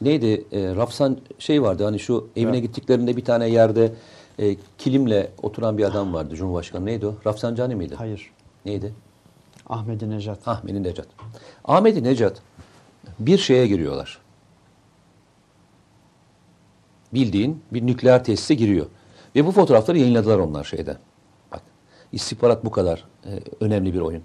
neydi 0.00 0.44
e, 0.52 0.76
Rafsan 0.76 1.18
şey 1.38 1.62
vardı 1.62 1.84
hani 1.84 1.98
şu 1.98 2.28
evine 2.36 2.50
evet. 2.50 2.62
gittiklerinde 2.62 3.16
bir 3.16 3.24
tane 3.24 3.48
yerde 3.48 3.92
e, 4.38 4.56
kilimle 4.78 5.30
oturan 5.42 5.78
bir 5.78 5.84
adam 5.84 6.14
vardı 6.14 6.34
Cumhurbaşkanı. 6.34 6.86
Neydi 6.86 7.06
o? 7.06 7.14
Rafsanjani 7.26 7.74
miydi? 7.74 7.94
Hayır. 7.94 8.30
Neydi? 8.64 8.92
Ahmedi 9.66 10.10
Necat. 10.10 10.48
Ahmedi 10.48 10.82
Necat. 10.82 11.06
Ahmedi 11.64 12.04
Necat 12.04 12.42
bir 13.18 13.38
şeye 13.38 13.66
giriyorlar. 13.66 14.19
Bildiğin 17.14 17.62
bir 17.72 17.86
nükleer 17.86 18.24
tesise 18.24 18.54
giriyor. 18.54 18.86
Ve 19.36 19.46
bu 19.46 19.52
fotoğrafları 19.52 19.98
yayınladılar 19.98 20.38
onlar 20.38 20.64
şeyde. 20.64 20.96
Bak 21.52 21.62
istihbarat 22.12 22.64
bu 22.64 22.70
kadar 22.70 23.04
e, 23.24 23.30
önemli 23.60 23.94
bir 23.94 24.00
oyun. 24.00 24.22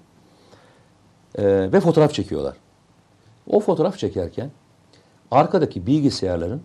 E, 1.36 1.72
ve 1.72 1.80
fotoğraf 1.80 2.14
çekiyorlar. 2.14 2.58
O 3.48 3.60
fotoğraf 3.60 3.98
çekerken 3.98 4.52
arkadaki 5.32 5.88
bilgisayarların 5.88 6.62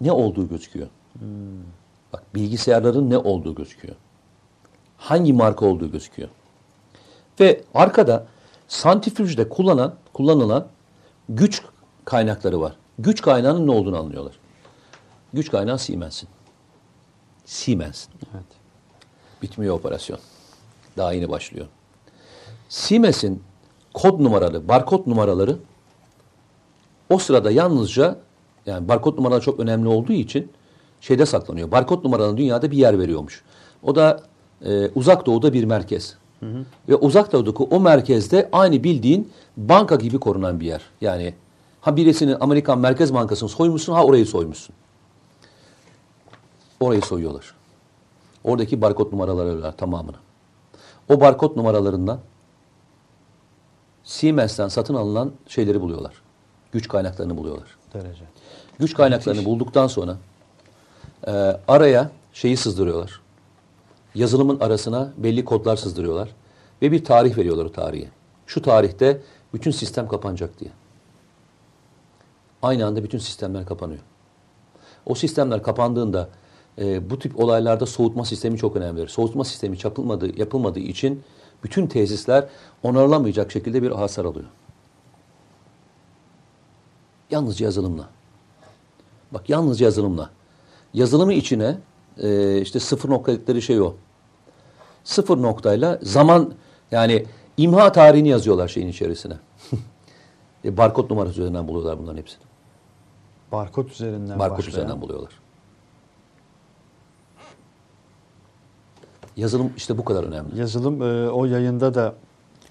ne 0.00 0.12
olduğu 0.12 0.48
gözüküyor. 0.48 0.88
Bak 2.12 2.22
bilgisayarların 2.34 3.10
ne 3.10 3.18
olduğu 3.18 3.54
gözüküyor. 3.54 3.96
Hangi 4.96 5.32
marka 5.32 5.66
olduğu 5.66 5.90
gözüküyor. 5.90 6.28
Ve 7.40 7.60
arkada 7.74 8.26
santrifüjde 8.68 9.48
kullanan, 9.48 9.94
kullanılan 10.12 10.66
güç 11.28 11.62
kaynakları 12.04 12.60
var. 12.60 12.76
Güç 12.98 13.22
kaynağının 13.22 13.66
ne 13.66 13.70
olduğunu 13.70 13.98
anlıyorlar. 13.98 14.38
Güç 15.32 15.50
kaynağı 15.50 15.78
Siemens'in. 15.78 16.28
Siemens'in. 17.44 18.12
Evet. 18.34 18.44
Bitmiyor 19.42 19.74
operasyon. 19.74 20.18
Daha 20.96 21.12
yeni 21.12 21.28
başlıyor. 21.28 21.66
Siemens'in 22.68 23.42
kod 23.94 24.20
numaralı, 24.20 24.68
barkod 24.68 25.06
numaraları 25.06 25.56
o 27.10 27.18
sırada 27.18 27.50
yalnızca 27.50 28.16
yani 28.66 28.88
barkod 28.88 29.18
numaraları 29.18 29.44
çok 29.44 29.60
önemli 29.60 29.88
olduğu 29.88 30.12
için 30.12 30.52
şeyde 31.00 31.26
saklanıyor. 31.26 31.70
Barkod 31.70 32.04
numaralarının 32.04 32.36
dünyada 32.36 32.70
bir 32.70 32.76
yer 32.76 32.98
veriyormuş. 32.98 33.42
O 33.82 33.94
da 33.94 34.22
e, 34.64 34.88
uzak 34.88 35.26
doğuda 35.26 35.52
bir 35.52 35.64
merkez. 35.64 36.16
Ve 36.88 36.94
uzak 36.94 37.32
doğudaki 37.32 37.62
o 37.62 37.80
merkezde 37.80 38.48
aynı 38.52 38.84
bildiğin 38.84 39.32
banka 39.56 39.96
gibi 39.96 40.18
korunan 40.18 40.60
bir 40.60 40.66
yer. 40.66 40.82
Yani 41.00 41.34
ha 41.80 41.96
birisini 41.96 42.36
Amerikan 42.36 42.78
Merkez 42.78 43.14
Bankası'nı 43.14 43.48
soymuşsun 43.48 43.92
ha 43.92 44.04
orayı 44.04 44.26
soymuşsun. 44.26 44.74
Orayı 46.80 47.02
soyuyorlar. 47.02 47.54
Oradaki 48.44 48.80
barkod 48.80 49.12
numaraları 49.12 49.62
var 49.62 49.76
tamamını. 49.76 50.16
O 51.08 51.20
barkod 51.20 51.56
numaralarından 51.56 52.20
Siemens'ten 54.04 54.68
satın 54.68 54.94
alınan 54.94 55.32
şeyleri 55.46 55.80
buluyorlar. 55.80 56.22
Güç 56.72 56.88
kaynaklarını 56.88 57.36
buluyorlar. 57.36 57.76
Derece. 57.94 58.24
Güç 58.78 58.94
kaynaklarını 58.94 59.44
bulduktan 59.44 59.86
sonra 59.86 60.16
e, 61.26 61.30
araya 61.68 62.10
şeyi 62.32 62.56
sızdırıyorlar. 62.56 63.20
Yazılımın 64.14 64.60
arasına 64.60 65.12
belli 65.16 65.44
kodlar 65.44 65.76
sızdırıyorlar. 65.76 66.28
Ve 66.82 66.92
bir 66.92 67.04
tarih 67.04 67.36
veriyorlar 67.36 67.64
o 67.64 67.72
tarihe. 67.72 68.08
Şu 68.46 68.62
tarihte 68.62 69.20
bütün 69.54 69.70
sistem 69.70 70.08
kapanacak 70.08 70.60
diye. 70.60 70.70
Aynı 72.62 72.86
anda 72.86 73.04
bütün 73.04 73.18
sistemler 73.18 73.66
kapanıyor. 73.66 74.00
O 75.06 75.14
sistemler 75.14 75.62
kapandığında 75.62 76.28
e, 76.80 77.10
bu 77.10 77.18
tip 77.18 77.40
olaylarda 77.40 77.86
soğutma 77.86 78.24
sistemi 78.24 78.58
çok 78.58 78.76
önemlidir. 78.76 79.08
Soğutma 79.08 79.44
sistemi 79.44 79.76
yapılmadığı, 79.84 80.38
yapılmadığı 80.40 80.80
için 80.80 81.22
bütün 81.64 81.86
tesisler 81.86 82.48
onarılamayacak 82.82 83.52
şekilde 83.52 83.82
bir 83.82 83.90
hasar 83.90 84.24
alıyor. 84.24 84.46
Yalnızca 87.30 87.66
yazılımla. 87.66 88.08
Bak 89.32 89.48
yalnızca 89.48 89.86
yazılımla. 89.86 90.30
Yazılımı 90.94 91.32
içine 91.32 91.78
e, 92.22 92.60
işte 92.60 92.80
sıfır 92.80 93.10
noktalıkları 93.10 93.62
şey 93.62 93.80
o. 93.80 93.94
Sıfır 95.04 95.42
noktayla 95.42 95.98
zaman 96.02 96.52
yani 96.90 97.26
imha 97.56 97.92
tarihini 97.92 98.28
yazıyorlar 98.28 98.68
şeyin 98.68 98.88
içerisine. 98.88 99.34
e, 100.64 100.76
barkod 100.76 101.10
numarası 101.10 101.40
üzerinden 101.40 101.68
buluyorlar 101.68 101.98
bunların 101.98 102.18
hepsini. 102.18 102.42
Barkod 103.52 103.88
üzerinden 103.88 104.38
Barkod 104.38 104.58
başlayan. 104.58 104.72
üzerinden 104.72 105.00
buluyorlar. 105.00 105.47
Yazılım 109.38 109.72
işte 109.76 109.98
bu 109.98 110.04
kadar 110.04 110.24
önemli. 110.24 110.58
Yazılım 110.58 111.02
e, 111.02 111.30
o 111.30 111.44
yayında 111.44 111.94
da 111.94 112.14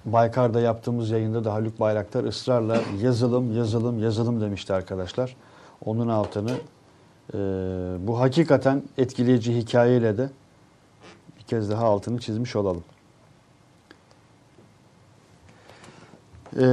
Baykar'da 0.06 0.61
yaptığımız 0.61 1.10
yayında 1.10 1.44
da 1.44 1.53
Haluk 1.53 1.80
Bayraktar 1.80 2.23
ısrarla 2.23 2.81
yazılım, 3.02 3.57
yazılım, 3.57 4.03
yazılım 4.03 4.41
demişti 4.41 4.73
arkadaşlar. 4.73 5.35
Onun 5.85 6.07
altını 6.07 6.52
e, 7.34 7.38
bu 8.07 8.19
hakikaten 8.19 8.84
etkileyici 8.98 9.57
hikayeyle 9.57 10.18
de 10.18 10.30
bir 11.39 11.44
kez 11.44 11.69
daha 11.69 11.85
altını 11.85 12.19
çizmiş 12.19 12.56
olalım. 12.56 12.84
E, 16.53 16.65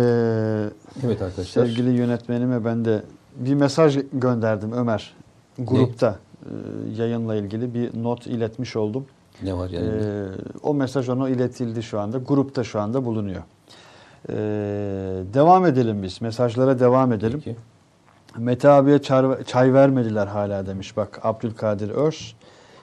Evet 1.05 1.23
arkadaşlar. 1.23 1.67
sevgili 1.67 1.91
yönetmenime 1.91 2.65
ben 2.65 2.85
de 2.85 3.03
bir 3.37 3.55
mesaj 3.55 3.99
gönderdim 4.13 4.73
Ömer. 4.73 5.15
Grupta 5.59 6.19
e, 6.43 6.51
yayınla 7.03 7.35
ilgili 7.37 7.75
bir 7.75 8.03
not 8.03 8.27
iletmiş 8.27 8.77
oldum. 8.77 9.07
Ne 9.43 9.55
var 9.55 9.71
yani? 9.71 9.87
Ee, 9.87 10.25
o 10.63 10.75
mesaj 10.75 11.09
ona 11.09 11.29
iletildi 11.29 11.83
şu 11.83 12.01
anda. 12.01 12.19
Grupta 12.19 12.65
şu 12.65 12.81
anda 12.81 13.05
bulunuyor. 13.05 13.43
Ee, 14.29 14.35
devam 15.35 15.67
edelim 15.67 16.03
biz. 16.03 16.23
Mesajlara 16.23 16.79
devam 16.81 17.13
edelim. 17.13 17.43
Peki. 17.45 17.57
Mete 18.39 18.69
abiye 18.69 19.03
çay, 19.03 19.45
çay 19.47 19.75
vermediler 19.75 20.27
hala 20.27 20.67
demiş. 20.67 20.97
Bak 20.97 21.21
Abdülkadir 21.23 21.91
Örs. 21.91 22.33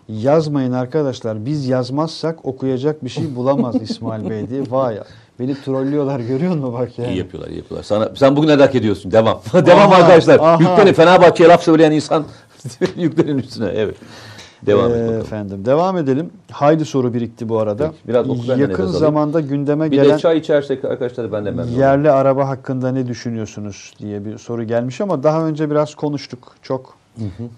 Yazmayın 0.09 0.71
arkadaşlar. 0.71 1.45
Biz 1.45 1.67
yazmazsak 1.67 2.45
okuyacak 2.45 3.03
bir 3.03 3.09
şey 3.09 3.35
bulamaz 3.35 3.75
İsmail 3.81 4.29
Bey 4.29 4.49
diye. 4.49 4.63
Vay 4.69 4.95
ya. 4.95 5.03
Beni 5.39 5.61
trollüyorlar 5.61 6.19
görüyor 6.19 6.55
musun 6.55 6.73
bak 6.73 6.99
yani. 6.99 7.13
İyi 7.13 7.17
yapıyorlar, 7.17 7.49
iyi 7.49 7.57
yapıyorlar. 7.57 7.83
Sana, 7.83 8.09
sen 8.15 8.35
bugün 8.35 8.59
hak 8.59 8.75
ediyorsun. 8.75 9.11
Devam. 9.11 9.41
Devam 9.53 9.91
Aha, 9.91 9.95
arkadaşlar. 9.95 10.39
aha. 10.39 10.57
Yüklenin. 10.59 10.93
Fenerbahçe'ye 10.93 11.49
laf 11.49 11.63
söyleyen 11.63 11.91
insan 11.91 12.25
yüklenin 12.95 13.37
üstüne. 13.37 13.69
Evet. 13.69 13.95
Devam 14.65 14.91
et 14.91 14.97
Ee, 14.97 15.01
bakalım. 15.03 15.21
efendim. 15.21 15.65
Devam 15.65 15.97
edelim. 15.97 16.29
Haydi 16.51 16.85
soru 16.85 17.13
birikti 17.13 17.49
bu 17.49 17.59
arada. 17.59 17.91
Peki, 17.91 18.07
biraz 18.07 18.29
oku, 18.29 18.59
Yakın 18.59 18.85
zamanda 18.87 19.39
gündeme 19.39 19.91
Bir 19.91 19.95
gelen 19.95 20.15
de 20.15 20.19
çay 20.19 20.37
içersek 20.37 20.85
arkadaşlar 20.85 21.31
ben 21.31 21.45
de 21.45 21.51
memnun. 21.51 21.71
Yerli 21.71 22.11
araba 22.11 22.47
hakkında 22.49 22.91
ne 22.91 23.07
düşünüyorsunuz 23.07 23.93
diye 23.99 24.25
bir 24.25 24.37
soru 24.37 24.63
gelmiş 24.63 25.01
ama 25.01 25.23
daha 25.23 25.45
önce 25.45 25.69
biraz 25.71 25.95
konuştuk. 25.95 26.55
Çok 26.61 26.93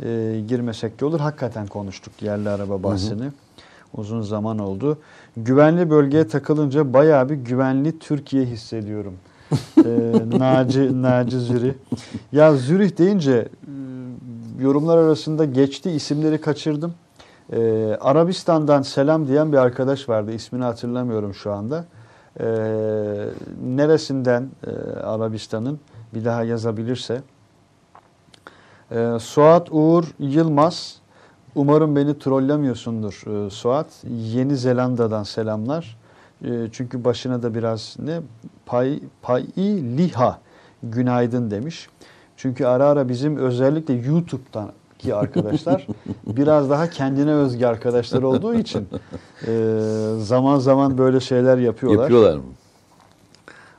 e, 0.05 0.41
girmesek 0.47 0.99
de 0.99 1.05
olur. 1.05 1.19
Hakikaten 1.19 1.67
konuştuk 1.67 2.13
yerli 2.21 2.49
araba 2.49 2.83
bahsini. 2.83 3.23
Uzun 3.97 4.21
zaman 4.21 4.59
oldu. 4.59 4.97
Güvenli 5.37 5.89
bölgeye 5.89 6.27
takılınca 6.27 6.93
bayağı 6.93 7.29
bir 7.29 7.35
güvenli 7.35 7.99
Türkiye 7.99 8.45
hissediyorum. 8.45 9.13
e, 9.85 9.89
Naci, 10.39 11.01
Naci 11.01 11.39
Züri. 11.39 11.73
Ya 12.31 12.55
Zürih 12.55 12.97
deyince 12.97 13.47
yorumlar 14.63 14.97
arasında 14.97 15.45
geçti 15.45 15.91
isimleri 15.91 16.41
kaçırdım. 16.41 16.93
E, 17.51 17.59
Arabistan'dan 18.01 18.81
selam 18.81 19.27
diyen 19.27 19.51
bir 19.51 19.57
arkadaş 19.57 20.09
vardı. 20.09 20.31
İsmini 20.31 20.63
hatırlamıyorum 20.63 21.33
şu 21.33 21.53
anda. 21.53 21.85
E, 22.39 22.45
neresinden 23.65 24.49
e, 24.67 24.99
Arabistan'ın 24.99 25.79
bir 26.13 26.25
daha 26.25 26.43
yazabilirse. 26.43 27.21
E, 28.91 29.17
Suat 29.19 29.67
Uğur 29.71 30.03
Yılmaz. 30.19 30.95
Umarım 31.55 31.95
beni 31.95 32.19
trollemiyorsundur 32.19 33.45
e, 33.45 33.49
Suat. 33.49 33.87
Yeni 34.09 34.57
Zelanda'dan 34.57 35.23
selamlar. 35.23 35.97
E, 36.43 36.49
çünkü 36.71 37.03
başına 37.03 37.43
da 37.43 37.55
biraz 37.55 37.95
ne 37.99 38.21
pay 38.65 38.99
pay 39.21 39.45
liha 39.97 40.39
günaydın 40.83 41.51
demiş. 41.51 41.89
Çünkü 42.43 42.65
ara 42.65 42.85
ara 42.85 43.09
bizim 43.09 43.37
özellikle 43.37 43.93
YouTube'dan 43.93 44.71
ki 44.99 45.15
arkadaşlar 45.15 45.87
biraz 46.27 46.69
daha 46.69 46.89
kendine 46.89 47.31
özgü 47.31 47.65
arkadaşlar 47.65 48.23
olduğu 48.23 48.55
için 48.55 48.87
e, 49.47 49.53
zaman 50.19 50.59
zaman 50.59 50.97
böyle 50.97 51.19
şeyler 51.19 51.57
yapıyorlar. 51.57 52.01
Yapıyorlar 52.01 52.37
mı? 52.37 52.43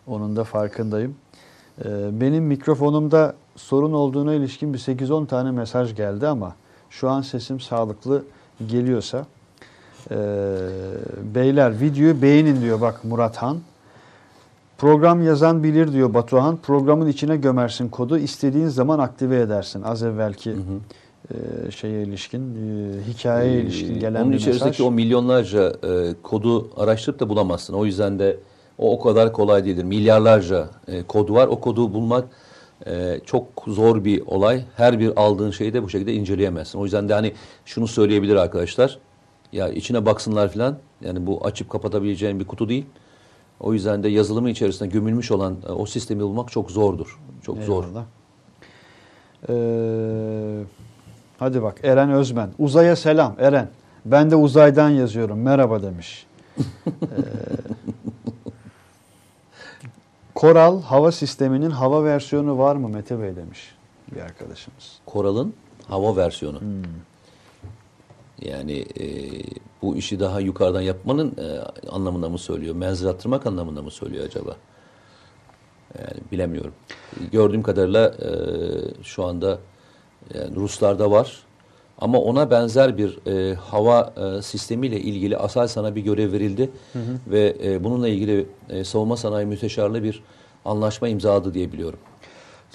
Onun 0.07 0.36
da 0.36 0.45
farkındayım. 0.45 1.15
Ee, 1.85 2.20
Benim 2.20 2.45
mikrofonumda 2.45 3.35
sorun 3.57 3.93
olduğuna 3.93 4.35
ilişkin 4.35 4.74
bir 4.74 4.78
8-10 4.78 5.27
tane 5.27 5.51
mesaj 5.51 5.95
geldi 5.97 6.27
ama 6.27 6.55
şu 6.91 7.11
an 7.11 7.23
sesim 7.23 7.61
sağlıklı 7.61 8.23
geliyorsa 8.66 9.27
ee, 10.11 10.16
beyler 11.35 11.81
videoyu 11.81 12.23
beğenin 12.23 12.61
diyor 12.61 12.81
bak 12.81 13.05
Murat 13.05 13.36
Han. 13.36 13.59
Program 14.78 15.22
yazan 15.22 15.62
bilir 15.62 15.92
diyor 15.92 16.14
Batuhan. 16.14 16.56
Programın 16.56 17.09
içine 17.09 17.36
gömersin 17.36 17.88
kodu. 17.88 18.18
istediğin 18.18 18.68
zaman 18.68 18.98
aktive 18.98 19.40
edersin. 19.40 19.82
Az 19.82 20.02
evvelki 20.02 20.55
e, 21.30 21.70
şeye 21.70 22.02
ilişkin, 22.02 22.40
e, 22.40 23.10
hikayeye 23.12 23.60
ilişkin 23.62 24.01
gelen 24.01 24.20
Onun 24.22 24.32
bir 24.32 24.36
içerisindeki 24.36 24.82
mesaj. 24.82 24.86
o 24.86 24.90
milyonlarca 24.90 25.68
e, 25.68 26.14
kodu 26.22 26.70
araştırıp 26.76 27.20
da 27.20 27.28
bulamazsın. 27.28 27.74
O 27.74 27.84
yüzden 27.84 28.18
de 28.18 28.36
o 28.78 28.92
o 28.92 29.02
kadar 29.02 29.32
kolay 29.32 29.64
değildir. 29.64 29.84
Milyarlarca 29.84 30.68
e, 30.88 31.02
kod 31.02 31.30
var. 31.30 31.46
O 31.48 31.60
kodu 31.60 31.94
bulmak 31.94 32.24
e, 32.86 33.20
çok 33.26 33.46
zor 33.66 34.05
bir 34.05 34.22
olay. 34.26 34.64
Her 34.76 34.98
bir 34.98 35.12
aldığın 35.16 35.51
şeyi 35.51 35.74
de 35.74 35.82
bu 35.82 35.88
şekilde 35.88 36.14
inceleyemezsin. 36.14 36.78
O 36.78 36.84
yüzden 36.84 37.09
de 37.09 37.14
hani 37.14 37.32
şunu 37.64 37.88
söyleyebilir 37.88 38.36
arkadaşlar. 38.36 38.98
Ya 39.52 39.68
içine 39.68 40.06
baksınlar 40.06 40.48
falan. 40.52 40.76
Yani 41.05 41.26
bu 41.26 41.40
açıp 41.46 41.70
kapatabileceğin 41.70 42.40
bir 42.40 42.44
kutu 42.44 42.68
değil. 42.68 42.86
O 43.60 43.72
yüzden 43.72 44.02
de 44.02 44.09
yazılımı 44.09 44.51
içerisinde 44.51 44.89
gömülmüş 44.89 45.31
olan 45.31 45.56
e, 45.68 45.72
o 45.72 45.86
sistemi 45.86 46.22
bulmak 46.22 46.51
çok 46.51 46.70
zordur. 46.70 47.18
Çok 47.43 47.59
zor. 47.59 47.85
Eyvallah. 47.85 48.05
Ee, 49.48 50.64
hadi 51.39 51.62
bak 51.62 51.81
Eren 51.82 52.10
Özmen. 52.10 52.51
Uzaya 52.59 52.97
selam 52.97 53.35
Eren. 53.39 53.68
Ben 54.05 54.31
de 54.31 54.36
uzaydan 54.36 54.90
yazıyorum. 54.90 55.40
Merhaba 55.40 55.82
demiş. 55.82 56.26
Ee, 56.59 56.64
Koral 60.35 60.82
hava 60.82 61.12
sisteminin 61.12 61.70
hava 61.70 62.05
versiyonu 62.05 62.59
var 62.59 62.76
mı 62.76 62.89
Mete 62.89 63.20
Bey 63.20 63.36
demiş 63.36 63.74
bir 64.14 64.20
arkadaşımız. 64.20 64.98
Koral'ın 65.06 65.55
hava 65.89 66.16
versiyonu. 66.16 66.60
Yani 68.43 68.85
e, 69.01 69.06
bu 69.82 69.97
işi 69.97 70.20
daha 70.20 70.40
yukarıdan 70.40 70.81
yapmanın 70.81 71.36
e, 71.39 71.59
anlamında 71.89 72.28
mı 72.28 72.39
söylüyor? 72.39 72.74
Menzil 72.74 73.09
attırmak 73.09 73.47
anlamında 73.47 73.82
mı 73.82 73.90
söylüyor 73.90 74.24
acaba? 74.24 74.56
Yani 75.98 76.20
bilemiyorum. 76.32 76.73
Gördüğüm 77.32 77.62
kadarıyla 77.62 78.09
e, 78.09 78.31
şu 79.02 79.24
anda 79.24 79.59
yani 80.35 80.56
Ruslarda 80.56 81.11
var. 81.11 81.43
Ama 81.98 82.19
ona 82.19 82.51
benzer 82.51 82.98
bir 82.98 83.19
e, 83.27 83.55
hava 83.55 84.12
e, 84.16 84.43
sistemiyle 84.43 85.01
ilgili 85.01 85.36
Aselsan'a 85.36 85.94
bir 85.94 86.01
görev 86.01 86.32
verildi. 86.32 86.70
Ve 87.27 87.56
e, 87.65 87.85
bununla 87.85 88.09
ilgili 88.09 88.47
e, 88.70 88.85
savunma 88.85 89.16
sanayi 89.16 89.47
müsteşarlığı 89.47 90.02
bir 90.02 90.23
anlaşma 90.65 91.09
imzaladı 91.09 91.55
diye 91.55 91.73
biliyorum. 91.73 91.98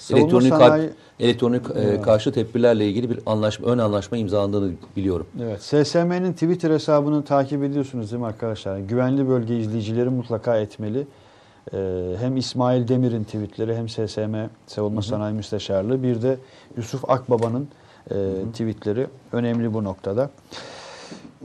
Savunma 0.00 0.22
elektronik 0.24 0.52
sanayi- 0.52 0.82
harp- 0.88 0.90
elektronik 1.20 1.62
e, 1.76 2.02
karşı 2.02 2.32
tedbirlerle 2.32 2.88
ilgili 2.88 3.10
bir 3.10 3.18
anlaşma 3.26 3.66
ön 3.68 3.78
anlaşma 3.78 4.16
imzalandığını 4.16 4.72
biliyorum. 4.96 5.26
Evet. 5.42 5.62
SSM'nin 5.62 6.32
Twitter 6.32 6.70
hesabını 6.70 7.24
takip 7.24 7.62
ediyorsunuz 7.62 8.10
değil 8.10 8.20
mi 8.20 8.26
arkadaşlar? 8.26 8.78
Güvenli 8.78 9.28
bölge 9.28 9.58
izleyicileri 9.58 10.08
mutlaka 10.08 10.56
etmeli. 10.56 11.06
Ee, 11.74 12.14
hem 12.20 12.36
İsmail 12.36 12.88
Demir'in 12.88 13.24
tweetleri 13.24 13.76
hem 13.76 13.88
SSM 13.88 14.34
Savunma 14.66 15.02
Sanayi 15.02 15.34
Müsteşarlığı 15.34 16.02
bir 16.02 16.22
de 16.22 16.36
Yusuf 16.76 17.10
Akbaba'nın 17.10 17.68
e, 18.10 18.14
tweetleri 18.52 19.06
önemli 19.32 19.74
bu 19.74 19.84
noktada. 19.84 20.30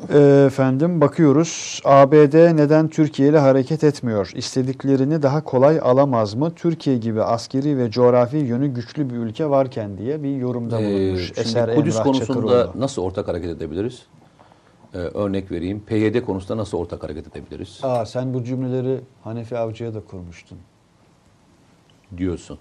Ee, 0.09 0.43
efendim 0.47 1.01
bakıyoruz. 1.01 1.81
ABD 1.85 2.55
neden 2.57 2.87
Türkiye 2.87 3.29
ile 3.29 3.39
hareket 3.39 3.83
etmiyor? 3.83 4.31
İstediklerini 4.35 5.21
daha 5.21 5.43
kolay 5.43 5.79
alamaz 5.83 6.33
mı? 6.33 6.51
Türkiye 6.55 6.97
gibi 6.97 7.23
askeri 7.23 7.77
ve 7.77 7.91
coğrafi 7.91 8.37
yönü 8.37 8.67
güçlü 8.67 9.09
bir 9.09 9.15
ülke 9.15 9.49
varken 9.49 9.97
diye 9.97 10.23
bir 10.23 10.35
yorumda 10.35 10.81
Ee, 10.81 10.85
bulunmuş. 10.85 11.27
şimdi 11.27 11.39
Eser 11.39 11.75
Kudüs 11.75 11.93
Emrah 11.95 12.03
konusunda 12.05 12.39
Çakıroğlu. 12.51 12.79
nasıl 12.79 13.01
ortak 13.01 13.27
hareket 13.27 13.49
edebiliriz? 13.49 14.03
Ee, 14.93 14.97
örnek 14.97 15.51
vereyim. 15.51 15.83
PYD 15.87 16.21
konusunda 16.21 16.57
nasıl 16.61 16.77
ortak 16.77 17.03
hareket 17.03 17.27
edebiliriz? 17.27 17.79
Aa 17.83 18.05
sen 18.05 18.33
bu 18.33 18.43
cümleleri 18.43 18.99
Hanefi 19.23 19.57
Avcı'ya 19.57 19.93
da 19.93 19.99
kurmuştun. 20.01 20.57
diyorsun. 22.17 22.57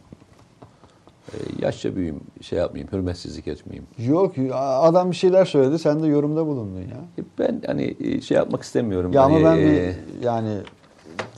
Ee, 1.32 1.36
yaşça 1.58 1.96
büyüğüm, 1.96 2.20
şey 2.40 2.58
yapmayayım, 2.58 2.92
hürmetsizlik 2.92 3.48
etmeyeyim. 3.48 3.86
Yok 3.98 4.34
adam 4.54 5.10
bir 5.10 5.16
şeyler 5.16 5.44
söyledi 5.44 5.78
sen 5.78 6.02
de 6.02 6.06
yorumda 6.06 6.46
bulundun 6.46 6.80
ya. 6.80 6.96
E, 7.18 7.22
Ben 7.38 7.62
hani 7.66 7.96
e, 8.00 8.20
şey 8.20 8.36
yapmak 8.36 8.62
istemiyorum. 8.62 9.12
Ya 9.12 9.22
ama 9.22 9.34
Hani, 9.34 9.44
ben 9.44 9.56
e, 9.56 9.64
bir 9.64 9.94
yani 10.24 10.58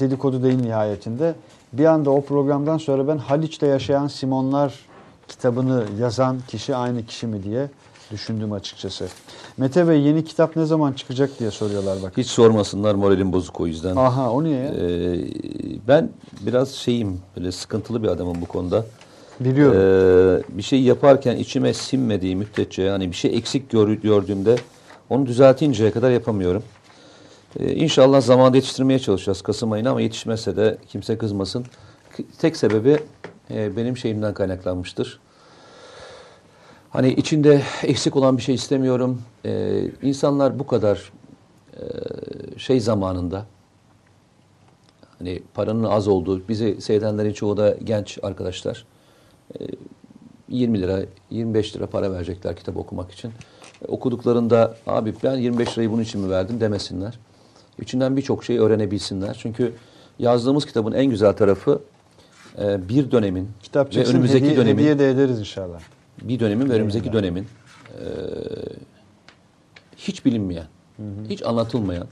dedikodu 0.00 0.42
değil 0.42 0.60
nihayetinde. 0.60 1.34
Bir 1.72 1.84
anda 1.84 2.10
o 2.10 2.20
programdan 2.24 2.78
sonra 2.78 3.08
ben 3.08 3.18
Haliç'te 3.18 3.66
yaşayan 3.66 4.06
Simonlar 4.06 4.74
kitabını 5.28 5.84
yazan 6.00 6.36
kişi 6.48 6.76
aynı 6.76 7.06
kişi 7.06 7.26
mi 7.26 7.42
diye 7.42 7.68
düşündüm 8.10 8.52
açıkçası. 8.52 9.06
Mete 9.56 9.88
Bey 9.88 10.00
yeni 10.00 10.24
kitap 10.24 10.56
ne 10.56 10.64
zaman 10.64 10.92
çıkacak 10.92 11.38
diye 11.38 11.50
soruyorlar 11.50 11.98
bak. 12.02 12.12
hiç 12.16 12.26
sormasınlar 12.26 12.94
moralim 12.94 13.32
bozuk 13.32 13.60
o 13.60 13.66
yüzden. 13.66 13.96
Aha 13.96 14.30
o 14.30 14.44
niye 14.44 14.58
ya? 14.60 14.68
Ee, 14.74 15.18
ben 15.88 16.10
biraz 16.40 16.70
şeyim, 16.70 17.20
böyle 17.36 17.52
sıkıntılı 17.52 18.02
bir 18.02 18.08
adamım 18.08 18.36
bu 18.40 18.46
konuda. 18.46 18.84
Biliyorum. 19.40 19.76
Ee, 19.80 20.58
bir 20.58 20.62
şey 20.62 20.82
yaparken 20.82 21.36
içime 21.36 21.74
sinmediği 21.74 22.36
müddetçe 22.36 22.82
yani 22.82 23.10
bir 23.10 23.16
şey 23.16 23.36
eksik 23.36 23.70
gör- 23.70 23.88
gördüğümde 23.88 24.56
onu 25.10 25.26
düzeltinceye 25.26 25.90
kadar 25.90 26.10
yapamıyorum. 26.10 26.62
Ee, 27.60 27.72
inşallah 27.74 28.20
zamanda 28.20 28.56
yetiştirmeye 28.56 28.98
çalışacağız 28.98 29.42
Kasım 29.42 29.72
ayına 29.72 29.90
ama 29.90 30.00
yetişmezse 30.00 30.56
de 30.56 30.78
kimse 30.88 31.18
kızmasın. 31.18 31.64
Tek 32.38 32.56
sebebi 32.56 32.98
e, 33.50 33.76
benim 33.76 33.96
şeyimden 33.96 34.34
kaynaklanmıştır. 34.34 35.20
Hani 36.90 37.12
içinde 37.12 37.62
eksik 37.82 38.16
olan 38.16 38.36
bir 38.36 38.42
şey 38.42 38.54
istemiyorum. 38.54 39.22
Ee, 39.44 39.82
insanlar 40.02 40.58
bu 40.58 40.66
kadar 40.66 41.12
e, 41.76 41.82
şey 42.58 42.80
zamanında 42.80 43.46
hani 45.18 45.42
paranın 45.54 45.84
az 45.84 46.08
olduğu, 46.08 46.48
bizi 46.48 46.80
seyredenlerin 46.80 47.32
çoğu 47.32 47.56
da 47.56 47.76
genç 47.84 48.18
arkadaşlar. 48.22 48.84
Ee, 49.60 49.64
20 50.48 50.81
lira, 50.81 51.01
25 51.31 51.77
lira 51.77 51.86
para 51.86 52.12
verecekler 52.12 52.56
kitap 52.56 52.77
okumak 52.77 53.12
için. 53.12 53.28
E, 53.28 53.86
Okuduklarında 53.89 54.74
abi 54.86 55.14
ben 55.24 55.36
25 55.36 55.73
lirayı 55.73 55.90
bunun 55.90 56.02
için 56.02 56.20
mi 56.20 56.31
verdim 56.31 56.60
demesinler. 56.60 57.18
İçinden 57.81 58.16
birçok 58.16 58.44
şey 58.44 58.59
öğrenebilsinler. 58.59 59.36
Çünkü 59.40 59.73
yazdığımız 60.18 60.66
kitabın 60.66 60.93
en 60.93 61.06
güzel 61.06 61.32
tarafı 61.32 61.81
e, 62.59 62.89
bir 62.89 63.10
dönemin 63.10 63.48
Kitap 63.62 63.97
ve 63.97 64.05
önümüzdeki 64.05 64.44
hediye, 64.44 64.56
dönemin 64.56 64.82
hediye 64.82 64.98
de 64.98 65.10
ederiz 65.10 65.39
inşallah. 65.40 65.81
bir 66.23 66.40
dönemin 66.40 66.70
ve 66.70 66.74
önümüzdeki 66.74 67.12
dönemin 67.12 67.43
e, 67.44 68.05
hiç 69.97 70.24
bilinmeyen, 70.24 70.66
hiç 71.28 71.43
anlatılmayan 71.47 72.06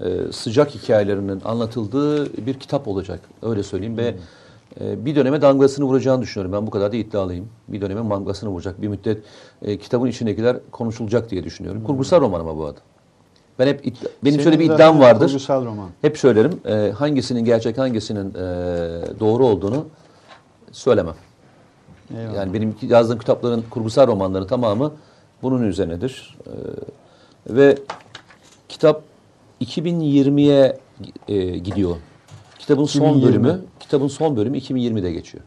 e, 0.00 0.32
sıcak 0.32 0.74
hikayelerinin 0.74 1.42
anlatıldığı 1.44 2.46
bir 2.46 2.54
kitap 2.54 2.88
olacak. 2.88 3.20
Öyle 3.42 3.62
söyleyeyim 3.62 3.96
ve 3.96 4.06
e, 4.06 4.16
bir 4.80 5.16
döneme 5.16 5.42
damgasını 5.42 5.84
vuracağını 5.84 6.22
düşünüyorum. 6.22 6.52
Ben 6.52 6.66
bu 6.66 6.70
kadar 6.70 6.92
da 6.92 6.96
iddialıyım. 6.96 7.48
Bir 7.68 7.80
döneme 7.80 8.10
damgasını 8.10 8.50
vuracak. 8.50 8.82
Bir 8.82 8.88
müddet 8.88 9.22
e, 9.62 9.78
kitabın 9.78 10.06
içindekiler 10.06 10.56
konuşulacak 10.70 11.30
diye 11.30 11.44
düşünüyorum. 11.44 11.84
Kurgusal 11.84 12.20
roman 12.20 12.40
ama 12.40 12.58
bu 12.58 12.66
adı. 12.66 12.80
Ben 13.58 13.66
hep 13.66 13.86
iddia- 13.86 14.08
benim 14.24 14.32
Senin 14.34 14.44
şöyle 14.44 14.58
bir 14.58 14.64
iddiam 14.64 15.00
vardır. 15.00 15.26
Kurgusal 15.26 15.64
roman. 15.64 15.88
Hep 16.02 16.18
söylerim. 16.18 16.60
e, 16.66 16.90
hangisinin 16.90 17.44
gerçek, 17.44 17.78
hangisinin 17.78 18.30
e, 18.30 18.40
doğru 19.20 19.46
olduğunu 19.46 19.86
söylemem. 20.72 21.14
Eyvallah. 22.16 22.34
Yani 22.34 22.54
benim 22.54 22.74
yazdığım 22.82 23.18
kitapların 23.18 23.64
kurgusal 23.70 24.06
romanların 24.06 24.46
tamamı 24.46 24.92
bunun 25.42 25.62
üzerinedir. 25.62 26.36
Ee, 26.46 26.50
ve 27.54 27.78
kitap 28.68 29.02
2020'ye 29.60 30.78
e, 31.28 31.58
gidiyor. 31.58 31.96
Kitabın 32.58 32.84
son 32.84 33.00
2020. 33.00 33.28
bölümü, 33.44 33.60
kitabın 33.88 34.08
son 34.08 34.36
bölümü 34.36 34.58
2020'de 34.58 35.12
geçiyor. 35.12 35.44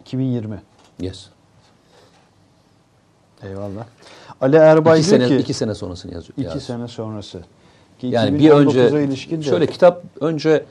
2020. 0.00 0.62
Yes. 1.00 1.26
Eyvallah. 3.42 3.86
Ali 4.40 4.56
Erbay 4.56 5.00
iki 5.00 5.08
sene 5.08 5.28
ki 5.28 5.36
iki 5.36 5.54
sene 5.54 5.74
sonrasını 5.74 6.14
yazıyor. 6.14 6.32
iki 6.38 6.46
yazdı. 6.46 6.60
sene 6.60 6.88
sonrası. 6.88 7.40
Ki 7.98 8.06
Yani 8.06 8.38
bir 8.38 8.50
2019'a 8.50 8.56
önce 8.56 9.04
ilişkin 9.04 9.38
de 9.38 9.42
şöyle 9.42 9.66
kitap 9.66 10.02
önce 10.20 10.64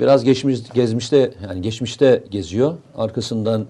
biraz 0.00 0.24
geçmiş 0.24 0.72
gezmişte 0.74 1.34
yani 1.48 1.62
geçmişte 1.62 2.24
geziyor. 2.30 2.74
Arkasından 2.96 3.66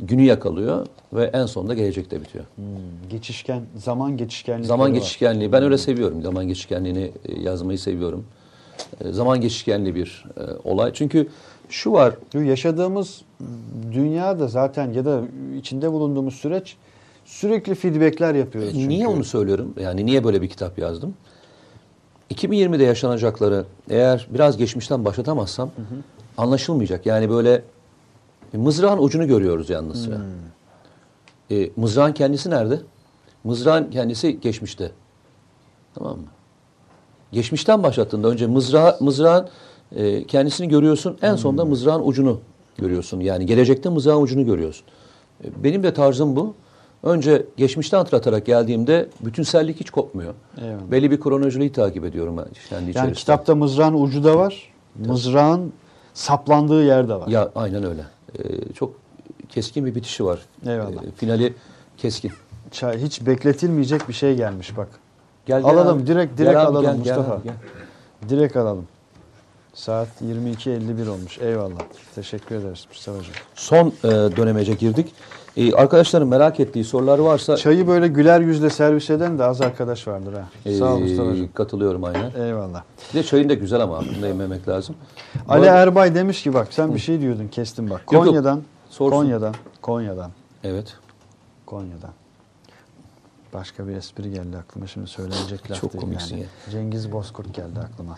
günü 0.00 0.22
yakalıyor 0.22 0.86
ve 1.12 1.24
en 1.24 1.46
sonunda 1.46 1.74
gelecekte 1.74 2.20
bitiyor. 2.20 2.44
Hmm, 2.56 2.64
geçişken 3.10 3.62
zaman 3.76 4.16
geçişkenlikleri 4.16 4.68
Zaman 4.68 4.94
geçişkenliği. 4.94 5.52
Ben 5.52 5.62
öyle 5.62 5.78
seviyorum. 5.78 6.22
Zaman 6.22 6.48
geçişkenliğini 6.48 7.12
e, 7.24 7.40
yazmayı 7.40 7.78
seviyorum. 7.78 8.26
E, 9.04 9.12
Zaman 9.12 9.40
geçişkenli 9.40 9.94
bir 9.94 10.24
e, 10.36 10.68
olay. 10.68 10.90
Çünkü 10.94 11.28
şu 11.68 11.92
var. 11.92 12.14
Yaşadığımız 12.34 13.22
dünya 13.92 14.40
da 14.40 14.48
zaten 14.48 14.92
ya 14.92 15.04
da 15.04 15.22
içinde 15.58 15.92
bulunduğumuz 15.92 16.34
süreç 16.34 16.76
sürekli 17.24 17.74
feedbackler 17.74 18.34
yapıyoruz. 18.34 18.72
çünkü. 18.72 18.88
Niye 18.88 19.08
onu 19.08 19.24
söylüyorum? 19.24 19.74
Yani 19.80 20.06
niye 20.06 20.24
böyle 20.24 20.42
bir 20.42 20.48
kitap 20.48 20.78
yazdım? 20.78 21.14
2020'de 22.34 22.84
yaşanacakları 22.84 23.64
eğer 23.90 24.26
biraz 24.34 24.56
geçmişten 24.56 25.04
başlatamazsam 25.04 25.70
anlaşılmayacak. 26.38 27.06
Yani 27.06 27.30
böyle 27.30 27.62
mızrağın 28.52 28.98
ucunu 28.98 29.26
görüyoruz 29.26 29.70
yalnızca. 29.70 30.20
E, 31.50 31.70
mızrağın 31.76 32.12
kendisi 32.12 32.50
nerede? 32.50 32.80
Mızrağın 33.44 33.90
kendisi 33.90 34.40
geçmişte. 34.40 34.90
Tamam 35.94 36.16
mı? 36.16 36.24
Geçmişten 37.32 37.82
başlattığında 37.82 38.28
önce 38.28 38.46
mızrağı, 38.46 38.96
mızrağın 39.00 39.48
e, 39.96 40.24
kendisini 40.24 40.68
görüyorsun. 40.68 41.18
En 41.22 41.36
sonunda 41.36 41.64
mızrağın 41.64 42.02
ucunu 42.04 42.40
görüyorsun. 42.78 43.20
Yani 43.20 43.46
gelecekte 43.46 43.88
mızrağın 43.88 44.22
ucunu 44.22 44.46
görüyorsun. 44.46 44.84
E, 45.44 45.64
benim 45.64 45.82
de 45.82 45.94
tarzım 45.94 46.36
bu. 46.36 46.54
Önce 47.02 47.46
geçmişten 47.56 47.98
hatırlatarak 47.98 48.46
geldiğimde 48.46 49.08
bütünsellik 49.20 49.80
hiç 49.80 49.90
kopmuyor. 49.90 50.34
Eyvallah. 50.60 50.90
Belli 50.90 51.10
bir 51.10 51.20
kronolojiyi 51.20 51.72
takip 51.72 52.04
ediyorum 52.04 52.36
ben 52.36 52.44
kendi 52.44 52.74
Yani 52.74 52.90
içerisinde. 52.90 53.12
kitapta 53.14 53.54
mızrağın 53.54 53.94
ucu 54.02 54.24
da 54.24 54.36
var. 54.38 54.72
Mızrağın 55.06 55.72
saplandığı 56.14 56.84
yer 56.84 57.08
de 57.08 57.14
var. 57.14 57.28
Ya 57.28 57.50
aynen 57.54 57.84
öyle. 57.84 58.02
Ee, 58.38 58.72
çok 58.74 58.94
keskin 59.48 59.86
bir 59.86 59.94
bitişi 59.94 60.24
var. 60.24 60.40
Eyvallah. 60.66 61.02
Ee, 61.04 61.10
finali 61.16 61.54
keskin. 61.96 62.32
Hiç 62.96 63.26
bekletilmeyecek 63.26 64.08
bir 64.08 64.12
şey 64.12 64.36
gelmiş 64.36 64.76
bak. 64.76 64.88
Gel, 65.46 65.64
Alalım, 65.64 65.98
abi. 65.98 66.06
direkt- 66.06 66.36
Gel 66.38 66.46
direkt 66.46 66.58
abi, 66.58 66.66
alalım 66.66 66.82
gel, 66.96 67.04
gel 67.04 67.16
Mustafa. 67.16 67.34
abi, 67.34 67.42
gel. 67.44 67.54
Direkt 68.28 68.56
alalım. 68.56 68.86
Saat 69.74 70.08
22.51 70.22 71.08
olmuş. 71.08 71.38
Eyvallah. 71.38 71.80
Teşekkür 72.14 72.54
ederiz 72.54 72.86
Mustafa 72.90 73.18
Hocam. 73.18 73.32
Son 73.54 73.86
e, 74.04 74.08
dönemece 74.36 74.74
girdik. 74.74 75.12
E, 75.56 75.72
arkadaşların 75.74 76.28
merak 76.28 76.60
ettiği 76.60 76.84
sorular 76.84 77.18
varsa 77.18 77.56
Çayı 77.56 77.86
böyle 77.86 78.08
güler 78.08 78.40
yüzle 78.40 78.70
servis 78.70 79.10
eden 79.10 79.38
de 79.38 79.44
az 79.44 79.60
arkadaş 79.60 80.08
vardır 80.08 80.32
ha. 80.32 80.48
e, 80.66 80.74
Sağ 80.78 80.94
ol 80.94 80.98
Mustafa 80.98 81.30
Hocam. 81.30 81.48
katılıyorum 81.54 82.04
aynen. 82.04 82.30
Eyvallah. 82.46 82.82
Bir 83.14 83.18
de 83.18 83.22
çayın 83.22 83.48
da 83.48 83.54
güzel 83.54 83.80
ama 83.80 84.00
bunu 84.14 84.22
da 84.22 84.26
yememek 84.26 84.68
lazım. 84.68 84.94
Ali 85.48 85.70
arada- 85.70 85.82
Erbay 85.82 86.14
demiş 86.14 86.42
ki 86.42 86.54
bak 86.54 86.68
sen 86.70 86.94
bir 86.94 86.98
şey 86.98 87.20
diyordun 87.20 87.48
kestim 87.48 87.90
bak. 87.90 88.00
Yok, 88.00 88.12
yok. 88.12 88.24
Konya'dan, 88.24 88.62
Sorsun. 88.90 89.16
Konya'dan, 89.16 89.54
Konya'dan, 89.82 90.30
Evet. 90.64 90.94
Konya'dan. 91.66 92.10
Başka 93.54 93.88
bir 93.88 93.96
espri 93.96 94.30
geldi 94.30 94.56
aklıma 94.56 94.86
şimdi 94.86 95.06
söylenecek 95.06 95.70
laf 95.70 95.80
Çok 95.80 95.92
değil 95.92 96.04
komiksin 96.04 96.34
yani. 96.36 96.42
ya. 96.42 96.48
Cengiz 96.72 97.12
Bozkurt 97.12 97.54
geldi 97.54 97.80
aklıma. 97.92 98.14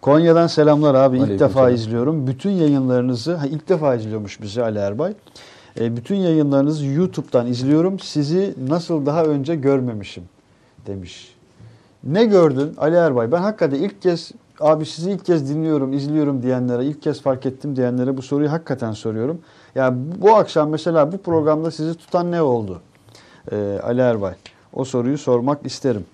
Konya'dan 0.00 0.46
selamlar 0.46 0.94
abi. 0.94 1.16
İlk 1.16 1.24
Aleyküm 1.24 1.48
defa 1.48 1.60
selam. 1.60 1.74
izliyorum. 1.74 2.26
Bütün 2.26 2.50
yayınlarınızı, 2.50 3.34
ha, 3.34 3.46
ilk 3.46 3.68
defa 3.68 3.94
izliyormuş 3.94 4.42
bizi 4.42 4.62
Ali 4.62 4.78
Erbay. 4.78 5.14
E, 5.80 5.96
bütün 5.96 6.16
yayınlarınızı 6.16 6.86
YouTube'dan 6.86 7.46
izliyorum. 7.46 7.98
Sizi 7.98 8.54
nasıl 8.68 9.06
daha 9.06 9.24
önce 9.24 9.56
görmemişim 9.56 10.24
demiş. 10.86 11.36
Ne 12.04 12.24
gördün 12.24 12.74
Ali 12.76 12.96
Erbay? 12.96 13.32
Ben 13.32 13.42
hakikaten 13.42 13.76
ilk 13.76 14.02
kez 14.02 14.32
abi 14.60 14.86
sizi 14.86 15.10
ilk 15.10 15.24
kez 15.24 15.50
dinliyorum, 15.50 15.92
izliyorum 15.92 16.42
diyenlere, 16.42 16.84
ilk 16.84 17.02
kez 17.02 17.22
fark 17.22 17.46
ettim 17.46 17.76
diyenlere 17.76 18.16
bu 18.16 18.22
soruyu 18.22 18.52
hakikaten 18.52 18.92
soruyorum. 18.92 19.40
Ya 19.74 19.94
bu 20.16 20.34
akşam 20.36 20.70
mesela 20.70 21.12
bu 21.12 21.18
programda 21.18 21.70
sizi 21.70 21.94
tutan 21.94 22.30
ne 22.30 22.42
oldu? 22.42 22.80
Ee, 23.52 23.80
Ali 23.82 24.00
Erbay. 24.00 24.34
O 24.72 24.84
soruyu 24.84 25.18
sormak 25.18 25.66
isterim. 25.66 26.04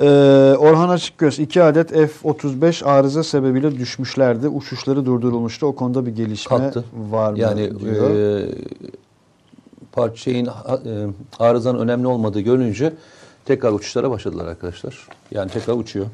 Ee, 0.00 0.54
Orhan 0.58 0.88
Açıkgöz 0.88 1.38
2 1.38 1.62
adet 1.62 1.90
F-35 1.90 2.84
arıza 2.84 3.22
sebebiyle 3.24 3.78
düşmüşlerdi. 3.78 4.48
Uçuşları 4.48 5.06
durdurulmuştu. 5.06 5.66
O 5.66 5.74
konuda 5.74 6.06
bir 6.06 6.16
gelişme 6.16 6.58
Kalktı. 6.58 6.84
var 7.10 7.32
mı? 7.32 7.38
Yani 7.38 7.80
diyor. 7.80 8.10
e, 8.10 8.48
parçayın 9.92 10.46
e, 10.46 10.50
arızanın 11.38 11.78
önemli 11.78 12.06
olmadığı 12.06 12.40
görününce 12.40 12.92
tekrar 13.44 13.72
uçuşlara 13.72 14.10
başladılar 14.10 14.46
arkadaşlar. 14.46 15.08
Yani 15.30 15.50
tekrar 15.50 15.74
uçuyor. 15.74 16.06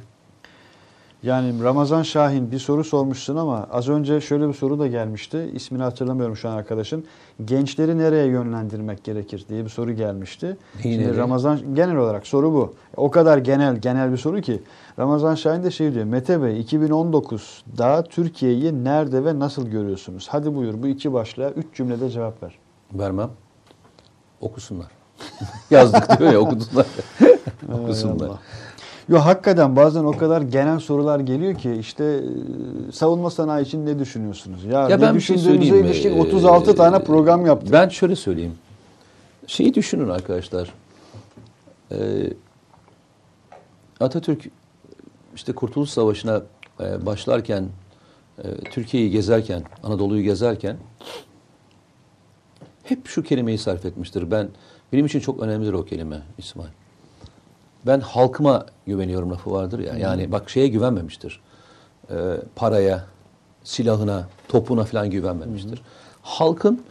Yani 1.22 1.64
Ramazan 1.64 2.02
Şahin 2.02 2.50
bir 2.50 2.58
soru 2.58 2.84
sormuşsun 2.84 3.36
ama 3.36 3.66
az 3.72 3.88
önce 3.88 4.20
şöyle 4.20 4.48
bir 4.48 4.54
soru 4.54 4.78
da 4.78 4.86
gelmişti. 4.86 5.50
İsmini 5.54 5.82
hatırlamıyorum 5.82 6.36
şu 6.36 6.48
an 6.48 6.56
arkadaşın. 6.56 7.04
Gençleri 7.44 7.98
nereye 7.98 8.26
yönlendirmek 8.26 9.04
gerekir 9.04 9.44
diye 9.48 9.64
bir 9.64 9.68
soru 9.68 9.92
gelmişti. 9.92 10.46
Neyi 10.46 10.94
Şimdi 10.94 11.08
nereye? 11.08 11.16
Ramazan 11.16 11.74
genel 11.74 11.96
olarak 11.96 12.26
soru 12.26 12.52
bu. 12.52 12.74
O 12.96 13.10
kadar 13.10 13.38
genel 13.38 13.76
genel 13.76 14.12
bir 14.12 14.16
soru 14.16 14.40
ki. 14.40 14.62
Ramazan 14.98 15.34
Şahin 15.34 15.62
de 15.62 15.70
şey 15.70 15.94
diyor. 15.94 16.04
Mete 16.04 16.42
Bey 16.42 16.60
2019'da 16.60 18.02
Türkiye'yi 18.02 18.84
nerede 18.84 19.24
ve 19.24 19.38
nasıl 19.38 19.66
görüyorsunuz? 19.68 20.28
Hadi 20.30 20.54
buyur 20.54 20.82
bu 20.82 20.86
iki 20.86 21.12
başlığa 21.12 21.50
üç 21.50 21.66
cümlede 21.74 22.10
cevap 22.10 22.42
ver. 22.42 22.58
Vermem. 22.92 23.30
Okusunlar. 24.40 24.90
Yazdık 25.70 26.18
diyor 26.18 26.32
ya 26.32 26.40
okusunlar. 26.40 26.86
okusunlar. 27.82 28.30
Yo 29.08 29.18
hakikaten 29.18 29.76
bazen 29.76 30.04
o 30.04 30.12
kadar 30.16 30.42
genel 30.42 30.78
sorular 30.80 31.20
geliyor 31.20 31.54
ki 31.54 31.72
işte 31.80 32.04
e, 32.04 32.92
savunma 32.92 33.30
sanayi 33.30 33.66
için 33.66 33.86
ne 33.86 33.98
düşünüyorsunuz? 33.98 34.64
Ya, 34.64 34.80
Ya 34.88 34.96
ne 34.96 35.00
ben 35.02 35.18
şey 35.18 35.36
düşündüğünüze 35.36 35.72
mi? 35.72 35.86
ilişkin 35.86 36.18
36 36.18 36.70
Ee, 36.70 36.74
tane 36.74 37.04
program 37.04 37.46
yaptık. 37.46 37.72
Ben 37.72 37.88
şöyle 37.88 38.16
söyleyeyim. 38.16 38.54
Şeyi 39.46 39.74
düşünün 39.74 40.08
arkadaşlar. 40.08 40.72
Ee, 41.92 41.96
Atatürk 44.00 44.44
işte 45.34 45.52
Kurtuluş 45.52 45.90
Savaşı'na 45.90 46.42
e, 46.80 47.06
başlarken, 47.06 47.68
e, 48.44 48.56
Türkiye'yi 48.70 49.10
gezerken, 49.10 49.62
Anadolu'yu 49.82 50.22
gezerken 50.22 50.76
hep 52.82 53.06
şu 53.06 53.22
kelimeyi 53.22 53.58
sarf 53.58 53.84
etmiştir. 53.86 54.30
Ben 54.30 54.48
benim 54.92 55.06
için 55.06 55.20
çok 55.20 55.40
önemlidir 55.40 55.72
o 55.72 55.84
kelime 55.84 56.22
İsmail. 56.38 56.70
Ben 57.86 58.00
halkıma 58.00 58.66
güveniyorum 58.86 59.30
lafı 59.30 59.50
vardır 59.50 59.78
ya. 59.78 59.94
Yani 59.94 60.32
bak 60.32 60.50
şeye 60.50 60.68
güvenmemiştir. 60.68 61.40
Ee, 62.10 62.14
paraya, 62.56 63.04
silahına, 63.64 64.28
topuna 64.48 64.84
falan 64.84 65.10
güvenmemiştir. 65.10 65.82
Halkın 66.22 66.82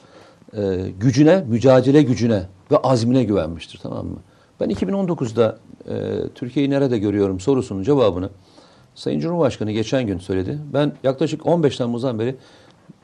e, 0.57 0.91
gücüne, 0.99 1.43
mücadele 1.47 2.01
gücüne 2.01 2.43
ve 2.72 2.77
azmine 2.77 3.23
güvenmiştir 3.23 3.80
tamam 3.84 4.05
mı? 4.05 4.18
Ben 4.59 4.69
2019'da 4.69 5.59
e, 5.89 6.27
Türkiye'yi 6.35 6.69
nerede 6.69 6.97
görüyorum 6.97 7.39
sorusunun 7.39 7.84
cevabını 7.84 8.30
Sayın 8.95 9.19
Cumhurbaşkanı 9.19 9.72
geçen 9.72 10.07
gün 10.07 10.18
söyledi. 10.18 10.59
Ben 10.73 10.93
yaklaşık 11.03 11.45
15 11.45 11.77
Temmuz'dan 11.77 12.19
beri 12.19 12.35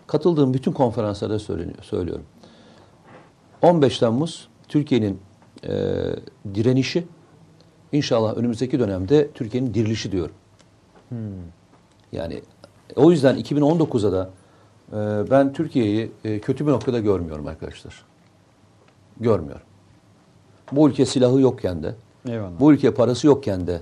katıldığım 0.08 0.54
bütün 0.54 0.72
konferanslarda 0.72 1.40
söyleniyor, 1.40 1.78
söylüyorum. 1.82 2.26
15 3.62 4.00
Temmuz 4.00 4.48
Türkiye'nin 4.68 5.20
e, 5.64 5.70
direnişi, 6.56 7.08
inşallah 7.92 8.38
önümüzdeki 8.38 8.80
dönemde 8.80 9.32
Türkiye'nin 9.32 9.74
dirilişi 9.74 10.12
diyorum. 10.12 10.36
Yani 12.12 12.42
o 12.96 13.12
yüzden 13.12 13.40
2019'a 13.40 14.12
da 14.12 14.30
e, 14.92 15.32
ben 15.32 15.54
Türkiye'yi 15.54 16.12
e, 16.26 16.40
kötü 16.40 16.68
bir 16.68 16.72
noktada 16.72 17.00
görmüyorum 17.00 17.48
arkadaşlar. 17.48 18.06
Görmüyorum. 19.20 19.62
Bu 20.72 20.90
ülke 20.90 21.06
silahı 21.06 21.42
yokken 21.42 21.84
de, 21.84 21.96
Eyvallah. 22.30 22.60
bu 22.60 22.74
ülke 22.74 22.94
parası 22.94 23.28
yokken 23.28 23.68
de 23.68 23.82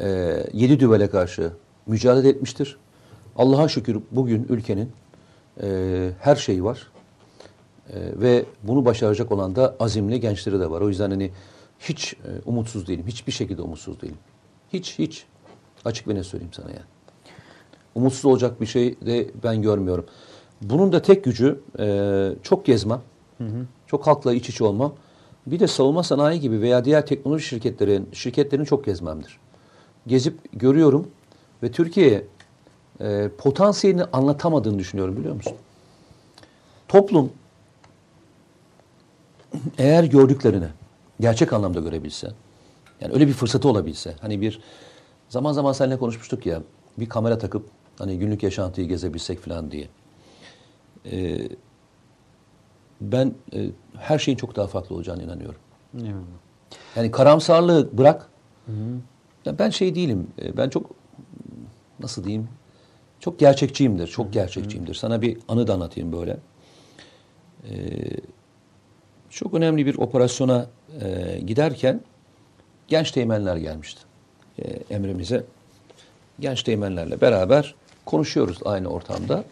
e, 0.00 0.08
yedi 0.52 0.80
düvele 0.80 1.10
karşı 1.10 1.52
mücadele 1.86 2.28
etmiştir. 2.28 2.76
Allah'a 3.36 3.68
şükür 3.68 4.00
bugün 4.10 4.46
ülkenin 4.48 4.90
e, 5.62 6.10
her 6.20 6.36
şeyi 6.36 6.64
var. 6.64 6.88
E, 7.90 7.96
ve 8.20 8.44
bunu 8.62 8.84
başaracak 8.84 9.32
olan 9.32 9.56
da 9.56 9.76
azimli 9.80 10.20
gençleri 10.20 10.60
de 10.60 10.70
var. 10.70 10.80
O 10.80 10.88
yüzden 10.88 11.10
hani 11.10 11.30
hiç 11.82 12.14
e, 12.14 12.30
umutsuz 12.44 12.86
değilim. 12.86 13.04
Hiçbir 13.06 13.32
şekilde 13.32 13.62
umutsuz 13.62 14.00
değilim. 14.00 14.18
Hiç 14.72 14.98
hiç. 14.98 15.24
Açık 15.84 16.08
ve 16.08 16.14
ne 16.14 16.24
söyleyeyim 16.24 16.52
sana 16.52 16.70
yani. 16.70 16.86
Umutsuz 17.94 18.24
olacak 18.24 18.60
bir 18.60 18.66
şey 18.66 19.00
de 19.00 19.30
ben 19.44 19.62
görmüyorum. 19.62 20.06
Bunun 20.62 20.92
da 20.92 21.02
tek 21.02 21.24
gücü 21.24 21.60
e, 21.78 22.30
çok 22.42 22.66
gezmem. 22.66 23.00
Çok 23.86 24.06
halkla 24.06 24.34
iç 24.34 24.48
içe 24.48 24.64
olmam. 24.64 24.94
Bir 25.46 25.60
de 25.60 25.66
savunma 25.66 26.02
sanayi 26.02 26.40
gibi 26.40 26.60
veya 26.60 26.84
diğer 26.84 27.06
teknoloji 27.06 27.44
şirketlerin 27.44 28.08
şirketlerini 28.12 28.66
çok 28.66 28.84
gezmemdir. 28.84 29.38
Gezip 30.06 30.38
görüyorum 30.52 31.08
ve 31.62 31.72
Türkiye'ye 31.72 32.26
e, 33.00 33.30
potansiyelini 33.38 34.04
anlatamadığını 34.04 34.78
düşünüyorum 34.78 35.16
biliyor 35.16 35.34
musun? 35.34 35.54
Toplum 36.88 37.32
eğer 39.78 40.04
gördüklerini 40.04 40.68
gerçek 41.20 41.52
anlamda 41.52 41.80
görebilse, 41.80 42.32
yani 43.00 43.14
öyle 43.14 43.28
bir 43.28 43.32
fırsatı 43.32 43.68
olabilse, 43.68 44.14
hani 44.20 44.40
bir 44.40 44.60
zaman 45.28 45.52
zaman 45.52 45.72
seninle 45.72 45.98
konuşmuştuk 45.98 46.46
ya, 46.46 46.62
bir 46.98 47.08
kamera 47.08 47.38
takıp 47.38 47.66
hani 47.98 48.18
günlük 48.18 48.42
yaşantıyı 48.42 48.88
gezebilsek 48.88 49.40
falan 49.40 49.70
diye. 49.70 49.88
Ee, 51.12 51.48
ben 53.00 53.34
e, 53.54 53.70
her 53.98 54.18
şeyin 54.18 54.38
çok 54.38 54.56
daha 54.56 54.66
farklı 54.66 54.94
olacağına 54.96 55.22
inanıyorum. 55.22 55.60
Eyvallah. 55.98 56.22
Yani 56.96 57.10
karamsarlığı 57.10 57.98
bırak. 57.98 58.28
Ya 59.44 59.58
ben 59.58 59.70
şey 59.70 59.94
değilim. 59.94 60.26
e, 60.42 60.56
Ben 60.56 60.68
çok 60.68 60.90
nasıl 62.00 62.24
diyeyim? 62.24 62.48
Çok 63.20 63.38
gerçekçiyimdir. 63.38 64.06
Çok 64.06 64.32
gerçekçiyimdir. 64.32 64.94
Sana 64.94 65.22
bir 65.22 65.38
anı 65.48 65.66
da 65.66 65.74
anlatayım 65.74 66.12
böyle. 66.12 66.36
Ee, 67.70 67.70
çok 69.30 69.54
önemli 69.54 69.86
bir 69.86 69.98
operasyona 69.98 70.66
e, 71.00 71.38
giderken 71.46 72.00
genç 72.88 73.10
teğmenler 73.10 73.56
gelmişti 73.56 74.00
e, 74.58 74.94
emrimize. 74.94 75.44
Genç 76.40 76.62
teğmenlerle 76.62 77.20
beraber 77.20 77.74
konuşuyoruz 78.06 78.58
aynı 78.64 78.88
ortamda. 78.88 79.44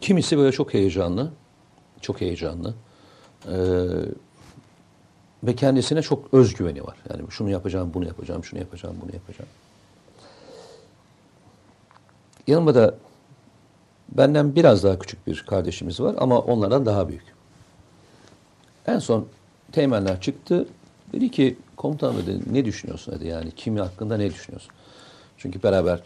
Kimisi 0.00 0.38
böyle 0.38 0.52
çok 0.52 0.74
heyecanlı, 0.74 1.30
çok 2.00 2.20
heyecanlı. 2.20 2.74
Ee, 3.46 3.52
ve 5.42 5.56
kendisine 5.56 6.02
çok 6.02 6.34
özgüveni 6.34 6.84
var. 6.84 6.96
Yani 7.10 7.22
şunu 7.30 7.50
yapacağım, 7.50 7.90
bunu 7.94 8.06
yapacağım, 8.06 8.44
şunu 8.44 8.60
yapacağım, 8.60 8.96
bunu 9.02 9.14
yapacağım. 9.14 9.50
Yanımda 12.46 12.74
da 12.74 12.94
benden 14.08 14.54
biraz 14.54 14.84
daha 14.84 14.98
küçük 14.98 15.26
bir 15.26 15.44
kardeşimiz 15.48 16.00
var 16.00 16.14
ama 16.18 16.38
onlardan 16.38 16.86
daha 16.86 17.08
büyük. 17.08 17.37
En 18.88 18.98
son 18.98 19.26
teğmenler 19.72 20.20
çıktı. 20.20 20.66
Dedi 21.12 21.30
ki 21.30 21.56
komutanım 21.76 22.16
dedi 22.16 22.40
ne 22.52 22.64
düşünüyorsun 22.64 23.14
dedi 23.14 23.26
yani 23.26 23.50
kimi 23.50 23.80
hakkında 23.80 24.16
ne 24.16 24.30
düşünüyorsun? 24.30 24.70
Çünkü 25.38 25.62
beraber 25.62 26.02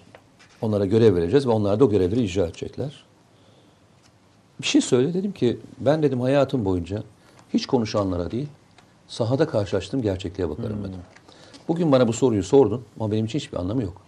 Onlara 0.63 0.87
görev 0.87 1.15
vereceğiz 1.15 1.47
ve 1.47 1.51
onlar 1.51 1.81
da 1.81 1.85
o 1.85 1.91
görevleri 1.91 2.23
icra 2.23 2.47
edecekler. 2.47 3.05
Bir 4.63 4.67
şey 4.67 4.81
söyle 4.81 5.15
dedim 5.15 5.33
ki 5.33 5.59
ben 5.79 6.03
dedim 6.03 6.21
hayatım 6.21 6.65
boyunca 6.65 7.03
hiç 7.55 7.67
konuşanlara 7.67 8.31
değil 8.31 8.49
sahada 9.09 9.47
karşılaştığım 9.47 10.03
gerçekliğe 10.03 10.49
bakarım 10.49 10.81
dedim. 10.81 11.01
Bugün 11.69 11.93
bana 11.93 12.09
bu 12.09 12.13
soruyu 12.13 12.43
sordun 12.43 12.85
ama 13.01 13.13
benim 13.13 13.25
için 13.25 13.39
hiçbir 13.39 13.59
anlamı 13.59 13.83
yok. 13.83 14.03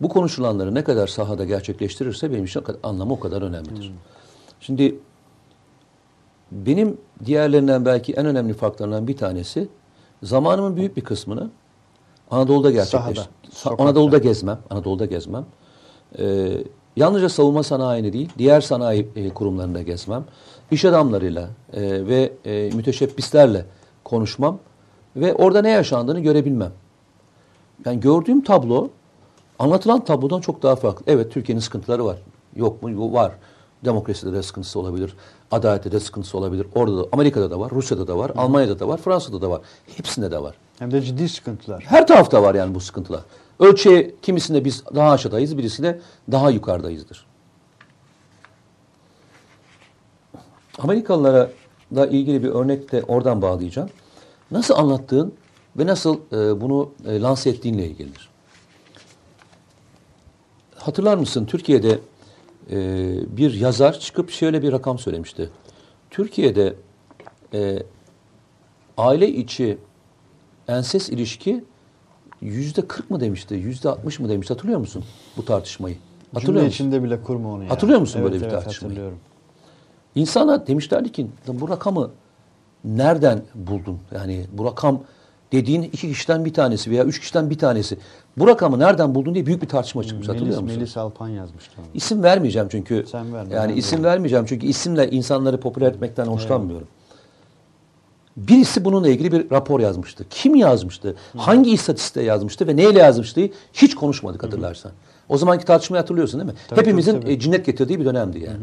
Bu 0.00 0.08
konuşulanları 0.08 0.74
ne 0.74 0.84
kadar 0.84 1.06
sahada 1.06 1.44
gerçekleştirirse 1.44 2.32
benim 2.32 2.44
için 2.44 2.60
o 2.60 2.64
kadar- 2.64 2.80
anlamı 2.82 3.12
o 3.12 3.20
kadar 3.20 3.42
önemlidir. 3.42 3.92
Şimdi 4.60 4.98
benim 6.52 6.98
diğerlerinden 7.24 7.84
belki 7.84 8.12
en 8.12 8.26
önemli 8.26 8.54
faktörlerden 8.54 9.08
bir 9.08 9.16
tanesi 9.16 9.68
zamanımın 10.22 10.76
büyük 10.76 10.96
bir 10.96 11.04
kısmını 11.04 11.50
Anadolu'da 12.30 12.70
gerçekleştirdim. 12.70 13.32
Sahada. 13.50 13.82
Anadolu'da 13.82 14.18
gezmem. 14.18 14.58
Anadolu'da 14.70 15.06
gezmem. 15.06 15.46
Ee, 16.18 16.48
yalnızca 16.96 17.28
savunma 17.28 17.62
sanayini 17.62 18.12
değil, 18.12 18.28
diğer 18.38 18.60
sanayi 18.60 19.08
e, 19.16 19.28
kurumlarında 19.28 19.82
gezmem. 19.82 20.24
İş 20.70 20.84
adamlarıyla 20.84 21.48
e, 21.72 22.06
ve 22.06 22.32
e, 22.44 22.70
müteşebbislerle 22.74 23.64
konuşmam 24.04 24.58
ve 25.16 25.34
orada 25.34 25.62
ne 25.62 25.70
yaşandığını 25.70 26.20
görebilmem. 26.20 26.72
Yani 27.86 28.00
gördüğüm 28.00 28.44
tablo 28.44 28.88
anlatılan 29.58 30.04
tablodan 30.04 30.40
çok 30.40 30.62
daha 30.62 30.76
farklı. 30.76 31.04
Evet 31.06 31.32
Türkiye'nin 31.32 31.60
sıkıntıları 31.60 32.04
var. 32.04 32.16
Yok 32.56 32.82
mu? 32.82 33.12
Var. 33.12 33.32
Demokraside 33.84 34.32
de 34.32 34.42
sıkıntısı 34.42 34.80
olabilir. 34.80 35.14
Adalette 35.52 35.92
de 35.92 36.00
sıkıntısı 36.00 36.38
olabilir. 36.38 36.66
Orada 36.74 36.98
da, 36.98 37.08
Amerika'da 37.12 37.50
da 37.50 37.60
var, 37.60 37.70
Rusya'da 37.70 38.06
da 38.06 38.18
var, 38.18 38.32
Almanya'da 38.36 38.78
da 38.78 38.88
var, 38.88 38.98
Fransa'da 38.98 39.40
da 39.40 39.50
var. 39.50 39.60
Hepsinde 39.96 40.30
de 40.30 40.42
var. 40.42 40.54
Hem 40.78 40.90
de 40.90 41.02
ciddi 41.02 41.28
sıkıntılar. 41.28 41.84
Her 41.86 42.06
tarafta 42.06 42.42
var 42.42 42.54
yani 42.54 42.74
bu 42.74 42.80
sıkıntılar. 42.80 43.20
Ölçeği 43.60 44.16
kimisinde 44.22 44.64
biz 44.64 44.84
daha 44.94 45.10
aşağıdayız, 45.10 45.58
birisinde 45.58 46.00
daha 46.32 46.50
yukarıdayızdır. 46.50 47.26
Amerikalılara 50.78 51.50
da 51.94 52.06
ilgili 52.06 52.42
bir 52.42 52.48
örnek 52.48 52.92
de 52.92 53.02
oradan 53.02 53.42
bağlayacağım. 53.42 53.88
Nasıl 54.50 54.74
anlattığın 54.74 55.34
ve 55.76 55.86
nasıl 55.86 56.16
e, 56.32 56.60
bunu 56.60 56.90
e, 57.06 57.20
lanse 57.20 57.50
ettiğinle 57.50 57.86
ilgilidir. 57.86 58.28
Hatırlar 60.76 61.16
mısın 61.16 61.44
Türkiye'de 61.44 61.98
e, 62.70 62.76
bir 63.36 63.54
yazar 63.54 64.00
çıkıp 64.00 64.30
şöyle 64.30 64.62
bir 64.62 64.72
rakam 64.72 64.98
söylemişti. 64.98 65.50
Türkiye'de 66.10 66.74
e, 67.54 67.82
aile 68.96 69.28
içi 69.28 69.78
enses 70.68 71.08
ilişki 71.08 71.64
yüzde 72.40 72.86
40 72.88 73.10
mı 73.10 73.20
demişti, 73.20 73.54
yüzde 73.54 73.88
60 73.88 74.20
mı 74.20 74.28
demişti 74.28 74.54
hatırlıyor 74.54 74.80
musun 74.80 75.04
bu 75.36 75.44
tartışmayı? 75.44 75.96
Hatırlıyor 76.34 76.46
Cümle 76.46 76.66
musun? 76.66 76.74
içinde 76.74 77.02
bile 77.02 77.22
kurma 77.22 77.52
onu 77.52 77.64
ya. 77.64 77.70
Hatırlıyor 77.70 78.00
musun 78.00 78.20
evet, 78.20 78.32
böyle 78.32 78.44
bir 78.44 78.50
evet, 78.50 78.62
tartışmayı? 78.62 78.90
hatırlıyorum. 78.90 79.18
İnsana 80.14 80.66
demişlerdi 80.66 81.12
ki 81.12 81.26
bu 81.48 81.68
rakamı 81.68 82.10
nereden 82.84 83.42
buldun? 83.54 83.98
Yani 84.14 84.46
bu 84.52 84.64
rakam 84.64 85.00
dediğin 85.52 85.82
iki 85.82 86.08
kişiden 86.08 86.44
bir 86.44 86.54
tanesi 86.54 86.90
veya 86.90 87.04
üç 87.04 87.20
kişiden 87.20 87.50
bir 87.50 87.58
tanesi. 87.58 87.98
Bu 88.38 88.46
rakamı 88.46 88.78
nereden 88.78 89.14
buldun 89.14 89.34
diye 89.34 89.46
büyük 89.46 89.62
bir 89.62 89.68
tartışma 89.68 90.04
çıkmış 90.04 90.28
hatırlıyor 90.28 90.60
musun? 90.60 90.76
Melis 90.78 90.96
Alpan 90.96 91.28
yazmıştı 91.28 91.72
onu. 91.78 91.86
İsim 91.94 92.22
vermeyeceğim 92.22 92.68
çünkü. 92.70 93.04
Sen 93.10 93.34
verme, 93.34 93.54
Yani 93.54 93.72
isim 93.72 93.98
vereyim. 93.98 94.04
vermeyeceğim 94.04 94.46
çünkü 94.48 94.66
isimle 94.66 95.10
insanları 95.10 95.60
popüler 95.60 95.88
etmekten 95.88 96.26
hoşlanmıyorum. 96.26 96.86
Birisi 98.36 98.84
bununla 98.84 99.08
ilgili 99.08 99.32
bir 99.32 99.50
rapor 99.50 99.80
yazmıştı. 99.80 100.24
Kim 100.30 100.54
yazmıştı? 100.54 101.16
Hangi 101.36 101.70
istatistike 101.70 102.26
yazmıştı 102.26 102.66
ve 102.66 102.76
neyle 102.76 102.98
yazmıştı? 102.98 103.40
Hiç 103.72 103.94
konuşmadık 103.94 104.42
hatırlarsan. 104.42 104.92
O 105.28 105.38
zamanki 105.38 105.64
tartışmayı 105.64 106.00
hatırlıyorsun 106.00 106.40
değil 106.40 106.52
mi? 106.52 106.58
Tabii, 106.68 106.80
Hepimizin 106.80 107.20
tabii, 107.20 107.32
e, 107.32 107.38
cinnet 107.38 107.66
getirdiği 107.66 108.00
bir 108.00 108.04
dönemdi 108.04 108.38
yani. 108.38 108.56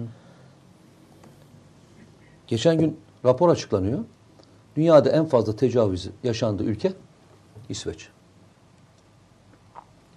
Geçen 2.47 2.77
gün 2.77 2.97
rapor 3.25 3.49
açıklanıyor. 3.49 3.99
Dünyada 4.79 5.09
en 5.09 5.25
fazla 5.25 5.55
tecavüz 5.55 6.09
yaşandığı 6.23 6.63
ülke 6.63 6.93
İsveç. 7.69 8.09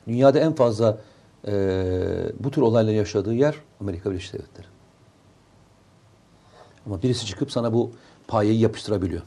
Dünyada 0.06 0.38
en 0.38 0.52
fazla 0.52 0.98
e, 1.46 1.52
bu 2.40 2.50
tür 2.50 2.62
olayları 2.62 2.94
yaşadığı 2.94 3.34
yer 3.34 3.54
Amerika 3.80 4.10
Birleşik 4.10 4.32
Devletleri. 4.32 4.66
Ama 6.86 7.02
birisi 7.02 7.26
çıkıp 7.26 7.52
sana 7.52 7.72
bu 7.72 7.90
payeyi 8.28 8.60
yapıştırabiliyor. 8.60 9.22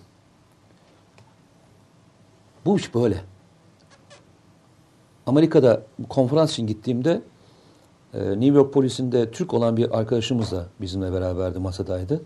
Bu 2.66 2.78
iş 2.78 2.96
böyle. 2.96 3.22
Amerika'da 5.26 5.84
konferans 6.10 6.52
için 6.52 6.68
gittiğimde 6.68 7.22
e, 8.14 8.20
New 8.20 8.58
York 8.58 8.74
polisinde 8.74 9.32
Türk 9.32 9.54
olan 9.54 9.78
bir 9.78 10.00
arkadaşımız 10.00 10.52
da 10.52 10.66
bizimle 10.82 11.14
beraberdi, 11.14 11.60
masadaydı. 11.60 12.22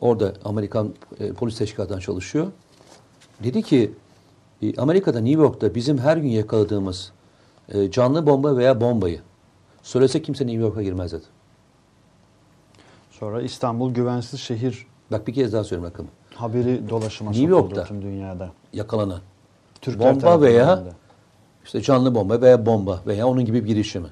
Orada 0.00 0.32
Amerikan 0.44 0.94
e, 1.20 1.32
polis 1.32 1.58
teşkilatından 1.58 2.00
çalışıyor. 2.00 2.46
Dedi 3.44 3.62
ki 3.62 3.92
e, 4.62 4.76
Amerika'da 4.76 5.20
New 5.20 5.42
York'ta 5.42 5.74
bizim 5.74 5.98
her 5.98 6.16
gün 6.16 6.28
yakaladığımız 6.28 7.12
e, 7.68 7.90
canlı 7.90 8.26
bomba 8.26 8.56
veya 8.56 8.80
bombayı 8.80 9.20
söylese 9.82 10.22
kimse 10.22 10.46
New 10.46 10.60
York'a 10.62 10.82
girmez 10.82 11.12
dedi. 11.12 11.24
Sonra 13.10 13.42
İstanbul 13.42 13.94
güvensiz 13.94 14.40
şehir 14.40 14.86
Bak 15.10 15.26
bir 15.26 15.34
kez 15.34 15.52
daha 15.52 15.64
söyleyeyim 15.64 15.90
rakamı. 15.92 16.08
haberi 16.34 16.88
dolaşıma 16.88 17.30
New 17.30 17.46
York'ta. 17.46 17.84
tüm 17.84 18.02
dünyada. 18.02 18.50
Yakalanan 18.72 19.20
Türkler 19.80 20.14
bomba 20.14 20.40
veya 20.40 20.84
işte 21.64 21.80
canlı 21.80 22.14
bomba 22.14 22.40
veya 22.40 22.66
bomba 22.66 23.00
veya 23.06 23.26
onun 23.26 23.44
gibi 23.44 23.64
bir 23.64 23.66
girişimi. 23.66 24.08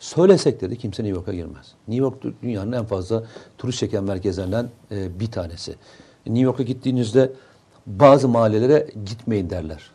Söylesek 0.00 0.60
dedi 0.60 0.78
kimse 0.78 1.04
New 1.04 1.16
York'a 1.16 1.32
girmez. 1.32 1.72
New 1.88 2.04
York 2.04 2.42
dünyanın 2.42 2.72
en 2.72 2.84
fazla 2.84 3.24
turist 3.58 3.78
çeken 3.78 4.04
merkezlerinden 4.04 4.68
e, 4.90 5.20
bir 5.20 5.30
tanesi. 5.30 5.74
New 6.26 6.44
York'a 6.44 6.62
gittiğinizde 6.62 7.32
bazı 7.86 8.28
mahallelere 8.28 8.86
gitmeyin 9.04 9.50
derler. 9.50 9.90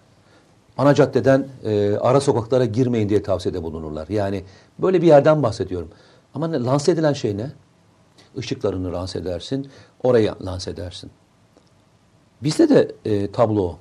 Ana 0.77 0.93
caddeden 0.93 1.47
e, 1.63 1.97
ara 2.01 2.21
sokaklara 2.21 2.65
girmeyin 2.65 3.09
diye 3.09 3.23
tavsiyede 3.23 3.63
bulunurlar. 3.63 4.07
Yani 4.07 4.43
böyle 4.79 5.01
bir 5.01 5.07
yerden 5.07 5.43
bahsediyorum. 5.43 5.89
Ama 6.33 6.47
ne, 6.47 6.63
lanse 6.63 6.91
edilen 6.91 7.13
şey 7.13 7.37
ne? 7.37 7.51
Işıklarını 8.35 8.93
lanse 8.93 9.19
edersin, 9.19 9.67
oraya 10.03 10.35
lanse 10.45 10.71
edersin. 10.71 11.11
Bizde 12.43 12.69
de 12.69 12.91
e, 13.05 13.31
tablo. 13.31 13.75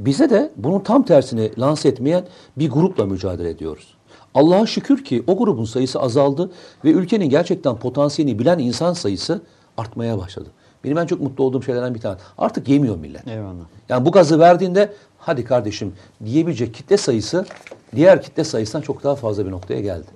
Bize 0.00 0.30
de 0.30 0.52
bunun 0.56 0.80
tam 0.80 1.04
tersini 1.04 1.50
lanse 1.58 1.88
etmeyen 1.88 2.24
bir 2.56 2.70
grupla 2.70 3.06
mücadele 3.06 3.50
ediyoruz. 3.50 3.93
Allah'a 4.34 4.66
şükür 4.66 5.04
ki 5.04 5.24
o 5.26 5.36
grubun 5.36 5.64
sayısı 5.64 6.00
azaldı 6.00 6.50
ve 6.84 6.90
ülkenin 6.90 7.28
gerçekten 7.28 7.76
potansiyelini 7.76 8.38
bilen 8.38 8.58
insan 8.58 8.92
sayısı 8.92 9.42
artmaya 9.76 10.18
başladı. 10.18 10.48
Benim 10.84 10.98
en 10.98 11.06
çok 11.06 11.20
mutlu 11.20 11.44
olduğum 11.44 11.62
şeylerden 11.62 11.94
bir 11.94 12.00
tane. 12.00 12.16
Artık 12.38 12.68
yemiyor 12.68 12.96
millet. 12.96 13.28
Eyvallah. 13.28 13.64
Yani 13.88 14.06
bu 14.06 14.12
gazı 14.12 14.38
verdiğinde 14.38 14.92
hadi 15.18 15.44
kardeşim 15.44 15.92
diyebilecek 16.24 16.74
kitle 16.74 16.96
sayısı 16.96 17.46
diğer 17.94 18.22
kitle 18.22 18.44
sayısından 18.44 18.82
çok 18.82 19.04
daha 19.04 19.14
fazla 19.14 19.46
bir 19.46 19.50
noktaya 19.50 19.80
geldi. 19.80 20.06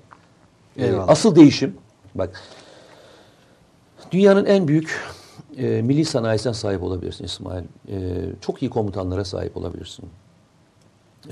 Ee, 0.77 0.86
Eyvallah. 0.86 1.09
asıl 1.09 1.35
değişim 1.35 1.77
bak 2.15 2.43
dünyanın 4.12 4.45
en 4.45 4.69
büyük 4.69 5.01
e, 5.57 5.82
milli 5.82 6.05
sanayisine 6.05 6.55
sahip 6.55 6.82
olabilirsin 6.82 7.24
İsmail. 7.24 7.65
E, 7.89 7.97
çok 8.40 8.62
iyi 8.62 8.70
komutanlara 8.70 9.24
sahip 9.24 9.57
olabilirsin. 9.57 10.05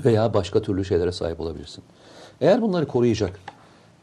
Veya 0.05 0.33
başka 0.33 0.61
türlü 0.61 0.85
şeylere 0.85 1.11
sahip 1.11 1.39
olabilirsin. 1.39 1.83
Eğer 2.41 2.61
bunları 2.61 2.87
koruyacak 2.87 3.39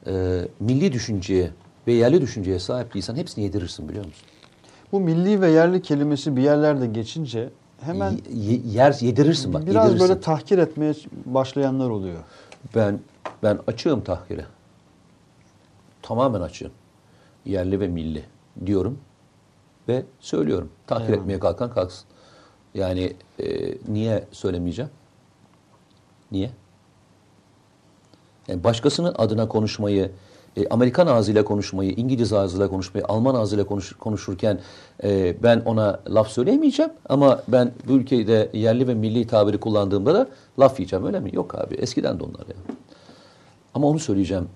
e, 0.06 0.43
milli 0.61 0.93
düşünceye 0.93 1.51
ve 1.86 1.93
yerli 1.93 2.20
düşünceye 2.20 2.59
sahip 2.59 2.94
değilsen 2.94 3.16
hepsini 3.16 3.44
yedirirsin 3.44 3.89
biliyor 3.89 4.05
musun? 4.06 4.27
Bu 4.93 5.01
milli 5.01 5.40
ve 5.40 5.51
yerli 5.51 5.82
kelimesi 5.82 6.36
bir 6.36 6.43
yerlerde 6.43 6.86
geçince 6.86 7.48
hemen 7.81 8.19
Y- 8.35 8.61
yer 8.66 8.97
yedirirsin 9.01 9.52
bak. 9.55 9.66
biraz 9.66 9.85
yedirirsin. 9.85 10.09
böyle 10.09 10.20
tahkir 10.20 10.59
etmeye 10.59 10.94
başlayanlar 11.27 11.90
oluyor. 11.90 12.19
Ben 12.74 13.01
ben 13.43 13.59
açığım 13.66 14.01
tahkire. 14.05 14.44
Tamamen 16.02 16.40
açığım. 16.40 16.73
Yerli 17.44 17.81
ve 17.81 17.89
milli 17.89 18.24
diyorum 18.66 18.98
ve 19.89 20.02
söylüyorum. 20.20 20.70
Tahkir 20.86 21.05
Eyvallah. 21.05 21.20
etmeye 21.20 21.39
kalkan 21.39 21.70
kalksın. 21.70 22.05
Yani 22.74 23.12
e, 23.39 23.74
niye 23.89 24.24
söylemeyeceğim? 24.32 24.90
Niye? 26.32 26.51
Yani 28.49 28.65
başkasının 28.65 29.15
adına 29.19 29.49
konuşmayı, 29.49 30.11
e, 30.57 30.69
Amerikan 30.69 31.07
ağzıyla 31.07 31.45
konuşmayı, 31.45 31.91
İngiliz 31.91 32.33
ağzıyla 32.33 32.69
konuşmayı, 32.69 33.07
Alman 33.09 33.35
ağzıyla 33.35 33.66
konuş, 33.66 33.93
konuşurken 33.93 34.59
e, 35.05 35.43
ben 35.43 35.61
ona 35.61 36.01
laf 36.09 36.29
söyleyemeyeceğim. 36.29 36.93
Ama 37.09 37.43
ben 37.49 37.73
bu 37.89 37.93
ülkede 37.93 38.51
yerli 38.53 38.89
ve 38.89 38.95
milli 38.95 39.27
tabiri 39.27 39.59
kullandığımda 39.59 40.15
da 40.15 40.29
laf 40.59 40.81
yiyeceğim 40.81 41.07
öyle 41.07 41.21
mi? 41.21 41.31
Yok 41.33 41.55
abi 41.55 41.75
eskiden 41.75 42.21
de 42.21 42.25
onlar 42.25 42.47
ya. 42.49 42.55
Ama 43.75 43.87
onu 43.87 43.99
söyleyeceğim. 43.99 44.49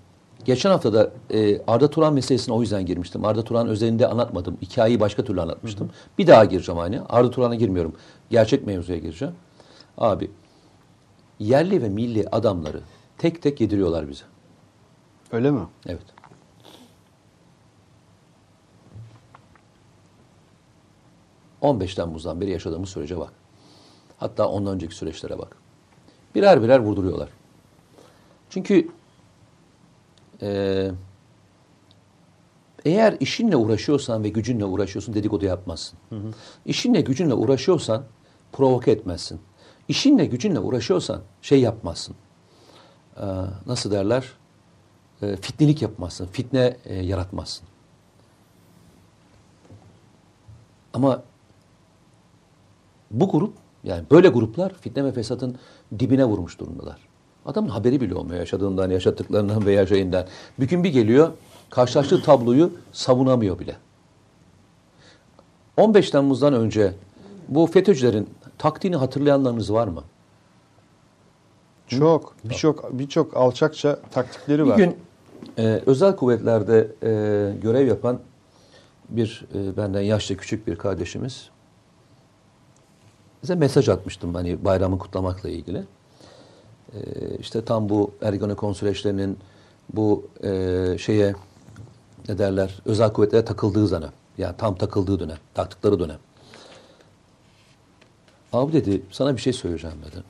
Geçen 0.45 0.69
hafta 0.69 0.93
da 0.93 1.11
e, 1.33 1.61
Arda 1.67 1.89
Turan 1.89 2.13
meselesine 2.13 2.55
o 2.55 2.61
yüzden 2.61 2.85
girmiştim. 2.85 3.25
Arda 3.25 3.43
Turan 3.43 3.67
özelinde 3.67 4.07
anlatmadım. 4.07 4.57
Hikayeyi 4.61 4.99
başka 4.99 5.23
türlü 5.23 5.41
anlatmıştım. 5.41 5.89
Bir 6.17 6.27
daha 6.27 6.45
gireceğim 6.45 6.79
aynı. 6.79 7.05
Arda 7.09 7.31
Turan'a 7.31 7.55
girmiyorum. 7.55 7.95
Gerçek 8.29 8.67
mevzuya 8.67 8.97
gireceğim. 8.97 9.33
Abi 9.97 10.31
yerli 11.39 11.81
ve 11.81 11.89
milli 11.89 12.25
adamları 12.31 12.81
tek 13.19 13.41
tek 13.41 13.61
yediriyorlar 13.61 14.09
bize. 14.09 14.23
Öyle 15.31 15.51
mi? 15.51 15.67
Evet. 15.85 16.05
...15 21.61 21.95
Temmuz'dan 21.95 22.41
beri 22.41 22.51
yaşadığımız 22.51 22.89
sürece 22.89 23.17
bak. 23.19 23.33
Hatta 24.17 24.47
ondan 24.49 24.73
önceki 24.73 24.95
süreçlere 24.95 25.37
bak. 25.37 25.57
Birer 26.35 26.63
birer 26.63 26.79
vurduruyorlar. 26.79 27.29
Çünkü... 28.49 28.87
eee, 30.41 30.91
eğer 32.85 33.17
işinle 33.19 33.55
uğraşıyorsan 33.55 34.23
ve 34.23 34.29
gücünle 34.29 34.65
uğraşıyorsun 34.65 35.13
dedikodu 35.13 35.45
yapmazsın. 35.45 35.99
İşinle 36.65 37.01
gücünle 37.01 37.33
uğraşıyorsan 37.33 38.03
provoke 38.51 38.91
etmezsin. 38.91 39.39
İşinle 39.87 40.25
gücünle 40.25 40.59
uğraşıyorsan 40.59 41.21
şey 41.41 41.61
yapmazsın. 41.61 42.15
Ee, 43.19 43.25
nasıl 43.65 43.91
derler? 43.91 44.33
Ee, 45.21 45.35
fitnelik 45.35 45.81
yapmazsın. 45.81 46.25
Fitne 46.25 46.77
e, 46.85 46.95
yaratmazsın. 46.95 47.67
Ama 50.93 51.23
bu 53.11 53.31
grup 53.31 53.53
yani 53.83 54.03
böyle 54.11 54.27
gruplar 54.27 54.73
fitne 54.73 55.05
ve 55.05 55.11
fesatın 55.11 55.57
dibine 55.99 56.25
vurmuş 56.25 56.59
durumdalar. 56.59 56.97
Adamın 57.45 57.69
haberi 57.69 58.01
bile 58.01 58.15
olmuyor 58.15 58.39
yaşadığından, 58.39 58.89
yaşattıklarından 58.89 59.65
veya 59.65 59.87
şeyinden. 59.87 60.27
Bir 60.59 60.67
gün 60.67 60.83
bir 60.83 60.89
geliyor, 60.89 61.31
karşılaştığı 61.69 62.21
tabloyu 62.21 62.73
savunamıyor 62.91 63.59
bile. 63.59 63.75
15 65.77 66.09
Temmuz'dan 66.09 66.53
önce 66.53 66.93
bu 67.47 67.67
FETÖ'cülerin 67.67 68.29
taktiğini 68.57 68.95
hatırlayanlarınız 68.95 69.73
var 69.73 69.87
mı? 69.87 70.03
Çok. 71.89 72.35
Birçok 72.43 72.99
birçok 72.99 73.37
alçakça 73.37 73.99
taktikleri 74.11 74.65
Bir 74.65 74.69
var. 74.69 74.77
gün 74.77 74.97
e, 75.57 75.81
özel 75.85 76.15
kuvvetlerde 76.15 76.87
e, 77.03 77.09
görev 77.61 77.87
yapan 77.87 78.19
bir 79.09 79.45
e, 79.55 79.77
benden 79.77 80.01
yaşça 80.01 80.37
küçük 80.37 80.67
bir 80.67 80.75
kardeşimiz 80.75 81.49
bize 83.43 83.55
mesaj 83.55 83.89
atmıştım 83.89 84.33
hani 84.35 84.65
bayramı 84.65 84.99
kutlamakla 84.99 85.49
ilgili. 85.49 85.83
E, 86.93 86.99
işte 87.39 87.65
tam 87.65 87.89
bu 87.89 88.11
Ergenekon 88.21 88.73
süreçlerinin 88.73 89.37
bu 89.93 90.27
e, 90.43 90.95
şeye 90.99 91.35
ne 92.29 92.37
derler 92.37 92.81
özel 92.85 93.13
kuvvetlere 93.13 93.45
takıldığı 93.45 93.91
dönem. 93.91 94.11
Yani 94.37 94.55
tam 94.57 94.75
takıldığı 94.75 95.19
dönem, 95.19 95.37
taktıkları 95.53 95.99
dönem. 95.99 96.17
Abi 98.53 98.73
dedi 98.73 99.01
sana 99.11 99.35
bir 99.35 99.41
şey 99.41 99.53
söyleyeceğim 99.53 99.97
dedi. 100.11 100.23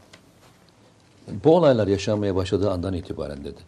Bu 1.43 1.55
olaylar 1.55 1.87
yaşanmaya 1.87 2.35
başladığı 2.35 2.71
andan 2.71 2.93
itibaren 2.93 3.43
dedi. 3.45 3.59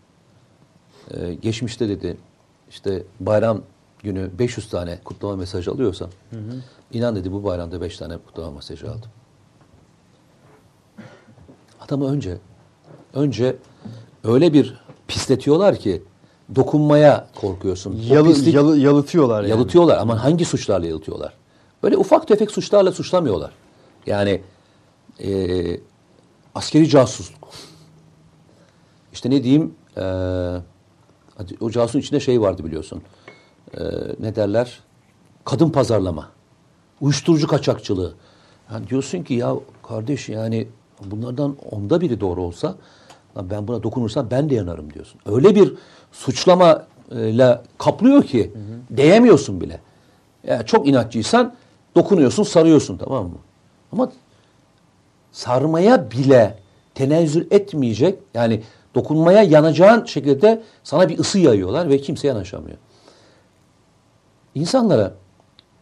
Ee, 1.13 1.33
geçmişte 1.33 1.89
dedi 1.89 2.17
işte 2.69 3.03
bayram 3.19 3.61
günü 4.03 4.29
500 4.39 4.69
tane 4.69 4.99
kutlama 5.03 5.35
mesajı 5.35 5.71
alıyorsam 5.71 6.09
inan 6.93 7.15
dedi 7.15 7.31
bu 7.31 7.43
bayramda 7.43 7.81
5 7.81 7.97
tane 7.97 8.17
kutlama 8.17 8.51
mesajı 8.51 8.89
aldım. 8.91 9.09
Adamı 11.79 12.11
önce 12.11 12.38
önce 13.13 13.55
öyle 14.23 14.53
bir 14.53 14.81
pisletiyorlar 15.07 15.75
ki 15.75 16.03
dokunmaya 16.55 17.27
korkuyorsun. 17.35 17.95
Yalı, 17.95 18.29
pislik- 18.29 18.53
yalı- 18.55 18.77
yalıtıyorlar 18.77 19.41
yani. 19.41 19.49
Yalıtıyorlar 19.49 19.97
ama 19.97 20.23
hangi 20.23 20.45
suçlarla 20.45 20.88
yalıtıyorlar? 20.88 21.33
Böyle 21.83 21.97
ufak 21.97 22.27
tefek 22.27 22.51
suçlarla 22.51 22.91
suçlamıyorlar. 22.91 23.51
Yani 24.05 24.41
eee, 25.19 25.79
askeri 26.55 26.89
casusluk. 26.89 27.49
İşte 29.13 29.29
ne 29.29 29.43
diyeyim 29.43 29.75
hadi 31.37 31.57
o 31.61 31.69
casusun 31.69 31.99
içinde 31.99 32.19
şey 32.19 32.41
vardı 32.41 32.65
biliyorsun. 32.65 33.01
Eee, 33.77 33.83
ne 34.19 34.35
derler? 34.35 34.79
Kadın 35.45 35.69
pazarlama. 35.69 36.29
Uyuşturucu 37.01 37.47
kaçakçılığı. 37.47 38.13
Yani 38.73 38.87
diyorsun 38.87 39.23
ki 39.23 39.33
ya 39.33 39.55
kardeş 39.87 40.29
yani 40.29 40.67
bunlardan 41.05 41.55
onda 41.71 42.01
biri 42.01 42.19
doğru 42.19 42.41
olsa 42.43 42.75
ben 43.35 43.67
buna 43.67 43.83
dokunursam 43.83 44.27
ben 44.31 44.49
de 44.49 44.55
yanarım 44.55 44.93
diyorsun. 44.93 45.21
Öyle 45.25 45.55
bir 45.55 45.73
suçlamayla 46.11 47.63
kaplıyor 47.77 48.23
ki 48.23 48.51
değemiyorsun 48.89 49.61
bile. 49.61 49.79
Yani 50.47 50.65
çok 50.65 50.87
inatçıysan 50.87 51.55
dokunuyorsun, 51.95 52.43
sarıyorsun 52.43 52.97
tamam 52.97 53.25
mı? 53.25 53.37
Ama 53.91 54.11
sarmaya 55.31 56.11
bile 56.11 56.59
tenezzül 56.95 57.47
etmeyecek 57.51 58.19
yani 58.33 58.63
dokunmaya 58.95 59.43
yanacağın 59.43 60.05
şekilde 60.05 60.63
sana 60.83 61.09
bir 61.09 61.19
ısı 61.19 61.39
yayıyorlar 61.39 61.89
ve 61.89 61.97
kimse 61.97 62.27
yanaşamıyor. 62.27 62.77
İnsanlara 64.55 65.13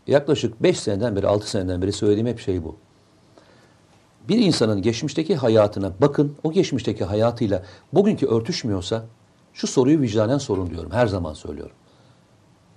yaklaşık 0.07 0.63
5 0.63 0.80
seneden 0.80 1.15
beri 1.15 1.27
6 1.27 1.49
seneden 1.49 1.81
beri 1.81 1.91
söylediğim 1.91 2.27
hep 2.27 2.39
şey 2.39 2.63
bu. 2.63 2.76
Bir 4.30 4.38
insanın 4.38 4.81
geçmişteki 4.81 5.35
hayatına 5.35 5.91
bakın 6.01 6.35
o 6.43 6.51
geçmişteki 6.51 7.03
hayatıyla 7.05 7.63
bugünkü 7.93 8.27
örtüşmüyorsa 8.27 9.05
şu 9.53 9.67
soruyu 9.67 10.01
vicdanen 10.01 10.38
sorun 10.38 10.69
diyorum. 10.69 10.91
Her 10.91 11.07
zaman 11.07 11.34
söylüyorum. 11.34 11.76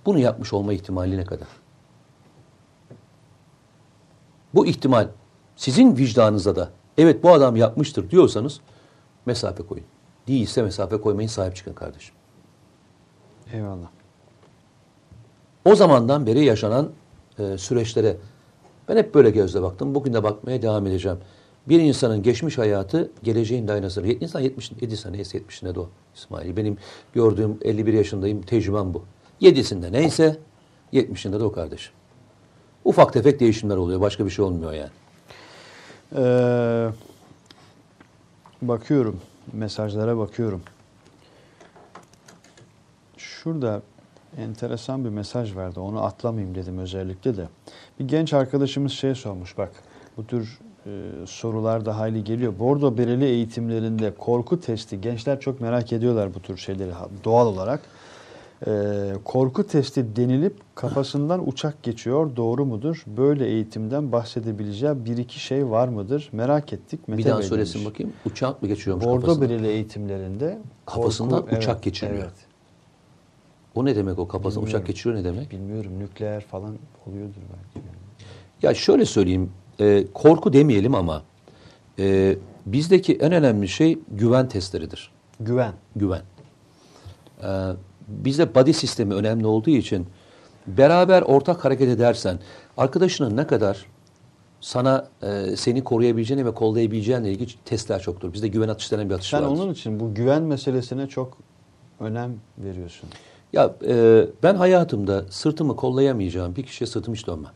Bunu 0.05 0.19
yapmış 0.19 0.53
olma 0.53 0.73
ihtimali 0.73 1.17
ne 1.17 1.25
kadar? 1.25 1.47
Bu 4.53 4.65
ihtimal 4.65 5.07
sizin 5.55 5.97
vicdanınıza 5.97 6.55
da 6.55 6.69
evet 6.97 7.23
bu 7.23 7.33
adam 7.33 7.55
yapmıştır 7.55 8.09
diyorsanız 8.09 8.59
mesafe 9.25 9.63
koyun. 9.63 9.85
Değilse 10.27 10.61
mesafe 10.61 11.01
koymayın 11.01 11.27
sahip 11.27 11.55
çıkın 11.55 11.73
kardeşim. 11.73 12.15
Eyvallah. 13.53 13.87
O 15.65 15.75
zamandan 15.75 16.27
beri 16.27 16.45
yaşanan 16.45 16.89
e, 17.39 17.57
süreçlere 17.57 18.17
ben 18.89 18.97
hep 18.97 19.15
böyle 19.15 19.29
gözle 19.29 19.61
baktım. 19.61 19.95
Bugün 19.95 20.13
de 20.13 20.23
bakmaya 20.23 20.61
devam 20.61 20.87
edeceğim. 20.87 21.17
Bir 21.69 21.79
insanın 21.79 22.23
geçmiş 22.23 22.57
hayatı 22.57 23.11
geleceğin 23.23 23.67
de 23.67 23.71
aynasıdır. 23.73 24.21
İnsan 24.21 24.39
77 24.39 24.97
sene 24.97 25.13
neyse 25.17 25.37
70'inde 25.37 25.75
de 25.75 25.79
o 25.79 25.89
İsmail. 26.15 26.57
Benim 26.57 26.77
gördüğüm 27.13 27.57
51 27.61 27.93
yaşındayım. 27.93 28.41
Tecrübem 28.41 28.93
bu. 28.93 29.03
7'sinde 29.41 29.91
neyse 29.91 30.37
70'inde 30.93 31.39
de 31.39 31.43
o 31.43 31.51
kardeşim. 31.51 31.93
Ufak 32.85 33.13
tefek 33.13 33.39
değişimler 33.39 33.77
oluyor. 33.77 34.01
Başka 34.01 34.25
bir 34.25 34.29
şey 34.29 34.45
olmuyor 34.45 34.73
yani. 34.73 34.89
Ee, 36.15 36.89
bakıyorum. 38.61 39.19
Mesajlara 39.53 40.17
bakıyorum. 40.17 40.61
Şurada 43.17 43.81
enteresan 44.37 45.05
bir 45.05 45.09
mesaj 45.09 45.55
vardı. 45.55 45.79
Onu 45.79 46.03
atlamayayım 46.03 46.55
dedim 46.55 46.77
özellikle 46.77 47.37
de. 47.37 47.47
Bir 47.99 48.07
genç 48.07 48.33
arkadaşımız 48.33 48.91
şey 48.91 49.15
sormuş 49.15 49.57
bak. 49.57 49.71
Bu 50.17 50.27
tür 50.27 50.59
e, 50.85 50.89
sorular 51.25 51.85
da 51.85 51.99
hayli 51.99 52.23
geliyor. 52.23 52.59
Bordo 52.59 52.97
bereli 52.97 53.25
eğitimlerinde 53.25 54.15
korku 54.15 54.59
testi 54.59 55.01
gençler 55.01 55.39
çok 55.39 55.61
merak 55.61 55.93
ediyorlar 55.93 56.33
bu 56.33 56.39
tür 56.39 56.57
şeyleri 56.57 56.91
doğal 57.23 57.47
olarak. 57.47 57.81
Ee, 58.67 59.13
korku 59.23 59.67
testi 59.67 60.15
denilip 60.15 60.55
kafasından 60.75 61.47
uçak 61.47 61.83
geçiyor. 61.83 62.35
Doğru 62.35 62.65
mudur? 62.65 63.03
Böyle 63.07 63.47
eğitimden 63.47 64.11
bahsedebileceği 64.11 65.05
bir 65.05 65.17
iki 65.17 65.39
şey 65.39 65.69
var 65.69 65.87
mıdır? 65.87 66.29
Merak 66.31 66.73
ettik. 66.73 67.07
Mete 67.07 67.17
bir 67.23 67.29
daha 67.29 67.39
Bey 67.39 67.47
söylesin 67.47 67.73
demiş. 67.79 67.93
bakayım. 67.93 68.13
Uçak 68.25 68.61
mı 68.61 68.67
geçiyormuş 68.67 69.05
Bordo 69.05 69.21
kafasından? 69.21 69.49
bereli 69.49 69.67
eğitimlerinde 69.67 70.59
Kafasından 70.85 71.41
korku- 71.41 71.55
uçak 71.57 71.73
evet, 71.73 71.83
geçiriyor. 71.83 72.17
Evet. 72.23 72.33
O 73.75 73.85
ne 73.85 73.95
demek 73.95 74.19
o 74.19 74.27
kafasından 74.27 74.67
uçak 74.67 74.87
geçiriyor 74.87 75.19
ne 75.19 75.23
demek? 75.23 75.51
Bilmiyorum 75.51 75.99
nükleer 75.99 76.41
falan 76.41 76.75
oluyordur 77.07 77.41
belki. 77.53 77.87
Ya 78.61 78.73
şöyle 78.73 79.05
söyleyeyim, 79.05 79.51
e, 79.79 80.05
korku 80.13 80.53
demeyelim 80.53 80.95
ama 80.95 81.23
e, 81.99 82.35
bizdeki 82.65 83.13
en 83.15 83.31
önemli 83.31 83.67
şey 83.67 83.99
güven 84.11 84.47
testleridir. 84.49 85.11
Güven. 85.39 85.73
Güven. 85.95 86.21
E, 87.43 87.47
bizde 88.25 88.55
body 88.55 88.73
sistemi 88.73 89.13
önemli 89.13 89.47
olduğu 89.47 89.69
için 89.69 90.07
beraber 90.67 91.21
ortak 91.21 91.65
hareket 91.65 91.89
edersen 91.89 92.39
arkadaşının 92.77 93.37
ne 93.37 93.47
kadar 93.47 93.85
sana 94.61 95.07
e, 95.23 95.55
seni 95.55 95.83
koruyabileceğini 95.83 96.45
ve 96.45 96.53
kollayabileceğine 96.53 97.31
ilgili 97.31 97.51
testler 97.65 98.01
çoktur. 98.01 98.33
Bizde 98.33 98.47
güven 98.47 98.67
atış 98.67 98.91
denen 98.91 99.09
bir 99.09 99.15
atış 99.15 99.29
Sen 99.29 99.43
vardır. 99.43 99.61
onun 99.61 99.73
için 99.73 99.99
bu 99.99 100.13
güven 100.13 100.43
meselesine 100.43 101.07
çok 101.07 101.37
önem 101.99 102.35
veriyorsun. 102.57 103.09
Ya 103.53 103.75
e, 103.87 104.25
ben 104.43 104.55
hayatımda 104.55 105.25
sırtımı 105.29 105.75
kollayamayacağım 105.75 106.55
bir 106.55 106.63
kişiye 106.63 106.87
sırtımı 106.87 107.15
hiç 107.15 107.27
dönmem. 107.27 107.51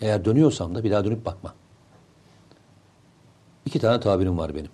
Eğer 0.00 0.24
dönüyorsam 0.24 0.74
da 0.74 0.84
bir 0.84 0.90
daha 0.90 1.04
dönüp 1.04 1.24
bakmam. 1.26 1.52
İki 3.66 3.78
tane 3.78 4.00
tabirim 4.00 4.38
var 4.38 4.54
benim. 4.54 4.70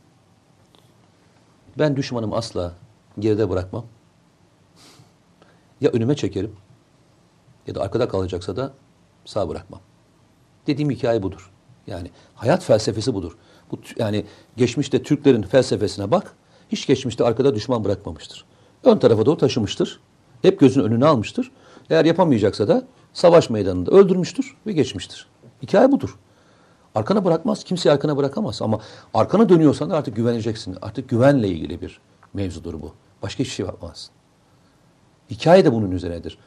Ben 1.78 1.96
düşmanımı 1.96 2.36
asla 2.36 2.72
geride 3.18 3.50
bırakmam. 3.50 3.84
Ya 5.80 5.90
önüme 5.90 6.16
çekerim 6.16 6.52
ya 7.66 7.74
da 7.74 7.82
arkada 7.82 8.08
kalacaksa 8.08 8.56
da 8.56 8.72
sağ 9.24 9.48
bırakmam. 9.48 9.80
Dediğim 10.66 10.90
hikaye 10.90 11.22
budur. 11.22 11.50
Yani 11.86 12.10
hayat 12.34 12.64
felsefesi 12.64 13.14
budur. 13.14 13.36
Bu 13.70 13.78
yani 13.98 14.24
geçmişte 14.56 15.02
Türklerin 15.02 15.42
felsefesine 15.42 16.10
bak. 16.10 16.34
Hiç 16.68 16.86
geçmişte 16.86 17.24
arkada 17.24 17.54
düşman 17.54 17.84
bırakmamıştır. 17.84 18.44
ön 18.84 18.98
tarafa 18.98 19.26
doğru 19.26 19.36
taşımıştır. 19.36 20.00
Hep 20.42 20.60
gözün 20.60 20.82
önüne 20.82 21.06
almıştır. 21.06 21.50
Eğer 21.90 22.04
yapamayacaksa 22.04 22.68
da 22.68 22.86
savaş 23.12 23.50
meydanında 23.50 23.90
öldürmüştür 23.90 24.56
ve 24.66 24.72
geçmiştir. 24.72 25.26
Hikaye 25.62 25.92
budur. 25.92 26.18
Arkana 26.94 27.24
bırakmaz. 27.24 27.64
Kimseyi 27.64 27.92
arkana 27.92 28.16
bırakamaz. 28.16 28.62
Ama 28.62 28.80
arkana 29.14 29.48
dönüyorsan 29.48 29.90
da 29.90 29.96
artık 29.96 30.16
güveneceksin. 30.16 30.76
Artık 30.82 31.08
güvenle 31.08 31.48
ilgili 31.48 31.82
bir 31.82 32.00
mevzudur 32.34 32.82
bu. 32.82 32.94
Başka 33.22 33.38
hiçbir 33.38 33.54
şey 33.54 33.66
yapmaz. 33.66 34.10
Hikaye 35.30 35.64
de 35.64 35.72
bunun 35.72 35.90
üzerinedir. 35.90 36.38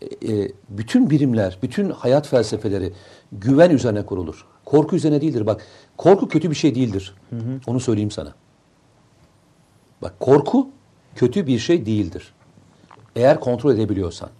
E, 0.00 0.32
e, 0.32 0.52
bütün 0.68 1.10
birimler, 1.10 1.58
bütün 1.62 1.90
hayat 1.90 2.28
felsefeleri 2.28 2.92
güven 3.32 3.70
üzerine 3.70 4.06
kurulur. 4.06 4.46
Korku 4.64 4.96
üzerine 4.96 5.20
değildir. 5.20 5.46
Bak 5.46 5.66
korku 5.96 6.28
kötü 6.28 6.50
bir 6.50 6.54
şey 6.54 6.74
değildir. 6.74 7.14
Onu 7.66 7.80
söyleyeyim 7.80 8.10
sana. 8.10 8.34
Bak 10.02 10.20
korku 10.20 10.68
kötü 11.14 11.46
bir 11.46 11.58
şey 11.58 11.86
değildir. 11.86 12.34
Eğer 13.16 13.40
kontrol 13.40 13.74
edebiliyorsan. 13.74 14.30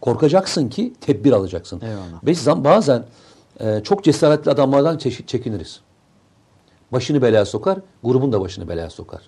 Korkacaksın 0.00 0.68
ki 0.68 0.92
tedbir 1.00 1.32
alacaksın. 1.32 1.80
Eyvallah. 1.80 2.26
Biz 2.26 2.46
bazen 2.46 3.04
e, 3.60 3.80
çok 3.84 4.04
cesaretli 4.04 4.50
adamlardan 4.50 4.98
çekiniriz. 4.98 5.80
Başını 6.92 7.22
belaya 7.22 7.44
sokar, 7.44 7.78
grubun 8.02 8.32
da 8.32 8.40
başını 8.40 8.68
belaya 8.68 8.90
sokar. 8.90 9.22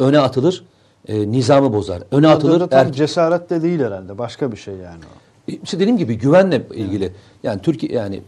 Öne 0.00 0.18
atılır, 0.18 0.64
e, 1.08 1.30
nizamı 1.32 1.72
bozar. 1.72 2.02
Öne 2.12 2.28
atılır, 2.28 2.60
er- 2.72 2.92
cesaret 2.92 3.50
de 3.50 3.62
değil 3.62 3.80
herhalde. 3.80 4.18
Başka 4.18 4.52
bir 4.52 4.56
şey 4.56 4.74
yani 4.74 5.00
o. 5.04 5.52
işte 5.62 5.80
dediğim 5.80 5.98
gibi 5.98 6.18
güvenle 6.18 6.62
ilgili. 6.74 7.12
Yani 7.42 7.62
Türkiye 7.62 7.92
yani 7.92 8.16
e, 8.16 8.22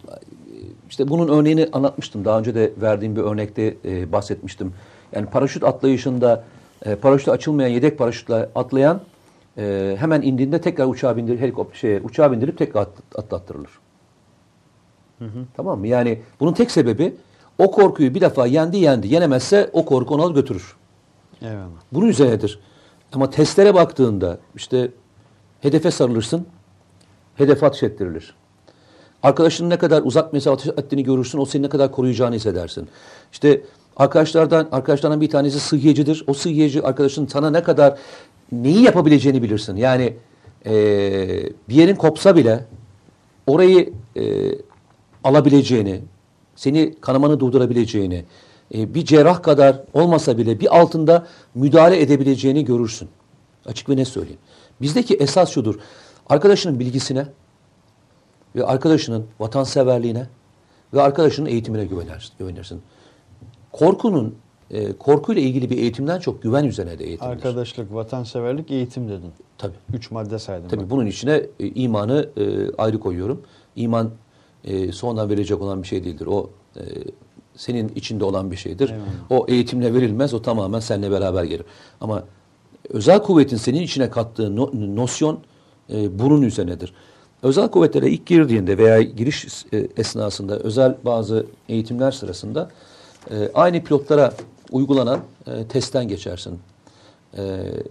işte 0.90 1.09
bunun 1.09 1.28
örneğini 1.28 1.69
anlatmıştım. 1.73 2.24
Daha 2.24 2.39
önce 2.39 2.55
de 2.55 2.73
verdiğim 2.82 3.16
bir 3.16 3.20
örnekte 3.20 3.74
e, 3.85 4.12
bahsetmiştim. 4.12 4.73
Yani 5.15 5.27
paraşüt 5.27 5.65
atlayışında 5.65 6.44
e, 6.86 6.94
paraşütü 6.94 7.31
açılmayan 7.31 7.69
yedek 7.69 7.99
paraşütle 7.99 8.49
atlayan 8.55 9.01
e, 9.59 9.97
hemen 9.99 10.23
indiğinde 10.23 10.61
tekrar 10.61 10.86
uçağa 10.86 11.16
bindir 11.16 11.39
helikopter 11.40 11.78
şeye 11.78 12.01
uçağa 12.01 12.32
bindirip 12.32 12.59
tekrar 12.59 12.81
at- 12.81 13.19
atlattırılır. 13.19 13.70
Tamam 15.57 15.78
mı? 15.81 15.86
Yani 15.89 16.19
bunun 16.40 16.53
tek 16.53 16.70
sebebi 16.70 17.15
o 17.59 17.70
korkuyu 17.70 18.15
bir 18.15 18.20
defa 18.20 18.47
yendi 18.47 18.77
yendi. 18.78 19.09
Yenemezse 19.15 19.70
o 19.73 19.85
korku 19.85 20.15
onu 20.15 20.35
götürür. 20.35 20.77
Eyvallah. 21.43 21.81
Bunun 21.93 22.09
üzerinedir. 22.09 22.59
Ama 23.12 23.31
testlere 23.31 23.74
baktığında 23.74 24.39
işte 24.56 24.90
hedefe 25.60 25.90
sarılırsın, 25.90 26.47
hedefe 27.36 27.66
ateş 27.66 27.82
ettirilir. 27.82 28.35
Arkadaşının 29.23 29.70
ne 29.70 29.78
kadar 29.78 30.02
uzak 30.02 30.32
mesafe 30.32 30.55
ateş 30.70 30.85
ettiğini 30.85 31.05
görürsün, 31.05 31.39
o 31.39 31.44
seni 31.44 31.62
ne 31.62 31.69
kadar 31.69 31.93
koruyacağını 31.93 32.35
hissedersin. 32.35 32.89
İşte 33.32 33.62
arkadaşlardan 33.97 34.69
arkadaşlardan 34.73 35.20
bir 35.20 35.31
tanesi 35.31 35.60
sıhhiyecidir. 35.60 36.24
O 36.27 36.35
sıhhiyeci 36.35 36.82
arkadaşın 36.82 37.27
sana 37.27 37.51
ne 37.51 37.62
kadar 37.62 37.98
neyi 38.52 38.82
yapabileceğini 38.82 39.43
bilirsin. 39.43 39.77
Yani 39.77 40.16
eee, 40.64 41.52
bir 41.69 41.74
yerin 41.74 41.94
kopsa 41.94 42.36
bile 42.36 42.64
orayı 43.47 43.93
eee, 44.14 44.59
alabileceğini, 45.24 46.01
seni 46.56 46.94
kanamanı 47.01 47.40
durdurabileceğini, 47.40 48.24
e, 48.74 48.94
bir 48.94 49.05
cerrah 49.05 49.43
kadar 49.43 49.81
olmasa 49.94 50.39
bile 50.39 50.61
bir 50.61 50.81
altında 50.81 51.27
müdahale 51.55 52.01
edebileceğini 52.01 52.65
görürsün. 52.65 53.09
Açık 53.66 53.89
ve 53.89 53.97
ne 53.97 54.05
söyleyeyim. 54.05 54.40
Bizdeki 54.81 55.15
esas 55.15 55.51
şudur. 55.51 55.78
Arkadaşının 56.28 56.81
bilgisine 56.81 57.27
ve 58.57 58.65
arkadaşının 58.65 59.27
vatanseverliğine 59.40 60.27
ve 60.94 61.03
arkadaşının 61.03 61.47
eğitimine 61.47 61.85
güvenirsin. 62.39 62.82
Korkunun, 63.73 64.35
e, 64.70 64.93
korkuyla 64.93 65.43
ilgili 65.43 65.70
bir 65.70 65.78
eğitimden 65.78 66.20
çok 66.20 66.43
güven 66.43 66.65
üzerine 66.65 66.99
de 66.99 67.05
eğitimdir. 67.05 67.32
Arkadaşlık, 67.32 67.94
vatanseverlik, 67.94 68.70
eğitim 68.70 69.09
dedin. 69.09 69.32
Tabii. 69.59 69.77
Üç 69.94 70.11
madde 70.11 70.39
saydım. 70.39 70.69
Tabii 70.69 70.81
ben. 70.81 70.90
bunun 70.90 71.07
içine 71.07 71.47
e, 71.61 71.66
imanı 71.69 72.28
e, 72.36 72.74
ayrı 72.78 73.01
koyuyorum. 73.01 73.43
İman 73.77 74.11
e, 74.65 74.93
sonradan 74.93 75.31
verilecek 75.31 75.62
olan 75.62 75.82
bir 75.82 75.89
şey 75.89 76.05
değildir. 76.05 76.27
O 76.27 76.51
e, 76.77 76.82
senin 77.63 77.93
içinde 77.97 78.25
olan 78.25 78.51
bir 78.51 78.57
şeydir. 78.57 78.91
Eyvallah. 78.91 79.07
O 79.31 79.47
eğitimle 79.49 79.95
verilmez. 79.95 80.35
O 80.35 80.43
tamamen 80.43 80.81
seninle 80.81 81.11
beraber 81.11 81.45
gelir. 81.45 81.67
Ama 82.01 82.25
özel 82.89 83.23
kuvvetin 83.23 83.57
senin 83.57 83.83
içine 83.83 84.11
kattığı 84.11 84.57
no- 84.57 84.71
nosyon 84.75 85.39
e, 85.93 86.19
bunun 86.19 86.43
üzerinedir. 86.43 86.93
Özel 87.43 87.69
kuvvetlere 87.69 88.11
ilk 88.11 88.27
girdiğinde 88.27 88.79
veya 88.79 89.03
giriş 89.03 89.65
e, 89.73 89.89
esnasında 89.97 90.59
özel 90.59 90.97
bazı 91.05 91.47
eğitimler 91.69 92.11
sırasında 92.13 92.71
e, 93.31 93.51
aynı 93.55 93.85
pilotlara 93.85 94.35
uygulanan 94.71 95.21
e, 95.47 95.67
testten 95.67 96.09
geçersin. 96.09 96.59
E, 97.37 97.43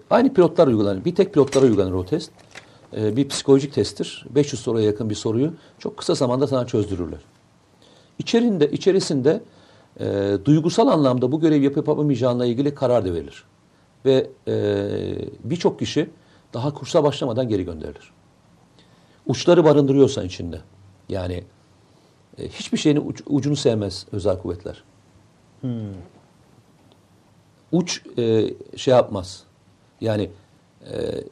aynı 0.10 0.34
pilotlar 0.34 0.68
uygulanır. 0.68 1.06
Bir 1.06 1.15
tek 1.15 1.34
pilotlara 1.34 1.65
uygulanır 1.65 1.93
o 1.93 2.06
test. 2.06 2.31
E, 2.98 3.15
bir 3.15 3.27
psikolojik 3.27 3.73
testtir. 3.73 4.26
500 4.30 4.61
soruya 4.61 4.85
yakın 4.85 5.10
bir 5.10 5.15
soruyu 5.15 5.53
çok 5.80 5.98
kısa 5.98 6.15
zamanda 6.15 6.48
sana 6.48 6.68
çözdürürler. 6.68 7.19
İçerinde, 8.19 8.72
içerisinde 8.72 9.41
e, 9.99 10.38
duygusal 10.45 10.88
anlamda 10.88 11.31
bu 11.31 11.39
görevi 11.39 11.63
yapıp 11.63 11.88
yapamayacağınla 11.88 12.45
ilgili 12.45 12.76
karar 12.76 13.05
da 13.05 13.13
verilir. 13.13 13.43
Ve 14.05 14.30
e, 14.47 14.53
birçok 15.43 15.80
kişi 15.80 16.09
daha 16.53 16.73
kursa 16.73 17.03
başlamadan 17.03 17.47
geri 17.49 17.65
gönderilir. 17.65 18.11
Uçları 19.26 19.63
barındırıyorsan 19.63 20.26
içinde. 20.26 20.61
Yani 21.09 21.43
e, 22.38 22.47
hiçbir 22.47 22.77
şeyin 22.77 22.97
uç- 22.97 23.23
ucunu 23.27 23.55
sevmez 23.55 24.05
özel 24.11 24.38
kuvvetler. 24.39 24.84
Uç 27.72 28.01
e, 28.18 28.53
şey 28.77 28.93
yapmaz. 28.93 29.43
Yani 30.01 30.30
e, 30.91 31.23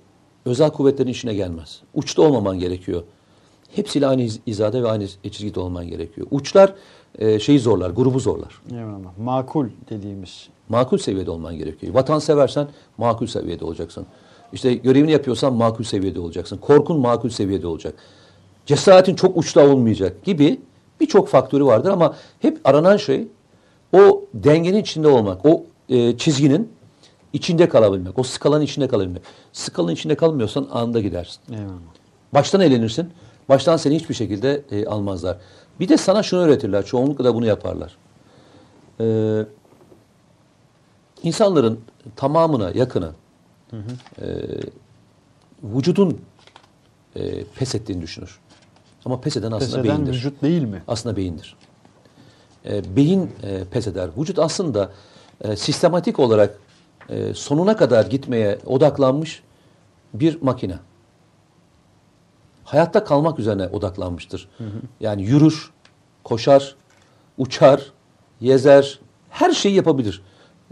özel 0.45 0.69
kuvvetlerin 0.69 1.09
işine 1.11 1.33
gelmez. 1.33 1.81
Uçta 1.93 2.21
olmaman 2.21 2.59
gerekiyor. 2.59 3.03
Hepsiyle 3.75 4.07
aynı 4.07 4.21
iz- 4.21 4.39
hizada 4.47 4.83
ve 4.83 4.89
aynı 4.89 5.07
çizgide 5.07 5.59
olman 5.59 5.87
gerekiyor. 5.87 6.27
Uçlar 6.31 6.73
e, 7.17 7.39
şeyi 7.39 7.59
zorlar, 7.59 7.89
grubu 7.89 8.19
zorlar. 8.19 8.61
Eyvallah. 8.71 9.17
Makul 9.17 9.67
dediğimiz. 9.89 10.47
Makul 10.69 10.97
seviyede 10.97 11.31
olman 11.31 11.57
gerekiyor. 11.57 11.93
Vatan 11.93 12.19
seversen 12.19 12.67
makul 12.97 13.27
seviyede 13.27 13.65
olacaksın. 13.65 14.05
İşte 14.53 14.73
görevini 14.73 15.11
yapıyorsan 15.11 15.53
makul 15.53 15.83
seviyede 15.83 16.19
olacaksın. 16.19 16.57
Korkun 16.57 16.99
makul 16.99 17.29
seviyede 17.29 17.67
olacak. 17.67 17.93
Cesaretin 18.65 19.15
çok 19.15 19.37
uçta 19.37 19.69
olmayacak 19.69 20.23
gibi 20.23 20.59
birçok 20.99 21.27
faktörü 21.27 21.65
vardır 21.65 21.89
ama 21.89 22.15
hep 22.39 22.59
aranan 22.63 22.97
şey 22.97 23.27
o 23.93 24.23
dengenin 24.33 24.81
içinde 24.81 25.07
olmak. 25.07 25.45
O 25.45 25.63
e, 25.89 26.17
çizginin 26.17 26.71
içinde 27.33 27.69
kalabilmek. 27.69 28.19
O 28.19 28.23
skalanın 28.23 28.63
içinde 28.63 28.87
kalabilmek. 28.87 29.21
Skalanın 29.53 29.93
içinde 29.93 30.15
kalmıyorsan 30.15 30.67
anında 30.71 30.99
gidersin. 30.99 31.41
Eyvallah. 31.51 31.69
Baştan 32.33 32.61
eğlenirsin. 32.61 33.09
Baştan 33.49 33.77
seni 33.77 33.95
hiçbir 33.95 34.15
şekilde 34.15 34.61
e, 34.71 34.85
almazlar. 34.85 35.37
Bir 35.79 35.89
de 35.89 35.97
sana 35.97 36.23
şunu 36.23 36.39
öğretirler. 36.39 36.85
Çoğunlukla 36.85 37.23
da 37.25 37.35
bunu 37.35 37.45
yaparlar. 37.45 37.97
Ee, 39.01 39.45
insanların 41.23 41.79
tamamına 42.15 42.71
yakını 42.71 43.11
e, 44.21 44.25
vücudun 45.63 46.21
e, 47.15 47.43
pes 47.43 47.75
ettiğini 47.75 48.01
düşünür. 48.01 48.39
Ama 49.05 49.21
pes 49.21 49.37
eden 49.37 49.51
aslında 49.51 49.59
Pes 49.59 49.73
eden 49.73 49.83
beyindir. 49.83 50.13
vücut 50.13 50.41
değil 50.41 50.63
mi? 50.63 50.83
Aslında 50.87 51.15
beyindir. 51.17 51.55
E, 52.65 52.95
beyin 52.95 53.31
e, 53.43 53.63
pes 53.71 53.87
eder. 53.87 54.09
Vücut 54.17 54.39
aslında 54.39 54.91
e, 55.41 55.55
sistematik 55.55 56.19
olarak 56.19 56.59
e, 57.09 57.33
sonuna 57.33 57.77
kadar 57.77 58.05
gitmeye 58.05 58.59
odaklanmış 58.65 59.43
bir 60.13 60.41
makine. 60.41 60.79
Hayatta 62.69 63.03
kalmak 63.03 63.39
üzerine 63.39 63.67
odaklanmıştır. 63.67 64.49
Yani 64.99 65.23
yürür, 65.23 65.71
koşar, 66.23 66.75
uçar, 67.37 67.91
yezer, 68.41 68.99
her 69.29 69.51
şeyi 69.51 69.75
yapabilir. 69.75 70.21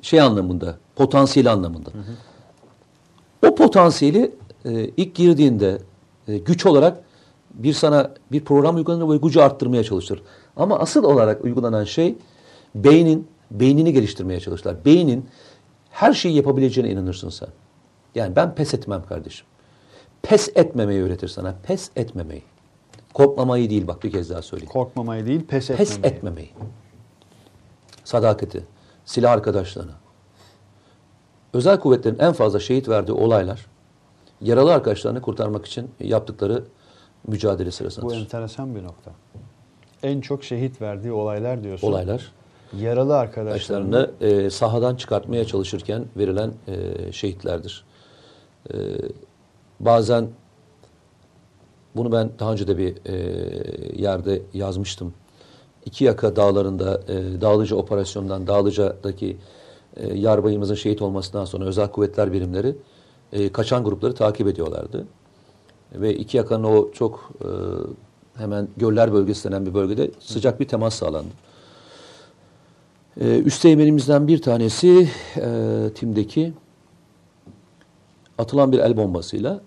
Şey 0.02 0.22
anlamında, 0.22 0.78
potansiyeli 0.96 1.50
anlamında. 1.50 1.90
O 3.48 3.56
potansiyeli 3.56 4.36
e, 4.66 4.72
ilk 4.98 5.16
girdiğinde 5.16 5.82
e, 6.28 6.38
güç 6.38 6.66
olarak 6.66 7.04
bir 7.54 7.74
sana 7.74 8.12
bir 8.32 8.46
program 8.46 8.76
uygulanır 8.76 9.14
ve 9.14 9.18
gücü 9.18 9.40
arttırmaya 9.40 9.84
çalışır. 9.84 10.24
Ama 10.56 10.80
asıl 10.80 11.04
olarak 11.04 11.44
uygulanan 11.44 11.84
şey 11.84 12.16
beynin 12.76 13.28
beynini 13.52 13.94
geliştirmeye 13.94 14.40
çalışırlar. 14.40 14.86
Beynin 14.86 15.26
her 15.90 16.14
şeyi 16.14 16.36
yapabileceğine 16.36 16.92
inanırsın 16.92 17.30
sen. 17.30 17.50
Yani 18.16 18.36
ben 18.36 18.56
pes 18.56 18.74
etmem 18.74 19.04
kardeşim. 19.10 19.48
Pes 20.22 20.50
etmemeyi 20.56 21.02
öğretir 21.04 21.28
sana. 21.28 21.56
Pes 21.64 21.90
etmemeyi. 21.96 22.44
Korkmamayı 23.14 23.70
değil 23.70 23.88
bak 23.88 24.04
bir 24.04 24.12
kez 24.12 24.30
daha 24.30 24.42
söyleyeyim. 24.42 24.72
Korkmamayı 24.72 25.26
değil, 25.26 25.46
pes 25.46 25.70
etmemeyi. 25.70 25.88
Pes 26.02 26.12
etmemeyi. 26.12 26.50
Sadakati, 28.04 28.64
silah 29.06 29.32
arkadaşlarına. 29.32 29.94
Özel 31.54 31.80
kuvvetlerin 31.80 32.20
en 32.20 32.34
fazla 32.34 32.60
şehit 32.60 32.90
verdiği 32.90 33.12
olaylar 33.12 33.66
yaralı 34.42 34.74
arkadaşlarını 34.74 35.22
kurtarmak 35.22 35.66
için 35.66 35.92
yaptıkları 36.00 36.64
mücadele 37.28 37.68
Bu 37.68 37.72
sırasındadır. 37.72 38.16
enteresan 38.16 38.76
bir 38.76 38.84
nokta. 38.84 39.12
En 40.04 40.22
çok 40.22 40.44
şehit 40.44 40.82
verdiği 40.82 41.12
olaylar 41.12 41.64
diyorsun. 41.64 41.88
Olaylar. 41.88 42.32
Yaralı 42.78 43.18
arkadaşlarını 43.18 43.98
arkadaşlarını 43.98 44.44
e, 44.46 44.50
sahadan 44.50 44.96
çıkartmaya 44.96 45.46
çalışırken 45.46 46.06
verilen 46.18 46.52
e, 46.68 47.12
şehitlerdir. 47.12 47.86
E, 48.74 48.76
bazen 49.80 50.28
bunu 51.96 52.12
ben 52.12 52.30
daha 52.40 52.52
önce 52.52 52.68
de 52.68 52.78
bir 52.78 52.96
e, 53.06 53.16
yerde 54.02 54.42
yazmıştım. 54.54 55.14
İki 55.86 56.06
Yaka 56.06 56.36
dağlarında 56.36 57.02
e, 57.08 57.42
Dağlıca 57.42 57.76
operasyondan 57.76 58.48
Dağlıca'daki 58.48 59.38
e, 59.96 60.18
yarbayımızın 60.18 60.76
şehit 60.76 61.02
olmasından 61.02 61.46
sonra 61.46 61.66
özel 61.66 61.88
kuvvetler 61.88 62.34
birimleri 62.34 62.76
e, 63.34 63.52
kaçan 63.52 63.84
grupları 63.84 64.16
takip 64.16 64.48
ediyorlardı. 64.48 65.08
Ve 65.94 66.16
iki 66.16 66.38
yakanın 66.38 66.64
o 66.64 66.92
çok 66.92 67.32
e, 67.42 67.50
hemen 68.40 68.68
göller 68.78 69.14
bölgesi 69.14 69.50
denen 69.50 69.66
bir 69.66 69.74
bölgede 69.74 70.12
sıcak 70.20 70.60
bir 70.60 70.68
temas 70.68 70.96
sağlandı. 70.96 71.30
Ee, 73.22 73.42
üst 73.46 73.62
teğmenimizden 73.62 74.28
bir 74.28 74.42
tanesi 74.42 75.10
e, 75.38 75.90
timdeki 75.96 76.54
atılan 78.38 78.72
bir 78.72 78.80
el 78.80 78.98
bombasıyla 78.98 79.62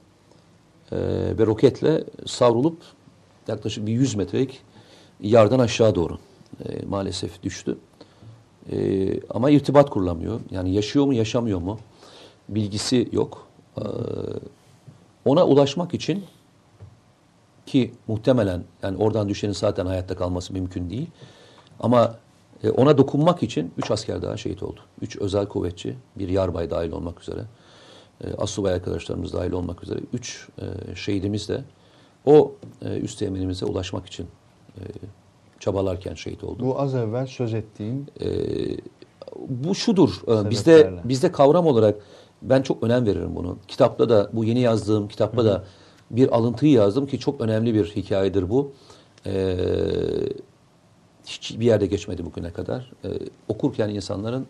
e, 0.92 0.96
ve 1.38 1.46
roketle 1.46 2.04
savrulup 2.26 2.82
yaklaşık 3.48 3.86
bir 3.86 3.92
100 3.92 4.14
metrelik 4.14 4.60
yardan 5.20 5.58
aşağı 5.58 5.94
doğru 5.94 6.18
e, 6.64 6.86
maalesef 6.86 7.42
düştü. 7.42 7.78
E, 8.72 9.20
ama 9.30 9.50
irtibat 9.50 9.90
kurulamıyor. 9.90 10.40
Yani 10.50 10.74
yaşıyor 10.74 11.06
mu 11.06 11.14
yaşamıyor 11.14 11.60
mu 11.60 11.78
bilgisi 12.48 13.08
yok. 13.12 13.46
E, 13.78 13.84
ona 15.24 15.46
ulaşmak 15.46 15.94
için 15.94 16.24
ki 17.66 17.92
muhtemelen 18.08 18.64
yani 18.82 18.96
oradan 18.96 19.28
düşenin 19.28 19.52
zaten 19.52 19.86
hayatta 19.86 20.16
kalması 20.16 20.52
mümkün 20.52 20.90
değil. 20.90 21.06
Ama 21.80 22.14
ona 22.76 22.98
dokunmak 22.98 23.42
için 23.42 23.72
üç 23.78 23.90
asker 23.90 24.22
daha 24.22 24.36
şehit 24.36 24.62
oldu. 24.62 24.80
Üç 25.02 25.16
özel 25.16 25.46
kuvvetçi, 25.46 25.96
bir 26.16 26.28
yarbay 26.28 26.70
dahil 26.70 26.92
olmak 26.92 27.20
üzere, 27.20 27.40
asubay 28.38 28.72
arkadaşlarımız 28.74 29.32
dahil 29.32 29.52
olmak 29.52 29.82
üzere 29.84 29.98
üç 30.12 30.48
e, 30.58 30.94
şehidimiz 30.94 31.48
de 31.48 31.64
o 32.26 32.52
e, 32.82 32.98
üst 32.98 33.18
teğmenimize 33.18 33.66
ulaşmak 33.66 34.06
için 34.06 34.26
e, 34.78 34.82
çabalarken 35.58 36.14
şehit 36.14 36.44
oldu. 36.44 36.64
bu 36.66 36.80
az 36.80 36.94
evvel 36.94 37.26
söz 37.26 37.54
ettiğim 37.54 38.06
E, 38.20 38.26
bu 39.48 39.74
şudur. 39.74 40.22
e, 40.46 40.50
Bizde 40.50 40.76
Sebeplerle. 40.78 41.00
bizde 41.04 41.32
kavram 41.32 41.66
olarak 41.66 42.00
ben 42.42 42.62
çok 42.62 42.82
önem 42.82 43.06
veririm 43.06 43.36
bunu. 43.36 43.58
Kitapta 43.68 44.08
da 44.08 44.30
bu 44.32 44.44
yeni 44.44 44.60
yazdığım 44.60 45.08
kitapta 45.08 45.44
da 45.44 45.64
bir 46.10 46.36
alıntıyı 46.36 46.72
yazdım 46.72 47.06
ki 47.06 47.18
çok 47.18 47.40
önemli 47.40 47.74
bir 47.74 47.84
hikayedir 47.84 48.50
bu. 48.50 48.72
E, 49.26 49.56
hiçbir 51.26 51.66
yerde 51.66 51.86
geçmedi 51.86 52.24
bugüne 52.26 52.50
kadar. 52.52 52.92
E, 53.04 53.08
okurken 53.48 53.88
insanların 53.88 54.46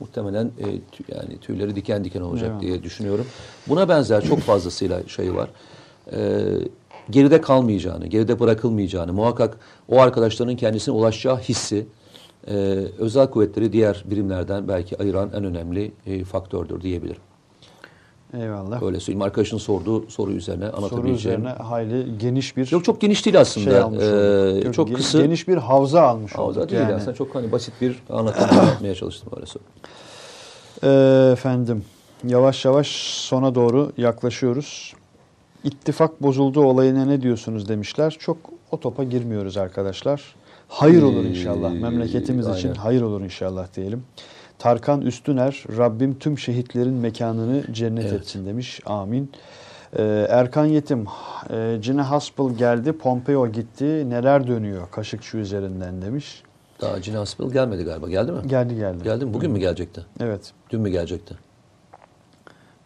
muhtemelen 0.00 0.50
e, 0.58 0.64
tü- 0.64 1.14
yani 1.14 1.38
tüyleri 1.40 1.76
diken 1.76 2.04
diken 2.04 2.20
olacak 2.20 2.50
Evet. 2.52 2.60
diye 2.62 2.82
düşünüyorum. 2.82 3.26
Buna 3.68 3.88
benzer 3.88 4.24
çok 4.24 4.38
fazlasıyla 4.40 5.08
şey 5.08 5.34
var. 5.34 5.50
E, 6.12 6.18
geride 7.10 7.40
kalmayacağını, 7.40 8.06
geride 8.06 8.40
bırakılmayacağını, 8.40 9.12
muhakkak 9.12 9.58
o 9.88 10.00
arkadaşlarının 10.00 10.56
kendisine 10.56 10.94
ulaşacağı 10.94 11.38
hissi 11.38 11.86
e, 12.48 12.54
özel 12.98 13.26
kuvvetleri 13.30 13.72
diğer 13.72 14.04
birimlerden 14.10 14.68
belki 14.68 14.98
ayıran 15.02 15.30
en 15.34 15.44
önemli 15.44 15.92
e, 16.06 16.24
faktördür 16.24 16.80
diyebilirim. 16.80 17.20
Eyvallah. 18.34 18.82
Öyle 18.82 19.00
söyleyeyim. 19.00 19.22
Arkadaşın 19.22 19.58
sorduğu 19.58 20.10
soru 20.10 20.32
üzerine 20.32 20.66
Soru 20.66 20.76
anlatabileceğim. 20.76 21.40
üzerine 21.40 21.62
hayli 21.62 22.18
geniş 22.18 22.56
bir 22.56 22.72
Yok 22.72 22.84
çok 22.84 23.00
geniş 23.00 23.24
değil 23.26 23.40
aslında. 23.40 23.70
şey 23.70 23.78
almış 23.78 24.04
olduk. 24.04 24.62
E, 24.62 24.64
Yok, 24.66 24.74
çok 24.74 24.88
ge- 24.88 24.94
kısa. 24.94 25.20
Geniş 25.22 25.48
bir 25.48 25.56
havza 25.56 26.02
almış 26.02 26.32
Havza 26.34 26.60
olduk. 26.60 26.70
değil 26.70 26.82
yani. 26.82 26.94
aslında 26.94 27.14
çok 27.14 27.34
hani 27.34 27.52
basit 27.52 27.74
bir 27.80 28.02
anlatım 28.10 28.56
yapmaya 28.66 28.94
çalıştım 28.94 29.32
öyle 29.36 29.46
söyleyeyim. 29.46 29.72
Ee, 30.84 31.32
efendim 31.32 31.84
yavaş 32.24 32.64
yavaş 32.64 32.86
sona 33.16 33.54
doğru 33.54 33.92
yaklaşıyoruz. 33.96 34.94
İttifak 35.64 36.22
bozuldu 36.22 36.60
olayına 36.60 37.04
ne 37.04 37.22
diyorsunuz 37.22 37.68
demişler. 37.68 38.16
Çok 38.20 38.36
o 38.70 38.80
topa 38.80 39.04
girmiyoruz 39.04 39.56
arkadaşlar. 39.56 40.22
Hayır 40.68 41.02
olur 41.02 41.24
inşallah. 41.24 41.70
Ee, 41.70 41.78
Memleketimiz 41.78 42.48
için 42.48 42.68
aynen. 42.68 42.80
hayır 42.80 43.02
olur 43.02 43.20
inşallah 43.20 43.66
diyelim. 43.76 44.02
Tarkan 44.62 45.00
Üstüner, 45.00 45.64
Rabbim 45.76 46.18
tüm 46.18 46.38
şehitlerin 46.38 46.94
mekanını 46.94 47.72
cennet 47.72 48.04
Evet. 48.04 48.12
etsin 48.12 48.46
demiş. 48.46 48.80
Amin. 48.86 49.32
Ee, 49.96 50.26
Erkan 50.28 50.64
Yetim, 50.64 51.06
e, 51.50 51.78
Cine 51.80 52.02
Haspel 52.02 52.48
geldi, 52.50 52.92
Pompeo 52.92 53.48
gitti, 53.48 54.10
neler 54.10 54.46
dönüyor 54.46 54.90
Kaşıkçı 54.90 55.38
üzerinden 55.38 56.02
demiş. 56.02 56.42
Daha 56.80 57.02
Cine 57.02 57.16
Haspel 57.16 57.50
gelmedi 57.50 57.84
galiba. 57.84 58.08
Geldi 58.08 58.32
mi? 58.32 58.38
Geldi 58.46 58.76
geldi. 58.76 59.04
Geldi 59.04 59.24
mi? 59.24 59.34
Bugün 59.34 59.50
mü 59.50 59.58
gelecekti? 59.58 60.06
Evet. 60.20 60.52
Dün 60.70 60.80
mü 60.80 60.88
gelecekti? 60.90 61.34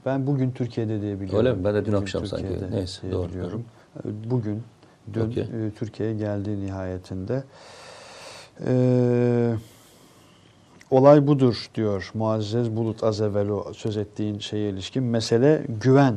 Ben 0.07 0.27
bugün 0.27 0.51
Türkiye'de 0.51 1.01
diye 1.01 1.21
biliyorum. 1.21 1.47
Öyle 1.47 1.53
mi? 1.53 1.65
Ben 1.65 1.75
de 1.75 1.85
dün 1.85 1.93
Bugün 1.93 2.03
akşam 2.03 2.27
sanki. 2.27 2.49
Türkiye'de 2.49 2.77
Neyse, 2.77 3.03
diye 3.03 3.13
doğru. 3.13 3.29
biliyorum. 3.29 3.65
Bugün, 4.05 4.63
dün 5.13 5.31
Okey. 5.31 5.43
e, 5.43 5.71
Türkiye'ye 5.79 6.15
geldi 6.15 6.61
nihayetinde. 6.67 7.45
Ee, 8.67 9.55
olay 10.91 11.27
budur 11.27 11.67
diyor 11.75 12.11
Muazzez 12.15 12.77
Bulut 12.77 13.05
az 13.05 13.21
evvel 13.21 13.49
o 13.49 13.73
söz 13.73 13.97
ettiğin 13.97 14.39
şeye 14.39 14.71
ilişkin. 14.71 15.03
Mesele 15.03 15.67
güven 15.69 16.17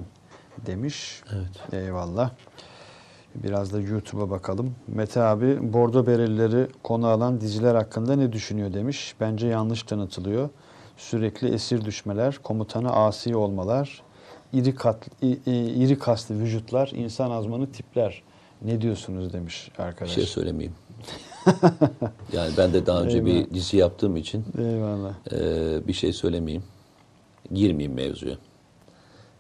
demiş. 0.66 1.22
Evet. 1.34 1.74
Eyvallah. 1.84 2.32
Biraz 3.36 3.74
da 3.74 3.80
YouTube'a 3.80 4.30
bakalım. 4.30 4.76
Mete 4.88 5.22
abi 5.22 5.74
Bordo 5.74 6.08
Berelileri 6.08 6.68
konu 6.84 7.08
alan 7.08 7.42
diziler 7.42 7.76
hakkında 7.76 8.16
ne 8.16 8.34
düşünüyor 8.34 8.74
demiş. 8.74 9.16
Bence 9.20 9.48
yanlış 9.48 9.84
tanıtılıyor. 9.84 10.50
Sürekli 10.98 11.54
esir 11.54 11.86
düşmeler, 11.86 12.38
komutanı 12.44 12.92
asi 12.92 13.36
olmalar, 13.36 14.02
iri, 14.54 14.76
kat, 14.76 15.08
iri 15.22 16.00
kaslı 16.00 16.40
vücutlar, 16.40 16.92
insan 16.96 17.32
azmanı 17.32 17.72
tipler. 17.72 18.24
Ne 18.62 18.82
diyorsunuz 18.82 19.34
demiş 19.34 19.72
Bir 19.80 19.84
arkadaş. 19.84 20.12
şey 20.12 20.24
söylemeyeyim. 20.26 20.76
yani 22.34 22.52
ben 22.58 22.74
de 22.74 22.86
daha 22.86 23.02
önce 23.02 23.26
bir 23.26 23.32
Eyvallah. 23.34 23.54
dizi 23.54 23.78
yaptığım 23.78 24.18
için 24.18 24.46
Eyvallah. 24.60 25.14
e, 25.32 25.88
bir 25.88 25.94
şey 25.94 26.14
söylemeyeyim. 26.14 26.64
Girmeyeyim 27.54 27.94
mevzuya. 27.94 28.36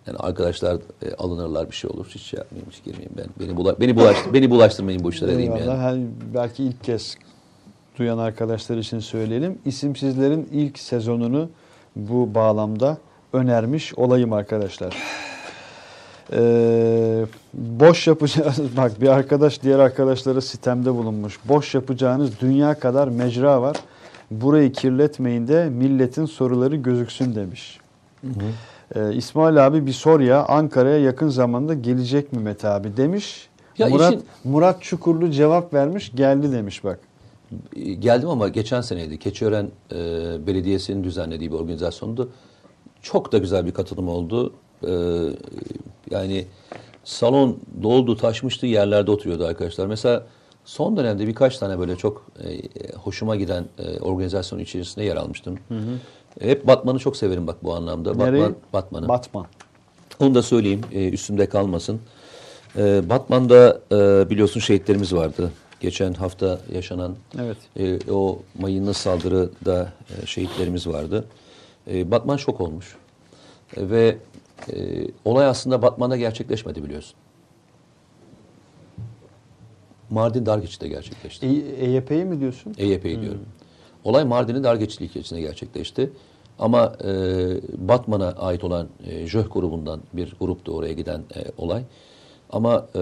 Yani 0.08 0.18
arkadaşlar 0.18 0.76
e, 1.02 1.14
alınırlar 1.16 1.72
bir 1.72 1.76
şey 1.76 1.90
olur. 1.94 2.06
Hiç 2.10 2.22
şey 2.22 2.38
yapmayayım, 2.38 2.72
hiç 2.72 2.84
girmeyeyim 2.84 3.14
ben. 3.18 3.28
Beni 3.40 3.58
bula, 3.58 3.80
beni 3.80 3.96
bulaş, 3.96 4.18
beni 4.34 4.50
bulaştırmayın 4.50 5.04
bu 5.04 5.10
işlere 5.10 5.32
diyeyim 5.32 5.56
yani. 5.56 5.70
Hani 5.72 6.08
belki 6.34 6.64
ilk 6.64 6.84
kez 6.84 7.18
duyan 7.98 8.18
arkadaşlar 8.18 8.78
için 8.78 9.00
söyleyelim. 9.00 9.60
İsimsizlerin 9.66 10.50
ilk 10.52 10.80
sezonunu 10.80 11.50
bu 11.96 12.36
bağlamda 12.36 12.98
önermiş 13.34 13.94
olayım 13.94 14.34
arkadaşlar. 14.34 14.96
Ee, 16.34 17.26
boş 17.54 18.08
yapacağınız 18.08 18.60
bak 18.78 19.02
bir 19.02 19.08
arkadaş 19.08 19.62
diğer 19.64 19.80
arkadaşlara 19.80 20.42
sitemde 20.42 20.94
bulunmuş. 20.94 21.40
Boş 21.46 21.76
yapacağınız 21.76 22.32
dünya 22.42 22.80
kadar 22.80 23.08
mecra 23.08 23.62
var. 23.62 23.78
Burayı 24.32 24.72
kirletmeyin 24.72 25.48
de 25.48 25.70
milletin 25.70 26.26
soruları 26.26 26.76
gözüksün 26.76 27.36
demiş. 27.36 27.80
Ee, 28.96 29.14
İsmail 29.14 29.68
abi 29.68 29.86
bir 29.86 29.92
sor 29.94 30.20
ya 30.20 30.46
Ankara'ya 30.46 30.98
yakın 31.00 31.30
zamanda 31.30 31.74
gelecek 31.74 32.34
mi 32.34 32.40
Mete 32.40 32.68
abi 32.68 32.98
demiş. 32.98 33.50
Ya 33.78 33.88
Murat, 33.88 34.14
işin- 34.14 34.26
Murat 34.44 34.82
Çukurlu 34.82 35.32
cevap 35.32 35.74
vermiş 35.74 36.12
geldi 36.16 36.52
demiş 36.52 36.84
bak. 36.84 37.00
E, 37.76 37.94
Geldim 37.94 38.30
ama 38.30 38.48
geçen 38.48 38.82
seneydi. 38.82 39.20
Keçiören 39.20 39.68
e, 39.92 39.96
Belediyesi'nin 40.48 41.04
düzenlediği 41.04 41.52
bir 41.52 41.56
organizasyondu. 41.56 42.30
Çok 43.02 43.32
da 43.32 43.38
güzel 43.38 43.66
bir 43.66 43.72
katılım 43.72 44.10
oldu. 44.10 44.54
E, 44.84 44.90
yani 46.12 46.46
salon 47.04 47.58
doldu, 47.84 48.18
taşmıştı, 48.18 48.66
yerlerde 48.66 49.12
oturuyordu 49.12 49.46
arkadaşlar. 49.46 49.88
Mesela 49.88 50.26
son 50.66 50.98
dönemde 50.98 51.28
birkaç 51.28 51.58
tane 51.58 51.80
böyle 51.80 51.96
çok 51.96 52.26
e, 52.44 52.62
hoşuma 52.96 53.36
giden 53.36 53.66
e, 53.80 54.00
organizasyon 54.00 54.60
içerisinde 54.60 55.06
yer 55.06 55.16
almıştım. 55.16 55.58
Hep 56.40 56.68
Batman'ı 56.68 57.00
çok 57.00 57.18
severim 57.18 57.48
bak 57.48 57.64
bu 57.64 57.74
anlamda. 57.76 58.14
Nereyi? 58.14 58.44
Batman, 58.44 58.56
Batman'ı. 58.74 59.08
Batman. 59.08 59.46
Onu 60.20 60.36
da 60.36 60.42
söyleyeyim 60.42 60.82
e, 60.92 61.10
üstümde 61.10 61.46
kalmasın. 61.46 62.00
E, 62.78 63.10
Batman'da 63.10 63.82
e, 63.92 64.30
biliyorsun 64.30 64.60
şehitlerimiz 64.60 65.14
vardı. 65.14 65.52
Geçen 65.80 66.14
hafta 66.14 66.60
yaşanan 66.74 67.16
Evet. 67.42 67.58
e, 67.80 68.12
o 68.12 68.40
mayınlı 68.60 68.94
saldırıda 68.94 69.94
e, 70.24 70.26
şehitlerimiz 70.26 70.88
vardı. 70.88 71.26
E, 71.92 72.12
Batman 72.12 72.38
şok 72.38 72.62
olmuş. 72.62 72.96
E, 73.78 73.90
ve 73.90 74.18
e, 74.74 75.08
olay 75.26 75.46
aslında 75.46 75.82
Batman'da 75.82 76.18
gerçekleşmedi 76.18 76.84
biliyorsun. 76.84 77.16
Mardin 80.10 80.46
Dargeç'te 80.46 80.88
gerçekleşti. 80.88 81.48
E- 81.48 81.86
EYP'yi 81.86 82.26
mi 82.26 82.40
diyorsun? 82.40 82.76
EYP'yi 82.78 83.22
diyorum. 83.22 83.46
Olay 84.04 84.24
Mardin'in 84.24 84.64
Dargeçli 84.64 85.06
ilçesinde 85.06 85.42
gerçekleşti. 85.42 86.12
Ama 86.60 86.94
e, 87.04 87.12
Batman'a 87.78 88.32
ait 88.32 88.64
olan 88.64 88.88
e, 89.08 89.28
JÖH 89.28 89.50
grubundan 89.52 90.02
bir 90.14 90.36
gruptu 90.40 90.72
oraya 90.72 90.94
giden 90.94 91.20
e, 91.36 91.44
olay. 91.58 91.84
Ama 92.50 92.86
e, 92.96 93.02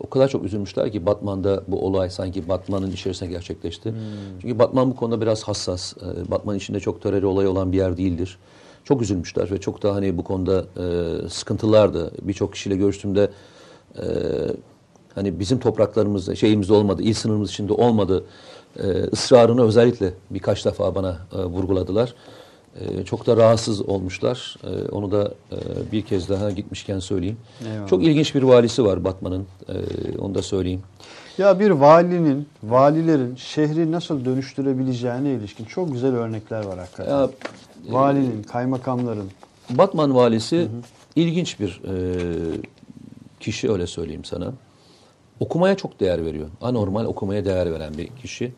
o 0.00 0.10
kadar 0.10 0.28
çok 0.28 0.44
üzülmüşler 0.44 0.92
ki 0.92 1.06
Batman'da 1.06 1.62
bu 1.68 1.86
olay 1.86 2.10
sanki 2.10 2.48
Batman'ın 2.48 2.90
içerisine 2.90 3.28
gerçekleşti. 3.28 3.90
Hmm. 3.90 3.98
Çünkü 4.40 4.58
Batman 4.58 4.90
bu 4.90 4.96
konuda 4.96 5.20
biraz 5.20 5.42
hassas. 5.42 5.94
E, 5.96 6.30
Batman 6.30 6.56
içinde 6.56 6.80
çok 6.80 7.02
terör 7.02 7.22
olayı 7.22 7.50
olan 7.50 7.72
bir 7.72 7.76
yer 7.76 7.96
değildir. 7.96 8.38
Çok 8.84 9.02
üzülmüşler 9.02 9.50
ve 9.50 9.60
çok 9.60 9.82
da 9.82 9.94
hani 9.94 10.18
bu 10.18 10.24
konuda 10.24 10.64
e, 10.76 11.28
sıkıntılardı. 11.28 12.12
Birçok 12.22 12.52
kişiyle 12.52 12.76
görüştüğümde 12.76 13.30
e, 13.96 14.04
hani 15.14 15.40
bizim 15.40 15.58
topraklarımızda 15.58 16.34
şeyimizde 16.34 16.72
olmadı, 16.72 17.02
il 17.02 17.14
sınırımız 17.14 17.50
içinde 17.50 17.72
olmadı 17.72 18.24
e, 18.78 18.88
ısrarını 19.12 19.64
özellikle 19.64 20.14
birkaç 20.30 20.64
defa 20.64 20.94
bana 20.94 21.18
e, 21.32 21.44
vurguladılar. 21.44 22.14
E, 22.80 23.04
çok 23.04 23.26
da 23.26 23.36
rahatsız 23.36 23.80
olmuşlar. 23.88 24.56
E, 24.64 24.88
onu 24.88 25.12
da 25.12 25.34
e, 25.52 25.92
bir 25.92 26.02
kez 26.02 26.28
daha 26.28 26.50
gitmişken 26.50 26.98
söyleyeyim. 26.98 27.36
Eyvallah. 27.72 27.88
Çok 27.88 28.02
ilginç 28.02 28.34
bir 28.34 28.42
valisi 28.42 28.84
var 28.84 29.04
Batman'ın. 29.04 29.46
E, 29.68 29.74
onu 30.18 30.34
da 30.34 30.42
söyleyeyim. 30.42 30.82
Ya 31.38 31.60
bir 31.60 31.70
valinin, 31.70 32.48
valilerin 32.62 33.36
şehri 33.36 33.92
nasıl 33.92 34.24
dönüştürebileceğine 34.24 35.32
ilişkin 35.32 35.64
çok 35.64 35.92
güzel 35.92 36.14
örnekler 36.14 36.64
var 36.64 36.78
hakikaten. 36.78 37.10
Ya, 37.12 37.30
Valinin, 37.88 38.42
kaymakamların. 38.42 39.30
Batman 39.70 40.14
valisi 40.14 40.68
ilginç 41.16 41.60
bir 41.60 41.82
e, 41.84 41.94
kişi 43.40 43.72
öyle 43.72 43.86
söyleyeyim 43.86 44.24
sana. 44.24 44.52
Okumaya 45.40 45.76
çok 45.76 46.00
değer 46.00 46.26
veriyor. 46.26 46.48
Anormal 46.60 47.04
okumaya 47.04 47.44
değer 47.44 47.72
veren 47.72 47.98
bir 47.98 48.06
kişi. 48.06 48.52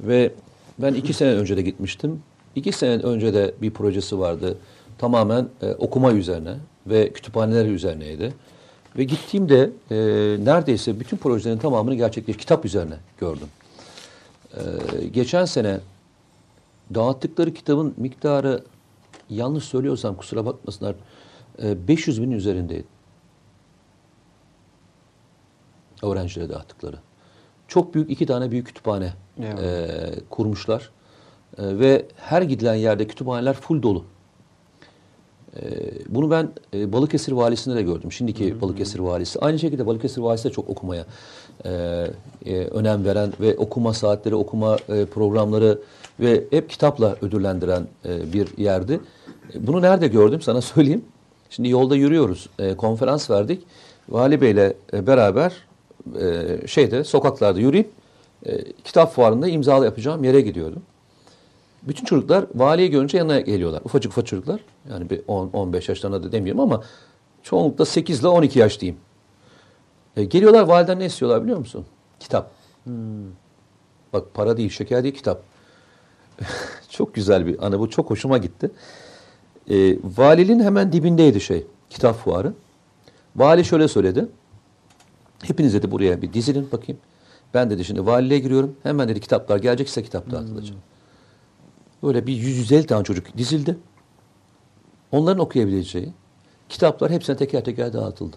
Ve 0.00 0.32
ben 0.78 0.94
iki 0.94 1.12
sene 1.12 1.30
önce 1.30 1.56
de 1.56 1.62
gitmiştim. 1.62 2.22
İki 2.56 2.72
sene 2.72 3.02
önce 3.02 3.34
de 3.34 3.54
bir 3.62 3.70
projesi 3.70 4.18
vardı. 4.18 4.58
Tamamen 4.98 5.48
e, 5.62 5.72
okuma 5.72 6.12
üzerine 6.12 6.54
ve 6.86 7.12
kütüphaneler 7.12 7.66
üzerineydi. 7.66 8.32
Ve 8.98 9.04
gittiğimde 9.04 9.70
e, 9.90 9.96
neredeyse 10.44 11.00
bütün 11.00 11.16
projelerin 11.16 11.58
tamamını 11.58 11.94
gerçekleşti. 11.94 12.40
Kitap 12.40 12.64
üzerine 12.64 12.94
gördüm. 13.20 13.48
E, 14.54 14.60
geçen 15.06 15.44
sene 15.44 15.80
dağıttıkları 16.94 17.54
kitabın 17.54 17.94
miktarı 17.96 18.64
yanlış 19.30 19.64
söylüyorsam 19.64 20.16
kusura 20.16 20.46
bakmasınlar 20.46 20.94
e, 21.62 21.88
500 21.88 22.22
bin 22.22 22.30
üzerindeydi. 22.30 22.84
Öğrencilere 26.02 26.48
dağıttıkları. 26.48 26.96
Çok 27.68 27.94
büyük 27.94 28.10
iki 28.10 28.26
tane 28.26 28.50
büyük 28.50 28.66
kütüphane 28.66 29.12
Evet. 29.42 29.58
e, 29.60 30.20
kurmuşlar. 30.30 30.90
E, 31.58 31.78
ve 31.78 32.06
her 32.16 32.42
gidilen 32.42 32.74
yerde 32.74 33.06
kütüphaneler 33.06 33.54
full 33.54 33.82
dolu. 33.82 34.04
E, 35.56 35.62
bunu 36.08 36.30
ben 36.30 36.48
e, 36.74 36.92
Balıkesir 36.92 37.32
Valisi'nde 37.32 37.76
de 37.76 37.82
gördüm. 37.82 38.12
Şimdiki 38.12 38.60
Balıkesir 38.60 38.98
Valisi. 38.98 39.38
Aynı 39.38 39.58
şekilde 39.58 39.86
Balıkesir 39.86 40.20
Valisi 40.20 40.44
de 40.44 40.52
çok 40.52 40.70
okumaya 40.70 41.06
e, 41.64 41.70
e, 42.46 42.56
önem 42.56 43.04
veren 43.04 43.32
ve 43.40 43.56
okuma 43.56 43.94
saatleri, 43.94 44.34
okuma 44.34 44.76
programları 44.86 45.78
ve 46.20 46.44
hep 46.50 46.70
kitapla 46.70 47.16
ödüllendiren 47.22 47.86
bir 48.04 48.58
yerdi. 48.58 49.00
Bunu 49.54 49.82
nerede 49.82 50.08
gördüm 50.08 50.40
sana 50.40 50.60
söyleyeyim. 50.60 51.04
Şimdi 51.50 51.68
yolda 51.68 51.96
yürüyoruz. 51.96 52.48
Konferans 52.76 53.30
verdik. 53.30 53.62
Vali 54.08 54.40
Bey'le 54.40 54.72
beraber 54.92 55.52
şeyde 56.66 57.04
sokaklarda 57.04 57.60
yürüyüp 57.60 57.90
kitap 58.84 59.14
fuarında 59.14 59.48
imzalı 59.48 59.84
yapacağım 59.84 60.24
yere 60.24 60.40
gidiyordum. 60.40 60.82
Bütün 61.82 62.04
çocuklar 62.04 62.44
valiyi 62.54 62.90
görünce 62.90 63.18
yanına 63.18 63.40
geliyorlar. 63.40 63.82
Ufacık 63.84 64.12
ufacık 64.12 64.28
çocuklar. 64.28 64.60
Yani 64.90 65.10
bir 65.10 65.18
10-15 65.18 65.90
yaşlarında 65.90 66.22
da 66.22 66.32
demiyorum 66.32 66.60
ama 66.60 66.82
çoğunlukla 67.42 67.84
8 67.84 68.20
ile 68.20 68.28
12 68.28 68.58
yaş 68.58 68.80
diyeyim. 68.80 69.00
E, 70.16 70.24
geliyorlar 70.24 70.62
validen 70.62 70.98
ne 70.98 71.06
istiyorlar 71.06 71.42
biliyor 71.42 71.58
musun? 71.58 71.86
Kitap. 72.20 72.50
Bak 74.12 74.34
para 74.34 74.56
değil, 74.56 74.70
şeker 74.70 75.02
değil, 75.02 75.14
kitap. 75.14 75.42
çok 76.88 77.14
güzel 77.14 77.46
bir 77.46 77.66
anı 77.66 77.78
bu. 77.78 77.90
Çok 77.90 78.10
hoşuma 78.10 78.38
gitti. 78.38 78.70
E, 79.70 79.98
valinin 80.16 80.60
hemen 80.60 80.92
dibindeydi 80.92 81.40
şey, 81.40 81.66
kitap 81.90 82.16
fuarı. 82.16 82.52
Vali 83.36 83.64
şöyle 83.64 83.88
söyledi. 83.88 84.28
Hepiniz 85.42 85.74
dedi 85.74 85.90
buraya 85.90 86.22
bir 86.22 86.32
dizilin 86.32 86.68
bakayım. 86.72 87.00
Ben 87.54 87.70
dedi 87.70 87.84
şimdi 87.84 88.06
valiliğe 88.06 88.40
giriyorum. 88.40 88.76
Hemen 88.82 89.08
dedi 89.08 89.20
kitaplar 89.20 89.58
gelecekse 89.58 90.02
kitap 90.02 90.30
dağıtılacak. 90.30 90.76
Böyle 92.02 92.26
bir 92.26 92.32
150 92.32 92.86
tane 92.86 93.04
çocuk 93.04 93.36
dizildi. 93.38 93.76
Onların 95.12 95.38
okuyabileceği 95.38 96.12
kitaplar 96.68 97.10
hepsine 97.10 97.36
teker 97.36 97.64
teker 97.64 97.92
dağıtıldı. 97.92 98.36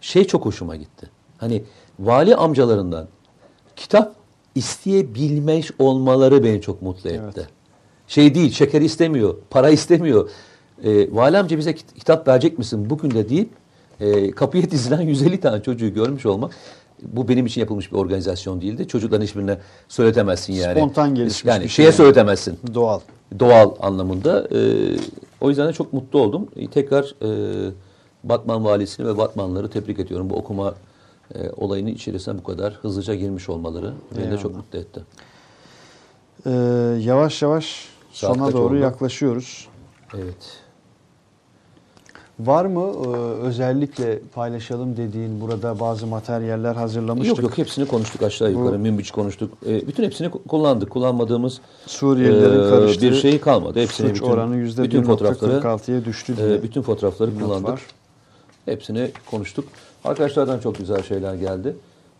Şey 0.00 0.24
çok 0.24 0.44
hoşuma 0.46 0.76
gitti. 0.76 1.10
Hani 1.38 1.64
vali 1.98 2.36
amcalarından 2.36 3.08
kitap 3.76 4.14
isteyebilmiş 4.54 5.70
olmaları 5.78 6.44
beni 6.44 6.60
çok 6.60 6.82
mutlu 6.82 7.10
etti. 7.10 7.48
Şey 8.08 8.34
değil, 8.34 8.52
şeker 8.52 8.80
istemiyor, 8.80 9.36
para 9.50 9.70
istemiyor. 9.70 10.30
Ee, 10.84 11.14
vali 11.14 11.38
amca 11.38 11.58
bize 11.58 11.74
kit- 11.74 11.94
kitap 11.94 12.28
verecek 12.28 12.58
misin 12.58 12.90
bugün 12.90 13.10
de 13.10 13.28
deyip 13.28 13.50
e, 14.00 14.30
kapıya 14.30 14.62
dizilen 14.70 15.00
150 15.00 15.40
tane 15.40 15.62
çocuğu 15.62 15.94
görmüş 15.94 16.26
olmak 16.26 16.54
bu 17.02 17.28
benim 17.28 17.46
için 17.46 17.60
yapılmış 17.60 17.92
bir 17.92 17.96
organizasyon 17.96 18.60
değildi. 18.60 18.88
Çocukların 18.88 19.24
hiçbirine 19.24 19.58
söyletemezsin 19.88 20.52
yani. 20.52 20.76
Spontan 20.78 21.14
gelişmiş 21.14 21.44
Yani 21.44 21.64
bir 21.64 21.68
şey 21.68 21.74
şeye 21.76 21.82
yani. 21.82 21.94
söyletemezsin 21.94 22.58
Doğal. 22.74 23.00
doğal 23.38 23.74
anlamında. 23.80 24.48
E, 24.54 24.58
o 25.40 25.48
yüzden 25.48 25.68
de 25.68 25.72
çok 25.72 25.92
mutlu 25.92 26.18
oldum. 26.20 26.48
E, 26.56 26.66
tekrar 26.70 27.14
e, 27.22 27.70
Batman 28.24 28.64
valisini 28.64 29.06
ve 29.06 29.18
Batmanları 29.18 29.70
tebrik 29.70 29.98
ediyorum. 29.98 30.30
Bu 30.30 30.34
okuma 30.34 30.74
e, 31.34 31.50
olayının 31.56 31.90
içerisine 31.90 32.38
bu 32.38 32.42
kadar 32.42 32.72
hızlıca 32.74 33.14
girmiş 33.14 33.48
olmaları 33.48 33.92
beni 34.18 34.30
de 34.30 34.38
çok 34.38 34.56
mutlu 34.56 34.78
etti. 34.78 35.00
Ee, 36.46 36.50
yavaş 37.00 37.42
yavaş 37.42 37.88
Saat 38.12 38.36
sona 38.36 38.52
doğru 38.52 38.64
oldu? 38.64 38.76
yaklaşıyoruz. 38.76 39.68
Evet. 40.14 40.61
Var 42.40 42.64
mı 42.64 42.80
e, 43.04 43.08
özellikle 43.46 44.18
paylaşalım 44.34 44.96
dediğin 44.96 45.40
burada 45.40 45.80
bazı 45.80 46.06
materyaller 46.06 46.74
hazırlamıştık. 46.74 47.36
Yok 47.36 47.42
yok 47.42 47.58
hepsini 47.58 47.86
konuştuk 47.86 48.22
aşağı 48.22 48.50
yukarı. 48.50 48.74
Bu- 48.74 48.78
Münbiç 48.78 49.10
konuştuk. 49.10 49.52
E, 49.66 49.86
bütün 49.86 50.04
hepsini 50.04 50.26
ku- 50.28 50.42
kullandık. 50.48 50.90
Kullanmadığımız 50.90 51.60
Suriyelilerin 51.86 52.66
e, 52.66 52.70
karıştığı 52.70 53.10
bir 53.10 53.14
şey 53.14 53.40
kalmadı. 53.40 53.80
Hepsini 53.80 54.08
suç 54.08 54.16
bütün, 54.16 54.26
oranı 54.32 54.56
yüzde 54.56 54.82
bütün 54.82 55.02
fotoğrafları 55.02 55.52
%1.46'ya 55.52 56.04
düştü 56.04 56.36
diye. 56.36 56.54
e, 56.54 56.62
bütün 56.62 56.82
fotoğrafları 56.82 57.38
kullandık. 57.38 57.68
var. 57.68 57.82
Hepsini 58.64 59.10
konuştuk. 59.30 59.64
Arkadaşlardan 60.04 60.58
çok 60.58 60.78
güzel 60.78 61.02
şeyler 61.02 61.34
geldi. 61.34 61.76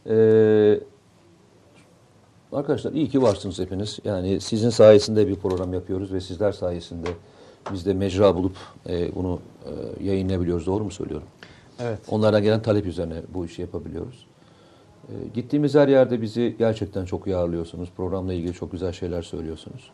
Ee, 0.09 0.81
arkadaşlar 2.53 2.93
iyi 2.93 3.09
ki 3.09 3.23
varsınız 3.23 3.59
hepiniz. 3.59 3.99
Yani 4.05 4.41
sizin 4.41 4.71
sayesinde 4.71 5.29
bir 5.29 5.35
program 5.37 5.75
yapıyoruz 5.75 6.13
ve 6.13 6.21
sizler 6.21 6.53
sayesinde 6.53 7.09
biz 7.73 7.87
de 7.87 7.95
mecra 7.95 8.35
bulup 8.35 8.57
e, 8.89 9.15
bunu 9.15 9.41
e, 9.65 10.05
yayınlayabiliyoruz. 10.05 10.67
Doğru 10.67 10.85
mu 10.85 10.91
söylüyorum? 10.91 11.27
Evet. 11.81 11.99
Onlardan 12.09 12.43
gelen 12.43 12.63
talep 12.63 12.87
üzerine 12.87 13.23
bu 13.35 13.47
işi 13.47 13.63
yapabiliyoruz. 13.63 14.27
E, 15.09 15.13
gittiğimiz 15.35 15.75
her 15.75 15.89
yerde 15.89 16.23
bizi 16.23 16.57
gerçekten 16.59 17.05
çok 17.05 17.27
iyi 17.27 17.37
ağırlıyorsunuz. 17.37 17.89
Programla 17.97 18.33
ilgili 18.33 18.53
çok 18.53 18.73
güzel 18.73 18.93
şeyler 18.93 19.23
söylüyorsunuz. 19.23 19.91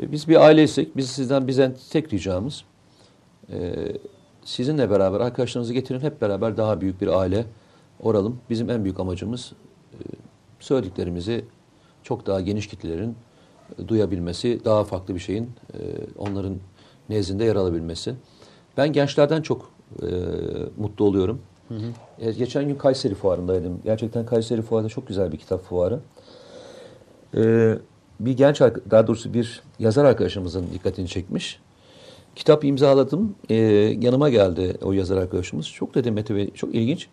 E, 0.00 0.12
biz 0.12 0.28
bir 0.28 0.46
aileysek, 0.46 0.96
biz 0.96 1.10
sizden 1.10 1.48
bizden 1.48 1.74
tek 1.90 2.12
ricamız 2.12 2.64
e, 3.52 3.74
sizinle 4.44 4.90
beraber 4.90 5.20
arkadaşlarınızı 5.20 5.72
getirin. 5.72 6.00
Hep 6.00 6.20
beraber 6.20 6.56
daha 6.56 6.80
büyük 6.80 7.00
bir 7.00 7.08
aile 7.08 7.44
oralım. 8.00 8.40
Bizim 8.50 8.70
en 8.70 8.84
büyük 8.84 9.00
amacımız 9.00 9.52
e, 9.92 9.98
söylediklerimizi 10.60 11.44
çok 12.02 12.26
daha 12.26 12.40
geniş 12.40 12.66
kitlelerin 12.66 13.16
duyabilmesi, 13.88 14.60
daha 14.64 14.84
farklı 14.84 15.14
bir 15.14 15.20
şeyin 15.20 15.50
e, 15.74 15.78
onların 16.18 16.56
nezdinde 17.08 17.44
yer 17.44 17.56
alabilmesi. 17.56 18.14
Ben 18.76 18.92
gençlerden 18.92 19.42
çok 19.42 19.70
e, 20.02 20.06
mutlu 20.76 21.04
oluyorum. 21.04 21.40
E, 22.18 22.32
geçen 22.32 22.68
gün 22.68 22.74
Kayseri 22.74 23.14
Fuarı'ndaydım. 23.14 23.80
Gerçekten 23.84 24.26
Kayseri 24.26 24.62
Fuarı'da 24.62 24.88
çok 24.88 25.08
güzel 25.08 25.32
bir 25.32 25.36
kitap 25.36 25.62
fuarı. 25.62 26.00
E, 27.36 27.74
bir 28.20 28.36
genç, 28.36 28.60
daha 28.60 29.06
doğrusu 29.06 29.34
bir 29.34 29.62
yazar 29.78 30.04
arkadaşımızın 30.04 30.66
dikkatini 30.74 31.08
çekmiş. 31.08 31.60
Kitap 32.36 32.64
imzaladım. 32.64 33.34
E, 33.48 33.54
yanıma 34.00 34.30
geldi 34.30 34.76
o 34.82 34.92
yazar 34.92 35.16
arkadaşımız. 35.16 35.68
Çok 35.68 35.94
dedi 35.94 36.10
Mete 36.10 36.34
Bey, 36.34 36.50
çok 36.54 36.74
ilginç. 36.74 37.08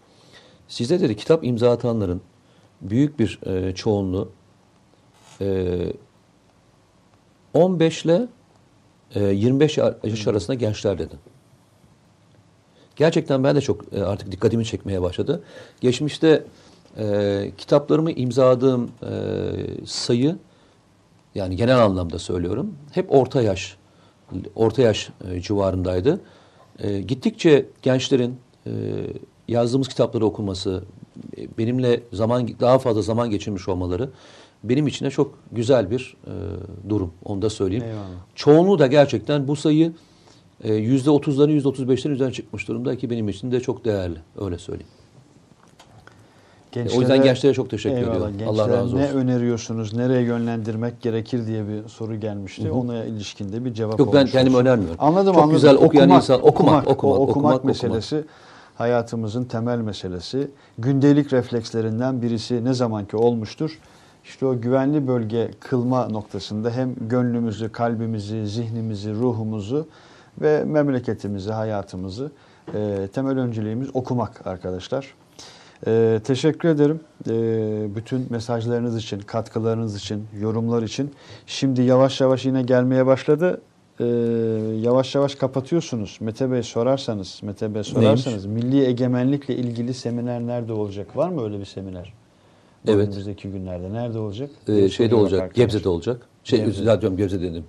Size 0.67 0.99
dedi 0.99 1.15
kitap 1.15 1.45
imza 1.45 1.71
atanların 1.71 2.21
büyük 2.81 3.19
bir 3.19 3.39
e, 3.45 3.75
çoğunluğu 3.75 4.29
e, 5.41 5.77
15 7.53 8.05
ile 8.05 8.27
e, 9.15 9.23
25 9.23 9.77
yaş 9.77 10.27
arasında 10.27 10.53
gençler 10.53 10.99
dedi. 10.99 11.15
Gerçekten 12.95 13.43
ben 13.43 13.55
de 13.55 13.61
çok 13.61 13.93
e, 13.93 14.03
artık 14.03 14.31
dikkatimi 14.31 14.65
çekmeye 14.65 15.01
başladı. 15.01 15.43
Geçmişte 15.81 16.43
e, 16.97 17.51
kitaplarımı 17.57 18.11
imzaladığım 18.11 18.91
e, 19.03 19.11
sayı 19.85 20.35
yani 21.35 21.55
genel 21.55 21.85
anlamda 21.85 22.19
söylüyorum 22.19 22.75
hep 22.91 23.15
orta 23.15 23.41
yaş 23.41 23.77
orta 24.55 24.81
yaş 24.81 25.09
e, 25.31 25.41
civarındaydı. 25.41 26.21
E, 26.79 27.01
gittikçe 27.01 27.65
gençlerin 27.81 28.39
e, 28.67 28.71
yazdığımız 29.47 29.87
kitapları 29.87 30.25
okuması, 30.25 30.83
e, 31.37 31.57
benimle 31.57 32.03
zaman 32.13 32.49
daha 32.59 32.79
fazla 32.79 33.01
zaman 33.01 33.29
geçirmiş 33.29 33.67
olmaları 33.67 34.09
benim 34.63 34.87
için 34.87 35.05
de 35.05 35.09
çok 35.09 35.37
güzel 35.51 35.91
bir 35.91 36.17
e, 36.27 36.31
durum. 36.89 37.13
Onu 37.25 37.41
da 37.41 37.49
söyleyeyim. 37.49 37.83
Eyvallah. 37.83 38.05
Çoğunluğu 38.35 38.79
da 38.79 38.87
gerçekten 38.87 39.47
bu 39.47 39.55
sayı 39.55 39.93
e, 40.63 40.73
yüzde 40.73 41.09
otuzların 41.09 41.51
yüzde 41.51 41.67
otuz 41.67 41.89
beşlerin 41.89 42.15
üzerine 42.15 42.33
çıkmış 42.33 42.67
durumda 42.67 42.97
ki 42.97 43.09
benim 43.09 43.29
için 43.29 43.51
de 43.51 43.59
çok 43.59 43.85
değerli. 43.85 44.19
Öyle 44.41 44.57
söyleyeyim. 44.57 44.91
Gençlere, 46.71 46.97
o 46.97 47.01
yüzden 47.01 47.21
gençlere 47.23 47.53
çok 47.53 47.69
teşekkür 47.69 47.97
Eyvallah, 47.97 48.29
ediyorum. 48.29 48.59
Allah 48.59 48.69
razı 48.69 48.97
ne 48.97 49.03
olsun. 49.03 49.17
öneriyorsunuz, 49.17 49.93
nereye 49.93 50.21
yönlendirmek 50.21 51.01
gerekir 51.01 51.47
diye 51.47 51.67
bir 51.67 51.87
soru 51.87 52.19
gelmişti. 52.19 52.71
Ona 52.71 53.05
ilişkin 53.05 53.51
de 53.51 53.65
bir 53.65 53.73
cevap 53.73 53.99
Yok 53.99 54.13
ben 54.13 54.25
kendimi 54.27 54.55
olsun. 54.55 54.65
önermiyorum. 54.65 54.95
Anladım 54.99 55.33
Çok 55.33 55.43
anladım. 55.43 55.55
güzel 55.55 55.75
okuyan 55.75 56.09
insan- 56.09 56.47
okumak, 56.47 56.87
o 56.87 56.91
okumak, 56.91 57.17
okumak, 57.19 57.29
okumak, 57.29 57.63
meselesi 57.63 58.23
hayatımızın 58.75 59.43
temel 59.43 59.77
meselesi. 59.77 60.51
Gündelik 60.77 61.33
reflekslerinden 61.33 62.21
birisi 62.21 62.65
ne 62.65 62.73
zamanki 62.73 63.17
olmuştur. 63.17 63.79
İşte 64.29 64.45
o 64.45 64.61
güvenli 64.61 65.07
bölge 65.07 65.51
kılma 65.59 66.07
noktasında 66.07 66.71
hem 66.71 66.95
gönlümüzü, 67.01 67.71
kalbimizi, 67.71 68.47
zihnimizi, 68.47 69.13
ruhumuzu 69.13 69.87
ve 70.41 70.63
memleketimizi, 70.63 71.51
hayatımızı 71.51 72.31
e, 72.73 73.07
temel 73.13 73.37
önceliğimiz 73.37 73.89
okumak 73.93 74.47
arkadaşlar. 74.47 75.13
E, 75.87 76.19
teşekkür 76.23 76.69
ederim 76.69 76.99
e, 77.29 77.95
bütün 77.95 78.27
mesajlarınız 78.29 78.97
için, 78.97 79.19
katkılarınız 79.19 79.95
için, 79.95 80.27
yorumlar 80.39 80.83
için. 80.83 81.11
Şimdi 81.47 81.81
yavaş 81.81 82.21
yavaş 82.21 82.45
yine 82.45 82.61
gelmeye 82.61 83.05
başladı. 83.05 83.61
E, 83.99 84.05
yavaş 84.81 85.15
yavaş 85.15 85.35
kapatıyorsunuz. 85.35 86.17
Mete 86.21 86.51
Bey 86.51 86.63
sorarsanız, 86.63 87.39
Mete 87.43 87.75
Bey 87.75 87.83
sorarsanız 87.83 88.45
milli 88.45 88.85
egemenlikle 88.85 89.55
ilgili 89.55 89.93
seminer 89.93 90.41
nerede 90.41 90.73
olacak? 90.73 91.17
Var 91.17 91.29
mı 91.29 91.43
öyle 91.43 91.59
bir 91.59 91.65
seminer? 91.65 92.18
Evet. 92.87 93.07
Önümüzdeki 93.07 93.49
günlerde 93.49 93.93
nerede 93.93 94.19
olacak? 94.19 94.49
Ee, 94.67 94.89
şeyde 94.89 95.15
olacak, 95.15 95.39
bak 95.39 95.43
arkadaş. 95.47 95.57
Gebze'de 95.57 95.89
olacak. 95.89 96.27
Şey, 96.43 96.59
Gebze. 96.65 97.01
Diyorum 97.01 97.17
Gebze 97.17 97.41
dedim. 97.41 97.63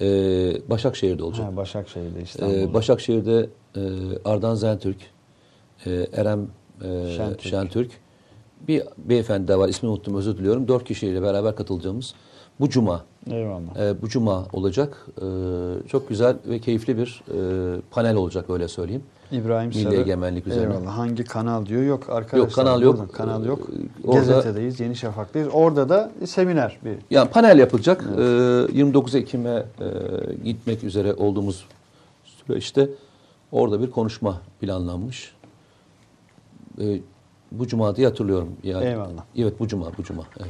Ee, 0.00 0.70
Başakşehir'de 0.70 1.24
olacak. 1.24 1.46
Ha, 1.46 1.56
Başakşehir'de 1.56 2.22
İstanbul'da. 2.22 2.58
Ee, 2.58 2.74
Başakşehir'de 2.74 3.48
e, 3.76 3.80
Ardan 4.24 4.54
Zentürk, 4.54 4.96
e, 5.86 6.06
Erem 6.12 6.46
e, 6.84 7.10
Şentürk. 7.16 7.40
Şentürk. 7.40 7.90
bir 8.68 8.82
beyefendi 8.98 9.48
daha 9.48 9.58
var 9.58 9.68
ismini 9.68 9.92
unuttum 9.92 10.16
özür 10.16 10.38
diliyorum. 10.38 10.68
Dört 10.68 10.84
kişiyle 10.84 11.22
beraber 11.22 11.56
katılacağımız 11.56 12.14
bu 12.60 12.68
cuma 12.68 13.04
Eyvallah. 13.30 13.76
e, 13.80 14.02
bu 14.02 14.08
cuma 14.08 14.46
olacak. 14.52 15.06
E, 15.18 15.26
çok 15.88 16.08
güzel 16.08 16.36
ve 16.48 16.58
keyifli 16.58 16.98
bir 16.98 17.22
e, 17.28 17.80
panel 17.90 18.16
olacak 18.16 18.50
öyle 18.50 18.68
söyleyeyim. 18.68 19.02
İbrahim 19.32 19.68
Milli 19.68 19.82
Sarı. 19.82 19.94
egemenlik 19.96 20.46
üzerine. 20.46 20.74
Eyvallah. 20.74 20.98
Hangi 20.98 21.24
kanal 21.24 21.66
diyor? 21.66 21.82
Yok 21.82 22.10
arkadaşlar. 22.10 22.38
Yok, 22.38 22.52
kanal 22.54 22.82
yok. 22.82 22.94
buradan 22.96 23.08
Kanal 23.12 23.44
yok. 23.44 23.68
Ee, 24.04 24.06
orada- 24.08 24.18
Gazetedeyiz, 24.20 24.80
Yeni 24.80 24.96
Şafak'tayız. 24.96 25.48
Orada 25.52 25.88
da 25.88 26.10
seminer 26.26 26.78
bir. 26.84 26.96
Yani 27.10 27.30
panel 27.30 27.58
yapılacak. 27.58 28.04
E, 28.18 28.22
29 28.22 29.14
Ekim'e 29.14 29.50
e, 29.50 29.64
gitmek 30.44 30.84
üzere 30.84 31.14
olduğumuz 31.14 31.64
süreçte 32.24 32.88
orada 33.52 33.82
bir 33.82 33.90
konuşma 33.90 34.40
planlanmış. 34.60 35.34
E, 36.80 37.00
bu 37.52 37.66
cuma 37.66 37.96
diye 37.96 38.06
hatırlıyorum. 38.06 38.48
Yani, 38.62 38.84
Eyvallah. 38.84 39.24
Evet 39.38 39.60
bu 39.60 39.68
cuma, 39.68 39.86
bu 39.98 40.02
cuma. 40.02 40.22
Evet. 40.40 40.48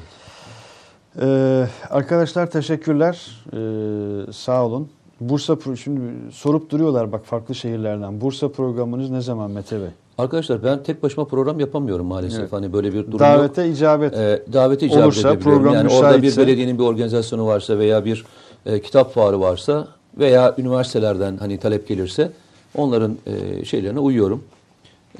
Ee, 1.21 1.67
arkadaşlar 1.91 2.51
teşekkürler. 2.51 3.45
Ee, 3.53 4.33
sağ 4.33 4.67
olun. 4.67 4.89
Bursa 5.21 5.57
şimdi 5.83 6.01
sorup 6.33 6.71
duruyorlar 6.71 7.13
bak 7.13 7.25
farklı 7.25 7.55
şehirlerden. 7.55 8.21
Bursa 8.21 8.49
programınız 8.49 9.11
ne 9.11 9.21
zaman 9.21 9.51
Mete 9.51 9.81
Bey? 9.81 9.89
Arkadaşlar 10.19 10.65
ben 10.65 10.83
tek 10.83 11.03
başıma 11.03 11.27
program 11.27 11.61
yapamıyorum 11.61 12.07
maalesef. 12.07 12.41
Evet. 12.41 12.53
Hani 12.53 12.73
böyle 12.73 12.89
bir 12.89 12.99
durum 12.99 13.11
yok. 13.13 13.21
Davete 13.21 13.69
icabet. 13.69 14.15
Ee, 14.15 14.43
davete 14.53 14.87
icabet 14.87 15.05
Olursa, 15.05 15.39
program 15.39 15.75
Yani 15.75 15.93
orada 15.93 16.23
bir 16.23 16.37
belediyenin 16.37 16.79
bir 16.79 16.85
organizasyonu 16.85 17.47
varsa 17.47 17.79
veya 17.79 18.05
bir 18.05 18.25
e, 18.67 18.81
kitap 18.83 19.15
fuarı 19.15 19.41
varsa 19.41 19.89
veya 20.19 20.55
üniversitelerden 20.59 21.37
hani 21.37 21.59
talep 21.59 21.89
gelirse 21.89 22.31
onların 22.77 23.17
e, 23.27 23.65
şeylerine 23.65 23.99
uyuyorum. 23.99 24.45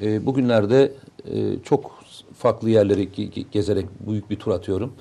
E, 0.01 0.25
bugünlerde 0.25 0.91
e, 1.31 1.59
çok 1.63 1.91
farklı 2.37 2.69
yerleri 2.69 3.03
ge- 3.03 3.29
ge- 3.31 3.45
gezerek 3.51 3.85
büyük 4.07 4.29
bir 4.29 4.35
tur 4.35 4.51
atıyorum. 4.51 4.93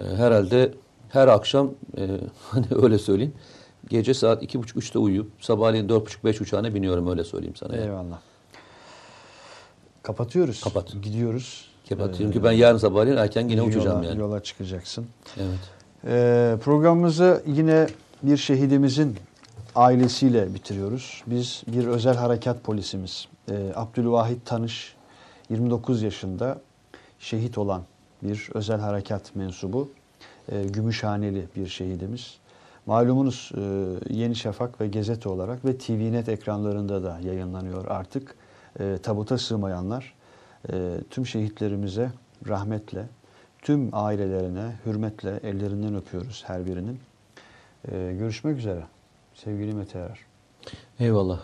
E, 0.00 0.04
herhalde 0.16 0.72
her 1.08 1.28
akşam 1.28 1.70
e, 1.98 2.06
hani 2.50 2.66
öyle 2.82 2.98
söyleyeyim. 2.98 3.32
Gece 3.90 4.14
saat 4.14 4.42
iki 4.42 4.58
buçuk 4.62 4.76
üçte 4.76 4.98
uyuyup 4.98 5.30
sabahleyin 5.40 5.88
dört 5.88 6.06
buçuk 6.06 6.24
beş 6.24 6.40
uçağına 6.40 6.74
biniyorum 6.74 7.10
öyle 7.10 7.24
söyleyeyim 7.24 7.56
sana. 7.56 7.76
yani. 7.76 7.84
Eyvallah. 7.84 8.18
Kapatıyoruz. 10.02 10.60
Kapat. 10.60 10.92
Gidiyoruz. 11.02 11.68
Kapat. 11.88 12.10
Ee, 12.14 12.16
Çünkü 12.18 12.44
ben 12.44 12.52
yarın 12.52 12.78
sabahleyin 12.78 13.16
erken 13.16 13.48
yine 13.48 13.60
yola, 13.60 13.68
uçacağım 13.68 14.02
yani. 14.02 14.20
Yola 14.20 14.42
çıkacaksın. 14.42 15.06
Evet. 15.36 15.58
Ee, 16.06 16.56
programımızı 16.64 17.42
yine 17.46 17.86
bir 18.22 18.36
şehidimizin 18.36 19.16
ailesiyle 19.74 20.54
bitiriyoruz. 20.54 21.22
Biz 21.26 21.62
bir 21.66 21.86
özel 21.86 22.16
harekat 22.16 22.64
polisimiz. 22.64 23.28
Ee, 23.50 23.72
Abdülvahit 23.74 24.46
Tanış 24.46 24.94
29 25.50 26.02
yaşında 26.02 26.60
şehit 27.18 27.58
olan 27.58 27.82
bir 28.22 28.48
özel 28.54 28.80
harekat 28.80 29.36
mensubu. 29.36 29.88
Ee, 30.52 30.62
Gümüşhaneli 30.64 31.46
bir 31.56 31.66
şehidimiz. 31.68 32.34
Malumunuz 32.86 33.52
e, 33.56 33.60
Yeni 34.14 34.36
Şafak 34.36 34.80
ve 34.80 34.88
Gazete 34.88 35.28
olarak 35.28 35.64
ve 35.64 35.78
TVNet 35.78 36.28
ekranlarında 36.28 37.02
da 37.02 37.20
yayınlanıyor 37.24 37.84
artık. 37.86 38.36
E, 38.80 38.98
tabuta 39.02 39.38
sığmayanlar 39.38 40.14
e, 40.72 40.96
tüm 41.10 41.26
şehitlerimize 41.26 42.12
rahmetle, 42.48 43.08
tüm 43.62 43.88
ailelerine 43.92 44.72
hürmetle 44.86 45.40
ellerinden 45.42 45.94
öpüyoruz 45.94 46.44
her 46.46 46.66
birinin. 46.66 47.00
Görüşmek 47.92 48.58
üzere 48.58 48.84
sevgili 49.34 49.74
Mete 49.74 49.98
Erer. 49.98 50.18
Eyvallah. 51.00 51.40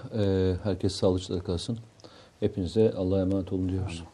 Herkes 0.65 0.95
sağlıklı 0.95 1.45
kalsın. 1.45 1.79
Hepinize 2.41 2.93
Allah'a 2.97 3.21
emanet 3.21 3.53
olun 3.53 3.69
diyoruz. 3.69 4.05